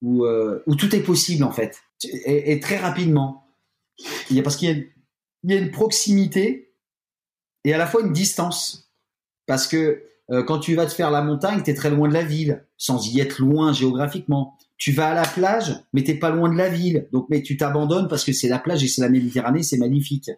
où, 0.02 0.26
où, 0.26 0.74
tout 0.74 0.96
est 0.96 1.02
possible 1.02 1.44
en 1.44 1.52
fait, 1.52 1.80
et, 2.02 2.52
et 2.52 2.60
très 2.60 2.76
rapidement. 2.76 3.46
Il 4.30 4.36
y 4.36 4.40
a, 4.40 4.42
parce 4.42 4.56
qu'il 4.56 4.90
y, 5.44 5.52
y, 5.52 5.52
a 5.52 5.60
une 5.60 5.70
proximité 5.70 6.74
et 7.64 7.74
à 7.74 7.78
la 7.78 7.86
fois 7.86 8.00
une 8.00 8.12
distance, 8.12 8.90
parce 9.46 9.68
que 9.68 10.09
euh, 10.32 10.42
quand 10.42 10.58
tu 10.58 10.74
vas 10.74 10.86
te 10.86 10.92
faire 10.92 11.10
la 11.10 11.22
montagne, 11.22 11.62
tu 11.62 11.70
es 11.70 11.74
très 11.74 11.90
loin 11.90 12.08
de 12.08 12.14
la 12.14 12.22
ville, 12.22 12.64
sans 12.76 13.06
y 13.12 13.20
être 13.20 13.38
loin 13.38 13.72
géographiquement. 13.72 14.56
Tu 14.76 14.92
vas 14.92 15.10
à 15.10 15.14
la 15.14 15.26
plage, 15.26 15.82
mais 15.92 16.04
t'es 16.04 16.14
pas 16.14 16.30
loin 16.30 16.50
de 16.50 16.56
la 16.56 16.68
ville. 16.68 17.08
Donc, 17.12 17.26
mais 17.30 17.42
tu 17.42 17.56
t'abandonnes 17.56 18.08
parce 18.08 18.24
que 18.24 18.32
c'est 18.32 18.48
la 18.48 18.58
plage 18.58 18.82
et 18.82 18.88
c'est 18.88 19.02
la 19.02 19.08
Méditerranée, 19.08 19.62
c'est 19.62 19.76
magnifique. 19.76 20.30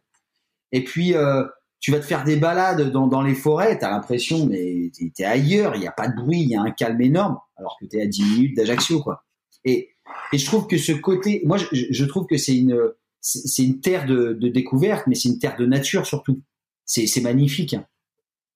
Et 0.72 0.82
puis, 0.82 1.14
euh, 1.14 1.44
tu 1.80 1.90
vas 1.90 1.98
te 1.98 2.04
faire 2.04 2.24
des 2.24 2.36
balades 2.36 2.90
dans, 2.90 3.22
les 3.22 3.34
forêts, 3.34 3.78
tu 3.78 3.84
as 3.84 3.90
l'impression, 3.90 4.46
mais 4.46 4.90
tu 4.94 5.12
es, 5.18 5.24
ailleurs, 5.24 5.74
il 5.74 5.80
n'y 5.80 5.86
a 5.86 5.92
pas 5.92 6.08
de 6.08 6.14
bruit, 6.14 6.40
il 6.40 6.48
y 6.48 6.56
a 6.56 6.62
un 6.62 6.70
calme 6.70 7.00
énorme, 7.00 7.38
alors 7.56 7.76
que 7.80 7.86
tu 7.86 7.98
es 7.98 8.02
à 8.02 8.06
10 8.06 8.22
minutes 8.22 8.56
d'Ajaccio, 8.56 9.02
quoi. 9.02 9.24
Et, 9.64 9.90
et 10.32 10.38
je 10.38 10.46
trouve 10.46 10.66
que 10.66 10.78
ce 10.78 10.92
côté, 10.92 11.42
moi, 11.44 11.58
je, 11.58 11.66
je 11.90 12.04
trouve 12.04 12.26
que 12.26 12.36
c'est 12.36 12.56
une, 12.56 12.78
c'est 13.20 13.62
une 13.62 13.80
terre 13.80 14.06
de, 14.06 14.32
de 14.32 14.48
découverte, 14.48 15.06
mais 15.06 15.14
c'est 15.14 15.28
une 15.28 15.38
terre 15.38 15.56
de 15.56 15.66
nature 15.66 16.06
surtout. 16.06 16.42
C'est 16.84 17.20
magnifique. 17.20 17.76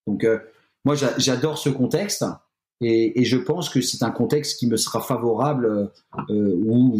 Donc, 0.06 0.24
euh, 0.24 0.38
moi, 0.86 0.94
j'adore 0.94 1.58
ce 1.58 1.68
contexte. 1.68 2.24
Et, 2.80 3.24
je 3.24 3.36
pense 3.36 3.68
que 3.68 3.80
c'est 3.80 4.04
un 4.04 4.12
contexte 4.12 4.58
qui 4.58 4.68
me 4.68 4.76
sera 4.76 5.00
favorable 5.00 5.90
euh, 6.30 6.54
ou 6.64 6.96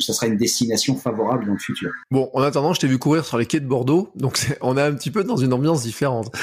ça 0.00 0.12
sera 0.12 0.26
une 0.26 0.36
destination 0.36 0.96
favorable 0.96 1.46
dans 1.46 1.52
le 1.52 1.58
futur. 1.58 1.92
Bon, 2.10 2.28
en 2.32 2.42
attendant, 2.42 2.74
je 2.74 2.80
t'ai 2.80 2.88
vu 2.88 2.98
courir 2.98 3.24
sur 3.24 3.38
les 3.38 3.46
quais 3.46 3.60
de 3.60 3.66
Bordeaux, 3.66 4.10
donc 4.16 4.40
on 4.62 4.76
est 4.76 4.82
un 4.82 4.94
petit 4.94 5.12
peu 5.12 5.22
dans 5.22 5.36
une 5.36 5.52
ambiance 5.52 5.84
différente. 5.84 6.34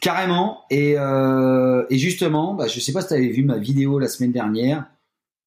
Carrément. 0.00 0.62
Et, 0.70 0.96
euh, 0.98 1.84
justement, 1.90 2.54
bah, 2.54 2.68
je 2.68 2.78
sais 2.78 2.92
pas 2.92 3.00
si 3.00 3.08
tu 3.08 3.14
avais 3.14 3.28
vu 3.28 3.42
ma 3.42 3.58
vidéo 3.58 3.98
la 3.98 4.08
semaine 4.08 4.32
dernière. 4.32 4.86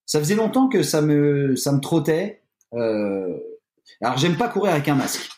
Ça 0.05 0.19
faisait 0.19 0.35
longtemps 0.35 0.67
que 0.67 0.83
ça 0.83 1.01
me, 1.01 1.55
ça 1.55 1.71
me 1.71 1.79
trottait. 1.79 2.41
Euh, 2.73 3.37
alors, 4.01 4.17
j'aime 4.17 4.35
pas 4.35 4.49
courir 4.49 4.73
avec 4.73 4.89
un 4.89 4.95
masque. 4.95 5.29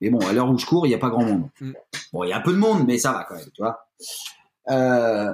Mais 0.00 0.08
bon, 0.08 0.20
à 0.20 0.32
l'heure 0.32 0.48
où 0.48 0.56
je 0.56 0.64
cours, 0.64 0.86
il 0.86 0.90
n'y 0.90 0.94
a 0.94 0.98
pas 0.98 1.10
grand 1.10 1.24
monde. 1.24 1.48
Mm. 1.60 1.72
Bon, 2.12 2.24
il 2.24 2.30
y 2.30 2.32
a 2.32 2.38
un 2.38 2.42
peu 2.42 2.52
de 2.52 2.58
monde, 2.58 2.84
mais 2.86 2.96
ça 2.96 3.12
va 3.12 3.26
quand 3.28 3.34
même, 3.34 3.50
tu 3.52 3.62
vois. 3.62 3.86
Euh, 4.68 5.32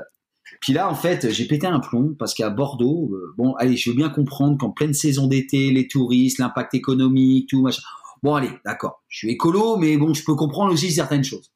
puis 0.61 0.73
là, 0.73 0.89
en 0.91 0.95
fait, 0.95 1.31
j'ai 1.31 1.47
pété 1.47 1.67
un 1.67 1.81
plomb 1.81 2.15
parce 2.19 2.35
qu'à 2.35 2.51
Bordeaux, 2.51 3.11
euh, 3.13 3.35
bon, 3.37 3.55
allez, 3.55 3.77
je 3.77 3.91
veux 3.91 3.97
bien 3.97 4.11
comprendre 4.11 4.59
qu'en 4.59 4.71
pleine 4.71 4.95
saison 4.95 5.27
d'été, 5.27 5.71
les 5.71 5.89
touristes, 5.89 6.39
l'impact 6.39 6.75
économique, 6.75 7.49
tout 7.49 7.63
machin. 7.63 7.83
Bon, 8.23 8.35
allez, 8.35 8.51
d'accord, 8.65 9.03
je 9.09 9.19
suis 9.19 9.31
écolo, 9.31 9.77
mais 9.77 9.97
bon, 9.97 10.15
je 10.15 10.25
peux 10.25 10.35
comprendre 10.35 10.73
aussi 10.73 10.93
certaines 10.93 11.25
choses. 11.25 11.51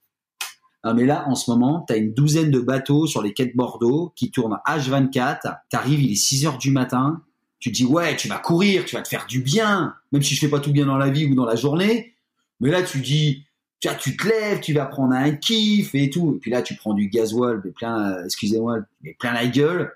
Ah, 0.82 0.94
mais 0.94 1.04
là, 1.04 1.24
en 1.28 1.34
ce 1.34 1.50
moment, 1.50 1.84
tu 1.86 1.94
as 1.94 1.96
une 1.96 2.12
douzaine 2.12 2.50
de 2.50 2.60
bateaux 2.60 3.06
sur 3.06 3.22
les 3.22 3.32
quais 3.32 3.46
de 3.46 3.56
Bordeaux 3.56 4.12
qui 4.14 4.30
tournent 4.30 4.58
H24. 4.66 5.58
T'arrives, 5.68 6.00
il 6.00 6.12
est 6.12 6.16
6 6.16 6.46
heures 6.46 6.58
du 6.58 6.70
matin. 6.70 7.22
Tu 7.58 7.70
te 7.72 7.76
dis, 7.76 7.84
ouais, 7.84 8.16
tu 8.16 8.28
vas 8.28 8.38
courir, 8.38 8.84
tu 8.84 8.94
vas 8.94 9.02
te 9.02 9.08
faire 9.08 9.26
du 9.26 9.40
bien, 9.40 9.94
même 10.12 10.22
si 10.22 10.34
je 10.34 10.40
fais 10.40 10.48
pas 10.48 10.60
tout 10.60 10.72
bien 10.72 10.86
dans 10.86 10.96
la 10.96 11.10
vie 11.10 11.26
ou 11.26 11.34
dans 11.34 11.44
la 11.44 11.56
journée. 11.56 12.14
Mais 12.60 12.70
là, 12.70 12.82
tu 12.82 13.00
dis, 13.00 13.45
tu, 13.80 13.88
tu 13.98 14.16
te 14.16 14.26
lèves, 14.26 14.60
tu 14.60 14.72
vas 14.72 14.86
prendre 14.86 15.14
un 15.14 15.32
kiff 15.32 15.94
et 15.94 16.10
tout. 16.10 16.34
Et 16.36 16.38
puis 16.38 16.50
là, 16.50 16.62
tu 16.62 16.74
prends 16.76 16.94
du 16.94 17.08
gasoil, 17.08 17.60
mais 17.64 17.70
plein, 17.70 18.12
euh, 18.12 18.24
excusez-moi, 18.24 18.78
mais 19.02 19.14
plein 19.18 19.32
la 19.32 19.46
gueule. 19.46 19.92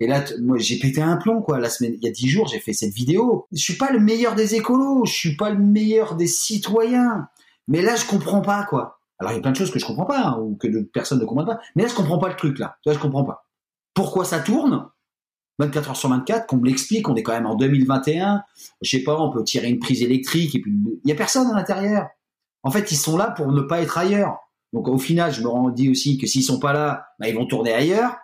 Et 0.00 0.06
là, 0.06 0.24
moi, 0.40 0.58
j'ai 0.58 0.78
pété 0.78 1.02
un 1.02 1.16
plomb, 1.16 1.42
quoi. 1.42 1.58
La 1.58 1.68
semaine, 1.68 1.94
il 2.00 2.04
y 2.04 2.08
a 2.08 2.12
dix 2.12 2.28
jours, 2.28 2.46
j'ai 2.46 2.60
fait 2.60 2.72
cette 2.72 2.92
vidéo. 2.92 3.46
Je 3.52 3.60
suis 3.60 3.76
pas 3.76 3.90
le 3.90 3.98
meilleur 3.98 4.34
des 4.34 4.54
écolos, 4.54 5.04
je 5.04 5.12
suis 5.12 5.36
pas 5.36 5.50
le 5.50 5.58
meilleur 5.58 6.14
des 6.14 6.28
citoyens. 6.28 7.28
Mais 7.66 7.82
là, 7.82 7.96
je 7.96 8.06
comprends 8.06 8.40
pas, 8.40 8.64
quoi. 8.64 9.00
Alors, 9.18 9.32
il 9.32 9.36
y 9.36 9.38
a 9.38 9.42
plein 9.42 9.50
de 9.50 9.56
choses 9.56 9.72
que 9.72 9.80
je 9.80 9.84
comprends 9.84 10.06
pas, 10.06 10.20
hein, 10.20 10.38
ou 10.40 10.54
que 10.54 10.68
personne 10.84 11.18
ne 11.18 11.24
comprend 11.24 11.44
pas. 11.44 11.58
Mais 11.74 11.82
là, 11.82 11.88
je 11.88 11.94
comprends 11.94 12.18
pas 12.18 12.28
le 12.28 12.36
truc, 12.36 12.58
là. 12.58 12.76
Là, 12.86 12.92
je 12.92 12.98
comprends 12.98 13.24
pas. 13.24 13.46
Pourquoi 13.92 14.24
ça 14.24 14.38
tourne? 14.38 14.88
24 15.58 15.90
heures 15.90 15.96
sur 15.96 16.08
24, 16.08 16.46
qu'on 16.46 16.58
me 16.58 16.66
l'explique, 16.66 17.08
on 17.08 17.16
est 17.16 17.22
quand 17.24 17.32
même 17.32 17.46
en 17.46 17.56
2021. 17.56 18.44
Je 18.80 18.88
sais 18.88 19.02
pas, 19.02 19.20
on 19.20 19.30
peut 19.30 19.42
tirer 19.42 19.68
une 19.68 19.80
prise 19.80 20.02
électrique 20.02 20.54
et 20.54 20.60
puis 20.60 20.72
il 21.04 21.08
y 21.08 21.12
a 21.12 21.16
personne 21.16 21.50
à 21.50 21.54
l'intérieur. 21.54 22.06
En 22.62 22.70
fait, 22.70 22.90
ils 22.92 22.96
sont 22.96 23.16
là 23.16 23.30
pour 23.30 23.52
ne 23.52 23.60
pas 23.62 23.80
être 23.80 23.98
ailleurs. 23.98 24.38
Donc 24.72 24.88
au 24.88 24.98
final, 24.98 25.32
je 25.32 25.42
me 25.42 25.48
rends 25.48 25.70
dit 25.70 25.88
aussi 25.88 26.18
que 26.18 26.26
s'ils 26.26 26.42
sont 26.42 26.58
pas 26.58 26.72
là, 26.72 27.08
bah, 27.18 27.28
ils 27.28 27.34
vont 27.34 27.46
tourner 27.46 27.72
ailleurs. 27.72 28.16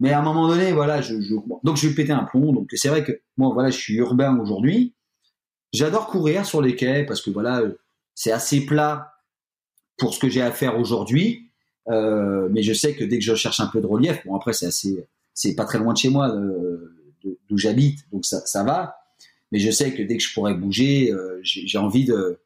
Mais 0.00 0.12
à 0.12 0.20
un 0.20 0.22
moment 0.22 0.48
donné, 0.48 0.72
voilà, 0.72 1.02
je, 1.02 1.14
donc 1.62 1.76
je 1.76 1.88
vais 1.88 1.94
péter 1.94 2.12
un 2.12 2.24
plomb. 2.24 2.52
Donc 2.52 2.70
c'est 2.72 2.88
vrai 2.88 3.04
que 3.04 3.20
moi, 3.36 3.50
voilà, 3.52 3.70
je 3.70 3.78
suis 3.78 3.94
urbain 3.96 4.38
aujourd'hui. 4.38 4.94
J'adore 5.72 6.08
courir 6.08 6.46
sur 6.46 6.62
les 6.62 6.74
quais 6.74 7.04
parce 7.04 7.20
que 7.20 7.30
voilà, 7.30 7.62
c'est 8.14 8.32
assez 8.32 8.64
plat 8.64 9.12
pour 9.98 10.14
ce 10.14 10.18
que 10.18 10.28
j'ai 10.28 10.42
à 10.42 10.50
faire 10.50 10.78
aujourd'hui. 10.78 11.50
Euh, 11.88 12.48
mais 12.50 12.62
je 12.62 12.72
sais 12.72 12.94
que 12.94 13.04
dès 13.04 13.18
que 13.18 13.24
je 13.24 13.34
cherche 13.34 13.60
un 13.60 13.66
peu 13.66 13.80
de 13.80 13.86
relief, 13.86 14.24
bon 14.26 14.36
après 14.36 14.52
c'est 14.52 14.66
assez, 14.66 15.06
c'est 15.34 15.54
pas 15.54 15.64
très 15.64 15.78
loin 15.78 15.92
de 15.92 15.98
chez 15.98 16.08
moi, 16.08 16.28
euh, 16.28 16.94
d'où 17.48 17.58
j'habite, 17.58 18.00
donc 18.12 18.24
ça, 18.24 18.64
va. 18.64 18.96
Mais 19.52 19.58
je 19.58 19.70
sais 19.70 19.92
que 19.92 20.02
dès 20.02 20.16
que 20.16 20.22
je 20.22 20.32
pourrais 20.32 20.54
bouger, 20.54 21.12
euh, 21.12 21.40
j'ai 21.42 21.78
envie 21.78 22.04
de, 22.04 22.40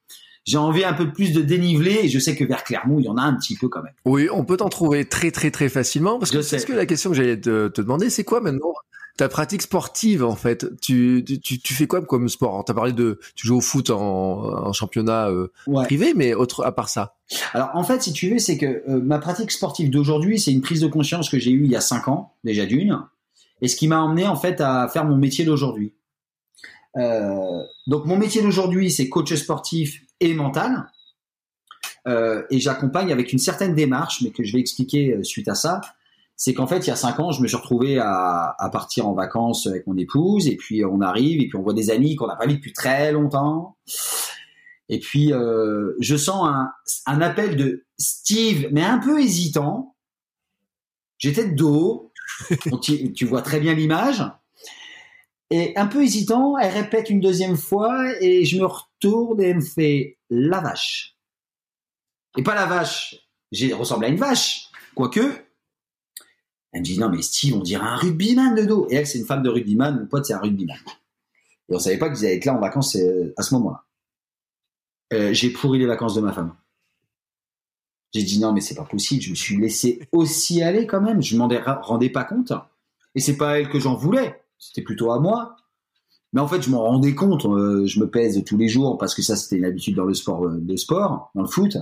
j'ai 0.45 0.59
envie 0.59 0.84
un 0.84 0.92
peu 0.92 1.11
plus 1.11 1.32
de 1.32 1.40
dénivelé 1.40 2.01
et 2.03 2.09
je 2.09 2.18
sais 2.18 2.36
que 2.36 2.45
vers 2.45 2.64
Clermont, 2.64 2.99
il 2.99 3.07
y 3.07 3.09
en 3.09 3.16
a 3.16 3.22
un 3.22 3.34
petit 3.34 3.57
peu 3.57 3.68
quand 3.68 3.82
même. 3.82 3.95
Oui, 4.05 4.28
on 4.30 4.45
peut 4.45 4.59
t'en 4.59 4.68
trouver 4.68 5.07
très 5.07 5.30
très 5.30 5.51
très 5.51 5.68
facilement. 5.68 6.18
Parce 6.18 6.30
que 6.30 6.42
c'est 6.42 6.64
que 6.64 6.72
la 6.72 6.86
question 6.86 7.11
que 7.11 7.16
j'allais 7.16 7.40
te, 7.40 7.68
te, 7.68 7.80
demander, 7.80 8.11
c'est 8.11 8.24
quoi 8.24 8.40
maintenant 8.40 8.74
ta 9.16 9.28
pratique 9.28 9.62
sportive 9.62 10.24
en 10.24 10.36
fait? 10.36 10.66
Tu, 10.80 11.24
tu, 11.42 11.59
tu 11.59 11.74
fais 11.74 11.86
quoi 11.86 12.03
comme 12.03 12.28
sport? 12.28 12.64
Tu 12.64 12.72
as 12.72 12.74
parlé 12.74 12.92
de 12.92 13.20
tu 13.34 13.47
joues 13.47 13.59
au 13.59 13.61
foot 13.61 13.88
en, 13.90 13.97
en 13.99 14.72
championnat 14.72 15.30
euh, 15.30 15.51
privé, 15.84 16.12
mais 16.14 16.34
autre 16.34 16.64
à 16.64 16.72
part 16.72 16.88
ça. 16.88 17.16
Alors 17.55 17.70
en 17.74 17.84
fait, 17.84 18.03
si 18.03 18.12
tu 18.12 18.30
veux, 18.30 18.38
c'est 18.38 18.59
que 18.59 18.66
euh, 18.66 19.01
ma 19.01 19.18
pratique 19.18 19.51
sportive 19.51 19.88
d'aujourd'hui, 19.88 20.38
c'est 20.38 20.53
une 20.53 20.61
prise 20.61 20.80
de 20.80 20.88
conscience 20.88 21.30
que 21.30 21.38
j'ai 21.38 21.53
eue 21.53 21.64
il 21.64 21.70
y 21.70 21.76
a 21.76 21.80
cinq 21.80 22.09
ans 22.09 22.34
déjà 22.45 22.66
d'une, 22.66 23.01
et 23.62 23.68
ce 23.68 23.76
qui 23.76 23.88
m'a 23.88 24.01
emmené 24.01 24.26
en 24.26 24.36
fait 24.36 24.61
à 24.61 24.88
faire 24.88 25.05
mon 25.07 25.16
métier 25.16 25.45
d'aujourd'hui. 25.45 25.95
Euh, 26.97 27.62
donc 27.86 28.05
mon 28.07 28.16
métier 28.16 28.42
d'aujourd'hui, 28.42 28.90
c'est 28.90 29.09
coach 29.09 29.32
sportif 29.34 30.03
et 30.30 30.34
mental. 30.34 30.86
Euh, 32.06 32.42
et 32.50 32.60
j'accompagne 32.60 33.12
avec 33.12 33.32
une 33.32 33.38
certaine 33.38 33.74
démarche, 33.74 34.20
mais 34.22 34.30
que 34.30 34.44
je 34.44 34.52
vais 34.52 34.60
expliquer 34.60 35.14
euh, 35.14 35.22
suite 35.22 35.48
à 35.48 35.54
ça. 35.54 35.80
C'est 36.36 36.52
qu'en 36.52 36.66
fait, 36.66 36.80
il 36.80 36.88
y 36.88 36.90
a 36.90 36.96
cinq 36.96 37.20
ans, 37.20 37.30
je 37.30 37.40
me 37.40 37.46
suis 37.46 37.56
retrouvé 37.56 37.98
à, 37.98 38.54
à, 38.58 38.68
partir 38.68 39.06
en 39.06 39.14
vacances 39.14 39.66
avec 39.66 39.86
mon 39.86 39.96
épouse, 39.96 40.48
et 40.48 40.56
puis 40.56 40.84
on 40.84 41.00
arrive, 41.00 41.40
et 41.40 41.48
puis 41.48 41.56
on 41.56 41.62
voit 41.62 41.74
des 41.74 41.90
amis 41.90 42.16
qu'on 42.16 42.26
n'a 42.26 42.36
pas 42.36 42.46
vus 42.46 42.56
depuis 42.56 42.72
très 42.72 43.12
longtemps. 43.12 43.76
Et 44.88 44.98
puis 44.98 45.32
euh, 45.32 45.94
je 46.00 46.16
sens 46.16 46.46
un, 46.46 46.70
un, 47.06 47.20
appel 47.20 47.56
de 47.56 47.84
Steve, 47.98 48.68
mais 48.72 48.82
un 48.82 48.98
peu 48.98 49.20
hésitant. 49.20 49.94
J'étais 51.18 51.48
de 51.48 51.54
dos, 51.54 52.12
tu, 52.82 53.12
tu 53.12 53.24
vois 53.24 53.40
très 53.40 53.60
bien 53.60 53.74
l'image. 53.74 54.22
Et 55.57 55.72
un 55.76 55.86
peu 55.86 56.02
hésitant, 56.02 56.59
elle 56.59 56.72
répète 56.72 57.11
une 57.11 57.20
deuxième 57.20 57.57
fois 57.57 58.20
et 58.20 58.44
je 58.44 58.59
me 58.59 58.66
retourne 58.66 59.40
et 59.40 59.50
elle 59.50 59.57
me 59.59 59.61
fait 59.61 60.18
la 60.28 60.61
vache. 60.61 61.16
Et 62.36 62.42
pas 62.42 62.57
la 62.57 62.66
vache, 62.66 63.14
j'ai 63.52 63.72
ressemble 63.72 64.07
à 64.07 64.09
une 64.09 64.16
vache, 64.16 64.68
quoique. 64.96 65.20
Elle 66.72 66.80
me 66.80 66.84
dit 66.84 66.98
non 66.98 67.09
mais 67.09 67.22
Steve, 67.22 67.55
on 67.55 67.61
dirait 67.61 67.86
un 67.86 67.94
rugbyman 67.94 68.57
de 68.57 68.64
dos. 68.64 68.88
Et 68.90 68.96
elle, 68.96 69.07
c'est 69.07 69.20
une 69.20 69.26
femme 69.26 69.44
de 69.44 69.48
rugbyman, 69.48 70.00
mon 70.00 70.07
pote 70.07 70.26
c'est 70.26 70.32
un 70.32 70.40
rugbyman. 70.40 70.76
Et 71.68 71.76
on 71.76 71.78
savait 71.78 71.98
pas 71.98 72.11
qu'ils 72.11 72.26
allaient 72.26 72.34
être 72.34 72.46
là 72.46 72.55
en 72.55 72.61
vacances 72.61 72.96
euh, 72.96 73.32
à 73.36 73.42
ce 73.42 73.55
moment-là. 73.55 73.84
Euh, 75.12 75.32
j'ai 75.32 75.50
pourri 75.50 75.78
les 75.78 75.86
vacances 75.86 76.16
de 76.16 76.20
ma 76.20 76.32
femme. 76.32 76.52
J'ai 78.12 78.24
dit 78.24 78.40
non 78.40 78.52
mais 78.52 78.61
c'est 78.61 78.74
pas 78.74 78.86
possible, 78.86 79.22
je 79.22 79.30
me 79.30 79.36
suis 79.36 79.57
laissé 79.57 80.09
aussi 80.11 80.64
aller 80.64 80.88
quand 80.88 81.00
même, 81.00 81.22
je 81.22 81.36
m'en 81.36 81.48
rendais 81.82 82.11
pas 82.11 82.24
compte. 82.24 82.52
Et 83.14 83.20
c'est 83.20 83.36
pas 83.36 83.61
elle 83.61 83.68
que 83.68 83.78
j'en 83.78 83.94
voulais 83.94 84.43
c'était 84.66 84.82
plutôt 84.82 85.12
à 85.12 85.20
moi. 85.20 85.56
Mais 86.32 86.40
en 86.40 86.48
fait, 86.48 86.62
je 86.62 86.70
m'en 86.70 86.82
rendais 86.82 87.14
compte. 87.14 87.46
Euh, 87.46 87.86
je 87.86 88.00
me 88.00 88.10
pèse 88.10 88.42
tous 88.44 88.56
les 88.56 88.68
jours 88.68 88.98
parce 88.98 89.14
que 89.14 89.22
ça, 89.22 89.36
c'était 89.36 89.56
une 89.56 89.64
habitude 89.64 89.94
dans 89.94 90.04
le 90.04 90.14
sport, 90.14 90.46
euh, 90.46 90.58
de 90.58 90.76
sport, 90.76 91.30
dans 91.34 91.42
le 91.42 91.48
foot. 91.48 91.76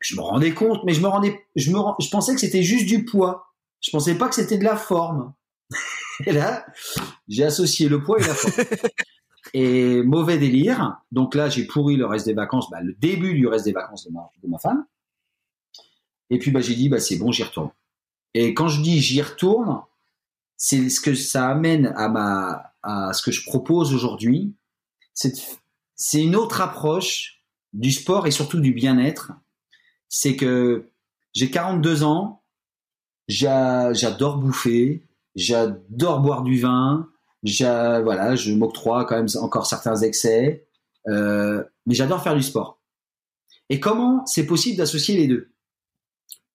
Je 0.00 0.16
me 0.16 0.20
rendais 0.20 0.52
compte, 0.52 0.84
mais 0.84 0.92
je 0.92 1.00
me 1.00 1.08
rendais, 1.08 1.46
je 1.56 1.70
me, 1.70 1.78
je 1.98 2.08
pensais 2.10 2.34
que 2.34 2.40
c'était 2.40 2.62
juste 2.62 2.86
du 2.86 3.04
poids. 3.04 3.54
Je 3.80 3.90
pensais 3.90 4.16
pas 4.16 4.28
que 4.28 4.34
c'était 4.34 4.58
de 4.58 4.64
la 4.64 4.76
forme. 4.76 5.32
et 6.26 6.32
là, 6.32 6.66
j'ai 7.28 7.44
associé 7.44 7.88
le 7.88 8.02
poids 8.02 8.18
et 8.18 8.26
la 8.26 8.34
forme. 8.34 8.66
et 9.54 10.02
mauvais 10.02 10.38
délire. 10.38 10.98
Donc 11.10 11.34
là, 11.34 11.48
j'ai 11.48 11.66
pourri 11.66 11.96
le 11.96 12.06
reste 12.06 12.26
des 12.26 12.34
vacances, 12.34 12.70
bah, 12.70 12.80
le 12.82 12.92
début 12.94 13.34
du 13.34 13.46
reste 13.46 13.64
des 13.64 13.72
vacances 13.72 14.06
de 14.06 14.12
ma, 14.12 14.30
de 14.42 14.48
ma 14.48 14.58
femme. 14.58 14.84
Et 16.28 16.38
puis 16.38 16.50
bah, 16.50 16.60
j'ai 16.60 16.74
dit, 16.74 16.88
bah, 16.88 17.00
c'est 17.00 17.16
bon, 17.16 17.32
j'y 17.32 17.42
retourne. 17.42 17.70
Et 18.34 18.54
quand 18.54 18.68
je 18.68 18.82
dis 18.82 19.00
j'y 19.00 19.20
retourne, 19.22 19.82
c'est 20.62 20.90
ce 20.90 21.00
que 21.00 21.14
ça 21.14 21.48
amène 21.48 21.86
à 21.96 22.10
ma 22.10 22.74
à 22.82 23.14
ce 23.14 23.22
que 23.22 23.30
je 23.30 23.44
propose 23.46 23.94
aujourd'hui. 23.94 24.54
C'est 25.14 26.22
une 26.22 26.36
autre 26.36 26.60
approche 26.60 27.42
du 27.72 27.90
sport 27.90 28.26
et 28.26 28.30
surtout 28.30 28.60
du 28.60 28.72
bien-être. 28.72 29.32
C'est 30.10 30.36
que 30.36 30.90
j'ai 31.32 31.50
42 31.50 32.04
ans, 32.04 32.42
j'adore 33.28 34.36
bouffer, 34.36 35.02
j'adore 35.34 36.20
boire 36.20 36.42
du 36.42 36.60
vin, 36.60 37.08
voilà, 37.42 38.36
je 38.36 38.52
m'octroie 38.52 39.06
quand 39.06 39.16
même 39.16 39.28
encore 39.40 39.66
certains 39.66 39.96
excès, 39.96 40.66
euh, 41.08 41.64
mais 41.86 41.94
j'adore 41.94 42.22
faire 42.22 42.36
du 42.36 42.42
sport. 42.42 42.80
Et 43.70 43.80
comment 43.80 44.26
c'est 44.26 44.46
possible 44.46 44.76
d'associer 44.76 45.16
les 45.16 45.26
deux? 45.26 45.52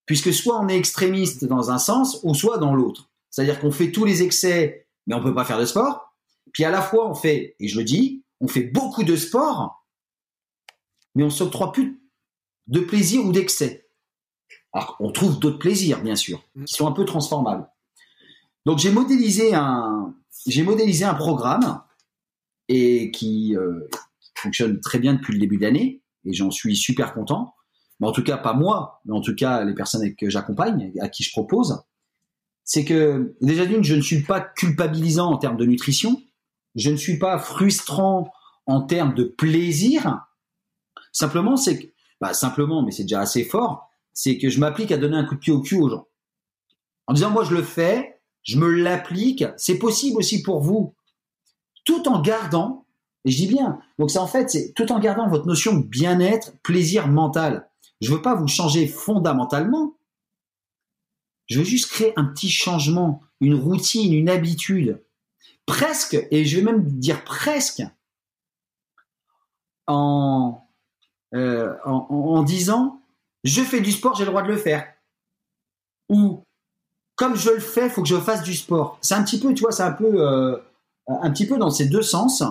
Puisque 0.05 0.31
soit 0.31 0.59
on 0.59 0.67
est 0.67 0.77
extrémiste 0.77 1.45
dans 1.45 1.71
un 1.71 1.79
sens, 1.79 2.19
ou 2.23 2.35
soit 2.35 2.59
dans 2.59 2.75
l'autre. 2.75 3.09
C'est-à-dire 3.35 3.59
qu'on 3.59 3.71
fait 3.71 3.91
tous 3.91 4.05
les 4.05 4.23
excès, 4.23 4.87
mais 5.07 5.13
on 5.13 5.21
peut 5.21 5.35
pas 5.35 5.43
faire 5.43 5.59
de 5.59 5.65
sport. 5.65 6.15
Puis 6.53 6.63
à 6.63 6.71
la 6.71 6.81
fois, 6.81 7.09
on 7.09 7.13
fait, 7.13 7.57
et 7.59 7.67
je 7.67 7.77
le 7.77 7.83
dis, 7.83 8.23
on 8.39 8.47
fait 8.47 8.63
beaucoup 8.63 9.03
de 9.03 9.17
sport, 9.17 9.85
mais 11.15 11.23
on 11.23 11.29
s'octroie 11.29 11.73
plus 11.73 12.01
de 12.67 12.79
plaisir 12.79 13.25
ou 13.25 13.33
d'excès. 13.33 13.89
Alors, 14.71 14.95
on 15.01 15.11
trouve 15.11 15.37
d'autres 15.37 15.59
plaisirs, 15.59 16.01
bien 16.01 16.15
sûr, 16.15 16.45
mm. 16.55 16.63
qui 16.63 16.75
sont 16.75 16.87
un 16.87 16.93
peu 16.93 17.03
transformables. 17.03 17.69
Donc, 18.65 18.79
j'ai 18.79 18.89
modélisé 18.89 19.53
un, 19.53 20.15
j'ai 20.47 20.63
modélisé 20.63 21.03
un 21.03 21.13
programme 21.13 21.83
et 22.69 23.11
qui 23.11 23.53
euh, 23.57 23.89
fonctionne 24.35 24.79
très 24.79 24.99
bien 24.99 25.13
depuis 25.13 25.33
le 25.33 25.39
début 25.39 25.57
de 25.57 25.63
l'année, 25.63 26.01
et 26.23 26.31
j'en 26.31 26.51
suis 26.51 26.77
super 26.77 27.13
content. 27.13 27.53
Mais 27.99 28.07
en 28.07 28.13
tout 28.13 28.23
cas, 28.23 28.37
pas 28.37 28.53
moi, 28.53 29.01
mais 29.03 29.13
en 29.13 29.19
tout 29.19 29.35
cas 29.35 29.65
les 29.65 29.73
personnes 29.73 30.15
que 30.15 30.29
j'accompagne, 30.29 30.93
à 31.01 31.09
qui 31.09 31.23
je 31.23 31.31
propose 31.31 31.83
c'est 32.65 32.83
que 32.83 33.35
déjà 33.41 33.65
d'une, 33.65 33.83
je 33.83 33.95
ne 33.95 34.01
suis 34.01 34.23
pas 34.23 34.41
culpabilisant 34.41 35.31
en 35.31 35.37
termes 35.37 35.55
de 35.55 35.65
nutrition, 35.65 36.21
je 36.73 36.89
ne 36.89 36.97
suis 36.97 37.17
pas 37.17 37.37
frustrant 37.37 38.33
en 38.65 38.81
termes 38.81 39.13
de 39.13 39.23
plaisir. 39.23 40.25
Simplement, 41.11 41.55
c'est 41.55 41.79
que, 41.79 41.87
bah, 42.19 42.33
simplement, 42.33 42.83
mais 42.83 42.91
c'est 42.91 43.03
déjà 43.03 43.21
assez 43.21 43.45
fort, 43.45 43.89
c'est 44.13 44.37
que 44.37 44.49
je 44.49 44.59
m'applique 44.59 44.91
à 44.91 44.97
donner 44.97 45.15
un 45.15 45.25
coup 45.25 45.35
de 45.35 45.39
pied 45.39 45.53
au 45.53 45.61
cul 45.61 45.75
aux 45.75 45.89
gens. 45.89 46.07
En 47.07 47.13
disant, 47.13 47.29
moi, 47.29 47.43
je 47.43 47.53
le 47.53 47.61
fais, 47.61 48.19
je 48.41 48.57
me 48.57 48.69
l'applique, 48.69 49.45
c'est 49.57 49.77
possible 49.77 50.17
aussi 50.17 50.41
pour 50.41 50.59
vous, 50.59 50.95
tout 51.85 52.07
en 52.07 52.19
gardant, 52.19 52.85
et 53.25 53.31
je 53.31 53.37
dis 53.37 53.47
bien, 53.47 53.79
donc 53.99 54.09
c'est 54.09 54.19
en 54.19 54.27
fait, 54.27 54.49
c'est 54.49 54.73
tout 54.73 54.91
en 54.91 54.99
gardant 54.99 55.27
votre 55.27 55.47
notion 55.47 55.75
de 55.77 55.83
bien-être, 55.83 56.53
plaisir 56.63 57.07
mental. 57.07 57.69
Je 58.01 58.11
veux 58.11 58.21
pas 58.21 58.35
vous 58.35 58.47
changer 58.47 58.87
fondamentalement, 58.87 59.94
je 61.47 61.59
veux 61.59 61.65
juste 61.65 61.91
créer 61.91 62.13
un 62.15 62.25
petit 62.25 62.49
changement, 62.49 63.21
une 63.39 63.55
routine, 63.55 64.13
une 64.13 64.29
habitude. 64.29 65.01
Presque, 65.65 66.17
et 66.31 66.45
je 66.45 66.57
vais 66.57 66.63
même 66.63 66.83
dire 66.83 67.23
presque, 67.23 67.83
en, 69.87 70.61
euh, 71.33 71.75
en, 71.83 72.43
disant, 72.43 73.01
je 73.43 73.61
fais 73.61 73.81
du 73.81 73.91
sport, 73.91 74.15
j'ai 74.15 74.25
le 74.25 74.31
droit 74.31 74.41
de 74.41 74.47
le 74.47 74.57
faire. 74.57 74.87
Ou, 76.09 76.43
comme 77.15 77.35
je 77.35 77.51
le 77.51 77.59
fais, 77.59 77.89
faut 77.89 78.01
que 78.01 78.07
je 78.07 78.19
fasse 78.19 78.43
du 78.43 78.53
sport. 78.53 78.97
C'est 79.01 79.15
un 79.15 79.23
petit 79.23 79.39
peu, 79.39 79.53
tu 79.53 79.61
vois, 79.61 79.71
c'est 79.71 79.83
un 79.83 79.91
peu, 79.91 80.21
euh, 80.21 80.57
un 81.07 81.31
petit 81.31 81.47
peu 81.47 81.57
dans 81.57 81.69
ces 81.69 81.87
deux 81.87 82.01
sens. 82.01 82.43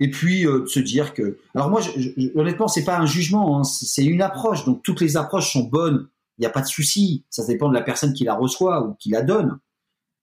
Et 0.00 0.10
puis 0.10 0.46
euh, 0.46 0.62
de 0.62 0.66
se 0.66 0.80
dire 0.80 1.14
que, 1.14 1.38
alors 1.54 1.70
moi, 1.70 1.80
je, 1.80 1.90
je, 1.96 2.38
honnêtement, 2.38 2.66
pas 2.84 2.98
un 2.98 3.06
jugement, 3.06 3.58
hein, 3.58 3.64
c'est 3.64 4.04
une 4.04 4.22
approche. 4.22 4.64
Donc 4.64 4.82
toutes 4.82 5.00
les 5.00 5.16
approches 5.16 5.52
sont 5.52 5.64
bonnes 5.64 6.08
n'y 6.42 6.46
a 6.46 6.50
pas 6.50 6.62
de 6.62 6.66
souci. 6.66 7.24
Ça 7.30 7.44
dépend 7.46 7.68
de 7.68 7.74
la 7.74 7.82
personne 7.82 8.12
qui 8.12 8.24
la 8.24 8.34
reçoit 8.34 8.82
ou 8.86 8.94
qui 8.94 9.10
la 9.10 9.22
donne. 9.22 9.58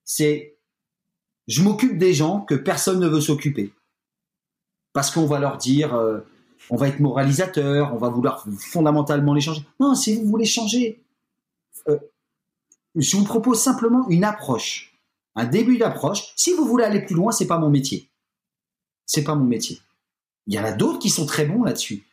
C'est, 0.05 0.57
je 1.47 1.61
m'occupe 1.61 1.97
des 1.97 2.13
gens 2.13 2.41
que 2.41 2.55
personne 2.55 2.99
ne 2.99 3.07
veut 3.07 3.21
s'occuper. 3.21 3.73
Parce 4.93 5.11
qu'on 5.11 5.25
va 5.25 5.39
leur 5.39 5.57
dire, 5.57 5.93
euh, 5.95 6.19
on 6.69 6.75
va 6.75 6.87
être 6.87 6.99
moralisateur, 6.99 7.93
on 7.93 7.97
va 7.97 8.09
vouloir 8.09 8.45
fondamentalement 8.59 9.33
les 9.33 9.41
changer. 9.41 9.65
Non, 9.79 9.95
si 9.95 10.15
vous 10.15 10.27
voulez 10.27 10.45
changer, 10.45 11.03
euh, 11.87 11.97
je 12.95 13.17
vous 13.17 13.23
propose 13.23 13.59
simplement 13.59 14.07
une 14.09 14.23
approche, 14.23 14.99
un 15.35 15.45
début 15.45 15.77
d'approche. 15.77 16.33
Si 16.35 16.53
vous 16.53 16.65
voulez 16.65 16.83
aller 16.83 17.01
plus 17.01 17.15
loin, 17.15 17.31
c'est 17.31 17.47
pas 17.47 17.59
mon 17.59 17.69
métier. 17.69 18.09
C'est 19.05 19.23
pas 19.23 19.35
mon 19.35 19.45
métier. 19.45 19.79
Il 20.47 20.53
y 20.53 20.59
en 20.59 20.63
a 20.63 20.71
d'autres 20.71 20.99
qui 20.99 21.09
sont 21.09 21.25
très 21.25 21.45
bons 21.45 21.63
là-dessus, 21.63 22.03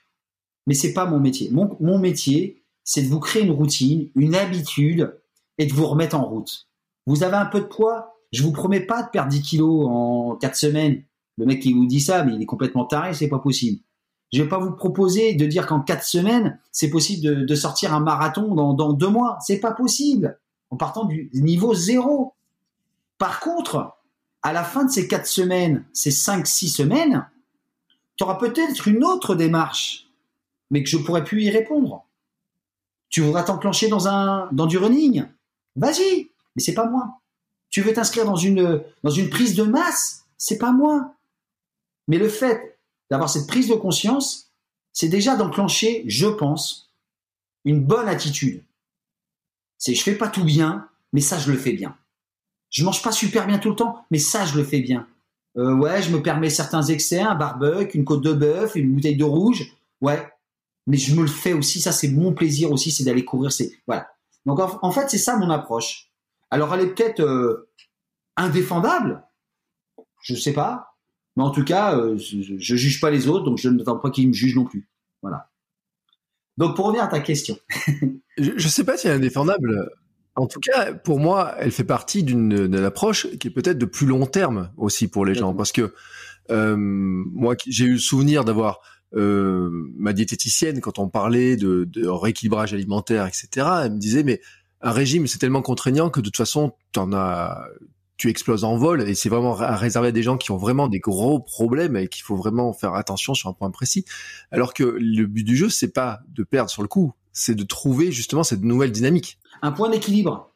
mais 0.66 0.74
c'est 0.74 0.92
pas 0.92 1.06
mon 1.06 1.18
métier. 1.18 1.50
Mon, 1.50 1.76
mon 1.80 1.98
métier, 1.98 2.62
c'est 2.86 3.02
de 3.02 3.08
vous 3.08 3.20
créer 3.20 3.42
une 3.42 3.50
routine, 3.50 4.08
une 4.14 4.34
habitude 4.34 5.20
et 5.58 5.66
de 5.66 5.72
vous 5.74 5.86
remettre 5.86 6.16
en 6.16 6.24
route. 6.24 6.68
Vous 7.06 7.24
avez 7.24 7.36
un 7.36 7.44
peu 7.44 7.60
de 7.60 7.66
poids, 7.66 8.16
je 8.32 8.42
vous 8.42 8.52
promets 8.52 8.80
pas 8.80 9.02
de 9.02 9.10
perdre 9.10 9.28
10 9.28 9.42
kilos 9.42 9.86
en 9.90 10.36
4 10.36 10.56
semaines. 10.56 11.02
Le 11.36 11.44
mec 11.44 11.60
qui 11.60 11.74
vous 11.74 11.86
dit 11.86 12.00
ça, 12.00 12.24
mais 12.24 12.34
il 12.34 12.40
est 12.40 12.46
complètement 12.46 12.86
taré, 12.86 13.12
c'est 13.12 13.28
pas 13.28 13.40
possible. 13.40 13.82
Je 14.32 14.42
vais 14.42 14.48
pas 14.48 14.58
vous 14.58 14.72
proposer 14.72 15.34
de 15.34 15.46
dire 15.46 15.66
qu'en 15.66 15.80
4 15.80 16.04
semaines, 16.04 16.58
c'est 16.72 16.88
possible 16.88 17.44
de, 17.44 17.54
sortir 17.54 17.92
un 17.92 18.00
marathon 18.00 18.54
dans, 18.54 18.72
dans 18.72 18.92
deux 18.92 19.08
mois. 19.08 19.38
C'est 19.40 19.60
pas 19.60 19.72
possible. 19.72 20.38
En 20.70 20.76
partant 20.76 21.04
du 21.04 21.30
niveau 21.34 21.74
zéro. 21.74 22.34
Par 23.18 23.40
contre, 23.40 23.96
à 24.42 24.52
la 24.52 24.64
fin 24.64 24.84
de 24.84 24.90
ces 24.90 25.08
4 25.08 25.26
semaines, 25.26 25.84
ces 25.92 26.10
5-6 26.10 26.68
semaines, 26.68 27.28
tu 28.16 28.24
auras 28.24 28.36
peut-être 28.36 28.88
une 28.88 29.04
autre 29.04 29.34
démarche, 29.34 30.08
mais 30.70 30.82
que 30.82 30.88
je 30.88 30.98
pourrais 30.98 31.24
plus 31.24 31.42
y 31.42 31.50
répondre. 31.50 32.05
Tu 33.08 33.20
voudras 33.20 33.44
t'enclencher 33.44 33.88
dans 33.88 34.08
un, 34.08 34.48
dans 34.52 34.66
du 34.66 34.78
running? 34.78 35.26
Vas-y. 35.76 36.30
Mais 36.54 36.62
c'est 36.62 36.74
pas 36.74 36.88
moi. 36.88 37.20
Tu 37.70 37.82
veux 37.82 37.92
t'inscrire 37.92 38.24
dans 38.24 38.36
une, 38.36 38.82
dans 39.02 39.10
une 39.10 39.30
prise 39.30 39.54
de 39.54 39.64
masse? 39.64 40.24
C'est 40.38 40.58
pas 40.58 40.72
moi. 40.72 41.14
Mais 42.08 42.18
le 42.18 42.28
fait 42.28 42.78
d'avoir 43.10 43.30
cette 43.30 43.46
prise 43.46 43.68
de 43.68 43.74
conscience, 43.74 44.50
c'est 44.92 45.08
déjà 45.08 45.36
d'enclencher, 45.36 46.04
je 46.06 46.26
pense, 46.26 46.90
une 47.64 47.84
bonne 47.84 48.08
attitude. 48.08 48.62
C'est 49.78 49.94
je 49.94 50.02
fais 50.02 50.14
pas 50.14 50.28
tout 50.28 50.44
bien, 50.44 50.88
mais 51.12 51.20
ça 51.20 51.38
je 51.38 51.50
le 51.50 51.58
fais 51.58 51.72
bien. 51.72 51.96
Je 52.70 52.84
mange 52.84 53.02
pas 53.02 53.12
super 53.12 53.46
bien 53.46 53.58
tout 53.58 53.70
le 53.70 53.76
temps, 53.76 54.04
mais 54.10 54.18
ça 54.18 54.44
je 54.46 54.56
le 54.56 54.64
fais 54.64 54.80
bien. 54.80 55.06
Euh, 55.56 55.74
ouais, 55.74 56.02
je 56.02 56.10
me 56.10 56.22
permets 56.22 56.50
certains 56.50 56.82
excès, 56.82 57.20
un 57.20 57.34
barbecue, 57.34 57.96
une 57.96 58.04
côte 58.04 58.22
de 58.22 58.32
bœuf, 58.32 58.74
une 58.76 58.94
bouteille 58.94 59.16
de 59.16 59.24
rouge. 59.24 59.72
Ouais, 60.00 60.26
mais 60.86 60.96
je 60.96 61.14
me 61.14 61.22
le 61.22 61.28
fais 61.28 61.52
aussi. 61.52 61.80
Ça, 61.80 61.92
c'est 61.92 62.08
mon 62.08 62.32
plaisir 62.32 62.70
aussi, 62.70 62.90
c'est 62.90 63.04
d'aller 63.04 63.24
courir. 63.24 63.52
C'est 63.52 63.72
voilà. 63.86 64.08
Donc 64.44 64.60
en, 64.60 64.92
fait, 64.92 65.10
c'est 65.10 65.18
ça 65.18 65.36
mon 65.36 65.50
approche. 65.50 66.12
Alors 66.50 66.72
elle 66.72 66.82
est 66.82 66.94
peut-être 66.94 67.20
euh, 67.20 67.68
indéfendable, 68.36 69.24
je 70.22 70.36
sais 70.36 70.52
pas, 70.52 70.96
mais 71.36 71.42
en 71.42 71.50
tout 71.50 71.64
cas, 71.64 71.98
euh, 71.98 72.16
je, 72.16 72.56
je, 72.56 72.76
juge 72.76 73.00
pas 73.00 73.10
les 73.10 73.26
autres, 73.26 73.44
donc 73.44 73.58
je 73.58 73.68
ne 73.68 73.78
n'attends 73.78 73.98
pas 73.98 74.10
qu'ils 74.10 74.28
me 74.28 74.32
jugent 74.32 74.54
non 74.54 74.64
plus. 74.64 74.88
Voilà. 75.22 75.50
Donc 76.56 76.76
pour 76.76 76.86
revenir 76.86 77.02
à 77.02 77.08
ta 77.08 77.18
question. 77.18 77.58
je, 78.38 78.52
ne 78.52 78.58
sais 78.58 78.84
pas 78.84 78.96
si 78.96 79.08
elle 79.08 79.14
est 79.14 79.16
indéfendable. 79.16 79.90
En 80.36 80.46
tout 80.46 80.60
cas, 80.60 80.92
pour 80.92 81.18
moi, 81.18 81.54
elle 81.58 81.72
fait 81.72 81.84
partie 81.84 82.22
d'une 82.22 82.74
approche 82.76 83.26
qui 83.38 83.48
est 83.48 83.50
peut-être 83.50 83.78
de 83.78 83.86
plus 83.86 84.06
long 84.06 84.26
terme 84.26 84.70
aussi 84.76 85.08
pour 85.08 85.24
les 85.24 85.34
gens, 85.34 85.54
parce 85.54 85.72
que 85.72 85.94
euh, 86.50 86.76
moi, 86.76 87.56
j'ai 87.66 87.86
eu 87.86 87.92
le 87.94 87.98
souvenir 87.98 88.44
d'avoir 88.44 88.80
euh, 89.14 89.70
ma 89.96 90.12
diététicienne 90.12 90.80
quand 90.80 90.98
on 90.98 91.08
parlait 91.08 91.56
de, 91.56 91.88
rééquilibrage 92.06 92.74
alimentaire, 92.74 93.26
etc. 93.26 93.66
Elle 93.84 93.92
me 93.92 93.98
disait 93.98 94.22
mais 94.22 94.40
un 94.82 94.90
régime 94.90 95.26
c'est 95.26 95.38
tellement 95.38 95.62
contraignant 95.62 96.10
que 96.10 96.20
de 96.20 96.26
toute 96.26 96.36
façon 96.36 96.72
t'en 96.92 97.12
as 97.12 97.66
tu 98.16 98.30
exploses 98.30 98.64
en 98.64 98.76
vol 98.78 99.02
et 99.06 99.14
c'est 99.14 99.28
vraiment 99.28 99.52
réservé 99.52 100.08
à 100.08 100.12
des 100.12 100.22
gens 100.22 100.38
qui 100.38 100.50
ont 100.50 100.56
vraiment 100.56 100.88
des 100.88 101.00
gros 101.00 101.38
problèmes 101.38 101.96
et 101.96 102.08
qu'il 102.08 102.22
faut 102.22 102.36
vraiment 102.36 102.72
faire 102.72 102.94
attention 102.94 103.34
sur 103.34 103.50
un 103.50 103.52
point 103.52 103.70
précis. 103.70 104.06
Alors 104.50 104.72
que 104.72 104.84
le 104.98 105.26
but 105.26 105.44
du 105.44 105.56
jeu 105.56 105.68
c'est 105.68 105.92
pas 105.92 106.20
de 106.28 106.42
perdre 106.42 106.70
sur 106.70 106.82
le 106.82 106.88
coup, 106.88 107.12
c'est 107.32 107.54
de 107.54 107.64
trouver 107.64 108.12
justement 108.12 108.42
cette 108.42 108.62
nouvelle 108.62 108.92
dynamique 108.92 109.38
un 109.62 109.72
point 109.72 109.90
d'équilibre. 109.90 110.50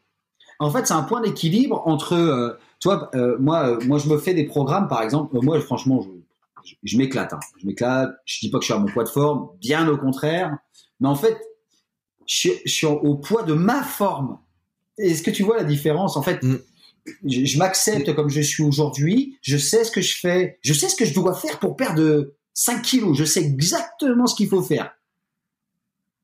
En 0.59 0.70
fait, 0.70 0.86
c'est 0.86 0.94
un 0.94 1.03
point 1.03 1.20
d'équilibre 1.20 1.82
entre, 1.86 2.14
euh, 2.14 2.59
toi, 2.80 3.11
euh, 3.14 3.36
moi, 3.38 3.66
euh, 3.66 3.78
moi, 3.86 3.98
je 3.98 4.09
me 4.09 4.18
fais 4.18 4.34
des 4.34 4.44
programmes, 4.44 4.88
par 4.88 5.03
exemple. 5.03 5.38
moi, 5.42 5.59
franchement, 5.61 6.03
je, 6.03 6.09
m'éclate. 6.96 7.32
Hein. 7.32 7.40
Je 7.61 7.66
m'éclate. 7.66 8.11
Je 8.24 8.40
dis 8.40 8.50
pas 8.50 8.58
que 8.58 8.64
je 8.64 8.66
suis 8.66 8.74
à 8.74 8.78
mon 8.78 8.86
poids 8.86 9.04
de 9.04 9.08
forme, 9.08 9.48
bien 9.61 9.88
au 9.88 9.96
contraire. 9.96 10.56
Mais 11.00 11.08
en 11.08 11.14
fait, 11.14 11.38
je, 12.26 12.50
suis 12.66 12.86
au 12.86 13.16
poids 13.16 13.42
de 13.42 13.54
ma 13.54 13.82
forme. 13.82 14.38
Est-ce 14.98 15.22
que 15.22 15.30
tu 15.30 15.42
vois 15.42 15.56
la 15.56 15.64
différence? 15.64 16.16
En 16.16 16.22
fait, 16.22 16.42
mm. 16.42 16.58
je, 17.24 17.58
m'accepte 17.58 18.14
comme 18.14 18.28
je 18.28 18.40
suis 18.40 18.62
aujourd'hui. 18.62 19.38
Je 19.42 19.56
sais 19.56 19.84
ce 19.84 19.90
que 19.90 20.00
je 20.00 20.18
fais. 20.18 20.58
Je 20.62 20.72
sais 20.72 20.88
ce 20.88 20.96
que 20.96 21.04
je 21.04 21.14
dois 21.14 21.34
faire 21.34 21.58
pour 21.58 21.76
perdre 21.76 22.32
5 22.54 22.82
kilos. 22.82 23.16
Je 23.16 23.24
sais 23.24 23.42
exactement 23.42 24.26
ce 24.26 24.34
qu'il 24.34 24.48
faut 24.48 24.62
faire. 24.62 24.94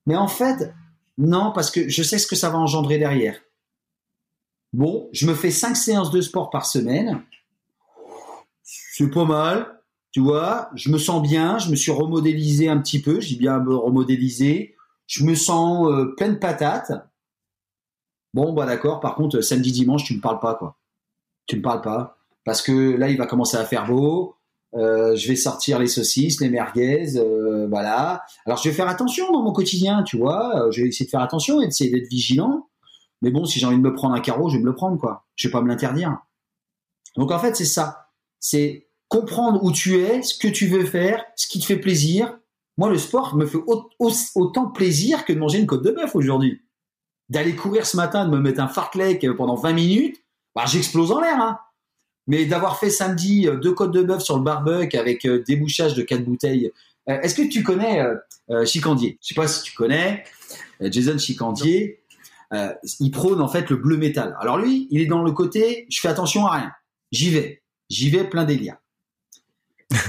Mais 0.06 0.16
en 0.16 0.28
fait, 0.28 0.72
non, 1.18 1.52
parce 1.52 1.70
que 1.70 1.88
je 1.88 2.02
sais 2.02 2.18
ce 2.18 2.26
que 2.26 2.36
ça 2.36 2.50
va 2.50 2.58
engendrer 2.58 2.98
derrière. 2.98 3.40
Bon, 4.72 5.08
je 5.12 5.26
me 5.26 5.34
fais 5.34 5.50
cinq 5.50 5.74
séances 5.74 6.10
de 6.10 6.20
sport 6.20 6.50
par 6.50 6.66
semaine. 6.66 7.22
C'est 8.62 9.10
pas 9.10 9.24
mal, 9.24 9.75
tu 10.16 10.20
vois. 10.20 10.70
Je 10.74 10.88
me 10.88 10.96
sens 10.96 11.20
bien, 11.20 11.58
je 11.58 11.68
me 11.68 11.76
suis 11.76 11.92
remodélisé 11.92 12.70
un 12.70 12.78
petit 12.78 13.02
peu, 13.02 13.20
j'ai 13.20 13.36
bien 13.36 13.62
remodélisé. 13.62 14.74
Je 15.06 15.22
me 15.24 15.34
sens 15.34 15.88
euh, 15.88 16.14
pleine 16.16 16.38
patate. 16.38 16.90
Bon, 18.32 18.54
bah 18.54 18.64
d'accord. 18.64 19.00
Par 19.00 19.14
contre, 19.14 19.42
samedi, 19.42 19.72
dimanche, 19.72 20.04
tu 20.04 20.16
me 20.16 20.22
parles 20.22 20.40
pas, 20.40 20.54
quoi. 20.54 20.78
Tu 21.44 21.56
me 21.58 21.60
parles 21.60 21.82
pas. 21.82 22.16
Parce 22.46 22.62
que 22.62 22.96
là, 22.96 23.10
il 23.10 23.18
va 23.18 23.26
commencer 23.26 23.58
à 23.58 23.66
faire 23.66 23.86
beau. 23.86 24.36
Euh, 24.72 25.14
je 25.16 25.28
vais 25.28 25.36
sortir 25.36 25.78
les 25.78 25.86
saucisses, 25.86 26.40
les 26.40 26.48
merguez, 26.48 27.18
euh, 27.18 27.66
voilà. 27.68 28.22
Alors 28.46 28.56
je 28.56 28.70
vais 28.70 28.74
faire 28.74 28.88
attention 28.88 29.30
dans 29.32 29.42
mon 29.42 29.52
quotidien, 29.52 30.02
tu 30.02 30.16
vois. 30.16 30.62
Euh, 30.62 30.70
je 30.70 30.80
vais 30.80 30.88
essayer 30.88 31.04
de 31.04 31.10
faire 31.10 31.20
attention 31.20 31.60
et 31.60 31.66
d'essayer 31.66 31.90
d'être 31.90 32.08
vigilant. 32.08 32.70
Mais 33.20 33.30
bon, 33.30 33.44
si 33.44 33.58
j'ai 33.58 33.66
envie 33.66 33.76
de 33.76 33.82
me 33.82 33.92
prendre 33.92 34.14
un 34.14 34.20
carreau, 34.20 34.48
je 34.48 34.56
vais 34.56 34.62
me 34.62 34.66
le 34.66 34.74
prendre, 34.74 34.98
quoi. 34.98 35.26
Je 35.34 35.48
vais 35.48 35.52
pas 35.52 35.60
me 35.60 35.68
l'interdire. 35.68 36.16
Donc 37.18 37.32
en 37.32 37.38
fait, 37.38 37.54
c'est 37.54 37.66
ça. 37.66 38.08
C'est 38.40 38.85
comprendre 39.08 39.62
où 39.62 39.72
tu 39.72 39.98
es, 40.00 40.22
ce 40.22 40.38
que 40.38 40.48
tu 40.48 40.66
veux 40.66 40.84
faire, 40.84 41.24
ce 41.36 41.46
qui 41.46 41.60
te 41.60 41.64
fait 41.64 41.76
plaisir. 41.76 42.38
Moi, 42.76 42.90
le 42.90 42.98
sport 42.98 43.36
me 43.36 43.46
fait 43.46 43.58
autant 44.34 44.66
plaisir 44.66 45.24
que 45.24 45.32
de 45.32 45.38
manger 45.38 45.58
une 45.58 45.66
côte 45.66 45.84
de 45.84 45.90
bœuf 45.90 46.14
aujourd'hui. 46.14 46.62
D'aller 47.28 47.56
courir 47.56 47.86
ce 47.86 47.96
matin, 47.96 48.26
de 48.26 48.30
me 48.30 48.40
mettre 48.40 48.60
un 48.60 48.68
fartlek 48.68 49.26
pendant 49.36 49.54
20 49.54 49.72
minutes, 49.72 50.22
bah, 50.54 50.64
j'explose 50.66 51.10
en 51.12 51.20
l'air. 51.20 51.40
Hein. 51.40 51.58
Mais 52.26 52.44
d'avoir 52.46 52.78
fait 52.78 52.90
samedi 52.90 53.46
euh, 53.46 53.56
deux 53.56 53.72
côtes 53.72 53.92
de 53.92 54.02
bœuf 54.02 54.22
sur 54.22 54.36
le 54.36 54.42
barbecue 54.42 54.96
avec 54.96 55.24
euh, 55.24 55.42
débouchage 55.46 55.94
de 55.94 56.02
quatre 56.02 56.24
bouteilles. 56.24 56.72
Euh, 57.08 57.20
est-ce 57.20 57.34
que 57.34 57.48
tu 57.48 57.62
connais 57.62 58.04
Chicandier? 58.64 59.18
Je 59.22 59.28
sais 59.28 59.34
pas 59.34 59.46
si 59.46 59.62
tu 59.62 59.72
connais 59.74 60.24
Jason 60.80 61.18
Chicandier. 61.18 62.00
il 62.52 63.10
prône 63.10 63.40
en 63.40 63.48
fait 63.48 63.70
le 63.70 63.76
bleu 63.76 63.96
métal. 63.96 64.36
Alors 64.40 64.58
lui, 64.58 64.88
il 64.90 65.00
est 65.00 65.06
dans 65.06 65.22
le 65.22 65.30
côté, 65.30 65.86
je 65.88 66.00
fais 66.00 66.08
attention 66.08 66.46
à 66.46 66.56
rien. 66.56 66.72
J'y 67.12 67.30
vais, 67.30 67.62
j'y 67.88 68.10
vais 68.10 68.24
plein 68.24 68.44
délire. 68.44 68.76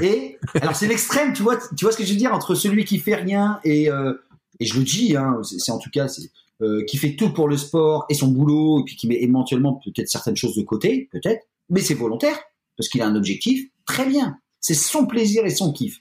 Et 0.02 0.38
alors 0.62 0.76
c'est 0.76 0.88
l'extrême, 0.88 1.34
tu 1.34 1.44
vois, 1.44 1.58
tu 1.58 1.86
vois 1.86 1.92
ce 1.92 1.98
que 1.98 2.06
je 2.06 2.12
veux 2.12 2.18
dire 2.18 2.34
entre 2.34 2.56
celui 2.56 2.86
qui 2.86 3.00
fait 3.00 3.16
rien 3.16 3.60
et 3.64 3.90
et 4.60 4.66
je 4.66 4.78
le 4.78 4.84
dis, 4.84 5.16
hein, 5.16 5.40
c'est 5.44 5.72
en 5.72 5.78
tout 5.78 5.90
cas, 5.92 6.08
c'est 6.08 6.30
qui 6.88 6.98
fait 6.98 7.16
tout 7.16 7.32
pour 7.32 7.48
le 7.48 7.58
sport 7.58 8.06
et 8.10 8.16
son 8.16 8.30
boulot 8.30 8.80
et 8.80 8.84
puis 8.84 8.96
qui 8.96 9.08
met 9.08 9.22
éventuellement 9.22 9.80
peut-être 9.84 10.10
certaines 10.10 10.36
choses 10.36 10.56
de 10.56 10.64
côté, 10.64 11.08
peut-être 11.12 11.46
mais 11.70 11.82
c'est 11.82 11.94
volontaire, 11.94 12.38
parce 12.78 12.90
qu'il 12.90 13.02
a 13.02 13.08
un 13.08 13.16
objectif, 13.16 13.70
très 13.86 14.06
bien. 14.06 14.38
C'est 14.60 14.74
son 14.74 15.06
plaisir 15.06 15.46
et 15.46 15.50
son 15.50 15.72
kiff. 15.72 16.00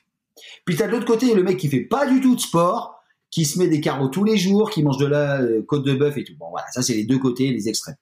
Puis 0.65 0.77
t'as 0.77 0.87
de 0.87 0.93
l'autre 0.93 1.07
côté 1.07 1.35
le 1.35 1.43
mec 1.43 1.57
qui 1.57 1.69
fait 1.69 1.81
pas 1.81 2.07
du 2.07 2.21
tout 2.21 2.35
de 2.35 2.41
sport, 2.41 3.01
qui 3.31 3.45
se 3.45 3.59
met 3.59 3.69
des 3.69 3.81
carreaux 3.81 4.09
tous 4.09 4.25
les 4.25 4.37
jours, 4.37 4.71
qui 4.71 4.83
mange 4.83 4.99
de 4.99 5.07
la 5.07 5.41
euh, 5.41 5.63
côte 5.63 5.85
de 5.85 5.95
bœuf 5.95 6.17
et 6.17 6.25
tout. 6.25 6.35
Bon 6.39 6.51
voilà, 6.51 6.67
ça 6.73 6.83
c'est 6.83 6.95
les 6.95 7.05
deux 7.05 7.19
côtés, 7.19 7.51
les 7.51 7.69
extrêmes. 7.69 7.97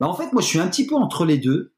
Bah, 0.00 0.08
en 0.08 0.14
fait, 0.14 0.32
moi 0.32 0.42
je 0.42 0.46
suis 0.46 0.58
un 0.58 0.68
petit 0.68 0.86
peu 0.86 0.94
entre 0.94 1.24
les 1.24 1.38
deux, 1.38 1.72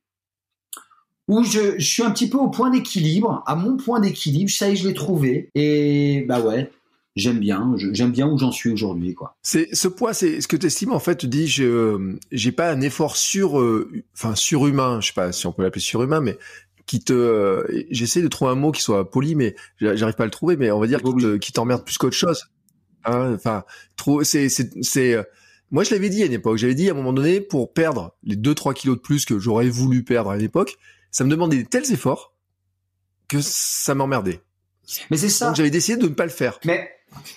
où 1.29 1.45
je, 1.45 1.79
je 1.79 1.87
suis 1.87 2.03
un 2.03 2.11
petit 2.11 2.29
peu 2.29 2.39
au 2.39 2.49
point 2.49 2.71
d'équilibre, 2.71 3.43
à 3.47 3.55
mon 3.55 3.77
point 3.77 4.01
d'équilibre, 4.01 4.51
ça 4.51 4.69
y 4.69 4.73
est, 4.73 4.77
je 4.77 4.89
l'ai 4.89 4.95
trouvé. 4.95 5.51
Et 5.55 6.25
bah 6.27 6.41
ouais, 6.41 6.71
j'aime 7.17 7.39
bien, 7.39 7.75
j'aime 7.93 8.13
bien 8.13 8.27
où 8.27 8.39
j'en 8.39 8.51
suis 8.51 8.71
aujourd'hui, 8.71 9.15
quoi. 9.15 9.37
C'est 9.43 9.69
ce 9.75 9.89
poids, 9.89 10.15
c'est 10.15 10.41
ce 10.41 10.49
que 10.49 10.57
tu 10.57 10.67
estimes 10.67 10.93
en 10.93 10.99
fait. 10.99 11.17
Tu 11.17 11.29
dis, 11.29 11.47
je 11.47 12.17
j'ai 12.33 12.53
pas 12.53 12.71
un 12.73 12.81
effort 12.81 13.17
sur, 13.17 13.61
euh, 13.61 13.91
enfin 14.15 14.35
surhumain, 14.35 15.01
je 15.01 15.09
sais 15.09 15.13
pas 15.13 15.33
si 15.33 15.47
on 15.47 15.53
peut 15.53 15.63
l'appeler 15.63 15.83
surhumain, 15.83 16.21
mais 16.21 16.39
qui 16.87 17.01
te, 17.01 17.13
euh, 17.13 17.85
j'essaie 17.91 18.23
de 18.23 18.29
trouver 18.29 18.53
un 18.53 18.55
mot 18.55 18.73
qui 18.73 18.81
soit 18.81 19.11
poli, 19.11 19.35
mais 19.35 19.55
j'arrive 19.79 20.15
pas 20.15 20.23
à 20.23 20.27
le 20.27 20.31
trouver, 20.31 20.57
mais 20.57 20.71
on 20.71 20.81
va 20.81 20.87
dire 20.87 21.01
qui 21.41 21.53
t'emmerde 21.53 21.85
plus 21.85 21.99
qu'autre 21.99 22.17
chose. 22.17 22.47
Hein, 23.05 23.35
enfin, 23.35 23.65
trop, 23.97 24.25
c'est 24.25 24.49
c'est 24.49 24.71
c'est 24.83 25.15
euh, 25.15 25.23
moi, 25.71 25.85
je 25.85 25.91
l'avais 25.91 26.09
dit 26.09 26.23
à 26.23 26.27
une 26.27 26.33
époque. 26.33 26.57
J'avais 26.57 26.75
dit 26.75 26.89
à 26.89 26.93
un 26.93 26.97
moment 26.97 27.13
donné, 27.13 27.41
pour 27.41 27.73
perdre 27.73 28.15
les 28.25 28.37
2-3 28.37 28.73
kilos 28.73 28.97
de 28.97 29.03
plus 29.03 29.27
que 29.27 29.39
j'aurais 29.39 29.69
voulu 29.69 30.03
perdre 30.03 30.31
à 30.31 30.37
une 30.37 30.43
époque, 30.43 30.79
ça 31.11 31.25
me 31.25 31.31
demandait 31.31 31.65
tels 31.65 31.93
efforts 31.93 32.35
que 33.29 33.41
ça 33.41 33.95
m'emmerdait. 33.95 34.41
Mais 35.11 35.17
c'est 35.17 35.29
ça. 35.29 35.47
Donc 35.47 35.57
j'avais 35.57 35.71
décidé 35.71 35.99
de 36.01 36.09
ne 36.09 36.15
pas 36.15 36.25
le 36.25 36.31
faire. 36.31 36.59
Mais 36.65 36.91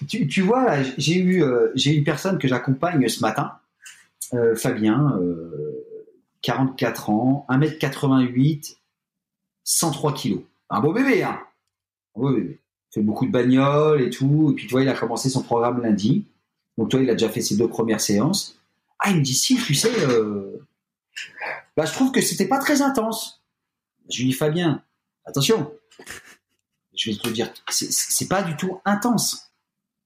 tu, 0.08 0.28
tu 0.28 0.42
vois, 0.42 0.82
j'ai 0.98 1.18
eu, 1.18 1.44
euh, 1.44 1.72
j'ai 1.76 1.94
une 1.94 2.04
personne 2.04 2.38
que 2.38 2.48
j'accompagne 2.48 3.08
ce 3.08 3.22
matin, 3.22 3.54
euh, 4.34 4.56
Fabien, 4.56 5.20
44 6.42 7.10
euh, 7.10 7.14
ans, 7.14 7.46
1m88, 7.50 8.78
103 9.64 10.14
kilos. 10.14 10.42
Un 10.70 10.80
beau 10.80 10.94
bébé, 10.94 11.24
hein 11.24 11.40
Un 12.16 12.22
beau 12.22 12.34
bébé. 12.34 12.60
Il 12.92 12.94
fait 12.94 13.02
beaucoup 13.02 13.26
de 13.26 13.32
bagnoles 13.32 14.02
et 14.02 14.10
tout. 14.10 14.52
Et 14.52 14.56
puis, 14.56 14.68
tu 14.68 14.72
vois, 14.72 14.84
il 14.84 14.90
a 14.90 14.94
commencé 14.94 15.30
son 15.30 15.44
programme 15.44 15.82
lundi. 15.82 16.26
Donc, 16.78 16.90
toi, 16.90 17.02
il 17.02 17.10
a 17.10 17.14
déjà 17.14 17.30
fait 17.30 17.42
ses 17.42 17.56
deux 17.56 17.68
premières 17.68 18.02
séances. 18.02 18.58
Ah, 19.00 19.12
il 19.12 19.18
me 19.18 19.22
dit, 19.22 19.34
si, 19.34 19.56
tu 19.56 19.74
sais, 19.74 19.92
bah, 21.78 21.86
je 21.86 21.94
trouve 21.94 22.12
que 22.12 22.22
c'était 22.22 22.48
pas 22.48 22.60
très 22.60 22.82
intense. 22.82 23.41
Je 24.12 24.20
lui 24.20 24.30
dis, 24.30 24.34
Fabien, 24.34 24.84
attention. 25.26 25.72
Je 26.95 27.12
vais 27.12 27.18
te 27.18 27.28
le 27.28 27.34
dire, 27.34 27.51
c'est 27.70 28.28
pas 28.28 28.43
du 28.43 28.55
tout 28.57 28.80
intense. 28.86 29.51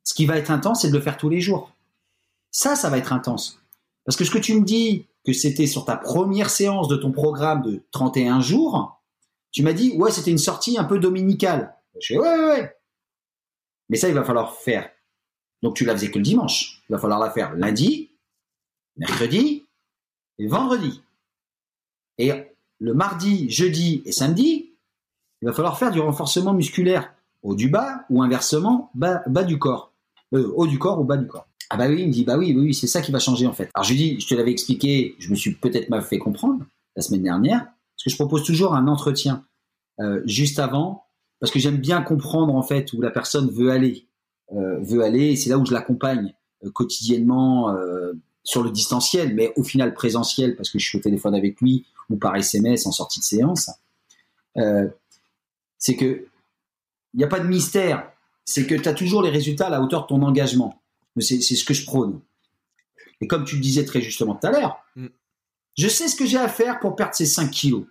Ce 0.03 0.13
qui 0.13 0.25
va 0.25 0.37
être 0.37 0.51
intense, 0.51 0.81
c'est 0.81 0.89
de 0.89 0.93
le 0.93 1.01
faire 1.01 1.17
tous 1.17 1.29
les 1.29 1.41
jours. 1.41 1.71
Ça, 2.51 2.75
ça 2.75 2.89
va 2.89 2.97
être 2.97 3.11
intense. 3.11 3.59
Parce 4.05 4.15
que 4.15 4.23
ce 4.23 4.31
que 4.31 4.37
tu 4.37 4.53
me 4.53 4.63
dis, 4.63 5.07
que 5.25 5.33
c'était 5.33 5.67
sur 5.67 5.85
ta 5.85 5.97
première 5.97 6.49
séance 6.49 6.87
de 6.87 6.95
ton 6.95 7.11
programme 7.11 7.63
de 7.63 7.83
31 7.91 8.39
jours, 8.39 9.01
tu 9.51 9.63
m'as 9.63 9.73
dit, 9.73 9.93
ouais, 9.97 10.11
c'était 10.11 10.31
une 10.31 10.37
sortie 10.37 10.77
un 10.77 10.83
peu 10.83 10.99
dominicale. 10.99 11.75
Je 11.99 12.13
fais, 12.13 12.19
ouais, 12.19 12.37
ouais, 12.37 12.45
ouais. 12.45 12.77
Mais 13.89 13.97
ça, 13.97 14.07
il 14.07 14.13
va 14.13 14.23
falloir 14.23 14.55
faire. 14.55 14.89
Donc, 15.63 15.75
tu 15.75 15.85
la 15.85 15.93
faisais 15.93 16.11
que 16.11 16.19
le 16.19 16.23
dimanche. 16.23 16.81
Il 16.87 16.93
va 16.93 16.99
falloir 16.99 17.19
la 17.19 17.31
faire 17.31 17.55
lundi, 17.55 18.11
mercredi 18.97 19.65
et 20.37 20.47
vendredi. 20.47 21.01
Et 22.17 22.31
le 22.79 22.93
mardi, 22.93 23.49
jeudi 23.49 24.01
et 24.05 24.11
samedi, 24.11 24.71
il 25.41 25.47
va 25.47 25.53
falloir 25.53 25.77
faire 25.77 25.91
du 25.91 25.99
renforcement 25.99 26.53
musculaire 26.53 27.13
haut 27.45 27.55
du 27.55 27.69
bas 27.69 28.05
ou 28.09 28.21
inversement 28.23 28.89
bas, 28.95 29.23
du 29.43 29.59
corps. 29.59 29.93
Euh, 30.33 30.51
haut 30.55 30.67
du 30.67 30.79
corps 30.79 30.99
ou 30.99 31.03
bas 31.03 31.17
du 31.17 31.27
corps. 31.27 31.47
Ah 31.69 31.77
bah 31.77 31.87
oui, 31.87 32.01
il 32.01 32.07
me 32.07 32.11
dit, 32.11 32.23
bah 32.23 32.37
oui, 32.37 32.53
oui, 32.57 32.73
c'est 32.73 32.87
ça 32.87 33.01
qui 33.01 33.11
va 33.11 33.19
changer 33.19 33.47
en 33.47 33.53
fait. 33.53 33.69
Alors 33.73 33.83
je 33.83 33.93
lui 33.93 33.97
dis, 33.97 34.19
je 34.19 34.27
te 34.27 34.35
l'avais 34.35 34.51
expliqué, 34.51 35.15
je 35.19 35.29
me 35.29 35.35
suis 35.35 35.53
peut-être 35.53 35.89
mal 35.89 36.01
fait 36.01 36.17
comprendre 36.17 36.65
la 36.95 37.01
semaine 37.01 37.23
dernière, 37.23 37.59
parce 37.59 38.03
que 38.03 38.09
je 38.09 38.15
propose 38.15 38.43
toujours 38.43 38.73
un 38.73 38.87
entretien 38.87 39.43
euh, 39.99 40.21
juste 40.25 40.59
avant, 40.59 41.05
parce 41.39 41.51
que 41.51 41.59
j'aime 41.59 41.77
bien 41.77 42.01
comprendre 42.01 42.55
en 42.55 42.63
fait 42.63 42.93
où 42.93 43.01
la 43.01 43.11
personne 43.11 43.49
veut 43.49 43.71
aller, 43.71 44.07
euh, 44.53 44.79
veut 44.79 45.03
aller, 45.03 45.35
c'est 45.35 45.49
là 45.49 45.57
où 45.57 45.65
je 45.65 45.73
l'accompagne 45.73 46.33
quotidiennement 46.73 47.75
sur 48.45 48.63
le 48.63 48.69
distanciel, 48.69 49.35
mais 49.35 49.51
au 49.57 49.63
final 49.63 49.93
présentiel, 49.93 50.55
parce 50.55 50.69
que 50.69 50.79
je 50.79 50.87
suis 50.87 50.97
au 50.97 51.01
téléphone 51.01 51.35
avec 51.35 51.59
lui 51.59 51.85
ou 52.09 52.15
par 52.15 52.35
SMS 52.35 52.85
en 52.85 52.93
sortie 52.93 53.19
de 53.19 53.25
séance. 53.25 53.69
Euh, 54.57 54.87
c'est 55.77 55.97
que 55.97 56.27
il 57.13 57.17
n'y 57.17 57.23
a 57.23 57.27
pas 57.27 57.39
de 57.39 57.47
mystère, 57.47 58.09
c'est 58.45 58.65
que 58.65 58.75
tu 58.75 58.87
as 58.87 58.93
toujours 58.93 59.21
les 59.21 59.29
résultats 59.29 59.67
à 59.67 59.69
la 59.69 59.81
hauteur 59.81 60.03
de 60.03 60.07
ton 60.07 60.21
engagement. 60.21 60.81
C'est 61.19 61.41
ce 61.41 61.63
que 61.63 61.73
je 61.73 61.85
prône. 61.85 62.21
Et 63.21 63.27
comme 63.27 63.45
tu 63.45 63.55
le 63.55 63.61
disais 63.61 63.85
très 63.85 64.01
justement 64.01 64.35
tout 64.35 64.47
à 64.47 64.51
l'heure, 64.51 64.85
Mm. 64.95 65.07
je 65.77 65.87
sais 65.87 66.07
ce 66.07 66.15
que 66.15 66.25
j'ai 66.25 66.37
à 66.37 66.47
faire 66.47 66.79
pour 66.79 66.95
perdre 66.95 67.15
ces 67.15 67.25
5 67.25 67.51
kilos. 67.51 67.85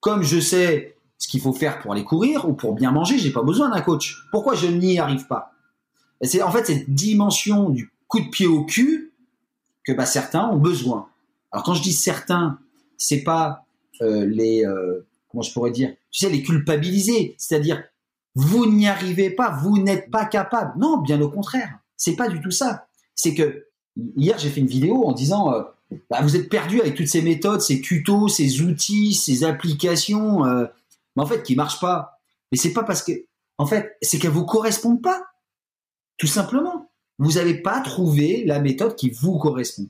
Comme 0.00 0.22
je 0.22 0.40
sais 0.40 0.96
ce 1.18 1.28
qu'il 1.28 1.40
faut 1.40 1.52
faire 1.52 1.78
pour 1.80 1.92
aller 1.92 2.04
courir 2.04 2.48
ou 2.48 2.54
pour 2.54 2.74
bien 2.74 2.90
manger, 2.90 3.18
j'ai 3.18 3.30
pas 3.30 3.42
besoin 3.42 3.70
d'un 3.70 3.80
coach. 3.80 4.24
Pourquoi 4.32 4.54
je 4.54 4.66
n'y 4.66 4.98
arrive 4.98 5.26
pas? 5.26 5.52
C'est 6.22 6.42
en 6.42 6.50
fait 6.50 6.66
cette 6.66 6.90
dimension 6.90 7.68
du 7.68 7.92
coup 8.08 8.20
de 8.20 8.28
pied 8.28 8.46
au 8.46 8.64
cul 8.64 9.11
que 9.84 9.92
bah, 9.92 10.06
certains 10.06 10.48
ont 10.48 10.56
besoin. 10.56 11.08
Alors 11.50 11.64
quand 11.64 11.74
je 11.74 11.82
dis 11.82 11.92
certains, 11.92 12.58
c'est 12.96 13.22
pas 13.22 13.64
euh, 14.00 14.26
les 14.26 14.64
euh, 14.64 15.06
comment 15.28 15.42
je 15.42 15.52
pourrais 15.52 15.70
dire, 15.70 15.94
tu 16.10 16.20
sais 16.20 16.30
les 16.30 16.42
culpabiliser, 16.42 17.34
c'est-à-dire 17.38 17.82
vous 18.34 18.66
n'y 18.66 18.88
arrivez 18.88 19.30
pas, 19.30 19.50
vous 19.50 19.78
n'êtes 19.78 20.10
pas 20.10 20.24
capable. 20.24 20.78
Non, 20.78 20.98
bien 20.98 21.20
au 21.20 21.28
contraire. 21.28 21.78
C'est 21.96 22.16
pas 22.16 22.28
du 22.28 22.40
tout 22.40 22.50
ça. 22.50 22.86
C'est 23.14 23.34
que 23.34 23.66
hier 24.16 24.38
j'ai 24.38 24.50
fait 24.50 24.60
une 24.60 24.66
vidéo 24.66 25.04
en 25.04 25.12
disant 25.12 25.52
euh, 25.52 25.62
bah, 26.10 26.20
vous 26.22 26.36
êtes 26.36 26.48
perdu 26.48 26.80
avec 26.80 26.94
toutes 26.94 27.08
ces 27.08 27.22
méthodes, 27.22 27.60
ces 27.60 27.80
tutos, 27.80 28.28
ces 28.28 28.62
outils, 28.62 29.14
ces 29.14 29.44
applications, 29.44 30.44
mais 30.44 31.22
en 31.22 31.26
fait 31.26 31.42
qui 31.42 31.54
marchent 31.54 31.80
pas. 31.80 32.18
Mais 32.52 32.58
c'est 32.58 32.74
pas 32.74 32.84
parce 32.84 33.02
que, 33.02 33.12
en 33.58 33.66
fait, 33.66 33.96
c'est 34.02 34.18
qu'elles 34.18 34.30
vous 34.30 34.44
correspondent 34.44 35.02
pas. 35.02 35.22
Tout 36.18 36.26
simplement. 36.26 36.91
Vous 37.18 37.32
n'avez 37.32 37.54
pas 37.54 37.80
trouvé 37.80 38.44
la 38.44 38.60
méthode 38.60 38.96
qui 38.96 39.10
vous 39.10 39.38
correspond. 39.38 39.88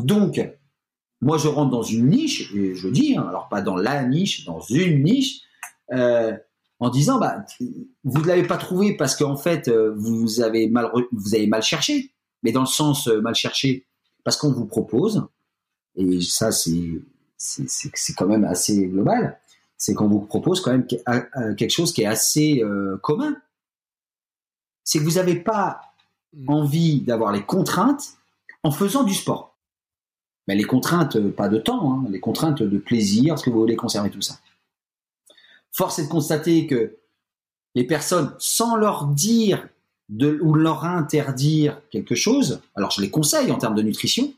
Donc, 0.00 0.40
moi 1.20 1.38
je 1.38 1.48
rentre 1.48 1.70
dans 1.70 1.82
une 1.82 2.08
niche, 2.08 2.52
et 2.54 2.74
je 2.74 2.88
dis, 2.88 3.16
hein, 3.16 3.26
alors 3.28 3.48
pas 3.48 3.62
dans 3.62 3.76
la 3.76 4.04
niche, 4.04 4.44
dans 4.44 4.60
une 4.60 5.02
niche, 5.02 5.40
euh, 5.92 6.36
en 6.80 6.90
disant 6.90 7.18
bah 7.18 7.44
vous 8.02 8.20
ne 8.20 8.26
l'avez 8.26 8.46
pas 8.46 8.56
trouvé 8.56 8.96
parce 8.96 9.16
qu'en 9.16 9.36
fait 9.36 9.68
euh, 9.68 9.94
vous 9.96 10.40
avez 10.40 10.68
mal 10.68 10.90
vous 11.12 11.34
avez 11.34 11.46
mal 11.46 11.62
cherché 11.62 12.10
mais 12.42 12.52
dans 12.52 12.62
le 12.62 12.66
sens 12.66 13.06
euh, 13.06 13.20
mal 13.20 13.34
cherché 13.34 13.86
parce 14.24 14.36
qu'on 14.36 14.52
vous 14.52 14.66
propose 14.66 15.26
et 15.94 16.20
ça 16.20 16.50
c'est 16.50 16.72
quand 18.16 18.26
même 18.26 18.44
assez 18.44 18.88
global 18.88 19.38
c'est 19.76 19.94
qu'on 19.94 20.08
vous 20.08 20.20
propose 20.20 20.60
quand 20.60 20.72
même 20.72 20.86
quelque 20.86 21.70
chose 21.70 21.92
qui 21.92 22.02
est 22.02 22.06
assez 22.06 22.62
commun 23.02 23.36
c'est 24.84 24.98
que 24.98 25.04
vous 25.04 25.12
n'avez 25.12 25.36
pas. 25.36 25.80
Envie 26.46 27.00
d'avoir 27.00 27.32
les 27.32 27.42
contraintes 27.42 28.14
en 28.62 28.70
faisant 28.70 29.04
du 29.04 29.14
sport. 29.14 29.56
Mais 30.46 30.54
les 30.54 30.64
contraintes 30.64 31.16
euh, 31.16 31.30
pas 31.30 31.48
de 31.48 31.58
temps 31.58 31.92
hein, 31.92 32.04
les 32.10 32.20
contraintes 32.20 32.62
de 32.62 32.78
plaisir 32.78 33.38
ce 33.38 33.44
que 33.44 33.50
vous 33.50 33.60
voulez 33.60 33.76
conserver 33.76 34.10
tout 34.10 34.22
ça. 34.22 34.38
Force 35.72 35.98
est 35.98 36.04
de 36.04 36.08
constater 36.08 36.66
que 36.66 36.96
les 37.74 37.84
personnes, 37.84 38.34
sans 38.38 38.76
leur 38.76 39.06
dire 39.08 39.68
ou 40.10 40.54
leur 40.54 40.84
interdire 40.84 41.80
quelque 41.90 42.14
chose, 42.14 42.60
alors 42.74 42.90
je 42.90 43.00
les 43.00 43.10
conseille 43.10 43.50
en 43.50 43.56
termes 43.56 43.74
de 43.74 43.82
nutrition, 43.82 44.32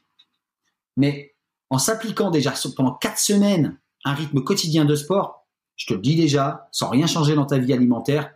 mais 0.96 1.34
en 1.70 1.78
s'appliquant 1.78 2.30
déjà 2.30 2.54
pendant 2.76 2.94
quatre 2.94 3.18
semaines 3.18 3.76
un 4.04 4.14
rythme 4.14 4.42
quotidien 4.42 4.84
de 4.84 4.94
sport, 4.94 5.44
je 5.74 5.86
te 5.86 5.94
le 5.94 6.00
dis 6.00 6.14
déjà, 6.14 6.68
sans 6.72 6.88
rien 6.88 7.06
changer 7.06 7.34
dans 7.34 7.44
ta 7.44 7.58
vie 7.58 7.72
alimentaire, 7.72 8.32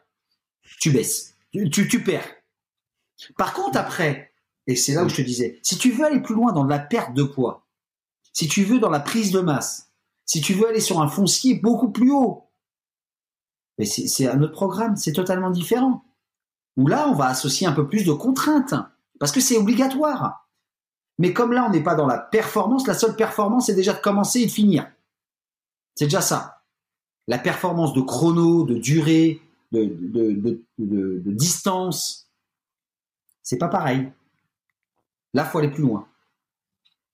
tu 0.81 0.91
baisses, 0.91 1.37
tu 1.53 2.05
perds. 2.05 2.29
Par 3.37 3.53
contre, 3.55 3.79
après, 3.79 4.33
et 4.67 4.77
c'est 4.77 4.95
là 4.95 5.05
où 5.05 5.09
je 5.09 5.17
te 5.17 5.23
disais, 5.23 5.59
si 5.63 5.79
tu 5.79 5.91
veux 5.91 6.05
aller 6.05 6.21
plus 6.21 6.35
loin 6.35 6.53
dans 6.53 6.65
la 6.65 6.79
perte 6.79 7.15
de 7.15 7.23
poids, 7.23 7.67
si 8.33 8.49
tu 8.49 8.65
veux 8.65 8.79
dans 8.79 8.91
la 8.91 9.01
prise 9.01 9.33
de 9.33 9.41
masse, 9.41 9.91
si 10.25 10.41
tu 10.41 10.55
veux 10.55 10.69
aller 10.69 10.81
sur 10.81 11.01
un 11.01 11.09
foncier 11.09 11.55
beaucoup 11.57 11.91
plus 11.91 12.13
haut, 12.13 12.47
c'est 13.85 14.29
un 14.29 14.41
autre 14.43 14.53
programme, 14.53 14.97
c'est 14.97 15.13
totalement 15.13 15.51
différent. 15.51 16.05
Où 16.77 16.87
là, 16.87 17.09
on 17.09 17.15
va 17.15 17.27
associer 17.27 17.67
un 17.67 17.73
peu 17.73 17.89
plus 17.89 18.05
de 18.05 18.13
contraintes, 18.13 18.75
parce 19.19 19.33
que 19.33 19.41
c'est 19.41 19.57
obligatoire. 19.57 20.49
Mais 21.19 21.33
comme 21.33 21.53
là, 21.53 21.67
on 21.67 21.71
n'est 21.71 21.83
pas 21.83 21.95
dans 21.95 22.07
la 22.07 22.19
performance, 22.19 22.87
la 22.87 22.95
seule 22.95 23.17
performance, 23.17 23.67
c'est 23.67 23.75
déjà 23.75 23.93
de 23.93 24.01
commencer 24.01 24.41
et 24.41 24.47
de 24.47 24.51
finir. 24.51 24.91
C'est 25.95 26.07
déjà 26.07 26.21
ça. 26.21 26.63
La 27.27 27.39
performance 27.39 27.93
de 27.93 28.01
chrono, 28.01 28.65
de 28.65 28.77
durée, 28.77 29.43
de 29.73 31.23
distance, 31.27 32.30
c'est 33.43 33.59
pas 33.59 33.69
pareil. 33.69 34.11
Là, 35.35 35.45
faut 35.45 35.59
aller 35.59 35.71
plus 35.71 35.83
loin. 35.83 36.07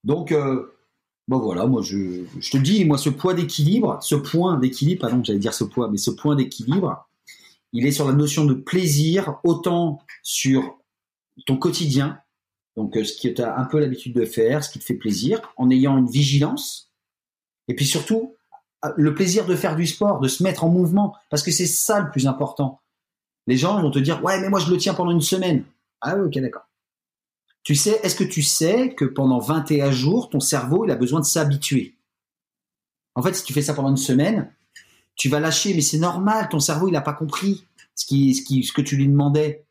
Donc, 0.04 0.32
euh, 0.32 0.76
bon 1.28 1.38
voilà, 1.38 1.66
moi 1.66 1.82
je, 1.82 2.24
je 2.38 2.50
te 2.50 2.56
dis, 2.56 2.84
moi 2.84 2.98
ce 2.98 3.10
poids 3.10 3.34
d'équilibre, 3.34 3.98
ce 4.02 4.14
point 4.14 4.56
d'équilibre, 4.58 5.02
pardon, 5.02 5.22
j'allais 5.22 5.38
dire 5.38 5.54
ce 5.54 5.64
poids, 5.64 5.88
mais 5.90 5.98
ce 5.98 6.10
point 6.10 6.36
d'équilibre, 6.36 7.06
il 7.72 7.86
est 7.86 7.92
sur 7.92 8.06
la 8.06 8.14
notion 8.14 8.44
de 8.44 8.54
plaisir, 8.54 9.38
autant 9.44 10.00
sur 10.22 10.78
ton 11.44 11.56
quotidien, 11.56 12.20
donc 12.76 12.96
euh, 12.96 13.04
ce 13.04 13.20
que 13.20 13.28
tu 13.28 13.42
as 13.42 13.58
un 13.58 13.64
peu 13.64 13.78
l'habitude 13.80 14.14
de 14.14 14.24
faire, 14.24 14.62
ce 14.62 14.70
qui 14.70 14.78
te 14.78 14.84
fait 14.84 14.94
plaisir, 14.94 15.40
en 15.56 15.70
ayant 15.70 15.98
une 15.98 16.08
vigilance, 16.08 16.92
et 17.68 17.74
puis 17.74 17.84
surtout 17.84 18.36
euh, 18.84 18.92
le 18.96 19.14
plaisir 19.14 19.46
de 19.46 19.56
faire 19.56 19.76
du 19.76 19.86
sport, 19.86 20.20
de 20.20 20.28
se 20.28 20.42
mettre 20.42 20.64
en 20.64 20.68
mouvement, 20.68 21.14
parce 21.30 21.42
que 21.42 21.50
c'est 21.50 21.66
ça 21.66 22.00
le 22.00 22.10
plus 22.10 22.26
important. 22.26 22.80
Les 23.46 23.56
gens 23.56 23.80
vont 23.80 23.90
te 23.90 23.98
dire, 23.98 24.22
ouais, 24.24 24.40
mais 24.40 24.48
moi 24.48 24.60
je 24.60 24.70
le 24.70 24.76
tiens 24.76 24.94
pendant 24.94 25.10
une 25.10 25.20
semaine. 25.20 25.64
Ah 26.00 26.16
oui, 26.16 26.26
ok, 26.26 26.38
d'accord. 26.42 26.66
Tu 27.62 27.74
sais, 27.74 27.98
est-ce 28.02 28.14
que 28.14 28.24
tu 28.24 28.42
sais 28.42 28.94
que 28.94 29.04
pendant 29.04 29.40
21 29.40 29.90
jours, 29.90 30.30
ton 30.30 30.40
cerveau, 30.40 30.84
il 30.84 30.90
a 30.90 30.96
besoin 30.96 31.20
de 31.20 31.24
s'habituer? 31.24 31.96
En 33.16 33.22
fait, 33.22 33.34
si 33.34 33.42
tu 33.42 33.52
fais 33.52 33.62
ça 33.62 33.74
pendant 33.74 33.90
une 33.90 33.96
semaine, 33.96 34.52
tu 35.16 35.28
vas 35.28 35.40
lâcher, 35.40 35.74
mais 35.74 35.80
c'est 35.80 35.98
normal, 35.98 36.48
ton 36.48 36.60
cerveau, 36.60 36.88
il 36.88 36.92
n'a 36.92 37.00
pas 37.00 37.14
compris 37.14 37.66
ce, 37.94 38.06
qui, 38.06 38.34
ce, 38.34 38.42
qui, 38.42 38.62
ce 38.62 38.72
que 38.72 38.82
tu 38.82 38.96
lui 38.96 39.08
demandais. 39.08 39.64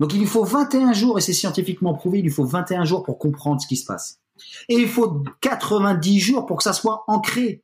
Donc 0.00 0.12
il 0.12 0.18
lui 0.18 0.26
faut 0.26 0.44
21 0.44 0.92
jours, 0.92 1.18
et 1.18 1.20
c'est 1.20 1.32
scientifiquement 1.32 1.94
prouvé, 1.94 2.18
il 2.18 2.24
lui 2.24 2.30
faut 2.30 2.44
21 2.44 2.84
jours 2.84 3.04
pour 3.04 3.18
comprendre 3.18 3.60
ce 3.62 3.66
qui 3.66 3.76
se 3.76 3.86
passe. 3.86 4.20
Et 4.68 4.74
il 4.74 4.88
faut 4.88 5.22
90 5.40 6.18
jours 6.18 6.46
pour 6.46 6.58
que 6.58 6.64
ça 6.64 6.72
soit 6.72 7.04
ancré. 7.06 7.62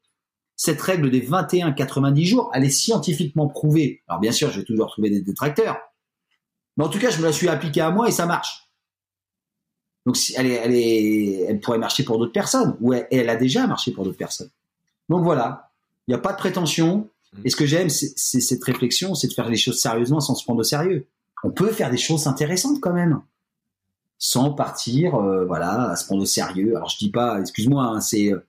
Cette 0.55 0.81
règle 0.81 1.11
des 1.11 1.21
21-90 1.21 2.25
jours, 2.25 2.51
elle 2.55 2.65
est 2.65 2.71
scientifiquement 2.71 3.49
prouvée. 3.49 4.03
Alors 4.09 4.21
bien 4.21 4.33
sûr, 4.33 4.51
je 4.51 4.61
vais 4.61 4.65
toujours 4.65 4.89
trouver 4.89 5.11
des 5.11 5.21
détracteurs. 5.21 5.79
Mais 6.79 6.85
en 6.85 6.89
tout 6.89 6.99
cas, 6.99 7.11
je 7.11 7.19
me 7.19 7.25
la 7.25 7.33
suis 7.33 7.49
appliquée 7.49 7.83
à 7.83 7.91
moi 7.91 8.09
et 8.09 8.13
ça 8.13 8.25
marche. 8.25 8.71
Donc 10.07 10.17
elle, 10.37 10.47
est, 10.47 10.55
elle, 10.55 10.75
est, 10.75 11.41
elle 11.49 11.61
pourrait 11.61 11.79
marcher 11.79 12.05
pour 12.05 12.19
d'autres 12.19 12.33
personnes, 12.33 12.77
ou 12.81 12.95
elle, 12.95 13.07
elle 13.11 13.29
a 13.29 13.37
déjà 13.37 13.67
marché 13.67 13.93
pour 13.93 14.05
d'autres 14.05 14.17
personnes. 14.17 14.49
Donc 15.11 15.23
voilà, 15.23 15.71
il 16.07 16.13
n'y 16.13 16.15
a 16.15 16.19
pas 16.19 16.33
de 16.33 16.39
prétention. 16.39 17.11
Et 17.45 17.51
ce 17.51 17.57
que 17.57 17.67
j'aime, 17.67 17.91
c'est 17.91 18.41
cette 18.41 18.65
réflexion, 18.65 19.15
c'est 19.15 19.29
de 19.29 19.35
faire 19.35 19.51
les 19.51 19.59
choses 19.59 19.79
sérieusement 19.79 20.21
sans 20.21 20.35
se 20.35 20.45
prendre 20.45 20.61
au 20.61 20.65
sérieux. 20.65 21.07
On 21.45 21.51
peut 21.51 21.71
faire 21.71 21.91
des 21.91 21.99
choses 21.99 22.27
intéressantes 22.27 22.81
quand 22.81 22.95
même, 22.95 23.21
sans 24.19 24.53
partir, 24.53 25.17
euh, 25.17 25.45
voilà, 25.45 25.91
à 25.91 25.97
se 25.97 26.07
prendre 26.07 26.23
au 26.23 26.27
sérieux. 26.27 26.75
Alors 26.75 26.89
je 26.89 26.97
dis 26.97 27.11
pas, 27.11 27.39
excuse-moi, 27.39 27.85
hein, 27.85 28.01
c'est 28.01 28.33
euh, 28.33 28.41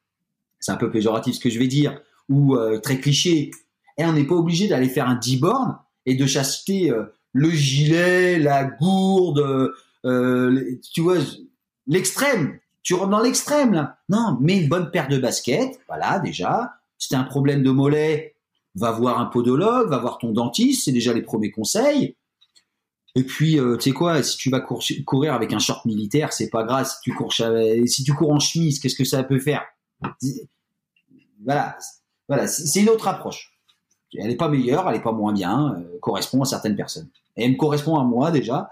c'est 0.59 0.71
un 0.71 0.77
peu 0.77 0.91
péjoratif 0.91 1.36
ce 1.36 1.39
que 1.39 1.49
je 1.49 1.59
vais 1.59 1.67
dire, 1.67 1.99
ou 2.27 2.55
euh, 2.55 2.80
très 2.80 2.99
cliché. 2.99 3.51
Et 3.97 4.05
on 4.05 4.13
n'est 4.13 4.25
pas 4.25 4.36
obligé 4.36 4.67
d'aller 4.67 4.89
faire 4.89 5.07
un 5.07 5.15
10 5.15 5.38
bornes 5.38 5.77
et 6.05 6.15
de 6.15 6.25
chasser 6.25 6.89
euh, 6.89 7.05
le 7.34 7.49
gilet, 7.49 8.39
la 8.39 8.63
gourde, 8.65 9.71
euh, 10.05 10.49
les- 10.51 10.80
tu 10.80 11.01
vois, 11.01 11.17
l'extrême. 11.88 12.59
Tu 12.82 12.93
rentres 12.93 13.09
dans 13.09 13.21
l'extrême 13.21 13.73
là. 13.73 13.97
Non, 14.09 14.38
mets 14.39 14.57
une 14.61 14.69
bonne 14.69 14.89
paire 14.91 15.07
de 15.07 15.17
baskets, 15.17 15.80
voilà 15.88 16.19
déjà. 16.19 16.73
Si 16.97 17.15
un 17.15 17.23
problème 17.23 17.63
de 17.63 17.71
mollet, 17.71 18.36
va 18.75 18.91
voir 18.91 19.19
un 19.19 19.25
podologue, 19.25 19.89
va 19.89 19.97
voir 19.97 20.17
ton 20.19 20.32
dentiste, 20.32 20.86
c'est 20.86 20.91
déjà 20.91 21.13
les 21.13 21.21
premiers 21.21 21.51
conseils. 21.51 22.15
Et 23.15 23.23
puis, 23.23 23.59
euh, 23.59 23.75
tu 23.77 23.89
sais 23.89 23.91
quoi, 23.91 24.21
si 24.21 24.38
tu 24.38 24.49
vas 24.49 24.61
courir 24.61 25.34
avec 25.34 25.51
un 25.51 25.59
short 25.59 25.84
militaire, 25.86 26.32
c'est 26.32 26.49
pas 26.49 26.63
grave. 26.63 26.86
Si 26.88 26.95
tu 27.03 27.13
cours, 27.13 27.34
si 27.34 28.03
tu 28.03 28.13
cours 28.13 28.32
en 28.32 28.39
chemise, 28.39 28.80
qu'est-ce 28.80 28.95
que 28.95 29.03
ça 29.03 29.23
peut 29.23 29.39
faire? 29.39 29.63
Voilà, 31.43 31.77
voilà, 32.27 32.47
c'est 32.47 32.82
une 32.82 32.89
autre 32.89 33.07
approche. 33.07 33.59
Elle 34.18 34.28
n'est 34.28 34.36
pas 34.36 34.49
meilleure, 34.49 34.88
elle 34.88 34.95
n'est 34.95 35.03
pas 35.03 35.12
moins 35.12 35.34
bien, 35.34 35.76
euh, 35.76 35.97
correspond 36.01 36.41
à 36.41 36.45
certaines 36.45 36.76
personnes. 36.76 37.07
Et 37.38 37.45
elle 37.45 37.51
me 37.51 37.57
correspond 37.57 37.97
à 37.97 38.03
moi 38.03 38.32
déjà, 38.32 38.72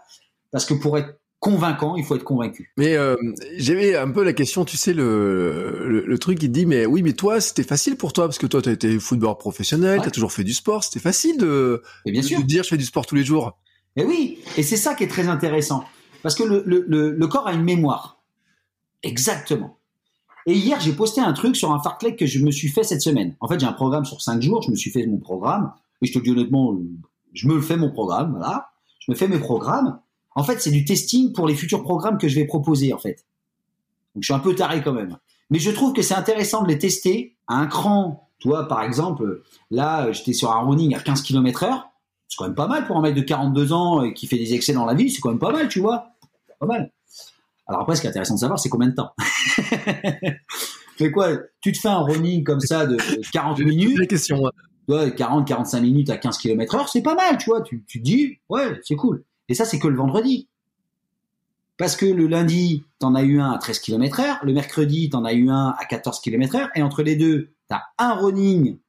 parce 0.52 0.66
que 0.66 0.74
pour 0.74 0.98
être 0.98 1.20
convaincant, 1.40 1.96
il 1.96 2.04
faut 2.04 2.16
être 2.16 2.24
convaincu. 2.24 2.72
Mais 2.78 2.96
euh, 2.96 3.16
j'avais 3.58 3.96
un 3.96 4.10
peu 4.10 4.24
la 4.24 4.34
question, 4.34 4.66
tu 4.66 4.78
sais, 4.78 4.94
le, 4.94 6.04
le, 6.06 6.20
truc 6.20 6.40
qui 6.40 6.50
dit, 6.50 6.66
mais 6.66 6.86
oui, 6.86 7.04
mais 7.04 7.14
toi, 7.14 7.40
c'était 7.40 7.64
facile 7.64 7.96
pour 7.96 8.14
toi, 8.14 8.26
parce 8.26 8.40
que 8.40 8.48
toi, 8.48 8.62
tu 8.62 8.70
as 8.70 8.72
été 8.72 9.00
footballeur 9.00 9.38
professionnel, 9.38 10.02
tu 10.02 10.08
as 10.08 10.12
toujours 10.12 10.32
fait 10.32 10.44
du 10.44 10.54
sport, 10.54 10.84
c'était 10.84 11.00
facile 11.00 11.38
de, 11.38 11.84
bien 12.06 12.24
sûr. 12.24 12.40
de 12.40 12.46
dire, 12.46 12.64
je 12.64 12.70
fais 12.70 12.78
du 12.78 12.86
sport 12.86 13.06
tous 13.06 13.16
les 13.16 13.24
jours. 13.24 13.58
Mais 13.96 14.04
oui, 14.04 14.40
et 14.58 14.64
c'est 14.64 14.78
ça 14.78 14.96
qui 14.96 15.04
est 15.04 15.08
très 15.08 15.28
intéressant, 15.28 15.86
parce 16.24 16.34
que 16.34 16.44
le, 16.44 16.64
le, 16.66 17.12
le 17.12 17.28
corps 17.28 17.48
a 17.48 17.54
une 17.54 17.64
mémoire. 17.64 18.22
Exactement. 19.04 19.77
Et 20.48 20.54
hier, 20.54 20.80
j'ai 20.80 20.94
posté 20.94 21.20
un 21.20 21.34
truc 21.34 21.58
sur 21.58 21.74
un 21.74 21.80
fartlek 21.80 22.18
que 22.18 22.26
je 22.26 22.44
me 22.44 22.52
suis 22.52 22.70
fait 22.70 22.84
cette 22.84 23.02
semaine. 23.02 23.36
En 23.42 23.50
fait, 23.50 23.60
j'ai 23.60 23.66
un 23.66 23.74
programme 23.74 24.06
sur 24.06 24.22
cinq 24.22 24.42
jours, 24.42 24.62
je 24.62 24.72
me 24.72 24.78
suis 24.78 24.90
fait 24.90 25.06
mon 25.06 25.18
programme, 25.18 25.74
et 26.02 26.08
je 26.08 26.14
te 26.14 26.20
dis 26.20 26.32
honnêtement, 26.32 26.76
je 27.34 27.48
me 27.50 27.62
fais 27.62 27.76
mon 27.76 27.92
programme, 27.92 28.32
voilà. 28.32 28.70
Je 29.00 29.12
me 29.12 29.16
fais 29.16 29.28
mes 29.28 29.40
programmes, 29.40 30.00
en 30.36 30.44
fait, 30.44 30.62
c'est 30.62 30.72
du 30.72 30.86
testing 30.86 31.34
pour 31.34 31.48
les 31.48 31.56
futurs 31.56 31.84
programmes 31.84 32.18
que 32.18 32.28
je 32.28 32.36
vais 32.36 32.46
proposer, 32.46 32.94
en 32.94 32.98
fait. 32.98 33.26
Donc, 34.16 34.24
je 34.24 34.28
suis 34.28 34.34
un 34.34 34.40
peu 34.40 34.56
taré 34.56 34.82
quand 34.84 34.94
même. 34.94 35.18
Mais 35.50 35.60
je 35.60 35.72
trouve 35.72 35.94
que 35.94 36.02
c'est 36.02 36.14
intéressant 36.14 36.64
de 36.64 36.68
les 36.68 36.78
tester 36.78 37.36
à 37.48 37.56
un 37.56 37.68
cran. 37.68 38.30
Toi, 38.40 38.68
par 38.68 38.84
exemple, 38.84 39.42
là, 39.72 40.12
j'étais 40.12 40.34
sur 40.34 40.52
un 40.52 40.60
running 40.60 40.96
à 40.96 41.00
15 41.00 41.24
km 41.24 41.64
heure. 41.64 41.90
C'est 42.28 42.38
quand 42.38 42.46
même 42.46 42.56
pas 42.56 42.68
mal 42.68 42.86
pour 42.86 42.98
un 42.98 43.02
mec 43.02 43.16
de 43.16 43.22
42 43.22 43.74
ans 43.74 44.04
et 44.04 44.14
qui 44.14 44.28
fait 44.28 44.38
des 44.38 44.54
excès 44.54 44.74
dans 44.74 44.86
la 44.86 44.94
vie. 44.94 45.10
C'est 45.10 45.22
quand 45.22 45.30
même 45.30 45.40
pas 45.40 45.52
mal, 45.52 45.70
tu 45.70 45.80
vois. 45.80 46.12
Pas 46.60 46.68
mal. 46.68 46.92
Alors 47.68 47.82
après, 47.82 47.96
ce 47.96 48.02
qui 48.02 48.08
est 48.08 48.10
intéressant 48.10 48.36
de 48.36 48.40
savoir, 48.40 48.60
c'est 48.60 48.70
combien 48.70 48.88
de 48.88 48.96
temps. 48.96 49.12
Mais 51.00 51.12
quoi? 51.12 51.30
Tu 51.62 51.72
te 51.72 51.80
fais 51.80 51.90
un 51.90 52.00
running 52.00 52.44
comme 52.44 52.60
ça 52.60 52.86
de 52.86 52.98
40 53.32 53.60
minutes. 53.60 54.00
La 54.00 54.06
question. 54.06 54.44
Ouais, 54.88 55.14
40, 55.14 55.46
45 55.48 55.82
minutes 55.82 56.10
à 56.10 56.18
15 56.18 56.38
km 56.38 56.76
heure, 56.76 56.90
c'est 56.90 57.02
pas 57.02 57.14
mal, 57.14 57.38
tu 57.38 57.50
vois. 57.50 57.62
Tu, 57.62 57.84
tu 57.86 58.00
dis, 58.00 58.40
ouais, 58.50 58.80
c'est 58.84 58.96
cool. 58.96 59.24
Et 59.50 59.54
ça, 59.54 59.66
c'est 59.66 59.80
que 59.80 59.88
le 59.88 59.98
vendredi. 59.98 60.48
Parce 61.78 61.96
que 61.96 62.06
le 62.06 62.26
lundi, 62.26 62.84
t'en 63.00 63.14
as 63.14 63.24
eu 63.24 63.40
un 63.40 63.52
à 63.52 63.58
13 63.58 63.80
km 63.80 64.20
heure, 64.20 64.40
le 64.44 64.54
mercredi, 64.54 65.10
t'en 65.10 65.24
as 65.26 65.34
eu 65.34 65.50
un 65.50 65.76
à 65.78 65.86
14 65.86 66.20
km 66.22 66.56
heure, 66.56 66.70
et 66.76 66.82
entre 66.82 67.04
les 67.04 67.16
deux, 67.16 67.54
t'as 67.68 67.82
un 68.00 68.14
running 68.14 68.80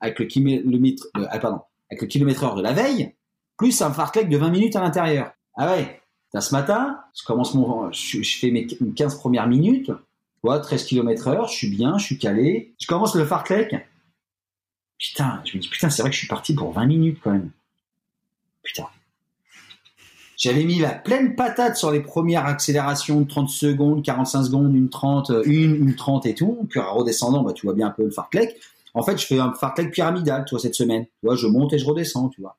avec 0.00 0.18
le, 0.20 0.26
kilomètre, 0.26 1.06
euh, 1.16 1.26
ah, 1.30 1.38
pardon, 1.40 1.60
avec 1.90 2.02
le 2.02 2.06
kilomètre 2.06 2.44
heure 2.44 2.54
de 2.54 2.62
la 2.62 2.72
veille, 2.72 3.14
plus 3.56 3.82
un 3.82 3.92
fartlek 3.92 4.28
de 4.28 4.36
20 4.36 4.50
minutes 4.50 4.76
à 4.76 4.80
l'intérieur. 4.80 5.32
Ah 5.56 5.72
ouais, 5.72 5.97
t'as 6.32 6.40
ce 6.40 6.54
matin, 6.54 6.98
je 7.18 7.24
commence 7.24 7.56
je, 7.92 8.38
fais 8.38 8.50
mes 8.50 8.66
15 8.66 9.18
premières 9.18 9.46
minutes, 9.46 9.90
quoi, 10.42 10.58
13 10.60 10.84
km 10.84 11.28
heure, 11.28 11.48
je 11.48 11.54
suis 11.54 11.70
bien, 11.70 11.98
je 11.98 12.04
suis 12.04 12.18
calé, 12.18 12.74
je 12.80 12.86
commence 12.86 13.14
le 13.14 13.24
fartlek, 13.24 13.74
putain, 14.98 15.42
je 15.44 15.56
me 15.56 15.62
dis, 15.62 15.68
putain, 15.68 15.90
c'est 15.90 16.02
vrai 16.02 16.10
que 16.10 16.14
je 16.14 16.20
suis 16.20 16.28
parti 16.28 16.54
pour 16.54 16.72
20 16.72 16.86
minutes 16.86 17.18
quand 17.22 17.32
même. 17.32 17.50
Putain. 18.62 18.86
J'avais 20.36 20.62
mis 20.62 20.78
la 20.78 20.90
pleine 20.90 21.34
patate 21.34 21.76
sur 21.76 21.90
les 21.90 22.00
premières 22.00 22.46
accélérations 22.46 23.22
de 23.22 23.28
30 23.28 23.50
secondes, 23.50 24.04
45 24.04 24.44
secondes, 24.44 24.72
une 24.72 24.88
30, 24.88 25.30
euh, 25.30 25.42
une, 25.44 25.74
une 25.74 25.96
30 25.96 26.26
et 26.26 26.34
tout. 26.34 26.64
Puis 26.70 26.78
en 26.78 26.94
redescendant, 26.94 27.42
bah, 27.42 27.52
tu 27.52 27.66
vois 27.66 27.74
bien 27.74 27.88
un 27.88 27.90
peu 27.90 28.04
le 28.04 28.10
fartlek. 28.10 28.56
En 28.94 29.02
fait, 29.02 29.18
je 29.18 29.26
fais 29.26 29.40
un 29.40 29.52
fartlek 29.52 29.90
pyramidal, 29.90 30.44
tu 30.44 30.54
vois, 30.54 30.60
cette 30.60 30.76
semaine. 30.76 31.06
Tu 31.24 31.36
je 31.36 31.46
monte 31.48 31.72
et 31.72 31.78
je 31.78 31.84
redescends, 31.84 32.28
tu 32.28 32.40
vois. 32.40 32.56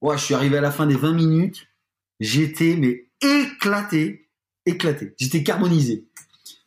Ouais, 0.00 0.16
je 0.16 0.24
suis 0.24 0.34
arrivé 0.34 0.58
à 0.58 0.60
la 0.60 0.70
fin 0.70 0.86
des 0.86 0.96
20 0.96 1.12
minutes. 1.12 1.68
J'étais, 2.20 2.76
mais 2.76 3.08
éclaté, 3.20 4.30
éclaté. 4.66 5.14
J'étais 5.18 5.42
carbonisé. 5.42 6.06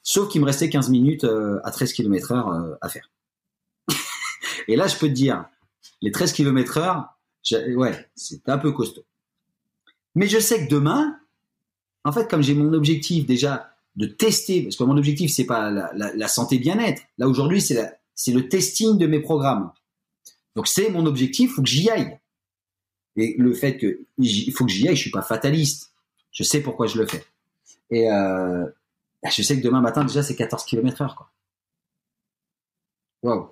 Sauf 0.03 0.29
qu'il 0.29 0.41
me 0.41 0.45
restait 0.45 0.69
15 0.69 0.89
minutes 0.89 1.23
euh, 1.23 1.59
à 1.63 1.71
13 1.71 1.93
km 1.93 2.31
heure 2.31 2.49
euh, 2.49 2.75
à 2.81 2.89
faire. 2.89 3.09
et 4.67 4.75
là, 4.75 4.87
je 4.87 4.97
peux 4.97 5.07
te 5.07 5.13
dire, 5.13 5.45
les 6.01 6.11
13 6.11 6.33
km 6.33 6.77
heure, 6.77 7.17
ouais, 7.75 8.09
c'est 8.15 8.47
un 8.49 8.57
peu 8.57 8.71
costaud. 8.71 9.05
Mais 10.15 10.27
je 10.27 10.39
sais 10.39 10.65
que 10.65 10.69
demain, 10.69 11.17
en 12.03 12.11
fait, 12.11 12.29
comme 12.29 12.43
j'ai 12.43 12.53
mon 12.53 12.73
objectif 12.73 13.25
déjà 13.25 13.73
de 13.95 14.05
tester, 14.07 14.63
parce 14.63 14.75
que 14.75 14.83
mon 14.83 14.97
objectif 14.97 15.31
c'est 15.31 15.45
pas 15.45 15.69
la, 15.71 16.27
santé 16.27 16.57
bien-être. 16.57 17.01
Là 17.17 17.27
aujourd'hui, 17.27 17.61
c'est 17.61 18.31
le 18.31 18.49
testing 18.49 18.97
de 18.97 19.07
mes 19.07 19.19
programmes. 19.19 19.71
Donc 20.55 20.67
c'est 20.67 20.89
mon 20.89 21.05
objectif, 21.05 21.53
faut 21.53 21.61
que 21.61 21.69
j'y 21.69 21.89
aille. 21.89 22.19
Et 23.15 23.35
le 23.37 23.53
fait 23.53 23.77
que 23.77 23.99
il 24.17 24.51
faut 24.51 24.65
que 24.65 24.71
j'y 24.71 24.87
aille, 24.87 24.95
je 24.95 25.01
suis 25.01 25.11
pas 25.11 25.21
fataliste. 25.21 25.93
Je 26.31 26.43
sais 26.43 26.61
pourquoi 26.61 26.87
je 26.87 26.97
le 26.97 27.05
fais. 27.05 27.23
Et 27.89 28.11
euh, 28.11 28.65
je 29.23 29.41
sais 29.41 29.57
que 29.57 29.63
demain 29.63 29.81
matin 29.81 30.03
déjà 30.03 30.23
c'est 30.23 30.35
14 30.35 30.65
km 30.65 31.01
heure 31.01 31.15
quoi. 31.15 31.31
Waouh. 33.21 33.49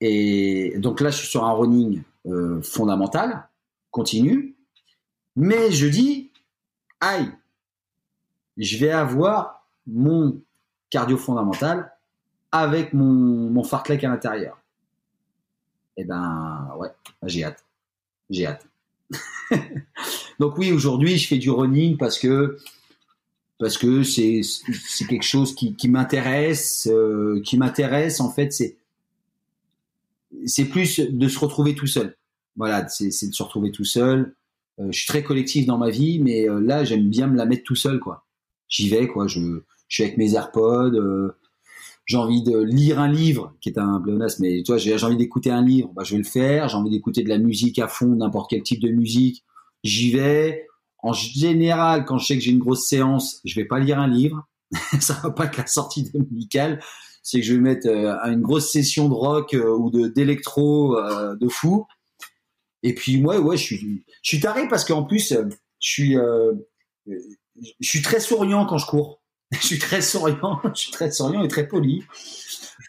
Et 0.00 0.74
donc 0.78 1.00
là 1.00 1.10
je 1.10 1.18
suis 1.18 1.28
sur 1.28 1.44
un 1.44 1.52
running 1.52 2.02
euh, 2.26 2.62
fondamentale, 2.62 3.48
continue, 3.90 4.56
mais 5.34 5.70
je 5.72 5.86
dis, 5.86 6.32
aïe, 7.00 7.32
je 8.56 8.76
vais 8.76 8.90
avoir 8.90 9.66
mon 9.86 10.40
cardio 10.90 11.16
fondamental 11.16 11.92
avec 12.52 12.92
mon, 12.92 13.04
mon 13.04 13.62
fartlek 13.64 14.04
à 14.04 14.08
l'intérieur. 14.08 14.60
Eh 15.96 16.04
ben 16.04 16.74
ouais, 16.78 16.90
j'ai 17.24 17.44
hâte. 17.44 17.64
J'ai 18.30 18.46
hâte. 18.46 18.66
Donc 20.38 20.58
oui, 20.58 20.72
aujourd'hui, 20.72 21.16
je 21.16 21.26
fais 21.26 21.38
du 21.38 21.50
running 21.50 21.96
parce 21.96 22.18
que 22.18 22.58
parce 23.58 23.76
que 23.76 24.02
c'est 24.02 24.42
c'est 24.42 25.06
quelque 25.06 25.24
chose 25.24 25.54
qui, 25.54 25.74
qui 25.74 25.88
m'intéresse, 25.88 26.88
euh, 26.90 27.40
qui 27.44 27.58
m'intéresse 27.58 28.20
en 28.20 28.30
fait, 28.30 28.52
c'est 28.52 28.76
c'est 30.46 30.66
plus 30.66 31.00
de 31.00 31.28
se 31.28 31.38
retrouver 31.38 31.74
tout 31.74 31.86
seul. 31.86 32.16
Voilà, 32.56 32.86
c'est 32.88 33.28
de 33.28 33.34
se 33.34 33.42
retrouver 33.42 33.70
tout 33.70 33.84
seul. 33.84 34.34
Euh, 34.78 34.88
je 34.90 34.98
suis 34.98 35.06
très 35.06 35.22
collectif 35.22 35.66
dans 35.66 35.78
ma 35.78 35.90
vie, 35.90 36.18
mais 36.20 36.48
euh, 36.48 36.60
là, 36.60 36.84
j'aime 36.84 37.08
bien 37.08 37.26
me 37.26 37.36
la 37.36 37.46
mettre 37.46 37.64
tout 37.64 37.76
seul, 37.76 37.98
quoi. 37.98 38.26
J'y 38.68 38.88
vais, 38.88 39.06
quoi. 39.06 39.26
Je, 39.26 39.40
je 39.88 39.94
suis 39.94 40.02
avec 40.02 40.18
mes 40.18 40.34
AirPods. 40.34 41.32
Euh, 42.08 42.12
j'ai 42.12 42.16
envie 42.16 42.42
de 42.42 42.58
lire 42.58 42.98
un 43.00 43.10
livre, 43.10 43.54
qui 43.60 43.68
est 43.68 43.78
un 43.78 44.00
pléonasme, 44.00 44.42
mais 44.42 44.62
tu 44.62 44.72
vois, 44.72 44.78
j'ai 44.78 45.02
envie 45.02 45.16
d'écouter 45.16 45.50
un 45.50 45.62
livre, 45.62 45.90
bah, 45.94 46.04
je 46.04 46.12
vais 46.12 46.18
le 46.18 46.24
faire. 46.24 46.68
J'ai 46.68 46.76
envie 46.76 46.90
d'écouter 46.90 47.22
de 47.22 47.28
la 47.28 47.38
musique 47.38 47.78
à 47.78 47.88
fond, 47.88 48.06
n'importe 48.06 48.50
quel 48.50 48.62
type 48.62 48.80
de 48.80 48.90
musique. 48.90 49.44
J'y 49.84 50.12
vais. 50.12 50.66
En 51.00 51.12
général, 51.12 52.04
quand 52.04 52.18
je 52.18 52.26
sais 52.26 52.34
que 52.34 52.40
j'ai 52.40 52.50
une 52.50 52.58
grosse 52.58 52.86
séance, 52.86 53.40
je 53.44 53.54
vais 53.54 53.66
pas 53.66 53.78
lire 53.78 53.98
un 54.00 54.08
livre. 54.08 54.48
ça 55.00 55.18
va 55.22 55.30
pas 55.30 55.44
être 55.46 55.56
la 55.56 55.66
sortie 55.66 56.02
de 56.02 56.18
médicale 56.18 56.80
c'est 57.22 57.40
que 57.40 57.46
je 57.46 57.54
vais 57.54 57.60
mettre 57.60 57.86
une 57.86 58.40
grosse 58.40 58.70
session 58.70 59.08
de 59.08 59.12
rock 59.12 59.54
ou 59.54 59.90
de 59.90 60.08
d'électro 60.08 60.96
de 61.34 61.48
fou 61.48 61.86
et 62.82 62.94
puis 62.94 63.20
moi, 63.20 63.38
ouais, 63.40 63.56
je 63.56 63.62
suis, 63.62 64.04
je 64.22 64.28
suis 64.28 64.40
taré 64.40 64.68
parce 64.68 64.84
qu'en 64.84 65.04
plus, 65.04 65.32
euh, 65.32 65.44
je 65.80 65.88
suis, 65.88 66.16
euh, 66.16 66.52
je 67.06 67.88
suis 67.88 68.02
très 68.02 68.20
souriant 68.20 68.66
quand 68.66 68.78
je 68.78 68.86
cours. 68.86 69.20
je 69.52 69.66
suis 69.66 69.78
très 69.78 70.02
souriant, 70.02 70.60
je 70.74 70.80
suis 70.80 70.90
très 70.90 71.10
souriant 71.10 71.42
et 71.42 71.48
très 71.48 71.66
poli. 71.66 72.04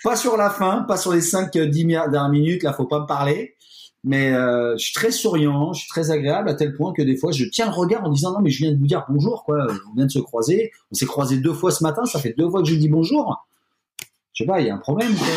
Pas 0.03 0.15
sur 0.15 0.37
la 0.37 0.49
fin, 0.49 0.83
pas 0.83 0.97
sur 0.97 1.13
les 1.13 1.21
5 1.21 1.57
10 1.57 1.85
dernières 1.85 2.29
minutes, 2.29 2.63
là, 2.63 2.73
faut 2.73 2.85
pas 2.85 3.01
me 3.01 3.05
parler. 3.05 3.55
Mais 4.03 4.31
euh, 4.31 4.77
je 4.77 4.85
suis 4.85 4.93
très 4.93 5.11
souriant, 5.11 5.73
je 5.73 5.81
suis 5.81 5.89
très 5.89 6.09
agréable 6.09 6.47
à 6.47 6.53
tel 6.53 6.73
point 6.73 6.93
que 6.93 7.01
des 7.01 7.17
fois 7.17 7.33
je 7.33 7.43
tiens 7.43 7.65
le 7.65 7.73
regard 7.73 8.05
en 8.05 8.09
disant 8.09 8.31
non 8.31 8.39
mais 8.39 8.49
je 8.49 8.59
viens 8.59 8.71
de 8.71 8.79
vous 8.79 8.87
dire 8.87 9.03
bonjour 9.09 9.43
quoi, 9.43 9.67
on 9.91 9.95
vient 9.95 10.05
de 10.05 10.11
se 10.11 10.19
croiser, 10.19 10.71
on 10.89 10.95
s'est 10.95 11.05
croisé 11.05 11.37
deux 11.39 11.51
fois 11.51 11.69
ce 11.69 11.83
matin, 11.83 12.05
ça 12.05 12.17
fait 12.17 12.33
deux 12.37 12.49
fois 12.49 12.61
que 12.61 12.69
je 12.69 12.75
dis 12.75 12.87
bonjour. 12.87 13.45
Je 14.31 14.43
sais 14.43 14.47
pas, 14.47 14.61
il 14.61 14.67
y 14.67 14.69
a 14.69 14.75
un 14.75 14.77
problème. 14.77 15.13
Quoi. 15.15 15.27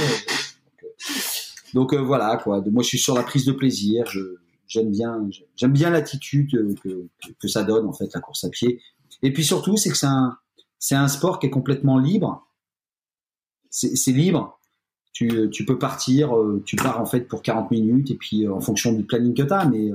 Donc, 1.75 1.93
voilà 1.95 2.37
quoi. 2.37 2.63
Moi 2.71 2.85
je 2.85 2.89
suis 2.89 2.99
sur 3.01 3.17
la 3.17 3.25
prise 3.25 3.47
de 3.47 3.53
plaisir. 3.53 4.05
J'aime 4.69 4.91
bien, 4.91 5.29
j'aime 5.57 5.73
bien 5.73 5.91
l'attitude 5.91 6.79
que, 6.85 7.49
ça 7.49 7.65
donne 7.65 7.87
en 7.87 7.93
fait 7.93 8.15
la 8.15 8.21
course 8.21 8.45
à 8.45 8.49
pied. 8.49 8.81
Et 9.25 9.33
puis 9.33 9.45
surtout, 9.45 9.77
c'est 9.77 9.91
que 9.91 9.97
c'est 9.97 10.07
un, 10.07 10.39
c'est 10.83 10.97
un 10.97 11.07
sport 11.07 11.39
qui 11.39 11.47
est 11.47 11.51
complètement 11.51 11.97
libre. 11.97 12.45
C'est 13.71 14.11
libre. 14.11 14.59
Tu, 15.13 15.65
peux 15.65 15.79
partir, 15.79 16.37
euh, 16.37 16.61
tu 16.67 16.75
pars 16.75 17.01
en 17.01 17.07
fait 17.07 17.29
pour 17.29 17.43
40 17.43 17.71
minutes 17.71 18.11
et 18.11 18.17
puis 18.17 18.45
euh, 18.45 18.53
en 18.53 18.61
fonction 18.61 18.93
du 18.93 19.05
planning 19.05 19.33
que 19.33 19.43
tu 19.43 19.53
as, 19.53 19.65
mais 19.67 19.93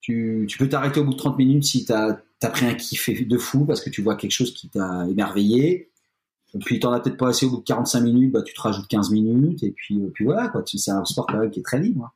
tu, 0.00 0.46
peux 0.58 0.66
t'arrêter 0.66 1.00
au 1.00 1.04
bout 1.04 1.12
de 1.12 1.18
30 1.18 1.36
minutes 1.36 1.64
si 1.64 1.84
tu 1.84 1.92
as, 1.92 2.22
pris 2.40 2.64
un 2.64 2.74
kiff 2.74 3.10
de 3.10 3.36
fou 3.36 3.66
parce 3.66 3.82
que 3.82 3.90
tu 3.90 4.00
vois 4.00 4.16
quelque 4.16 4.32
chose 4.32 4.54
qui 4.54 4.70
t'a 4.70 5.06
émerveillé. 5.10 5.90
Et 6.54 6.58
puis 6.58 6.80
tu 6.80 6.86
n'en 6.86 6.94
as 6.94 7.00
peut-être 7.00 7.18
pas 7.18 7.28
assez 7.28 7.44
au 7.44 7.50
bout 7.50 7.58
de 7.58 7.64
45 7.64 8.00
minutes, 8.00 8.32
bah, 8.32 8.42
tu 8.42 8.54
te 8.54 8.60
rajoutes 8.62 8.88
15 8.88 9.10
minutes 9.10 9.62
et 9.62 9.72
puis, 9.72 10.00
euh, 10.00 10.10
voilà. 10.20 10.50
C'est 10.64 10.90
un 10.90 11.04
sport 11.04 11.26
quand 11.26 11.36
même 11.36 11.50
qui 11.50 11.60
est 11.60 11.64
très 11.64 11.78
libre 11.78 12.14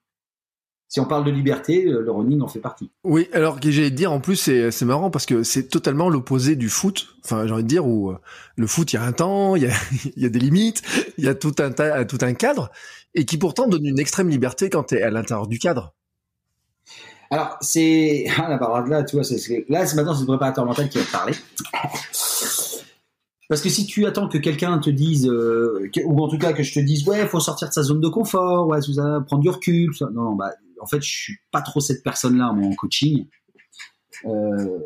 si 0.94 1.00
on 1.00 1.06
parle 1.06 1.24
de 1.24 1.32
liberté, 1.32 1.82
le 1.82 2.08
running 2.08 2.40
en 2.40 2.46
fait 2.46 2.60
partie. 2.60 2.88
Oui, 3.02 3.28
alors 3.32 3.58
que 3.58 3.68
j'allais 3.72 3.90
dire 3.90 4.12
en 4.12 4.20
plus 4.20 4.36
c'est 4.36 4.82
marrant 4.82 5.10
parce 5.10 5.26
que 5.26 5.42
c'est 5.42 5.64
totalement 5.64 6.08
l'opposé 6.08 6.54
du 6.54 6.68
foot. 6.68 7.16
Enfin, 7.24 7.48
j'ai 7.48 7.52
envie 7.52 7.64
de 7.64 7.68
dire 7.68 7.84
où 7.84 8.12
euh, 8.12 8.18
le 8.54 8.68
foot 8.68 8.92
il 8.92 8.94
y 8.94 8.98
a 9.00 9.02
un 9.02 9.10
temps, 9.10 9.56
il 9.56 9.64
y 9.64 9.66
a, 9.66 9.72
y 10.16 10.24
a 10.24 10.28
des 10.28 10.38
limites, 10.38 10.82
il 11.18 11.24
y 11.24 11.28
a 11.28 11.34
tout 11.34 11.52
un 11.58 11.72
tout 12.04 12.18
un 12.20 12.34
cadre 12.34 12.70
et 13.12 13.24
qui 13.24 13.38
pourtant 13.38 13.66
donne 13.66 13.84
une 13.84 13.98
extrême 13.98 14.28
liberté 14.28 14.70
quand 14.70 14.84
tu 14.84 14.94
es 14.94 15.02
à 15.02 15.10
l'intérieur 15.10 15.48
du 15.48 15.58
cadre. 15.58 15.94
Alors, 17.32 17.56
c'est. 17.60 18.26
Ah, 18.38 18.48
la 18.48 18.58
parole 18.58 18.88
là, 18.88 19.02
tu 19.02 19.16
vois, 19.16 19.24
c'est... 19.24 19.64
là, 19.68 19.86
c'est 19.86 19.96
maintenant, 19.96 20.14
c'est 20.14 20.20
le 20.20 20.26
préparateur 20.26 20.64
mental 20.64 20.88
qui 20.88 20.98
va 20.98 21.04
te 21.04 21.10
parler. 21.10 21.34
Parce 23.48 23.60
que 23.60 23.68
si 23.68 23.84
tu 23.84 24.06
attends 24.06 24.28
que 24.28 24.38
quelqu'un 24.38 24.78
te 24.78 24.90
dise, 24.90 25.26
euh, 25.26 25.90
ou 26.04 26.22
en 26.22 26.28
tout 26.28 26.38
cas 26.38 26.52
que 26.52 26.62
je 26.62 26.72
te 26.72 26.78
dise, 26.78 27.04
ouais, 27.08 27.22
il 27.22 27.26
faut 27.26 27.40
sortir 27.40 27.68
de 27.68 27.72
sa 27.72 27.82
zone 27.82 28.00
de 28.00 28.08
confort, 28.08 28.68
ouais, 28.68 28.80
ça, 28.80 29.24
prendre 29.26 29.42
du 29.42 29.50
recul, 29.50 29.90
non, 30.00 30.10
non, 30.10 30.32
bah, 30.36 30.52
en 30.84 30.86
fait, 30.86 31.00
je 31.00 31.10
suis 31.10 31.36
pas 31.50 31.62
trop 31.62 31.80
cette 31.80 32.02
personne-là, 32.02 32.52
moi, 32.52 32.68
en 32.68 32.74
coaching. 32.74 33.26
Euh, 34.26 34.78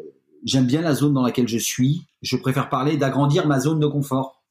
j'aime 0.44 0.64
bien 0.64 0.80
la 0.80 0.94
zone 0.94 1.12
dans 1.12 1.22
laquelle 1.22 1.48
je 1.48 1.58
suis. 1.58 2.06
Je 2.22 2.36
préfère 2.36 2.68
parler 2.68 2.96
d'agrandir 2.96 3.48
ma 3.48 3.58
zone 3.58 3.80
de 3.80 3.86
confort. 3.88 4.44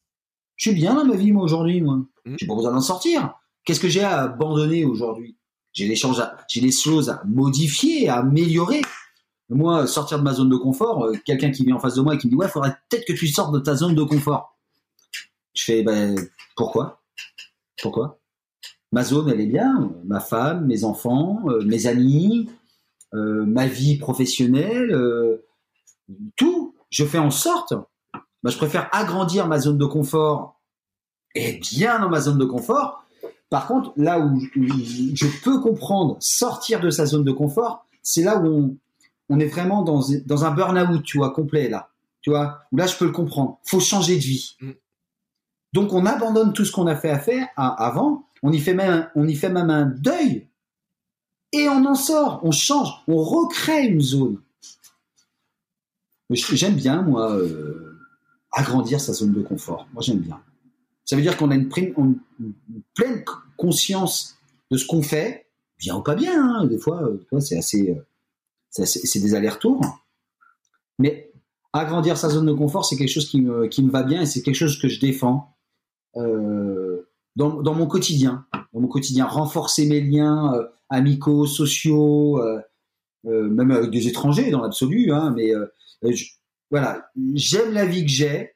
Je 0.58 0.70
suis 0.70 0.78
bien 0.78 0.94
dans 0.94 1.06
ma 1.06 1.16
vie, 1.16 1.32
moi, 1.32 1.46
aujourd'hui, 1.46 1.80
moi. 1.80 1.96
Mmh. 2.26 2.36
J'ai 2.38 2.48
pas 2.48 2.56
besoin 2.56 2.74
d'en 2.74 2.82
sortir. 2.82 3.34
Qu'est-ce 3.64 3.80
que 3.80 3.88
j'ai 3.88 4.04
à 4.04 4.24
abandonner 4.24 4.84
aujourd'hui? 4.84 5.38
J'ai 5.72 5.88
des 5.88 5.96
choses, 5.96 6.22
j'ai 6.50 6.60
des 6.60 6.72
choses 6.72 7.10
à 7.10 7.22
modifier, 7.26 8.10
à 8.10 8.18
améliorer. 8.18 8.82
Moi, 9.48 9.88
sortir 9.88 10.20
de 10.20 10.24
ma 10.24 10.34
zone 10.34 10.50
de 10.50 10.58
confort, 10.58 11.06
euh, 11.06 11.14
quelqu'un 11.24 11.52
qui 11.52 11.64
vient 11.64 11.76
en 11.76 11.80
face 11.80 11.96
de 11.96 12.02
moi 12.02 12.16
et 12.16 12.18
qui 12.18 12.28
me 12.28 12.32
dit 12.32 12.36
ouais, 12.36 12.50
faudrait 12.50 12.76
peut-être 12.90 13.06
que 13.08 13.14
tu 13.14 13.28
sortes 13.28 13.54
de 13.54 13.60
ta 13.60 13.74
zone 13.74 13.96
de 13.96 14.04
confort. 14.04 14.58
Je 15.54 15.64
fais 15.64 15.84
ben 15.84 16.18
pourquoi? 16.58 17.02
Pourquoi? 17.82 18.20
Ma 18.92 19.04
zone, 19.04 19.30
elle 19.30 19.42
est 19.42 19.48
bien. 19.48 19.92
Ma 20.06 20.20
femme, 20.20 20.66
mes 20.66 20.84
enfants, 20.84 21.40
euh, 21.48 21.64
mes 21.66 21.88
amis, 21.88 22.50
euh, 23.14 23.46
ma 23.46 23.68
vie 23.68 23.98
professionnelle, 23.98 24.96
tout. 26.36 26.74
Je 26.90 27.04
fais 27.04 27.18
en 27.18 27.32
sorte. 27.32 27.74
Ben, 28.44 28.50
je 28.50 28.58
préfère 28.58 28.90
agrandir 28.94 29.48
ma 29.48 29.60
zone 29.60 29.78
de 29.78 29.86
confort 29.86 30.60
et 31.36 31.60
bien 31.60 32.00
dans 32.00 32.10
ma 32.10 32.22
zone 32.22 32.38
de 32.38 32.46
confort. 32.46 33.04
Par 33.50 33.68
contre, 33.68 33.92
là 33.98 34.20
où 34.20 34.40
je 34.40 35.44
peux 35.44 35.60
comprendre 35.60 36.18
sortir 36.20 36.80
de 36.80 36.90
sa 36.90 37.06
zone 37.06 37.24
de 37.24 37.32
confort, 37.32 37.86
c'est 38.04 38.24
là 38.24 38.38
où 38.38 38.46
on, 38.48 38.78
on 39.30 39.40
est 39.40 39.48
vraiment 39.48 39.84
dans, 39.84 40.02
dans 40.26 40.46
un 40.46 40.52
burn-out, 40.52 41.04
tu 41.04 41.18
vois, 41.18 41.32
complet 41.32 41.70
là. 41.70 41.90
Tu 42.22 42.30
vois, 42.30 42.60
où 42.72 42.78
là 42.78 42.88
je 42.88 42.96
peux 42.98 43.06
le 43.06 43.12
comprendre. 43.12 43.60
Faut 43.64 43.80
changer 43.80 44.16
de 44.16 44.22
vie. 44.22 44.56
Mm. 44.60 44.72
Donc 45.74 45.94
on 45.94 46.06
abandonne 46.06 46.54
tout 46.54 46.66
ce 46.66 46.72
qu'on 46.72 46.88
a 46.88 46.96
fait 46.96 47.10
à 47.10 47.20
faire 47.20 47.48
avant. 47.56 48.27
On 48.48 48.54
y 48.54 48.60
fait 48.60 48.74
même, 48.74 49.10
on 49.14 49.28
un 49.70 49.86
deuil 49.88 50.48
et 51.52 51.68
on 51.68 51.84
en 51.84 51.96
sort. 51.96 52.40
On 52.44 52.52
change, 52.52 52.88
on 53.10 53.22
recrée 53.22 53.88
une 53.88 54.00
zone. 54.00 54.42
J'aime 56.30 56.76
bien 56.76 57.02
moi 57.02 57.34
euh, 57.34 58.00
agrandir 58.54 59.02
sa 59.02 59.12
zone 59.12 59.34
de 59.34 59.42
confort. 59.42 59.90
Moi 59.92 60.02
j'aime 60.02 60.20
bien. 60.20 60.42
Ça 61.04 61.18
veut 61.18 61.22
dire 61.22 61.36
qu'on 61.36 61.52
a 61.52 61.56
une, 61.56 61.68
pleine 61.68 63.26
conscience 63.58 64.38
de 64.72 64.78
ce 64.78 64.86
qu'on 64.88 65.04
fait, 65.04 65.48
bien 65.78 65.98
ou 65.98 66.02
pas 66.02 66.16
bien. 66.16 66.42
Hein. 66.42 66.68
Des 66.68 66.78
fois, 66.78 67.04
euh, 67.04 67.40
c'est 67.42 67.58
assez 67.58 67.92
euh, 67.92 68.86
c'est 68.86 69.20
des 69.20 69.36
allers-retours. 69.36 69.82
Mais 71.00 71.34
agrandir 71.74 72.16
sa 72.18 72.30
zone 72.30 72.46
de 72.46 72.54
confort, 72.54 72.86
c'est 72.86 72.96
quelque 72.96 73.12
chose 73.12 73.28
qui 73.28 73.42
me, 73.42 73.92
va 73.92 74.04
bien 74.04 74.22
et 74.22 74.26
c'est 74.26 74.42
quelque 74.42 74.56
chose 74.56 74.80
que 74.80 74.88
je 74.88 75.02
défends 75.02 75.54
euh, 76.16 76.87
dans, 77.38 77.74
mon 77.74 77.88
quotidien. 77.88 78.46
Dans 78.74 78.82
mon 78.82 78.88
quotidien, 78.88 79.26
renforcer 79.26 79.88
mes 79.88 80.02
liens 80.02 80.54
euh, 80.54 80.68
amicaux, 80.90 81.46
sociaux, 81.46 82.40
euh, 82.40 82.60
même 83.24 83.72
avec 83.72 83.92
des 83.92 84.08
étrangers 84.08 84.52
dans 84.52 84.62
l'absolu. 84.62 85.12
Hein, 85.12 85.34
mais 85.36 85.52
voilà, 86.72 87.10
j'aime 87.34 87.74
la 87.74 87.86
vie 87.86 88.06
que 88.06 88.12
j'ai, 88.12 88.52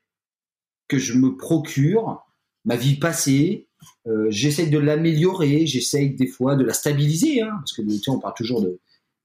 que 0.87 0.97
je 0.97 1.17
me 1.17 1.35
procure, 1.35 2.25
ma 2.65 2.75
vie 2.75 2.95
passée. 2.95 3.67
j'essaye 4.29 4.69
de 4.69 4.77
l'améliorer, 4.77 5.65
j'essaye 5.65 6.11
des 6.15 6.27
fois 6.27 6.55
de 6.55 6.63
la 6.63 6.73
stabiliser, 6.73 7.41
hein, 7.41 7.53
parce 7.59 7.73
que 7.73 7.81
on 8.09 8.19
parle 8.19 8.33
toujours 8.35 8.61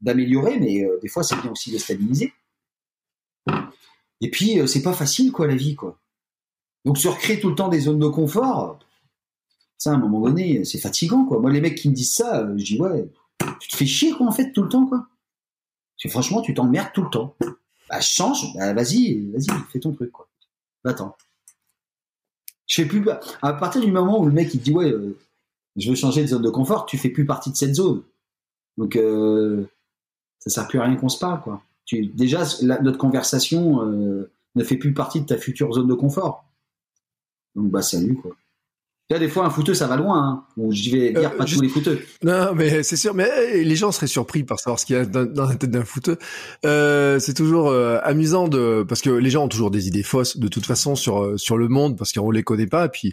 d'améliorer, 0.00 0.58
mais 0.58 0.84
euh, 0.84 0.98
des 1.00 1.08
fois 1.08 1.22
c'est 1.22 1.40
bien 1.40 1.50
aussi 1.50 1.72
de 1.72 1.78
stabiliser. 1.78 2.32
Et 4.20 4.30
puis 4.30 4.58
euh, 4.60 4.66
c'est 4.66 4.82
pas 4.82 4.92
facile 4.92 5.32
quoi 5.32 5.46
la 5.46 5.56
vie 5.56 5.74
quoi. 5.74 5.98
Donc 6.84 6.98
se 6.98 7.08
recréer 7.08 7.40
tout 7.40 7.48
le 7.48 7.54
temps 7.54 7.68
des 7.68 7.80
zones 7.80 7.98
de 7.98 8.08
confort, 8.08 8.78
ça 9.78 9.90
à 9.90 9.94
un 9.94 9.98
moment 9.98 10.20
donné 10.20 10.64
c'est 10.64 10.78
fatigant 10.78 11.24
quoi. 11.24 11.40
Moi 11.40 11.50
les 11.50 11.60
mecs 11.60 11.76
qui 11.76 11.88
me 11.88 11.94
disent 11.94 12.14
ça, 12.14 12.40
euh, 12.40 12.56
je 12.56 12.64
dis 12.64 12.80
ouais, 12.80 13.08
tu 13.60 13.68
te 13.68 13.76
fais 13.76 13.86
chier 13.86 14.12
quoi 14.12 14.26
en 14.26 14.32
fait 14.32 14.52
tout 14.52 14.62
le 14.62 14.68
temps 14.68 14.86
quoi. 14.86 15.06
Parce 16.02 16.12
franchement 16.12 16.42
tu 16.42 16.54
t'emmerdes 16.54 16.92
tout 16.94 17.02
le 17.02 17.10
temps. 17.10 17.34
Bah 17.88 18.00
change, 18.00 18.52
bah, 18.54 18.72
vas-y, 18.74 19.30
vas-y, 19.30 19.46
fais 19.72 19.80
ton 19.80 19.92
truc 19.92 20.12
quoi. 20.12 20.28
Va-t'en. 20.84 21.16
Je 22.66 22.82
fais 22.82 22.84
plus 22.84 23.04
à 23.42 23.52
partir 23.52 23.80
du 23.80 23.92
moment 23.92 24.20
où 24.20 24.26
le 24.26 24.32
mec 24.32 24.52
il 24.54 24.60
dit 24.60 24.72
ouais, 24.72 24.92
je 25.76 25.88
veux 25.88 25.94
changer 25.94 26.22
de 26.22 26.28
zone 26.28 26.42
de 26.42 26.50
confort, 26.50 26.86
tu 26.86 26.98
fais 26.98 27.10
plus 27.10 27.26
partie 27.26 27.50
de 27.50 27.56
cette 27.56 27.74
zone. 27.74 28.02
Donc 28.76 28.96
ça 30.46 30.50
sert 30.50 30.68
plus 30.68 30.78
à 30.78 30.84
rien 30.84 30.96
qu'on 30.96 31.08
se 31.08 31.18
parle, 31.18 31.40
quoi. 31.42 31.62
Tu, 31.84 32.06
déjà, 32.06 32.44
notre 32.62 32.98
conversation 32.98 33.84
euh, 33.84 34.30
ne 34.54 34.64
fait 34.64 34.76
plus 34.76 34.94
partie 34.94 35.20
de 35.20 35.26
ta 35.26 35.36
future 35.36 35.72
zone 35.72 35.88
de 35.88 35.94
confort. 35.94 36.44
Donc, 37.54 37.70
bah, 37.70 37.82
salut, 37.82 38.16
quoi. 38.16 38.36
Là, 39.08 39.20
des 39.20 39.28
fois, 39.28 39.46
un 39.46 39.50
fouteux, 39.50 39.74
ça 39.74 39.86
va 39.86 39.96
loin. 39.96 40.44
Hein. 40.58 40.68
je 40.70 40.90
vais 40.90 41.12
dire 41.12 41.30
euh, 41.32 41.36
pas 41.36 41.44
tous 41.44 41.60
les 41.60 41.68
fouteux. 41.68 42.04
Non, 42.24 42.54
mais 42.56 42.82
c'est 42.82 42.96
sûr. 42.96 43.14
Mais 43.14 43.30
eh, 43.52 43.62
les 43.62 43.76
gens 43.76 43.92
seraient 43.92 44.08
surpris 44.08 44.42
par 44.42 44.58
savoir 44.58 44.80
ce 44.80 44.86
qu'il 44.86 44.96
y 44.96 44.98
a 44.98 45.04
dans, 45.04 45.46
la 45.46 45.54
tête 45.54 45.70
d'un 45.70 45.84
fouteux. 45.84 46.18
Euh, 46.64 47.20
c'est 47.20 47.34
toujours 47.34 47.68
euh, 47.68 48.00
amusant 48.02 48.48
de 48.48 48.84
parce 48.88 49.02
que 49.02 49.10
les 49.10 49.30
gens 49.30 49.44
ont 49.44 49.48
toujours 49.48 49.70
des 49.70 49.86
idées 49.86 50.02
fausses 50.02 50.38
de 50.38 50.48
toute 50.48 50.66
façon 50.66 50.96
sur 50.96 51.38
sur 51.38 51.56
le 51.56 51.68
monde 51.68 51.96
parce 51.96 52.12
qu'on 52.12 52.32
les 52.32 52.42
connaît 52.42 52.66
pas. 52.66 52.86
Et 52.86 52.88
puis, 52.88 53.12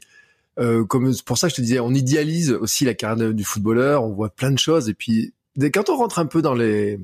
comme 0.87 1.13
c'est 1.13 1.25
pour 1.25 1.37
ça 1.37 1.47
que 1.47 1.51
je 1.51 1.57
te 1.57 1.61
disais, 1.61 1.79
on 1.79 1.93
idéalise 1.93 2.51
aussi 2.53 2.85
la 2.85 2.95
carrière 2.95 3.31
du 3.31 3.43
footballeur. 3.43 4.03
On 4.03 4.13
voit 4.13 4.29
plein 4.29 4.49
de 4.49 4.57
choses. 4.57 4.89
Et 4.89 4.95
puis, 4.95 5.31
quand 5.71 5.91
on 5.91 5.97
rentre 5.97 6.17
un 6.17 6.25
peu 6.25 6.41
dans 6.41 6.55
les 6.55 6.99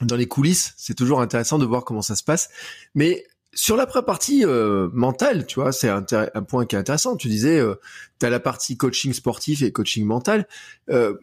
dans 0.00 0.16
les 0.16 0.26
coulisses, 0.26 0.74
c'est 0.76 0.94
toujours 0.94 1.20
intéressant 1.20 1.60
de 1.60 1.66
voir 1.66 1.84
comment 1.84 2.02
ça 2.02 2.16
se 2.16 2.24
passe. 2.24 2.48
Mais 2.96 3.24
sur 3.54 3.76
la 3.76 3.86
partie 3.86 4.44
euh, 4.44 4.88
mentale, 4.92 5.46
tu 5.46 5.60
vois, 5.60 5.72
c'est 5.72 5.88
un, 5.88 6.02
point 6.42 6.64
qui 6.66 6.74
est 6.74 6.78
intéressant. 6.78 7.16
Tu 7.16 7.28
disais, 7.28 7.58
euh, 7.58 7.74
tu 8.18 8.26
as 8.26 8.30
la 8.30 8.40
partie 8.40 8.76
coaching 8.76 9.12
sportif 9.12 9.62
et 9.62 9.72
coaching 9.72 10.04
mental. 10.04 10.48
Euh, 10.90 11.14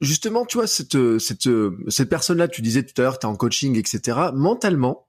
justement, 0.00 0.44
tu 0.46 0.58
vois, 0.58 0.66
cette, 0.66 1.18
cette, 1.18 1.48
cette 1.88 2.08
personne-là, 2.08 2.48
tu 2.48 2.62
disais 2.62 2.84
tout 2.84 3.00
à 3.00 3.04
l'heure, 3.04 3.18
tu 3.18 3.26
es 3.26 3.30
en 3.30 3.36
coaching, 3.36 3.76
etc. 3.76 4.18
Mentalement, 4.32 5.06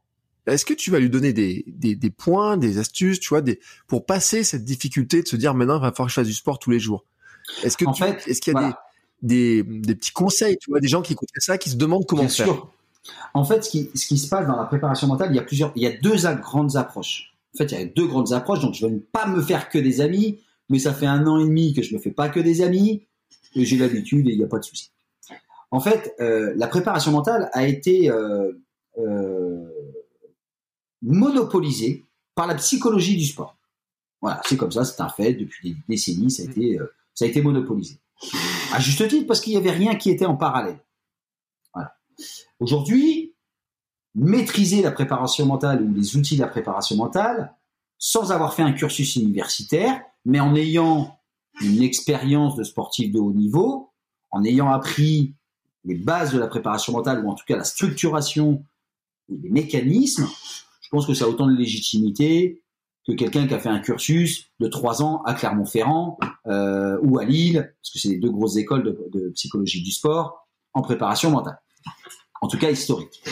est-ce 0.48 0.66
que 0.66 0.74
tu 0.74 0.90
vas 0.90 1.00
lui 1.00 1.10
donner 1.10 1.34
des, 1.34 1.64
des, 1.68 1.96
des, 1.96 2.10
points, 2.10 2.58
des 2.58 2.80
astuces, 2.80 3.20
tu 3.20 3.30
vois, 3.30 3.42
des, 3.42 3.60
pour 3.88 4.06
passer 4.06 4.44
cette 4.44 4.66
difficulté 4.66 5.22
de 5.22 5.28
se 5.28 5.36
dire 5.36 5.54
maintenant, 5.54 5.78
il 5.78 5.82
va 5.82 5.92
falloir 5.92 6.08
que 6.08 6.12
je 6.12 6.16
fasse 6.16 6.28
du 6.28 6.34
sport 6.34 6.58
tous 6.58 6.72
les 6.72 6.80
jours? 6.80 7.06
Est-ce 7.64 7.78
que 7.78 7.86
est-ce 8.28 8.42
qu'il 8.42 8.54
y 8.54 8.58
a 8.58 8.76
des, 9.22 9.64
des, 9.64 9.80
des, 9.80 9.96
petits 9.96 10.12
conseils, 10.12 10.58
tu 10.58 10.72
vois, 10.72 10.80
des 10.80 10.88
gens 10.88 11.04
qui 11.04 11.14
écoutent 11.14 11.30
ça, 11.38 11.60
qui 11.60 11.70
se 11.70 11.76
demandent 11.76 12.06
comment 12.08 12.24
Bien 12.24 12.30
faire? 12.30 12.48
sûr. 12.48 12.74
En 13.34 13.44
fait, 13.44 13.64
ce 13.64 13.70
qui, 13.70 14.18
se 14.18 14.28
passe 14.30 14.48
dans 14.48 14.58
la 14.58 14.66
préparation 14.66 15.08
mentale, 15.08 15.30
il 15.32 15.36
y 15.36 15.40
a 15.40 15.44
plusieurs, 15.44 15.72
il 15.76 15.84
y 15.84 15.88
a 15.88 15.92
deux 15.92 16.16
grandes 16.36 16.76
approches. 16.76 17.34
En 17.54 17.58
fait, 17.58 17.72
il 17.72 17.80
y 17.80 17.82
a 17.82 17.86
deux 17.86 18.08
grandes 18.08 18.34
approches. 18.34 18.62
Donc, 18.62 18.76
je 18.76 18.86
ne 18.86 18.92
vais 18.92 19.00
pas 19.12 19.28
me 19.28 19.42
faire 19.42 19.70
que 19.70 19.80
des 19.80 20.02
amis, 20.02 20.40
mais 20.70 20.80
ça 20.80 20.94
fait 20.94 21.08
un 21.08 21.26
an 21.28 21.40
et 21.40 21.46
demi 21.46 21.74
que 21.74 21.82
je 21.82 21.94
me 21.96 22.00
fais 22.00 22.12
pas 22.12 22.30
que 22.30 22.40
des 22.40 22.62
amis. 22.62 23.06
J'ai 23.56 23.78
l'habitude 23.78 24.28
et 24.28 24.32
il 24.32 24.38
n'y 24.38 24.44
a 24.44 24.48
pas 24.48 24.60
de 24.60 24.64
souci. 24.64 24.92
En 25.72 25.80
fait, 25.80 26.14
euh, 26.20 26.54
la 26.58 26.68
préparation 26.68 27.12
mentale 27.12 27.50
a 27.54 27.66
été 27.66 28.10
euh, 28.10 28.52
euh, 28.98 29.66
monopolisée 31.02 32.06
par 32.36 32.48
la 32.48 32.56
psychologie 32.56 33.18
du 33.18 33.26
sport. 33.26 33.58
Voilà, 34.22 34.42
c'est 34.46 34.58
comme 34.58 34.72
ça, 34.72 34.86
c'est 34.86 35.02
un 35.02 35.10
fait. 35.10 35.34
Depuis 35.34 35.72
des 35.72 35.78
décennies, 35.90 36.30
ça 36.30 36.44
a 36.44 36.46
été, 36.46 36.78
ça 37.14 37.26
a 37.26 37.28
été 37.28 37.42
monopolisé. 37.42 37.98
À 38.74 38.80
juste 38.80 39.08
titre, 39.08 39.26
parce 39.28 39.42
qu'il 39.42 39.54
n'y 39.54 39.58
avait 39.58 39.72
rien 39.72 39.96
qui 39.96 40.12
était 40.12 40.26
en 40.26 40.36
parallèle. 40.36 40.78
Aujourd'hui, 42.60 43.34
maîtriser 44.16 44.82
la 44.82 44.92
préparation 44.92 45.46
mentale 45.46 45.84
ou 45.84 45.94
les 45.94 46.16
outils 46.16 46.36
de 46.36 46.42
la 46.42 46.48
préparation 46.48 46.96
mentale 46.96 47.56
sans 47.98 48.32
avoir 48.32 48.54
fait 48.56 48.64
un 48.64 48.74
cursus 48.74 49.16
universitaire, 49.16 50.02
mais 50.26 50.40
en 50.40 50.56
ayant 50.56 51.20
une 51.62 51.84
expérience 51.84 52.56
de 52.56 52.64
sportif 52.64 53.12
de 53.12 53.20
haut 53.20 53.34
niveau, 53.34 53.92
en 54.32 54.44
ayant 54.44 54.70
appris 54.70 55.36
les 55.86 55.96
bases 55.96 56.34
de 56.34 56.40
la 56.40 56.48
préparation 56.48 56.94
mentale 56.94 57.24
ou 57.24 57.30
en 57.30 57.36
tout 57.36 57.46
cas 57.48 57.58
la 57.58 57.64
structuration 57.64 58.66
des 59.30 59.50
mécanismes, 59.50 60.28
je 60.82 60.90
pense 60.90 61.06
que 61.06 61.14
ça 61.14 61.26
a 61.26 61.28
autant 61.28 61.48
de 61.48 61.56
légitimité 61.56 62.64
que 63.08 63.14
quelqu'un 63.14 63.48
qui 63.48 63.54
a 63.54 63.60
fait 63.60 63.70
un 63.70 63.80
cursus 63.80 64.52
de 64.60 64.68
trois 64.68 65.02
ans 65.04 65.22
à 65.24 65.34
Clermont-Ferrand 65.34 66.20
euh, 66.48 67.00
ou 67.04 67.20
à 67.20 67.26
Lille, 67.26 67.74
parce 67.82 67.94
que 67.94 68.00
c'est 68.00 68.10
les 68.10 68.18
deux 68.18 68.32
grosses 68.32 68.58
écoles 68.58 68.84
de 69.12 69.30
psychologie 69.30 69.82
du 69.82 69.92
sport 69.92 70.48
en 70.74 70.82
préparation 70.82 71.32
mentale 71.32 71.60
en 72.42 72.48
tout 72.48 72.58
cas 72.58 72.72
historique. 72.72 73.24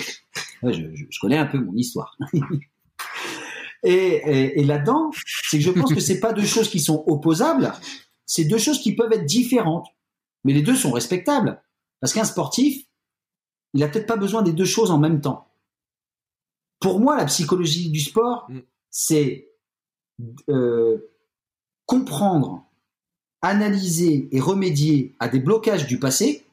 Je, 0.63 1.19
connais 1.19 1.37
un 1.37 1.45
peu 1.45 1.59
mon 1.59 1.75
histoire. 1.75 2.17
et, 3.83 4.63
là-dedans, 4.63 5.11
c'est 5.49 5.57
que 5.57 5.63
je 5.63 5.71
pense 5.71 5.93
que 5.93 5.99
c'est 5.99 6.19
pas 6.19 6.33
deux 6.33 6.45
choses 6.45 6.69
qui 6.69 6.79
sont 6.79 7.03
opposables, 7.07 7.73
c'est 8.25 8.45
deux 8.45 8.57
choses 8.57 8.79
qui 8.81 8.95
peuvent 8.95 9.11
être 9.13 9.25
différentes, 9.25 9.87
mais 10.43 10.53
les 10.53 10.61
deux 10.61 10.75
sont 10.75 10.91
respectables. 10.91 11.61
Parce 11.99 12.13
qu'un 12.13 12.25
sportif, 12.25 12.85
il 13.73 13.83
a 13.83 13.87
peut-être 13.87 14.07
pas 14.07 14.17
besoin 14.17 14.41
des 14.41 14.53
deux 14.53 14.65
choses 14.65 14.91
en 14.91 14.99
même 14.99 15.21
temps. 15.21 15.47
Pour 16.79 16.99
moi, 16.99 17.17
la 17.17 17.25
psychologie 17.25 17.89
du 17.89 17.99
sport, 17.99 18.45
mm. 18.49 18.59
c'est 18.89 19.49
euh, 20.49 21.11
comprendre, 21.85 22.65
analyser 23.41 24.29
et 24.31 24.39
remédier 24.39 25.15
à 25.19 25.27
des 25.27 25.39
blocages 25.39 25.87
du 25.87 25.99
passé. 25.99 26.45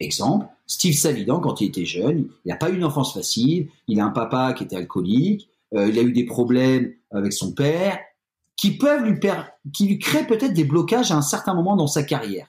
Exemple, 0.00 0.46
Steve 0.66 0.94
Savidan, 0.94 1.40
quand 1.40 1.60
il 1.60 1.68
était 1.68 1.84
jeune, 1.84 2.28
il 2.44 2.48
n'a 2.48 2.56
pas 2.56 2.70
eu 2.70 2.76
une 2.76 2.84
enfance 2.84 3.12
facile, 3.12 3.68
il 3.86 4.00
a 4.00 4.04
un 4.04 4.10
papa 4.10 4.52
qui 4.54 4.64
était 4.64 4.76
alcoolique, 4.76 5.48
euh, 5.74 5.88
il 5.88 5.98
a 5.98 6.02
eu 6.02 6.12
des 6.12 6.24
problèmes 6.24 6.94
avec 7.10 7.32
son 7.32 7.52
père, 7.52 7.98
qui 8.56 8.78
peuvent 8.78 9.04
lui, 9.04 9.20
qui 9.72 9.86
lui 9.86 9.98
créent 9.98 10.26
peut-être 10.26 10.54
des 10.54 10.64
blocages 10.64 11.10
à 11.10 11.16
un 11.16 11.22
certain 11.22 11.54
moment 11.54 11.76
dans 11.76 11.86
sa 11.86 12.02
carrière. 12.02 12.48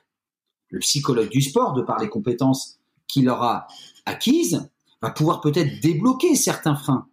Le 0.69 0.79
psychologue 0.79 1.29
du 1.29 1.41
sport, 1.41 1.73
de 1.73 1.81
par 1.81 1.99
les 1.99 2.09
compétences 2.09 2.79
qu'il 3.07 3.29
aura 3.29 3.67
acquises, 4.05 4.69
va 5.01 5.09
pouvoir 5.09 5.41
peut-être 5.41 5.81
débloquer 5.81 6.35
certains 6.35 6.75
freins. 6.75 7.07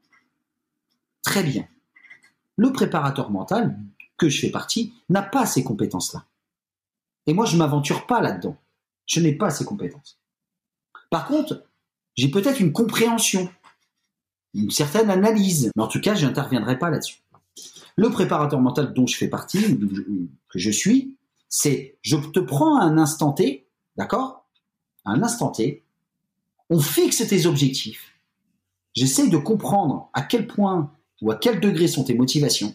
Très 1.23 1.43
bien. 1.43 1.67
Le 2.57 2.73
préparateur 2.73 3.31
mental, 3.31 3.79
que 4.19 4.29
je 4.29 4.41
fais 4.41 4.51
partie, 4.51 4.93
n'a 5.09 5.23
pas 5.23 5.47
ces 5.47 5.65
compétences-là. 5.65 6.25
Et 7.27 7.35
moi, 7.35 7.45
je 7.45 7.55
ne 7.55 7.59
m'aventure 7.59 8.07
pas 8.07 8.21
là-dedans. 8.21 8.57
Je 9.07 9.21
n'ai 9.21 9.33
pas 9.33 9.51
ces 9.51 9.65
compétences. 9.65 10.22
Par 11.13 11.27
contre, 11.27 11.67
j'ai 12.15 12.31
peut-être 12.31 12.59
une 12.59 12.73
compréhension, 12.73 13.53
une 14.55 14.71
certaine 14.71 15.11
analyse, 15.11 15.71
mais 15.77 15.83
en 15.83 15.87
tout 15.87 16.01
cas, 16.01 16.15
je 16.15 16.25
n'interviendrai 16.25 16.79
pas 16.79 16.89
là-dessus. 16.89 17.21
Le 17.97 18.09
préparateur 18.09 18.59
mental 18.63 18.95
dont 18.95 19.07
je 19.07 19.19
fais 19.19 19.29
partie, 19.29 19.79
que 20.49 20.59
je 20.59 20.71
suis, 20.71 21.19
c'est 21.51 21.99
je 22.01 22.17
te 22.17 22.41
prends 22.41 22.81
un 22.81 22.97
instant 22.97 23.33
T, 23.33 23.69
d'accord? 23.99 24.47
Un 25.05 25.23
instant 25.23 25.51
T, 25.51 25.85
on 26.71 26.81
fixe 26.81 27.29
tes 27.29 27.45
objectifs. 27.45 28.15
J'essaye 28.95 29.29
de 29.29 29.37
comprendre 29.37 30.09
à 30.15 30.23
quel 30.23 30.47
point 30.47 30.91
ou 31.21 31.31
à 31.31 31.37
quel 31.37 31.61
degré 31.61 31.89
sont 31.89 32.05
tes 32.05 32.15
motivations. 32.15 32.75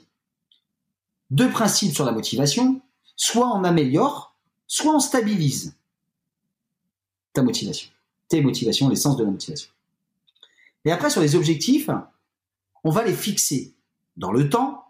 Deux 1.31 1.49
principes 1.49 1.95
sur 1.95 2.05
la 2.05 2.11
motivation, 2.11 2.81
soit 3.15 3.47
on 3.47 3.63
améliore, 3.63 4.35
soit 4.67 4.93
on 4.93 4.99
stabilise 4.99 5.75
ta 7.33 7.41
motivation, 7.41 7.89
tes 8.29 8.41
motivations, 8.41 8.89
l'essence 8.89 9.17
de 9.17 9.23
la 9.23 9.31
motivation. 9.31 9.71
Et 10.85 10.91
après, 10.91 11.09
sur 11.09 11.21
les 11.21 11.35
objectifs, 11.35 11.89
on 12.83 12.91
va 12.91 13.03
les 13.03 13.13
fixer 13.13 13.75
dans 14.15 14.31
le 14.31 14.49
temps, 14.49 14.85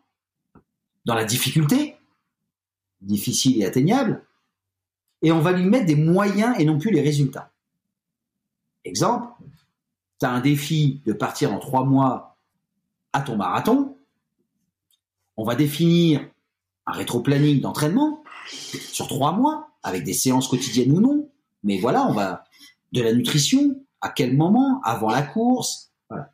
dans 1.05 1.15
la 1.15 1.25
difficulté, 1.25 1.95
difficile 3.01 3.61
et 3.61 3.65
atteignable, 3.65 4.25
et 5.21 5.31
on 5.31 5.39
va 5.39 5.51
lui 5.51 5.65
mettre 5.65 5.85
des 5.85 5.95
moyens 5.95 6.55
et 6.59 6.65
non 6.65 6.77
plus 6.77 6.91
les 6.91 7.01
résultats. 7.01 7.51
Exemple, 8.83 9.27
tu 10.19 10.25
as 10.25 10.31
un 10.31 10.39
défi 10.39 11.01
de 11.05 11.13
partir 11.13 11.53
en 11.53 11.59
trois 11.59 11.83
mois 11.83 12.37
à 13.13 13.21
ton 13.21 13.35
marathon, 13.35 13.97
on 15.35 15.43
va 15.43 15.55
définir 15.55 16.27
un 16.85 16.91
rétro-planning 16.91 17.61
d'entraînement 17.61 18.23
sur 18.47 19.07
trois 19.07 19.31
mois, 19.31 19.69
avec 19.83 20.03
des 20.03 20.13
séances 20.13 20.47
quotidiennes 20.47 20.91
ou 20.91 20.99
non, 20.99 21.29
mais 21.63 21.77
voilà, 21.79 22.07
on 22.07 22.13
va 22.13 22.43
de 22.91 23.01
la 23.01 23.13
nutrition, 23.13 23.75
à 24.01 24.09
quel 24.09 24.35
moment, 24.35 24.81
avant 24.83 25.09
la 25.09 25.21
course, 25.21 25.91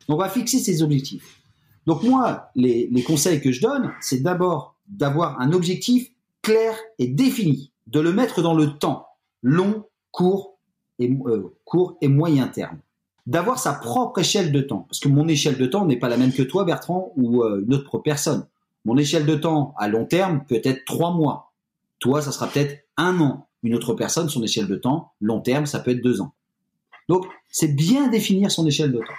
On 0.08 0.16
va 0.16 0.28
fixer 0.28 0.58
ses 0.58 0.82
objectifs. 0.82 1.42
Donc 1.86 2.02
moi, 2.02 2.50
les, 2.54 3.02
conseils 3.06 3.40
que 3.40 3.52
je 3.52 3.60
donne, 3.60 3.92
c'est 4.00 4.22
d'abord 4.22 4.76
d'avoir 4.86 5.40
un 5.40 5.52
objectif 5.52 6.10
clair 6.42 6.74
et 6.98 7.08
défini, 7.08 7.72
de 7.86 8.00
le 8.00 8.12
mettre 8.12 8.42
dans 8.42 8.54
le 8.54 8.78
temps, 8.78 9.06
long, 9.42 9.84
court 10.10 10.58
et, 10.98 11.10
euh, 11.26 11.56
court 11.64 11.96
et 12.00 12.08
moyen 12.08 12.46
terme. 12.46 12.78
D'avoir 13.26 13.58
sa 13.58 13.72
propre 13.72 14.20
échelle 14.20 14.52
de 14.52 14.60
temps, 14.60 14.86
parce 14.88 15.00
que 15.00 15.08
mon 15.08 15.26
échelle 15.28 15.56
de 15.56 15.66
temps 15.66 15.86
n'est 15.86 15.98
pas 15.98 16.08
la 16.08 16.18
même 16.18 16.32
que 16.32 16.42
toi, 16.42 16.64
Bertrand, 16.64 17.12
ou 17.16 17.42
euh, 17.42 17.64
une 17.66 17.74
autre 17.74 17.98
personne. 17.98 18.46
Mon 18.84 18.98
échelle 18.98 19.24
de 19.24 19.34
temps 19.34 19.74
à 19.78 19.88
long 19.88 20.04
terme 20.04 20.44
peut 20.46 20.60
être 20.62 20.84
trois 20.84 21.12
mois. 21.12 21.52
Toi, 21.98 22.20
ça 22.20 22.32
sera 22.32 22.46
peut-être 22.46 22.84
un 22.96 23.18
an. 23.20 23.46
Une 23.62 23.74
autre 23.74 23.94
personne, 23.94 24.28
son 24.28 24.42
échelle 24.42 24.66
de 24.66 24.76
temps, 24.76 25.12
long 25.22 25.40
terme, 25.40 25.64
ça 25.64 25.80
peut 25.80 25.92
être 25.92 26.02
deux 26.02 26.20
ans. 26.20 26.34
Donc, 27.08 27.26
c'est 27.50 27.74
bien 27.74 28.08
définir 28.08 28.50
son 28.50 28.66
échelle 28.66 28.92
de 28.92 28.98
temps. 28.98 29.14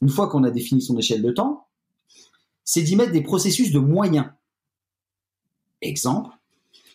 Une 0.00 0.08
fois 0.08 0.28
qu'on 0.28 0.44
a 0.44 0.50
défini 0.50 0.80
son 0.80 0.96
échelle 0.98 1.22
de 1.22 1.30
temps, 1.30 1.66
c'est 2.64 2.82
d'y 2.82 2.96
mettre 2.96 3.12
des 3.12 3.22
processus 3.22 3.72
de 3.72 3.78
moyens. 3.78 4.26
Exemple, 5.80 6.34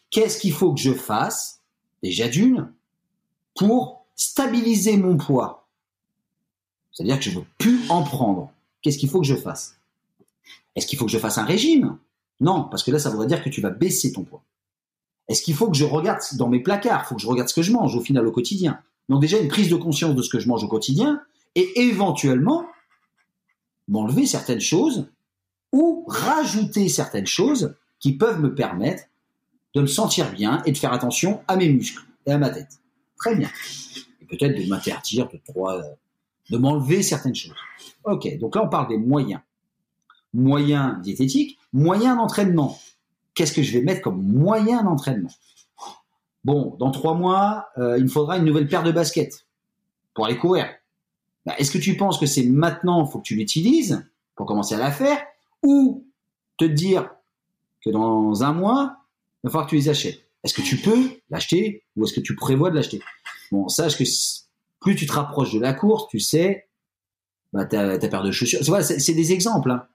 qu'est-ce 0.10 0.40
qu'il 0.40 0.54
faut 0.54 0.74
que 0.74 0.80
je 0.80 0.94
fasse, 0.94 1.62
déjà 2.02 2.28
d'une, 2.28 2.72
pour 3.56 4.06
stabiliser 4.16 4.98
mon 4.98 5.18
poids? 5.18 5.68
C'est-à-dire 6.92 7.18
que 7.18 7.24
je 7.24 7.32
ne 7.32 7.36
veux 7.36 7.46
plus 7.58 7.90
en 7.90 8.04
prendre. 8.04 8.52
Qu'est-ce 8.82 8.98
qu'il 8.98 9.10
faut 9.10 9.22
que 9.22 9.28
je 9.28 9.36
fasse? 9.36 9.78
Est-ce 10.76 10.88
qu'il 10.88 10.98
faut 10.98 11.06
que 11.06 11.12
je 11.12 11.18
fasse 11.18 11.38
un 11.38 11.46
régime? 11.46 11.98
Non, 12.40 12.64
parce 12.64 12.84
que 12.84 12.92
là, 12.92 13.00
ça 13.00 13.10
voudrait 13.10 13.28
dire 13.28 13.44
que 13.44 13.50
tu 13.50 13.62
vas 13.62 13.70
baisser 13.70 14.12
ton 14.12 14.24
poids. 14.24 14.44
Est-ce 15.28 15.42
qu'il 15.42 15.56
faut 15.56 15.70
que 15.70 15.78
je 15.78 15.86
regarde 15.86 16.20
dans 16.34 16.50
mes 16.50 16.60
placards? 16.60 17.04
Il 17.06 17.08
faut 17.08 17.16
que 17.16 17.22
je 17.22 17.28
regarde 17.28 17.48
ce 17.50 17.54
que 17.54 17.62
je 17.62 17.72
mange 17.72 17.96
au 17.96 18.02
final 18.02 18.28
au 18.28 18.32
quotidien. 18.32 18.82
Donc 19.10 19.22
déjà 19.22 19.39
une 19.39 19.47
prise 19.47 19.70
de 19.70 19.76
conscience 19.76 20.16
de 20.16 20.22
ce 20.22 20.30
que 20.30 20.39
je 20.39 20.47
mange 20.47 20.64
au 20.64 20.68
quotidien 20.68 21.22
et 21.56 21.82
éventuellement 21.82 22.66
m'enlever 23.88 24.26
certaines 24.26 24.62
choses 24.62 25.08
ou 25.72 26.06
rajouter 26.08 26.88
certaines 26.88 27.28
choses 27.28 27.76
qui 27.99 28.14
peuvent 28.14 28.39
me 28.39 28.54
permettre 28.54 29.04
de 29.74 29.82
me 29.82 29.88
sentir 29.88 30.32
bien 30.32 30.62
et 30.66 30.72
de 30.72 30.78
faire 30.78 30.93
attention 30.93 31.41
à 31.47 31.56
mes 31.56 31.70
muscles 31.70 32.04
et 32.26 32.32
à 32.32 32.38
ma 32.38 32.49
tête. 32.49 32.80
Très 33.18 33.36
bien. 33.36 33.49
Et 34.22 34.26
peut-être 34.26 34.62
de 34.62 34.68
m'interdire 34.68 35.28
de 35.30 35.39
de 36.49 36.58
m'enlever 36.58 37.01
certaines 37.04 37.36
choses. 37.36 37.56
Ok, 38.04 38.38
donc 38.38 38.56
là 38.56 38.64
on 38.66 38.70
parle 38.70 38.89
des 38.89 38.97
moyens. 38.97 39.41
Moyens 40.34 41.01
diététiques, 41.01 41.58
moyens 41.72 42.18
d'entraînement. 42.18 42.78
Qu'est-ce 43.34 43.54
que 43.54 43.64
je 43.64 43.72
vais 43.74 43.82
mettre 43.82 44.01
comme 44.01 44.22
moyen 44.22 44.84
d'entraînement? 44.84 45.32
Bon, 46.44 46.76
dans 46.80 46.91
trois 46.91 47.14
mois, 47.14 47.68
euh, 47.78 47.98
il 47.98 48.04
me 48.04 48.10
faudra 48.10 48.38
une 48.38 48.46
nouvelle 48.46 48.68
paire 48.68 48.84
de 48.84 48.91
baskets 48.91 49.48
pour 50.14 50.26
aller 50.26 50.38
courir. 50.38 50.68
Bah, 51.46 51.56
est-ce 51.58 51.72
que 51.72 51.78
tu 51.78 51.96
penses 51.98 52.20
que 52.20 52.26
c'est 52.26 52.46
maintenant, 52.46 53.06
faut 53.06 53.20
que 53.20 53.24
tu 53.24 53.36
l'utilises 53.36 54.06
pour 54.36 54.46
commencer 54.46 54.76
à 54.76 54.78
la 54.78 54.91
faire 54.91 55.18
ou 55.62 56.06
te 56.58 56.66
dire 56.66 57.10
que 57.84 57.89
dans 57.89 58.44
un 58.44 58.54
mois, 58.54 58.98
il 59.44 59.48
va 59.48 59.52
falloir 59.52 59.66
que 59.66 59.72
tu 59.72 59.76
les 59.78 59.89
achètes? 59.89 60.20
Est-ce 60.44 60.54
que 60.54 60.62
tu 60.62 60.78
peux 60.78 61.12
l'acheter 61.30 61.84
ou 61.96 62.04
est-ce 62.04 62.14
que 62.14 62.20
tu 62.20 62.36
prévois 62.36 62.70
de 62.70 62.76
l'acheter? 62.76 63.02
Bon, 63.52 63.68
sache 63.70 63.98
que 63.98 64.04
plus 64.82 64.96
tu 64.96 65.06
te 65.06 65.14
rapproches 65.14 65.54
de 65.54 65.60
la 65.60 65.74
course, 65.74 66.08
tu 66.10 66.20
sais, 66.20 66.68
bah, 67.54 67.66
ta, 67.66 67.98
ta 67.98 68.08
paire 68.10 68.24
de 68.24 68.32
chaussures. 68.32 68.60
C'est 68.82 69.14
des 69.14 69.32
exemples. 69.32 69.72
Hein. 69.72 69.88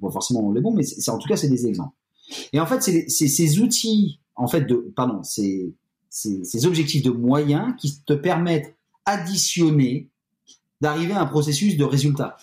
Bon, 0.00 0.10
forcément, 0.10 0.50
les 0.52 0.60
bons, 0.60 0.72
mais 0.72 0.82
c'est 0.82 1.10
en 1.10 1.18
tout 1.18 1.28
cas, 1.28 1.36
c'est 1.36 1.48
des 1.48 1.66
exemples. 1.66 1.94
Et 2.52 2.58
en 2.58 2.66
fait, 2.66 2.82
c'est 2.82 3.08
ces 3.08 3.60
outils, 3.60 4.20
en 4.36 4.46
fait, 4.48 4.62
de, 4.62 4.92
pardon, 4.94 5.22
c'est 5.22 5.72
ces 6.08 6.66
objectifs 6.66 7.02
de 7.02 7.10
moyens 7.10 7.74
qui 7.78 8.00
te 8.02 8.14
permettent 8.14 8.74
additionner 9.04 10.08
d'arriver 10.80 11.12
à 11.12 11.20
un 11.20 11.26
processus 11.26 11.76
de 11.76 11.84
résultat. 11.84 12.36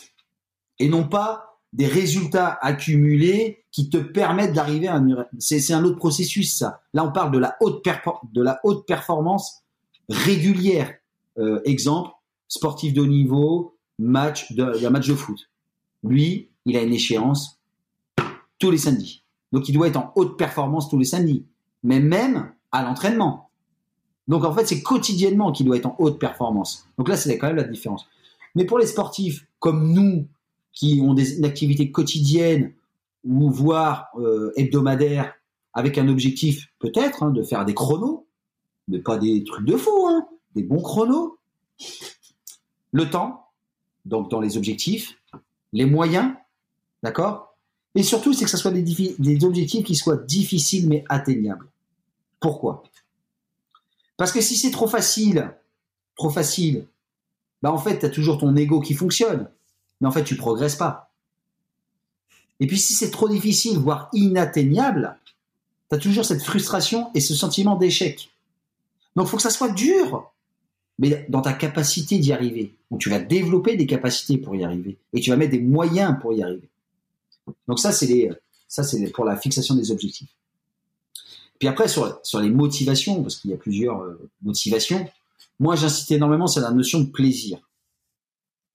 Et 0.79 0.89
non 0.89 1.07
pas 1.07 1.59
des 1.71 1.87
résultats 1.87 2.57
accumulés 2.61 3.65
qui 3.71 3.89
te 3.89 3.97
permettent 3.97 4.53
d'arriver 4.53 4.87
à 4.87 4.95
un... 4.95 5.25
C'est 5.39 5.73
un 5.73 5.83
autre 5.83 5.97
processus, 5.97 6.55
ça. 6.55 6.81
Là, 6.93 7.03
on 7.03 7.11
parle 7.11 7.31
de 7.31 7.39
la 7.39 7.57
haute, 7.61 8.85
performance 8.85 9.63
régulière. 10.09 10.93
Euh, 11.39 11.61
exemple, 11.65 12.11
sportif 12.47 12.93
de 12.93 13.01
haut 13.01 13.07
niveau, 13.07 13.75
match 13.97 14.51
de, 14.51 14.85
un 14.85 14.89
match 14.91 15.07
de 15.07 15.15
foot. 15.15 15.49
Lui, 16.03 16.51
il 16.65 16.77
a 16.77 16.83
une 16.83 16.93
échéance 16.93 17.59
tous 18.59 18.69
les 18.69 18.77
samedis. 18.77 19.23
Donc, 19.51 19.67
il 19.67 19.73
doit 19.73 19.87
être 19.87 19.97
en 19.97 20.11
haute 20.15 20.37
performance 20.37 20.89
tous 20.89 20.99
les 20.99 21.05
samedis. 21.05 21.45
Mais 21.83 21.99
même 21.99 22.51
à 22.71 22.83
l'entraînement. 22.83 23.49
Donc, 24.27 24.45
en 24.45 24.53
fait, 24.53 24.65
c'est 24.65 24.81
quotidiennement 24.81 25.51
qu'il 25.51 25.65
doit 25.65 25.77
être 25.77 25.85
en 25.85 25.95
haute 25.99 26.19
performance. 26.19 26.87
Donc 26.97 27.09
là, 27.09 27.17
c'est 27.17 27.37
quand 27.37 27.47
même 27.47 27.57
la 27.57 27.63
différence. 27.63 28.07
Mais 28.55 28.65
pour 28.65 28.79
les 28.79 28.87
sportifs 28.87 29.45
comme 29.59 29.93
nous, 29.93 30.27
qui 30.73 30.99
ont 31.01 31.13
des, 31.13 31.37
une 31.37 31.45
activité 31.45 31.91
quotidienne 31.91 32.73
ou 33.23 33.49
voire 33.49 34.09
euh, 34.17 34.51
hebdomadaire 34.57 35.33
avec 35.73 35.97
un 35.97 36.07
objectif 36.09 36.67
peut-être 36.79 37.23
hein, 37.23 37.29
de 37.29 37.43
faire 37.43 37.63
des 37.63 37.73
chronos, 37.73 38.25
mais 38.87 38.99
pas 38.99 39.17
des 39.17 39.43
trucs 39.43 39.65
de 39.65 39.77
fou, 39.77 40.07
hein, 40.07 40.27
des 40.55 40.63
bons 40.63 40.81
chronos. 40.81 41.37
Le 42.91 43.09
temps, 43.09 43.47
donc 44.05 44.29
dans 44.29 44.41
les 44.41 44.57
objectifs, 44.57 45.17
les 45.71 45.85
moyens, 45.85 46.33
d'accord? 47.01 47.55
Et 47.95 48.03
surtout, 48.03 48.33
c'est 48.33 48.45
que 48.45 48.51
ce 48.51 48.57
soit 48.57 48.71
des, 48.71 49.15
des 49.17 49.45
objectifs 49.45 49.85
qui 49.85 49.95
soient 49.95 50.17
difficiles 50.17 50.89
mais 50.89 51.03
atteignables. 51.09 51.67
Pourquoi? 52.43 52.83
Parce 54.17 54.33
que 54.33 54.41
si 54.41 54.57
c'est 54.57 54.71
trop 54.71 54.87
facile, 54.87 55.55
trop 56.17 56.29
facile, 56.29 56.85
bah 57.61 57.71
en 57.71 57.77
fait, 57.77 57.99
tu 57.99 58.05
as 58.05 58.09
toujours 58.09 58.37
ton 58.37 58.53
ego 58.57 58.81
qui 58.81 58.93
fonctionne 58.93 59.49
mais 60.01 60.09
en 60.09 60.11
fait, 60.11 60.25
tu 60.25 60.35
progresses 60.35 60.75
pas. 60.75 61.13
Et 62.59 62.67
puis, 62.67 62.77
si 62.77 62.93
c'est 62.93 63.09
trop 63.09 63.29
difficile, 63.29 63.77
voire 63.77 64.09
inatteignable, 64.11 65.17
tu 65.89 65.95
as 65.95 65.97
toujours 65.97 66.25
cette 66.25 66.43
frustration 66.43 67.09
et 67.13 67.21
ce 67.21 67.33
sentiment 67.33 67.77
d'échec. 67.77 68.29
Donc, 69.15 69.27
il 69.27 69.29
faut 69.29 69.37
que 69.37 69.43
ça 69.43 69.49
soit 69.49 69.71
dur, 69.71 70.29
mais 70.99 71.25
dans 71.29 71.41
ta 71.41 71.53
capacité 71.53 72.19
d'y 72.19 72.33
arriver. 72.33 72.75
Donc, 72.91 72.99
tu 72.99 73.09
vas 73.09 73.19
développer 73.19 73.77
des 73.77 73.87
capacités 73.87 74.37
pour 74.37 74.57
y 74.57 74.65
arriver 74.65 74.97
et 75.13 75.21
tu 75.21 75.29
vas 75.29 75.37
mettre 75.37 75.51
des 75.51 75.61
moyens 75.61 76.17
pour 76.19 76.33
y 76.33 76.43
arriver. 76.43 76.67
Donc, 77.69 77.79
ça, 77.79 77.93
c'est 77.93 78.27
pour 79.13 79.23
la 79.23 79.37
fixation 79.37 79.75
des 79.75 79.89
objectifs. 79.89 80.35
Puis 81.63 81.69
après, 81.69 81.87
sur, 81.87 82.19
sur 82.23 82.41
les 82.41 82.49
motivations, 82.49 83.21
parce 83.21 83.37
qu'il 83.37 83.49
y 83.49 83.53
a 83.53 83.57
plusieurs 83.57 84.01
euh, 84.01 84.29
motivations, 84.41 85.09
moi 85.61 85.77
j'incite 85.77 86.11
énormément, 86.11 86.45
c'est 86.45 86.59
la 86.59 86.71
notion 86.71 86.99
de 86.99 87.05
plaisir. 87.05 87.57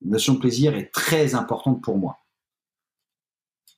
La 0.00 0.12
notion 0.12 0.32
de 0.32 0.38
plaisir 0.38 0.74
est 0.74 0.90
très 0.90 1.34
importante 1.34 1.82
pour 1.82 1.98
moi. 1.98 2.16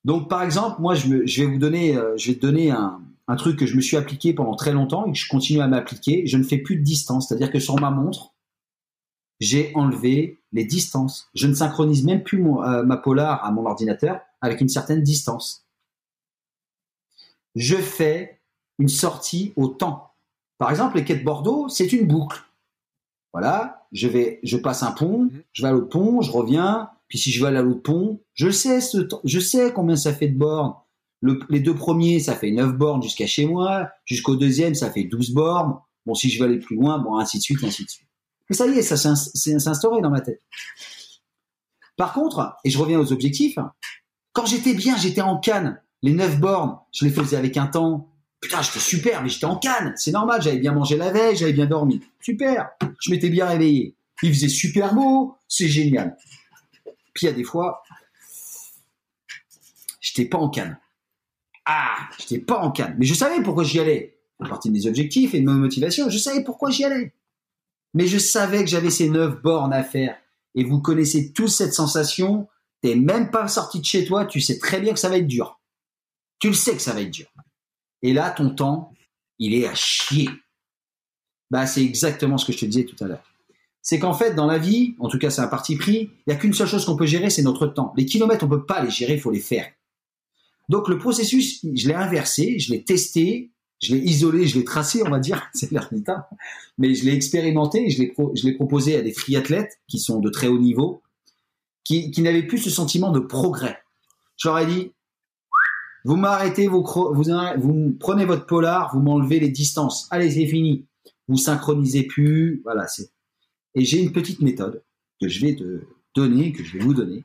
Donc 0.05 0.29
par 0.29 0.45
exemple, 0.45 0.81
moi 0.81 0.95
je, 0.95 1.09
vais 1.09 1.47
vous 1.47 1.59
donner, 1.59 1.97
euh, 1.97 2.17
je 2.17 2.29
vais 2.29 2.37
te 2.37 2.41
donner 2.41 2.71
un, 2.71 3.03
un 3.27 3.35
truc 3.35 3.59
que 3.59 3.67
je 3.67 3.75
me 3.75 3.81
suis 3.81 3.97
appliqué 3.97 4.33
pendant 4.33 4.55
très 4.55 4.71
longtemps 4.71 5.05
et 5.07 5.11
que 5.11 5.19
je 5.19 5.29
continue 5.29 5.61
à 5.61 5.67
m'appliquer. 5.67 6.25
Je 6.29 6.37
ne 6.37 6.45
fais 6.45 6.59
plus 6.59 6.77
de 6.77 6.85
distance, 6.85 7.27
c'est-à-dire 7.27 7.51
que 7.51 7.59
sur 7.59 7.81
ma 7.81 7.91
montre, 7.91 8.37
j'ai 9.41 9.73
enlevé 9.75 10.41
les 10.53 10.65
distances. 10.65 11.29
Je 11.35 11.49
ne 11.49 11.55
synchronise 11.55 12.05
même 12.05 12.23
plus 12.23 12.41
euh, 12.47 12.85
ma 12.85 12.97
polar 12.97 13.45
à 13.45 13.51
mon 13.51 13.67
ordinateur 13.67 14.21
avec 14.41 14.61
une 14.61 14.69
certaine 14.69 15.03
distance. 15.03 15.67
Je 17.57 17.75
fais 17.75 18.40
une 18.81 18.89
sortie 18.89 19.53
au 19.57 19.69
temps. 19.69 20.11
Par 20.59 20.71
exemple, 20.71 20.97
les 20.97 21.05
quais 21.05 21.17
de 21.17 21.25
Bordeaux, 21.25 21.69
c'est 21.69 21.93
une 21.93 22.07
boucle. 22.07 22.43
Voilà, 23.33 23.87
je 23.93 24.09
vais, 24.09 24.41
je 24.43 24.57
passe 24.57 24.83
un 24.83 24.91
pont, 24.91 25.25
mhm. 25.25 25.43
je 25.53 25.63
vais 25.63 25.69
à 25.69 25.73
l'autre 25.73 25.89
pont, 25.89 26.21
je 26.21 26.33
reviens, 26.33 26.91
puis 27.07 27.19
si 27.19 27.31
je 27.31 27.41
vais 27.45 27.57
à 27.57 27.63
l'autre 27.63 27.83
pont, 27.83 28.21
je 28.35 28.51
sais 28.51 28.81
ce 28.81 29.07
je 29.25 29.41
sais 29.41 29.73
combien 29.73 29.97
ça 29.97 30.13
fait 30.13 30.29
de 30.29 30.37
bornes. 30.37 30.75
les 31.23 31.61
deux 31.61 31.75
premiers, 31.75 32.19
ça 32.19 32.35
fait 32.35 32.51
9 32.51 32.77
bornes 32.77 33.03
jusqu'à 33.03 33.27
chez 33.27 33.47
moi, 33.47 33.89
jusqu'au 34.05 34.37
deuxième, 34.37 34.75
ça 34.75 34.91
fait 34.91 35.05
12 35.05 35.31
bornes. 35.33 35.79
Bon, 36.07 36.15
si 36.15 36.31
je 36.31 36.41
veux 36.41 36.49
aller 36.49 36.59
plus 36.59 36.77
loin, 36.77 36.99
bon, 36.99 37.19
ainsi 37.19 37.39
de 37.39 37.43
suite, 37.43 37.63
ainsi 37.63 37.85
de 37.85 37.91
suite. 37.91 38.09
Mais 38.49 38.57
ça 38.57 38.67
y 38.67 38.71
est, 38.71 38.83
ça 38.83 38.97
s'est 38.97 39.69
instauré 39.69 40.01
dans 40.01 40.11
ma 40.11 40.21
tête. 40.21 40.41
Par 41.97 42.13
contre, 42.13 42.57
et 42.65 42.71
je 42.71 42.79
reviens 42.79 42.99
aux 42.99 43.13
objectifs, 43.13 43.59
quand 44.33 44.47
j'étais 44.47 44.75
bien, 44.75 44.97
j'étais 44.97 45.21
en 45.21 45.39
canne. 45.39 45.81
Les 46.03 46.13
neuf 46.15 46.41
bornes, 46.41 46.79
je 46.93 47.05
les 47.05 47.11
faisais 47.11 47.37
avec 47.37 47.57
un 47.57 47.67
temps. 47.67 48.11
Putain, 48.41 48.63
j'étais 48.63 48.81
super, 48.81 49.23
mais 49.23 49.29
j'étais 49.29 49.45
en 49.45 49.57
canne. 49.57 49.93
C'est 49.97 50.13
normal, 50.13 50.41
j'avais 50.41 50.59
bien 50.59 50.73
mangé 50.73 50.97
la 50.97 51.11
veille, 51.11 51.37
j'avais 51.37 51.53
bien 51.53 51.67
dormi. 51.67 52.01
Super. 52.21 52.71
Je 53.01 53.11
m'étais 53.11 53.29
bien 53.29 53.47
réveillé. 53.47 53.95
Il 54.23 54.33
faisait 54.33 54.49
super 54.49 54.95
beau, 54.95 55.37
c'est 55.49 55.69
génial. 55.69 56.17
Puis 57.15 57.27
il 57.27 57.27
y 57.27 57.29
a 57.29 57.33
des 57.33 57.45
fois, 57.45 57.83
j'étais 60.01 60.25
pas 60.25 60.39
en 60.39 60.49
canne. 60.49 60.79
Ah, 61.67 62.09
j'étais 62.19 62.39
pas 62.39 62.59
en 62.59 62.71
canne. 62.71 62.97
Mais 62.99 63.07
je 63.07 63.15
savais 63.15 63.43
pourquoi 63.43 63.65
j'y 63.65 63.79
allais. 63.79 64.19
À 64.43 64.49
partir 64.49 64.73
des 64.73 64.87
objectifs 64.87 65.35
et 65.35 65.41
de 65.41 65.45
ma 65.45 65.53
motivation, 65.53 66.09
je 66.09 66.17
savais 66.17 66.43
pourquoi 66.43 66.71
j'y 66.71 66.85
allais. 66.85 67.13
Mais 67.93 68.07
je 68.07 68.19
savais 68.19 68.65
que 68.65 68.71
j'avais 68.71 68.91
ces 68.91 69.11
neuf 69.11 69.41
bornes 69.43 69.73
à 69.73 69.85
faire. 69.85 70.17
Et 70.55 70.65
vous 70.65 70.81
connaissez 70.81 71.33
tous 71.33 71.49
cette 71.49 71.75
sensation. 71.75 72.49
T'es 72.81 72.95
même 72.95 73.31
pas 73.31 73.49
sorti 73.49 73.81
de 73.81 73.85
chez 73.85 74.07
toi, 74.07 74.25
tu 74.25 74.41
sais 74.41 74.59
très 74.59 74.81
bien 74.81 74.95
que 74.95 74.99
ça 74.99 75.11
va 75.11 75.19
être 75.19 75.27
dur. 75.27 75.61
Tu 76.39 76.49
le 76.49 76.55
sais 76.55 76.73
que 76.73 76.81
ça 76.81 76.95
va 76.95 77.03
être 77.03 77.11
dur. 77.11 77.29
Et 78.03 78.13
là, 78.13 78.31
ton 78.31 78.51
temps, 78.51 78.93
il 79.39 79.55
est 79.55 79.67
à 79.67 79.75
chier. 79.75 80.29
Bah, 81.51 81.67
c'est 81.67 81.83
exactement 81.83 82.39
ce 82.39 82.47
que 82.47 82.53
je 82.53 82.59
te 82.59 82.65
disais 82.67 82.85
tout 82.85 83.03
à 83.03 83.09
l'heure. 83.09 83.25
C'est 83.83 83.99
qu'en 83.99 84.15
fait, 84.15 84.35
dans 84.35 84.47
la 84.47 84.59
vie, 84.59 84.95
en 84.99 85.09
tout 85.09 85.19
cas, 85.19 85.31
c'est 85.31 85.41
un 85.41 85.49
parti 85.49 85.77
pris, 85.77 86.11
il 86.11 86.23
n'y 86.29 86.33
a 86.35 86.37
qu'une 86.37 86.53
seule 86.53 86.69
chose 86.69 86.85
qu'on 86.85 86.97
peut 86.97 87.07
gérer, 87.07 87.31
c'est 87.31 87.43
notre 87.43 87.67
temps. 87.67 87.93
Les 87.97 88.05
kilomètres, 88.05 88.45
on 88.45 88.49
peut 88.49 88.67
pas 88.67 88.83
les 88.83 88.91
gérer, 88.91 89.15
il 89.15 89.21
faut 89.21 89.31
les 89.31 89.41
faire. 89.41 89.67
Donc, 90.69 90.89
le 90.89 90.99
processus, 90.99 91.65
je 91.75 91.89
l'ai 91.89 91.95
inversé, 91.95 92.59
je 92.59 92.73
l'ai 92.73 92.85
testé, 92.85 93.51
je 93.83 93.95
l'ai 93.95 94.01
isolé, 94.03 94.47
je 94.47 94.59
l'ai 94.59 94.65
tracé, 94.65 95.03
on 95.05 95.11
va 95.11 95.19
dire, 95.19 95.49
c'est 95.55 95.71
l'air 95.73 95.91
mais 96.79 96.95
je 96.95 97.05
l'ai 97.05 97.15
expérimenté 97.15 97.87
et 97.87 97.91
je 97.91 98.01
l'ai, 98.01 98.15
je 98.35 98.47
l'ai 98.47 98.55
proposé 98.55 98.97
à 98.97 99.03
des 99.03 99.13
triathlètes 99.13 99.81
qui 99.89 99.99
sont 99.99 100.21
de 100.21 100.29
très 100.29 100.47
haut 100.47 100.59
niveau, 100.59 101.03
qui, 101.83 102.11
qui 102.11 102.23
n'avaient 102.23 102.47
plus 102.47 102.59
ce 102.59 102.71
sentiment 102.71 103.11
de 103.11 103.21
progrès. 103.21 103.79
Je 104.37 104.49
leur 104.49 104.59
ai 104.59 104.67
dit, 104.67 104.93
vous 106.05 106.17
m'arrêtez, 106.17 106.67
vous, 106.67 106.83
prenez 107.99 108.25
votre 108.25 108.47
polar, 108.47 108.95
vous 108.95 109.03
m'enlevez 109.03 109.41
les 109.41 109.51
distances. 109.51 110.09
Allez, 110.11 110.31
c'est 110.31 110.47
fini. 110.47 110.87
Vous 111.29 111.37
synchronisez 111.37 112.05
plus. 112.05 112.61
Voilà, 112.65 112.87
c'est. 112.87 113.11
Et 113.75 113.85
j'ai 113.85 114.01
une 114.01 114.13
petite 114.13 114.41
méthode 114.41 114.83
que 115.21 115.29
je 115.29 115.45
vais 115.45 115.55
te 115.55 115.83
donner, 116.15 116.53
que 116.53 116.65
je 116.65 116.79
vais 116.79 116.85
vous 116.85 116.95
donner. 116.95 117.25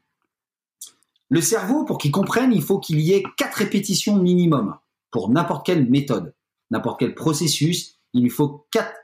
Le 1.30 1.41
cerveau, 1.41 1.85
pour 1.85 1.97
qu'il 1.97 2.11
comprenne, 2.11 2.53
il 2.53 2.61
faut 2.61 2.80
qu'il 2.80 2.99
y 2.99 3.14
ait 3.14 3.23
quatre 3.38 3.56
répétitions 3.56 4.18
minimum 4.18 4.77
pour 5.10 5.30
n'importe 5.30 5.65
quelle 5.65 5.89
méthode 5.89 6.35
n'importe 6.72 6.99
quel 6.99 7.15
processus, 7.15 7.99
il 8.14 8.23
lui 8.23 8.30
faut 8.30 8.68
quatre 8.72 8.95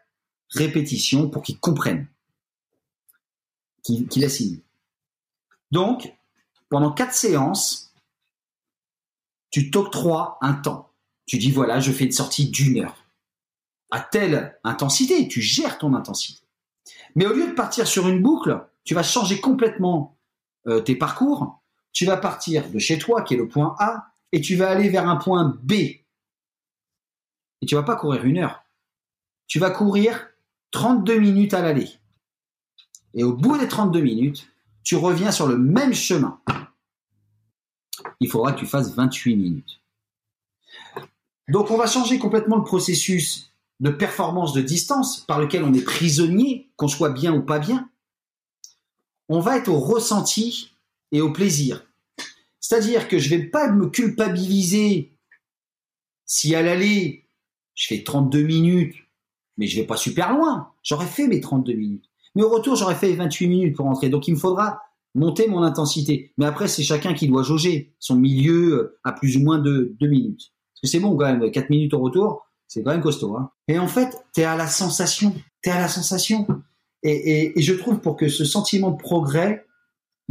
répétitions 0.49 1.29
pour 1.29 1.43
qu'il 1.43 1.59
comprenne, 1.59 2.07
qu'il 3.83 4.07
qu 4.07 4.23
assimile. 4.23 4.61
Donc, 5.71 6.13
pendant 6.69 6.91
quatre 6.91 7.13
séances, 7.13 7.90
tu 9.51 9.69
t'octroies 9.69 10.37
un 10.41 10.53
temps. 10.53 10.91
Tu 11.25 11.37
dis, 11.37 11.51
voilà, 11.51 11.79
je 11.79 11.91
fais 11.91 12.05
une 12.05 12.11
sortie 12.11 12.49
d'une 12.49 12.79
heure. 12.79 12.95
À 13.91 13.99
telle 13.99 14.57
intensité, 14.63 15.27
tu 15.27 15.41
gères 15.41 15.77
ton 15.77 15.93
intensité. 15.93 16.41
Mais 17.15 17.25
au 17.25 17.33
lieu 17.33 17.47
de 17.47 17.53
partir 17.53 17.87
sur 17.87 18.07
une 18.07 18.21
boucle, 18.21 18.65
tu 18.83 18.95
vas 18.95 19.03
changer 19.03 19.39
complètement 19.39 20.17
euh, 20.67 20.79
tes 20.79 20.95
parcours. 20.95 21.61
Tu 21.91 22.05
vas 22.05 22.17
partir 22.17 22.69
de 22.69 22.79
chez 22.79 22.97
toi, 22.97 23.21
qui 23.21 23.33
est 23.33 23.37
le 23.37 23.47
point 23.47 23.75
A, 23.79 24.13
et 24.31 24.41
tu 24.41 24.55
vas 24.55 24.69
aller 24.69 24.89
vers 24.89 25.07
un 25.07 25.17
point 25.17 25.57
B, 25.61 25.73
et 27.61 27.65
tu 27.67 27.75
vas 27.75 27.83
pas 27.83 27.95
courir 27.95 28.25
une 28.25 28.39
heure. 28.39 28.63
Tu 29.47 29.59
vas 29.59 29.69
courir 29.69 30.29
32 30.71 31.19
minutes 31.19 31.53
à 31.53 31.61
l'aller. 31.61 31.89
Et 33.13 33.23
au 33.23 33.33
bout 33.33 33.57
des 33.57 33.67
32 33.67 34.01
minutes, 34.01 34.47
tu 34.83 34.95
reviens 34.95 35.31
sur 35.31 35.47
le 35.47 35.57
même 35.57 35.93
chemin. 35.93 36.39
Il 38.21 38.29
faudra 38.29 38.53
que 38.53 38.59
tu 38.59 38.67
fasses 38.67 38.93
28 38.93 39.35
minutes. 39.35 39.81
Donc 41.49 41.71
on 41.71 41.77
va 41.77 41.87
changer 41.87 42.19
complètement 42.19 42.55
le 42.55 42.63
processus 42.63 43.51
de 43.79 43.89
performance 43.89 44.53
de 44.53 44.61
distance 44.61 45.21
par 45.21 45.39
lequel 45.39 45.63
on 45.63 45.73
est 45.73 45.83
prisonnier, 45.83 46.69
qu'on 46.77 46.87
soit 46.87 47.09
bien 47.09 47.33
ou 47.33 47.41
pas 47.41 47.57
bien. 47.57 47.89
On 49.27 49.39
va 49.39 49.57
être 49.57 49.69
au 49.69 49.79
ressenti 49.79 50.71
et 51.11 51.19
au 51.19 51.33
plaisir. 51.33 51.85
C'est-à-dire 52.59 53.07
que 53.07 53.17
je 53.17 53.29
vais 53.29 53.43
pas 53.43 53.71
me 53.71 53.87
culpabiliser 53.87 55.17
si 56.25 56.53
à 56.53 56.61
l'aller, 56.61 57.27
je 57.73 57.87
fais 57.87 58.03
32 58.03 58.43
minutes, 58.43 58.95
mais 59.57 59.65
je 59.65 59.81
vais 59.81 59.87
pas 59.87 59.97
super 59.97 60.31
loin. 60.31 60.71
J'aurais 60.83 61.07
fait 61.07 61.27
mes 61.27 61.41
32 61.41 61.73
minutes. 61.73 62.05
Mais 62.35 62.43
au 62.43 62.49
retour, 62.49 62.75
j'aurais 62.75 62.95
fait 62.95 63.13
28 63.13 63.47
minutes 63.47 63.75
pour 63.75 63.87
rentrer. 63.87 64.09
Donc 64.09 64.27
il 64.27 64.35
me 64.35 64.39
faudra 64.39 64.83
monter 65.15 65.47
mon 65.47 65.61
intensité. 65.63 66.33
Mais 66.37 66.45
après, 66.45 66.67
c'est 66.67 66.83
chacun 66.83 67.13
qui 67.13 67.27
doit 67.27 67.43
jauger 67.43 67.93
son 67.99 68.15
milieu 68.15 68.73
euh, 68.73 68.99
à 69.03 69.11
plus 69.11 69.37
ou 69.37 69.41
moins 69.41 69.59
de 69.59 69.95
2 69.99 70.07
minutes. 70.07 70.51
Parce 70.73 70.81
que 70.81 70.87
c'est 70.87 70.99
bon 70.99 71.15
quand 71.15 71.25
même, 71.25 71.51
4 71.51 71.69
minutes 71.69 71.93
au 71.93 71.99
retour, 71.99 72.45
c'est 72.67 72.83
quand 72.83 72.91
même 72.91 73.01
costaud. 73.01 73.35
Hein. 73.35 73.51
Et 73.67 73.77
en 73.77 73.87
fait, 73.87 74.17
tu 74.33 74.41
es 74.41 74.45
à 74.45 74.55
la 74.55 74.67
sensation. 74.67 75.35
Tu 75.61 75.69
es 75.69 75.73
à 75.73 75.79
la 75.79 75.87
sensation. 75.87 76.47
Et, 77.03 77.53
et 77.57 77.61
je 77.61 77.73
trouve 77.73 77.99
pour 77.99 78.15
que 78.15 78.29
ce 78.29 78.45
sentiment 78.45 78.91
de 78.91 78.97
progrès, 78.97 79.65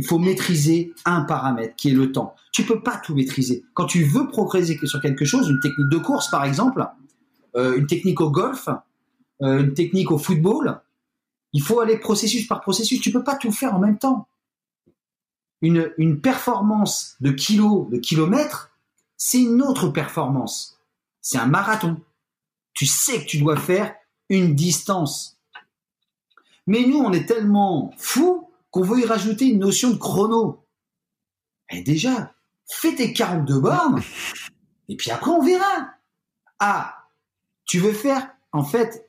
il 0.00 0.06
faut 0.06 0.18
maîtriser 0.18 0.94
un 1.04 1.22
paramètre 1.22 1.76
qui 1.76 1.90
est 1.90 1.94
le 1.94 2.10
temps. 2.10 2.34
Tu 2.52 2.64
peux 2.64 2.82
pas 2.82 2.96
tout 3.04 3.14
maîtriser. 3.14 3.64
Quand 3.74 3.84
tu 3.84 4.02
veux 4.02 4.28
progresser 4.28 4.78
sur 4.84 5.00
quelque 5.00 5.26
chose, 5.26 5.48
une 5.50 5.60
technique 5.60 5.90
de 5.90 5.98
course 5.98 6.30
par 6.30 6.44
exemple, 6.44 6.86
euh, 7.56 7.76
une 7.76 7.86
technique 7.86 8.20
au 8.20 8.30
golf, 8.30 8.68
euh, 9.42 9.60
une 9.60 9.74
technique 9.74 10.10
au 10.10 10.18
football. 10.18 10.80
Il 11.52 11.62
faut 11.62 11.80
aller 11.80 11.98
processus 11.98 12.46
par 12.46 12.60
processus. 12.60 13.00
Tu 13.00 13.10
peux 13.10 13.24
pas 13.24 13.36
tout 13.36 13.52
faire 13.52 13.74
en 13.74 13.78
même 13.78 13.98
temps. 13.98 14.26
Une, 15.62 16.20
performance 16.20 17.16
de 17.20 17.30
kilos, 17.30 17.88
de 17.90 17.98
kilomètres, 17.98 18.70
c'est 19.16 19.42
une 19.42 19.60
autre 19.62 19.88
performance. 19.88 20.78
C'est 21.20 21.38
un 21.38 21.46
marathon. 21.46 22.00
Tu 22.72 22.86
sais 22.86 23.20
que 23.20 23.26
tu 23.26 23.38
dois 23.38 23.58
faire 23.58 23.94
une 24.30 24.54
distance. 24.54 25.38
Mais 26.66 26.86
nous, 26.86 26.98
on 26.98 27.12
est 27.12 27.26
tellement 27.26 27.92
fous 27.98 28.50
qu'on 28.70 28.82
veut 28.82 29.00
y 29.00 29.04
rajouter 29.04 29.46
une 29.46 29.58
notion 29.58 29.90
de 29.90 29.98
chrono. 29.98 30.64
Et 31.70 31.82
déjà, 31.82 32.32
fais 32.66 32.94
tes 32.94 33.12
42 33.12 33.60
bornes, 33.60 34.02
et 34.88 34.96
puis 34.96 35.10
après 35.10 35.30
on 35.30 35.42
verra. 35.42 35.90
Ah, 36.58 37.06
tu 37.64 37.78
veux 37.78 37.92
faire, 37.92 38.28
en 38.52 38.64
fait, 38.64 39.06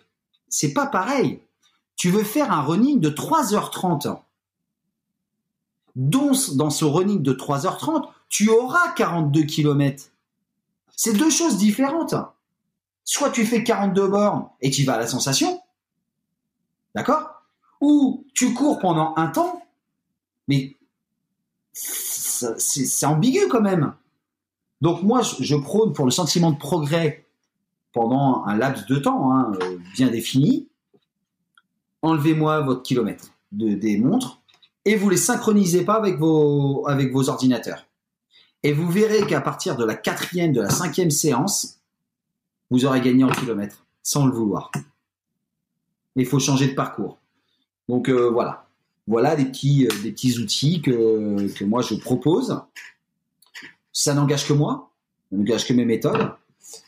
c'est 0.47 0.73
pas 0.73 0.87
pareil. 0.87 1.41
Tu 1.95 2.09
veux 2.09 2.23
faire 2.23 2.51
un 2.51 2.61
running 2.61 2.99
de 2.99 3.09
3h30. 3.09 4.21
Donc, 5.95 6.55
dans 6.55 6.69
ce 6.69 6.85
running 6.85 7.21
de 7.21 7.33
3h30, 7.33 8.07
tu 8.29 8.49
auras 8.49 8.93
42 8.93 9.43
km. 9.43 10.05
C'est 10.95 11.13
deux 11.13 11.29
choses 11.29 11.57
différentes. 11.57 12.15
Soit 13.03 13.31
tu 13.31 13.45
fais 13.45 13.63
42 13.63 14.07
bornes 14.07 14.47
et 14.61 14.69
tu 14.69 14.83
vas 14.83 14.93
à 14.93 14.99
la 14.99 15.07
sensation. 15.07 15.61
D'accord? 16.95 17.43
Ou 17.81 18.25
tu 18.33 18.53
cours 18.53 18.79
pendant 18.79 19.13
un 19.17 19.27
temps, 19.27 19.63
mais 20.47 20.77
c'est 21.73 23.05
ambigu 23.05 23.47
quand 23.49 23.61
même. 23.61 23.93
Donc 24.81 25.03
moi, 25.03 25.21
je 25.21 25.55
prône 25.55 25.93
pour 25.93 26.05
le 26.05 26.11
sentiment 26.11 26.51
de 26.51 26.57
progrès 26.57 27.25
pendant 27.93 28.43
un 28.45 28.55
laps 28.55 28.85
de 28.87 28.97
temps 28.97 29.31
hein, 29.31 29.51
euh, 29.61 29.77
bien 29.93 30.09
défini. 30.09 30.67
Enlevez-moi 32.01 32.61
votre 32.61 32.81
kilomètre 32.81 33.31
de, 33.51 33.73
des 33.75 33.97
montres 33.97 34.40
et 34.85 34.95
vous 34.95 35.09
les 35.09 35.17
synchronisez 35.17 35.85
pas 35.85 35.95
avec 35.95 36.17
vos, 36.17 36.87
avec 36.87 37.11
vos 37.11 37.29
ordinateurs. 37.29 37.85
Et 38.63 38.73
vous 38.73 38.89
verrez 38.89 39.25
qu'à 39.25 39.41
partir 39.41 39.75
de 39.75 39.85
la 39.85 39.95
quatrième, 39.95 40.53
de 40.53 40.61
la 40.61 40.69
cinquième 40.69 41.11
séance, 41.11 41.79
vous 42.69 42.85
aurez 42.85 43.01
gagné 43.01 43.23
en 43.23 43.29
kilomètres 43.29 43.85
sans 44.03 44.25
le 44.25 44.31
vouloir. 44.31 44.71
Il 46.15 46.25
faut 46.25 46.39
changer 46.39 46.67
de 46.67 46.73
parcours. 46.73 47.17
Donc 47.89 48.09
voilà, 48.09 48.65
voilà 49.07 49.35
des 49.35 49.45
petits, 49.45 49.87
des 50.03 50.11
petits 50.11 50.37
outils 50.37 50.81
que, 50.81 51.47
que 51.53 51.65
moi 51.65 51.81
je 51.81 51.95
propose. 51.95 52.61
Ça 53.93 54.13
n'engage 54.13 54.47
que 54.47 54.53
moi, 54.53 54.91
ça 55.29 55.37
n'engage 55.37 55.67
que 55.67 55.73
mes 55.73 55.85
méthodes. 55.85 56.31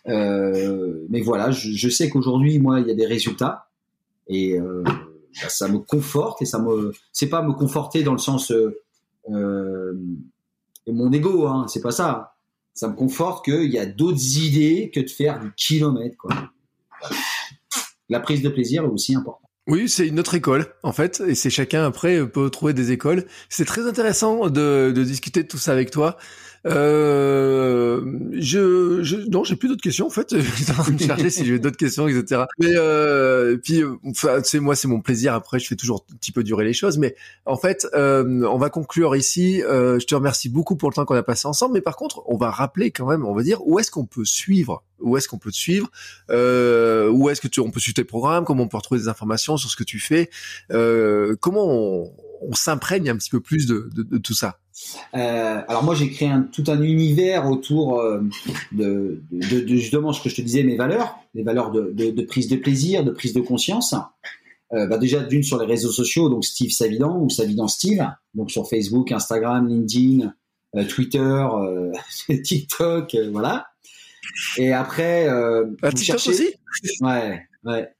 mais 0.05 1.21
voilà, 1.21 1.51
je, 1.51 1.71
je 1.71 1.89
sais 1.89 2.09
qu'aujourd'hui, 2.09 2.59
moi, 2.59 2.79
il 2.79 2.87
y 2.87 2.91
a 2.91 2.95
des 2.95 3.07
résultats 3.07 3.67
et 4.27 4.59
bah, 4.59 4.91
ça 5.47 5.67
me 5.67 5.79
conforte 5.79 6.41
et 6.41 6.45
ça 6.45 6.59
me, 6.59 6.93
c'est 7.11 7.29
pas 7.29 7.41
me 7.41 7.53
conforter 7.53 8.03
dans 8.03 8.13
le 8.13 8.19
sens 8.19 8.51
euh, 8.51 9.93
mon 10.87 11.11
ego, 11.11 11.47
hein, 11.47 11.65
c'est 11.67 11.81
pas 11.81 11.91
ça. 11.91 12.35
Ça 12.73 12.87
me 12.87 12.95
conforte 12.95 13.45
qu'il 13.45 13.71
y 13.71 13.77
a 13.77 13.85
d'autres 13.85 14.37
idées 14.37 14.91
que 14.93 14.99
de 14.99 15.09
faire 15.09 15.39
du 15.39 15.51
kilomètre. 15.53 16.17
Quoi. 16.17 16.31
La 18.09 18.19
prise 18.19 18.41
de 18.41 18.49
plaisir 18.49 18.83
est 18.83 18.87
aussi 18.87 19.15
importante. 19.15 19.41
Oui, 19.67 19.87
c'est 19.87 20.07
une 20.07 20.19
autre 20.19 20.33
école, 20.33 20.73
en 20.83 20.91
fait, 20.91 21.23
et 21.25 21.35
c'est 21.35 21.49
chacun 21.49 21.85
après 21.85 22.27
peut 22.27 22.49
trouver 22.49 22.73
des 22.73 22.91
écoles. 22.91 23.25
C'est 23.47 23.63
très 23.63 23.87
intéressant 23.87 24.49
de, 24.49 24.91
de 24.93 25.03
discuter 25.03 25.43
de 25.43 25.47
tout 25.47 25.57
ça 25.57 25.71
avec 25.71 25.89
toi. 25.89 26.17
Euh, 26.65 28.01
je, 28.33 29.03
je, 29.03 29.17
non, 29.29 29.43
j'ai 29.43 29.55
plus 29.55 29.67
d'autres 29.67 29.81
questions 29.81 30.07
en 30.07 30.09
fait. 30.09 30.35
J'étais 30.57 30.71
en 30.71 30.83
train 30.83 30.91
de 30.91 30.99
chercher 30.99 31.29
si 31.29 31.45
j'ai 31.45 31.59
d'autres 31.59 31.77
questions, 31.77 32.07
etc. 32.07 32.43
Mais 32.59 32.71
euh, 32.75 33.57
puis, 33.57 33.83
enfin, 34.05 34.39
c'est 34.43 34.59
moi, 34.59 34.75
c'est 34.75 34.87
mon 34.87 35.01
plaisir. 35.01 35.33
Après, 35.33 35.59
je 35.59 35.67
fais 35.67 35.75
toujours 35.75 36.05
un 36.11 36.15
petit 36.15 36.31
peu 36.31 36.43
durer 36.43 36.65
les 36.65 36.73
choses, 36.73 36.97
mais 36.97 37.15
en 37.45 37.57
fait, 37.57 37.87
euh, 37.93 38.47
on 38.49 38.57
va 38.57 38.69
conclure 38.69 39.15
ici. 39.15 39.61
Euh, 39.63 39.99
je 39.99 40.05
te 40.05 40.15
remercie 40.15 40.49
beaucoup 40.49 40.75
pour 40.75 40.89
le 40.89 40.95
temps 40.95 41.05
qu'on 41.05 41.15
a 41.15 41.23
passé 41.23 41.47
ensemble, 41.47 41.73
mais 41.73 41.81
par 41.81 41.95
contre, 41.95 42.23
on 42.27 42.37
va 42.37 42.49
rappeler 42.49 42.91
quand 42.91 43.07
même, 43.07 43.25
on 43.25 43.33
va 43.33 43.43
dire 43.43 43.65
où 43.65 43.79
est-ce 43.79 43.91
qu'on 43.91 44.05
peut 44.05 44.25
suivre, 44.25 44.83
où 44.99 45.17
est-ce 45.17 45.27
qu'on 45.27 45.37
peut 45.37 45.51
te 45.51 45.55
suivre, 45.55 45.89
euh, 46.29 47.09
où 47.09 47.29
est-ce 47.29 47.41
que 47.41 47.47
tu, 47.47 47.59
on 47.59 47.71
peut 47.71 47.79
suivre 47.79 47.95
tes 47.95 48.03
programmes, 48.03 48.45
comment 48.45 48.63
on 48.63 48.67
peut 48.67 48.77
retrouver 48.77 49.01
des 49.01 49.07
informations 49.07 49.57
sur 49.57 49.69
ce 49.69 49.75
que 49.75 49.83
tu 49.83 49.99
fais, 49.99 50.29
euh, 50.71 51.35
comment 51.39 51.65
on, 51.67 52.11
on 52.49 52.53
s'imprègne 52.53 53.09
un 53.09 53.17
petit 53.17 53.29
peu 53.29 53.39
plus 53.39 53.65
de, 53.67 53.89
de, 53.93 54.03
de 54.03 54.17
tout 54.17 54.33
ça. 54.33 54.59
Euh, 55.15 55.61
alors 55.67 55.83
moi 55.83 55.93
j'ai 55.95 56.09
créé 56.09 56.27
un, 56.27 56.41
tout 56.41 56.63
un 56.67 56.81
univers 56.81 57.49
autour 57.49 57.99
euh, 57.99 58.21
de, 58.71 59.21
de, 59.31 59.59
de, 59.61 59.75
justement 59.75 60.13
ce 60.13 60.21
que 60.21 60.29
je 60.29 60.35
te 60.35 60.41
disais 60.41 60.63
mes 60.63 60.75
valeurs, 60.75 61.19
les 61.35 61.43
valeurs 61.43 61.71
de, 61.71 61.91
de 61.91 62.21
prise 62.23 62.47
de 62.47 62.55
plaisir, 62.55 63.03
de 63.03 63.11
prise 63.11 63.33
de 63.33 63.41
conscience. 63.41 63.95
Euh, 64.73 64.87
bah 64.87 64.97
déjà 64.97 65.19
d'une 65.21 65.43
sur 65.43 65.59
les 65.59 65.67
réseaux 65.67 65.91
sociaux, 65.91 66.29
donc 66.29 66.43
Steve 66.43 66.71
Savidan 66.71 67.19
ou 67.19 67.29
Savidan 67.29 67.67
Steve, 67.67 68.03
donc 68.33 68.49
sur 68.49 68.67
Facebook, 68.67 69.11
Instagram, 69.11 69.67
LinkedIn, 69.67 70.33
Twitter, 70.89 71.45
TikTok, 72.43 73.15
voilà. 73.31 73.67
Et 74.57 74.73
après, 74.73 75.27
TikTok 75.93 76.15
aussi? 76.15 76.55
Ouais, 77.01 77.43
ouais. 77.65 77.93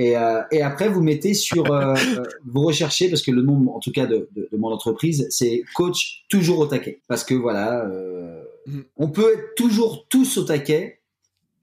Et, 0.00 0.16
euh, 0.16 0.40
et, 0.50 0.62
après, 0.62 0.88
vous 0.88 1.02
mettez 1.02 1.34
sur, 1.34 1.70
euh, 1.70 1.94
vous 2.46 2.62
recherchez, 2.62 3.10
parce 3.10 3.20
que 3.20 3.30
le 3.30 3.42
nom, 3.42 3.70
en 3.74 3.80
tout 3.80 3.92
cas, 3.92 4.06
de, 4.06 4.30
de, 4.34 4.48
de 4.50 4.56
mon 4.56 4.68
entreprise, 4.68 5.26
c'est 5.28 5.62
coach 5.74 6.24
toujours 6.30 6.60
au 6.60 6.66
taquet. 6.66 7.02
Parce 7.06 7.22
que 7.22 7.34
voilà, 7.34 7.84
euh, 7.84 8.42
mm. 8.66 8.80
on 8.96 9.08
peut 9.10 9.30
être 9.34 9.54
toujours 9.56 10.06
tous 10.08 10.38
au 10.38 10.44
taquet 10.44 11.00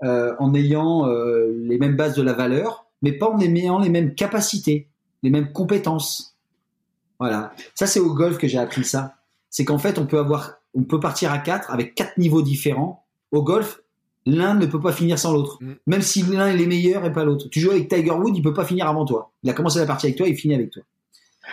euh, 0.04 0.36
en 0.38 0.54
ayant 0.54 1.08
euh, 1.08 1.52
les 1.64 1.80
mêmes 1.80 1.96
bases 1.96 2.14
de 2.14 2.22
la 2.22 2.34
valeur, 2.34 2.86
mais 3.02 3.12
pas 3.12 3.28
en 3.28 3.40
ayant 3.40 3.80
les 3.80 3.90
mêmes 3.90 4.14
capacités, 4.14 4.88
les 5.24 5.32
mêmes 5.32 5.52
compétences. 5.52 6.38
Voilà. 7.20 7.54
Ça, 7.74 7.88
c'est 7.88 8.00
au 8.00 8.14
golf 8.14 8.38
que 8.38 8.48
j'ai 8.48 8.60
appris 8.60 8.84
ça. 8.84 9.16
C'est 9.50 9.66
qu'en 9.66 9.80
fait, 9.80 9.98
on 9.98 10.06
peut 10.06 10.20
avoir, 10.20 10.60
on 10.76 10.84
peut 10.84 11.00
partir 11.00 11.32
à 11.32 11.40
quatre 11.40 11.72
avec 11.72 11.96
quatre 11.96 12.20
niveaux 12.20 12.44
différents. 12.44 13.04
Au 13.32 13.42
golf, 13.42 13.82
l'un 14.28 14.56
ne 14.56 14.66
peut 14.66 14.82
pas 14.82 14.92
finir 14.92 15.18
sans 15.18 15.32
l'autre. 15.32 15.58
Mm. 15.62 15.74
Même 15.88 16.02
si 16.02 16.22
l'un 16.24 16.48
est 16.48 16.66
meilleur 16.66 17.06
et 17.06 17.12
pas 17.12 17.24
l'autre. 17.24 17.48
Tu 17.50 17.60
joues 17.60 17.72
avec 17.72 17.88
Tiger 17.88 18.12
Wood, 18.12 18.36
il 18.36 18.42
peut 18.42 18.54
pas 18.54 18.66
finir 18.66 18.88
avant 18.88 19.06
toi. 19.06 19.32
Il 19.42 19.50
a 19.50 19.54
commencé 19.54 19.80
la 19.80 19.86
partie 19.86 20.08
avec 20.08 20.18
toi, 20.18 20.28
il 20.28 20.36
finit 20.36 20.54
avec 20.54 20.72
toi. 20.72 20.84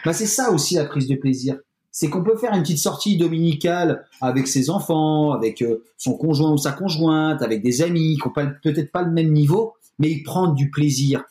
Bah, 0.05 0.12
c'est 0.12 0.26
ça 0.26 0.51
aussi 0.51 0.74
la 0.74 0.84
prise 0.84 1.06
de 1.06 1.14
plaisir. 1.14 1.56
C'est 1.92 2.10
qu'on 2.10 2.24
peut 2.24 2.36
faire 2.36 2.52
une 2.52 2.62
petite 2.62 2.78
sortie 2.78 3.16
dominicale 3.16 4.05
avec 4.20 4.48
ses 4.48 4.68
enfants, 4.68 5.30
avec 5.30 5.62
euh, 5.62 5.84
son 5.96 6.16
conjoint 6.16 6.51
ou 6.51 6.59
sa 6.59 6.72
conjointe, 6.72 7.40
avec 7.40 7.62
des 7.62 7.82
amis 7.82 8.18
qui 8.20 8.28
n'ont 8.28 8.51
peut-être 8.62 8.90
pas 8.90 9.02
le 9.02 9.12
même 9.12 9.32
niveau, 9.32 9.74
mais 10.01 10.10
ils 10.10 10.24
prennent 10.24 10.55
du 10.55 10.70
plaisir. 10.70 11.22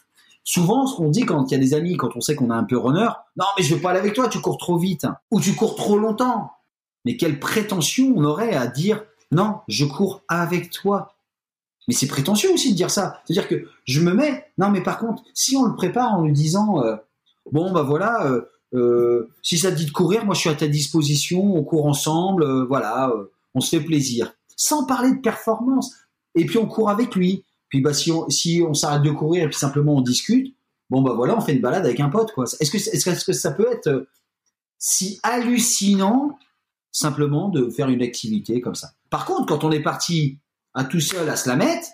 Souvent, 0.45 0.87
ce 0.87 0.95
qu'on 0.95 1.09
dit 1.09 1.25
quand 1.25 1.51
il 1.51 1.51
y 1.51 1.57
a 1.57 1.59
des 1.59 1.73
amis, 1.73 1.97
quand 1.97 2.15
on 2.15 2.21
sait 2.21 2.35
qu'on 2.35 2.49
a 2.49 2.55
un 2.55 2.63
peu 2.63 2.77
runner, 2.77 3.09
non 3.35 3.45
mais 3.57 3.63
je 3.63 3.75
veux 3.75 3.81
pas 3.81 3.89
aller 3.89 3.99
avec 3.99 4.13
toi, 4.13 4.29
tu 4.29 4.39
cours 4.39 4.57
trop 4.57 4.77
vite, 4.77 5.05
ou 5.31 5.41
tu 5.41 5.53
cours 5.53 5.75
trop 5.75 5.97
longtemps. 5.97 6.51
Mais 7.03 7.17
quelle 7.17 7.39
prétention 7.39 8.13
on 8.15 8.23
aurait 8.23 8.53
à 8.53 8.67
dire, 8.67 9.03
non, 9.31 9.57
je 9.67 9.83
cours 9.83 10.21
avec 10.29 10.69
toi, 10.69 11.13
mais 11.87 11.93
c'est 11.93 12.07
prétentieux 12.07 12.51
aussi 12.51 12.71
de 12.71 12.75
dire 12.75 12.89
ça. 12.89 13.21
C'est-à-dire 13.25 13.47
que 13.47 13.67
je 13.85 14.01
me 14.01 14.13
mets. 14.13 14.45
Non, 14.57 14.69
mais 14.69 14.81
par 14.81 14.99
contre, 14.99 15.23
si 15.33 15.55
on 15.57 15.63
le 15.63 15.75
prépare 15.75 16.13
en 16.13 16.23
lui 16.23 16.31
disant, 16.31 16.81
euh, 16.83 16.95
bon 17.51 17.71
bah 17.71 17.83
voilà, 17.83 18.25
euh, 18.25 18.41
euh, 18.73 19.29
si 19.41 19.57
ça 19.57 19.71
te 19.71 19.75
dit 19.75 19.85
de 19.85 19.91
courir, 19.91 20.25
moi 20.25 20.33
je 20.33 20.41
suis 20.41 20.49
à 20.49 20.55
ta 20.55 20.67
disposition, 20.67 21.55
on 21.55 21.63
court 21.63 21.85
ensemble, 21.85 22.65
voilà, 22.67 23.13
on 23.53 23.59
se 23.59 23.77
fait 23.77 23.83
plaisir. 23.83 24.33
Sans 24.55 24.85
parler 24.85 25.11
de 25.11 25.19
performance. 25.19 25.93
Et 26.35 26.45
puis 26.45 26.57
on 26.57 26.67
court 26.67 26.89
avec 26.89 27.15
lui. 27.15 27.43
Puis 27.69 27.81
bah 27.81 27.93
si 27.93 28.11
on 28.11 28.29
si 28.29 28.63
on 28.67 28.73
s'arrête 28.73 29.03
de 29.03 29.11
courir 29.11 29.43
et 29.43 29.49
puis 29.49 29.57
simplement 29.57 29.95
on 29.95 30.01
discute, 30.01 30.55
bon 30.89 31.01
bah 31.01 31.13
voilà, 31.13 31.35
on 31.37 31.41
fait 31.41 31.53
une 31.53 31.61
balade 31.61 31.85
avec 31.85 31.99
un 31.99 32.09
pote 32.09 32.31
quoi. 32.33 32.45
Est-ce 32.59 32.71
que 32.71 32.77
est-ce 32.77 33.25
que 33.25 33.33
ça 33.33 33.51
peut 33.51 33.67
être 33.71 34.07
si 34.77 35.19
hallucinant 35.23 36.37
simplement 36.91 37.49
de 37.49 37.69
faire 37.69 37.89
une 37.89 38.01
activité 38.01 38.61
comme 38.61 38.75
ça? 38.75 38.91
Par 39.09 39.25
contre, 39.25 39.47
quand 39.47 39.63
on 39.63 39.71
est 39.71 39.81
parti 39.81 40.39
à 40.73 40.83
tout 40.83 40.99
seul 40.99 41.29
à 41.29 41.35
se 41.35 41.49
la 41.49 41.55
mettre, 41.55 41.87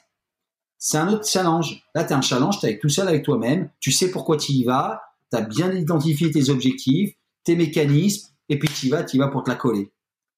c'est 0.78 0.98
un 0.98 1.12
autre 1.12 1.28
challenge. 1.28 1.84
Là, 1.94 2.04
tu 2.04 2.14
as 2.14 2.18
un 2.18 2.22
challenge, 2.22 2.60
tu 2.60 2.66
es 2.68 2.80
tout 2.80 2.90
seul 2.90 3.08
avec 3.08 3.24
toi-même, 3.24 3.70
tu 3.80 3.92
sais 3.92 4.12
pourquoi 4.12 4.38
tu 4.38 4.54
y 4.54 4.64
vas, 4.64 5.02
tu 5.32 5.38
as 5.38 5.42
bien 5.42 5.72
identifié 5.74 6.32
tes 6.32 6.50
objectifs, 6.50 7.14
tes 7.44 7.56
mécanismes, 7.56 8.30
et 8.48 8.58
puis 8.58 8.70
tu 8.70 8.88
y 8.88 8.90
vas, 8.90 9.04
tu 9.04 9.18
y 9.18 9.20
vas 9.20 9.28
pour 9.28 9.44
te 9.44 9.50
la 9.50 9.56
coller. 9.56 9.92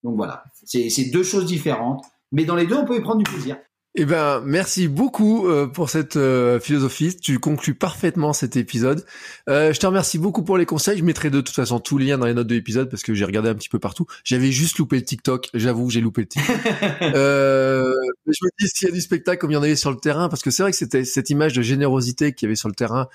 Donc 0.03 0.15
voilà, 0.15 0.43
c'est 0.65 1.11
deux 1.11 1.23
choses 1.23 1.45
différentes, 1.45 2.03
mais 2.31 2.43
dans 2.43 2.55
les 2.55 2.65
deux, 2.65 2.75
on 2.75 2.85
peut 2.85 2.97
y 2.97 3.01
prendre 3.01 3.23
du 3.23 3.31
plaisir. 3.31 3.57
Eh 3.95 4.05
ben, 4.05 4.41
merci 4.45 4.87
beaucoup 4.87 5.49
euh, 5.49 5.67
pour 5.67 5.89
cette 5.89 6.15
euh, 6.15 6.61
philosophie. 6.61 7.17
Tu 7.17 7.39
conclus 7.39 7.73
parfaitement 7.75 8.31
cet 8.31 8.55
épisode. 8.55 9.05
Euh, 9.49 9.73
je 9.73 9.79
te 9.81 9.85
remercie 9.85 10.17
beaucoup 10.17 10.43
pour 10.43 10.57
les 10.57 10.65
conseils. 10.65 10.97
Je 10.97 11.03
mettrai 11.03 11.29
de 11.29 11.41
toute 11.41 11.53
façon 11.53 11.81
tous 11.81 11.97
les 11.97 12.05
liens 12.05 12.17
dans 12.17 12.25
les 12.25 12.33
notes 12.33 12.47
de 12.47 12.55
l'épisode 12.55 12.89
parce 12.89 13.03
que 13.03 13.13
j'ai 13.13 13.25
regardé 13.25 13.49
un 13.49 13.53
petit 13.53 13.67
peu 13.67 13.79
partout. 13.79 14.05
J'avais 14.23 14.53
juste 14.53 14.77
loupé 14.77 14.95
le 14.95 15.03
TikTok. 15.03 15.49
J'avoue, 15.53 15.89
j'ai 15.89 15.99
loupé 15.99 16.21
le 16.21 16.27
TikTok. 16.27 16.55
euh, 17.01 17.93
je 18.27 18.45
me 18.45 18.49
dis 18.59 18.69
s'il 18.69 18.87
y 18.87 18.91
a 18.91 18.93
du 18.93 19.01
spectacle 19.01 19.39
comme 19.39 19.51
il 19.51 19.55
y 19.55 19.57
en 19.57 19.63
avait 19.63 19.75
sur 19.75 19.91
le 19.91 19.97
terrain, 19.97 20.29
parce 20.29 20.41
que 20.41 20.51
c'est 20.51 20.63
vrai 20.63 20.71
que 20.71 20.77
c'était 20.77 21.03
cette 21.03 21.29
image 21.29 21.51
de 21.51 21.61
générosité 21.61 22.31
qu'il 22.31 22.45
y 22.45 22.47
avait 22.47 22.55
sur 22.55 22.69
le 22.69 22.75
terrain, 22.75 23.09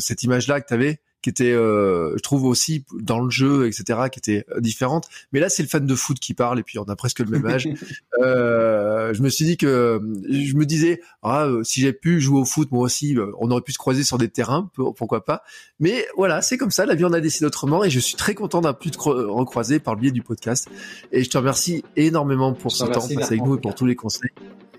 cette 0.00 0.22
image-là 0.22 0.62
que 0.62 0.68
tu 0.68 0.74
avais 0.74 1.00
qui 1.22 1.30
était, 1.30 1.52
euh, 1.52 2.12
je 2.16 2.22
trouve 2.22 2.44
aussi 2.44 2.84
dans 3.00 3.20
le 3.20 3.30
jeu, 3.30 3.66
etc., 3.66 4.00
qui 4.10 4.18
était 4.18 4.44
euh, 4.54 4.60
différente. 4.60 5.08
Mais 5.32 5.40
là, 5.40 5.48
c'est 5.48 5.62
le 5.62 5.68
fan 5.68 5.84
de 5.84 5.94
foot 5.94 6.18
qui 6.18 6.34
parle, 6.34 6.60
et 6.60 6.62
puis 6.62 6.78
on 6.78 6.84
a 6.84 6.96
presque 6.96 7.18
le 7.20 7.26
même 7.26 7.46
âge. 7.46 7.68
euh, 8.22 9.12
je 9.12 9.22
me 9.22 9.28
suis 9.28 9.44
dit 9.44 9.56
que, 9.56 10.00
je 10.28 10.54
me 10.54 10.64
disais, 10.64 11.00
ah, 11.22 11.46
euh, 11.46 11.64
si 11.64 11.80
j'ai 11.80 11.92
pu 11.92 12.20
jouer 12.20 12.40
au 12.40 12.44
foot, 12.44 12.70
moi 12.70 12.82
aussi, 12.84 13.16
on 13.40 13.50
aurait 13.50 13.62
pu 13.62 13.72
se 13.72 13.78
croiser 13.78 14.04
sur 14.04 14.18
des 14.18 14.28
terrains, 14.28 14.70
pourquoi 14.74 15.24
pas. 15.24 15.42
Mais 15.80 16.06
voilà, 16.16 16.40
c'est 16.40 16.56
comme 16.56 16.70
ça, 16.70 16.86
la 16.86 16.94
vie 16.94 17.04
en 17.04 17.12
a 17.12 17.20
décidé 17.20 17.46
autrement, 17.46 17.82
et 17.82 17.90
je 17.90 17.98
suis 17.98 18.16
très 18.16 18.34
content 18.34 18.60
d'avoir 18.60 18.78
pu 18.78 18.90
te 18.90 18.98
recroiser 18.98 19.80
par 19.80 19.94
le 19.94 20.00
biais 20.00 20.10
du 20.12 20.22
podcast. 20.22 20.68
Et 21.10 21.24
je 21.24 21.30
te 21.30 21.38
remercie 21.38 21.84
énormément 21.96 22.52
pour 22.52 22.70
ce 22.70 22.84
temps 22.84 22.92
passé 22.92 23.16
avec 23.16 23.42
nous 23.42 23.56
et 23.56 23.60
pour 23.60 23.74
tous 23.74 23.86
les 23.86 23.96
conseils 23.96 24.30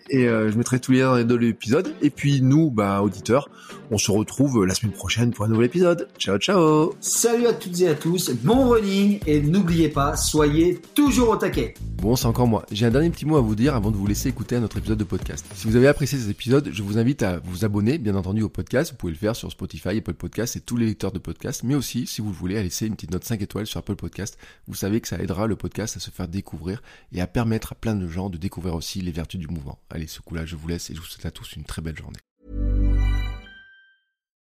et 0.10 0.28
euh, 0.28 0.52
je 0.52 0.58
mettrai 0.58 0.80
tous 0.80 0.92
les 0.92 1.00
liens 1.00 1.24
dans 1.24 1.38
l'épisode. 1.38 1.94
Et 2.02 2.10
puis 2.10 2.42
nous, 2.42 2.72
bah 2.72 3.02
auditeurs, 3.02 3.50
on 3.92 3.98
se 3.98 4.12
retrouve 4.12 4.66
la 4.66 4.74
semaine 4.74 4.94
prochaine 4.94 5.32
pour 5.32 5.46
un 5.46 5.48
nouvel 5.48 5.66
épisode. 5.66 6.08
Ciao 6.18 6.38
ciao 6.38 6.94
Salut 7.00 7.48
à 7.48 7.54
toutes 7.54 7.80
et 7.82 7.88
à 7.88 7.96
tous, 7.96 8.32
bon 8.44 8.70
running 8.70 9.20
et 9.26 9.42
n'oubliez 9.42 9.90
pas, 9.90 10.16
soyez 10.16 10.80
toujours 10.94 11.30
au 11.30 11.36
taquet. 11.36 11.74
Bon, 12.02 12.16
c'est 12.16 12.28
encore 12.28 12.48
moi. 12.48 12.66
J'ai 12.72 12.86
un 12.86 12.92
dernier 12.92 13.10
petit 13.10 13.26
mot 13.26 13.38
à 13.38 13.42
vous 13.42 13.56
dire 13.56 13.76
avant 13.76 13.92
de 13.92 13.98
vous 13.98 14.08
laisser 14.08 14.30
écouter 14.30 14.56
un 14.56 14.64
autre 14.64 14.78
épisode 14.78 14.98
de 14.98 15.04
podcast. 15.04 15.46
Si 15.54 15.68
vous 15.68 15.76
avez 15.76 15.88
apprécié 15.88 16.18
cet 16.18 16.30
épisode, 16.30 16.70
je 16.72 16.84
vous 16.84 16.98
invite 16.98 17.24
à 17.24 17.40
vous 17.44 17.66
abonner, 17.66 17.98
bien 17.98 18.16
entendu, 18.16 18.42
au 18.42 18.50
podcast. 18.50 18.92
Vous 18.92 18.98
pouvez 18.98 19.12
le 19.12 19.18
faire 19.18 19.36
sur 19.36 19.52
Spotify, 19.52 19.98
Apple 19.98 20.14
Podcast 20.14 20.56
et 20.56 20.62
tous 20.62 20.78
les 20.78 20.86
lecteurs 20.86 21.12
de 21.12 21.20
podcast. 21.20 21.64
Mais 21.64 21.76
aussi, 21.76 22.08
si 22.08 22.22
vous 22.22 22.30
le 22.30 22.36
voulez, 22.36 22.58
à 22.58 22.64
laisser 22.64 22.88
une 22.88 22.96
petite 22.96 23.12
note 23.12 23.26
5 23.26 23.42
étoiles 23.42 23.68
sur 23.68 23.80
Apple 23.80 23.96
Podcast. 23.96 24.38
Vous 24.68 24.76
savez 24.76 25.02
que 25.02 25.08
ça 25.08 25.18
aidera 25.18 25.48
le 25.48 25.56
podcast 25.56 25.98
à 25.98 26.00
se 26.00 26.10
faire 26.10 26.28
découvrir 26.28 26.82
et 27.12 27.22
à 27.22 27.28
permettre 27.28 27.74
à 27.74 27.76
plein 27.76 27.96
de 27.96 28.08
gens 28.08 28.30
de 28.30 28.38
découvrir 28.38 28.76
aussi 28.76 29.02
les 29.02 29.12
vertus 29.12 29.40
du 29.40 29.48
mouvement. 29.48 29.78
Allez, 30.00 30.08
ce 30.08 30.22
coup-là, 30.22 30.46
je 30.46 30.56
vous 30.56 30.70
laisse 30.70 30.90
et 30.90 30.96
je 30.96 31.02
vous 31.02 31.06
souhaite 31.06 31.26
à 31.26 31.32
tous 31.32 31.58
une 31.58 31.66
très 31.66 31.82
belle 31.82 31.98
journée. 31.98 32.20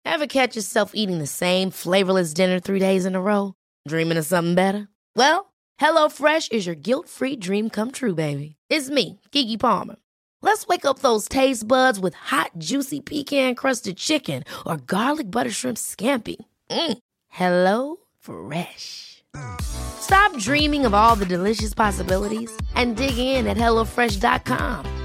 Ever 0.04 0.26
catch 0.26 0.56
yourself 0.56 0.92
eating 0.96 1.20
the 1.20 1.28
same 1.28 1.70
flavorless 1.70 2.34
dinner 2.34 2.60
three 2.60 2.80
days 2.80 3.06
in 3.06 3.14
a 3.14 3.22
row? 3.22 3.54
Dreaming 3.88 4.18
of 4.18 4.26
something 4.26 4.56
better? 4.56 4.88
Well, 5.16 5.54
HelloFresh 5.80 6.52
is 6.52 6.66
your 6.66 6.76
guilt-free 6.76 7.36
dream 7.36 7.70
come 7.70 7.92
true, 7.92 8.16
baby. 8.16 8.56
It's 8.72 8.90
me, 8.90 9.20
Kiki 9.32 9.56
Palmer. 9.58 9.98
Let's 10.42 10.66
wake 10.66 10.84
up 10.86 11.00
those 11.00 11.28
taste 11.28 11.68
buds 11.68 12.00
with 12.00 12.16
hot, 12.16 12.50
juicy 12.58 13.02
pecan-crusted 13.02 13.98
chicken 13.98 14.46
or 14.66 14.78
garlic 14.78 15.30
butter 15.30 15.52
shrimp 15.52 15.78
scampi. 15.78 16.38
Mm. 16.72 16.98
Hello 17.30 17.98
Fresh. 18.20 19.24
Stop 19.62 20.36
dreaming 20.40 20.86
of 20.86 20.96
all 20.96 21.16
the 21.16 21.26
delicious 21.26 21.74
possibilities 21.74 22.52
and 22.74 22.96
dig 22.96 23.18
in 23.18 23.46
at 23.46 23.58
HelloFresh.com. 23.58 25.05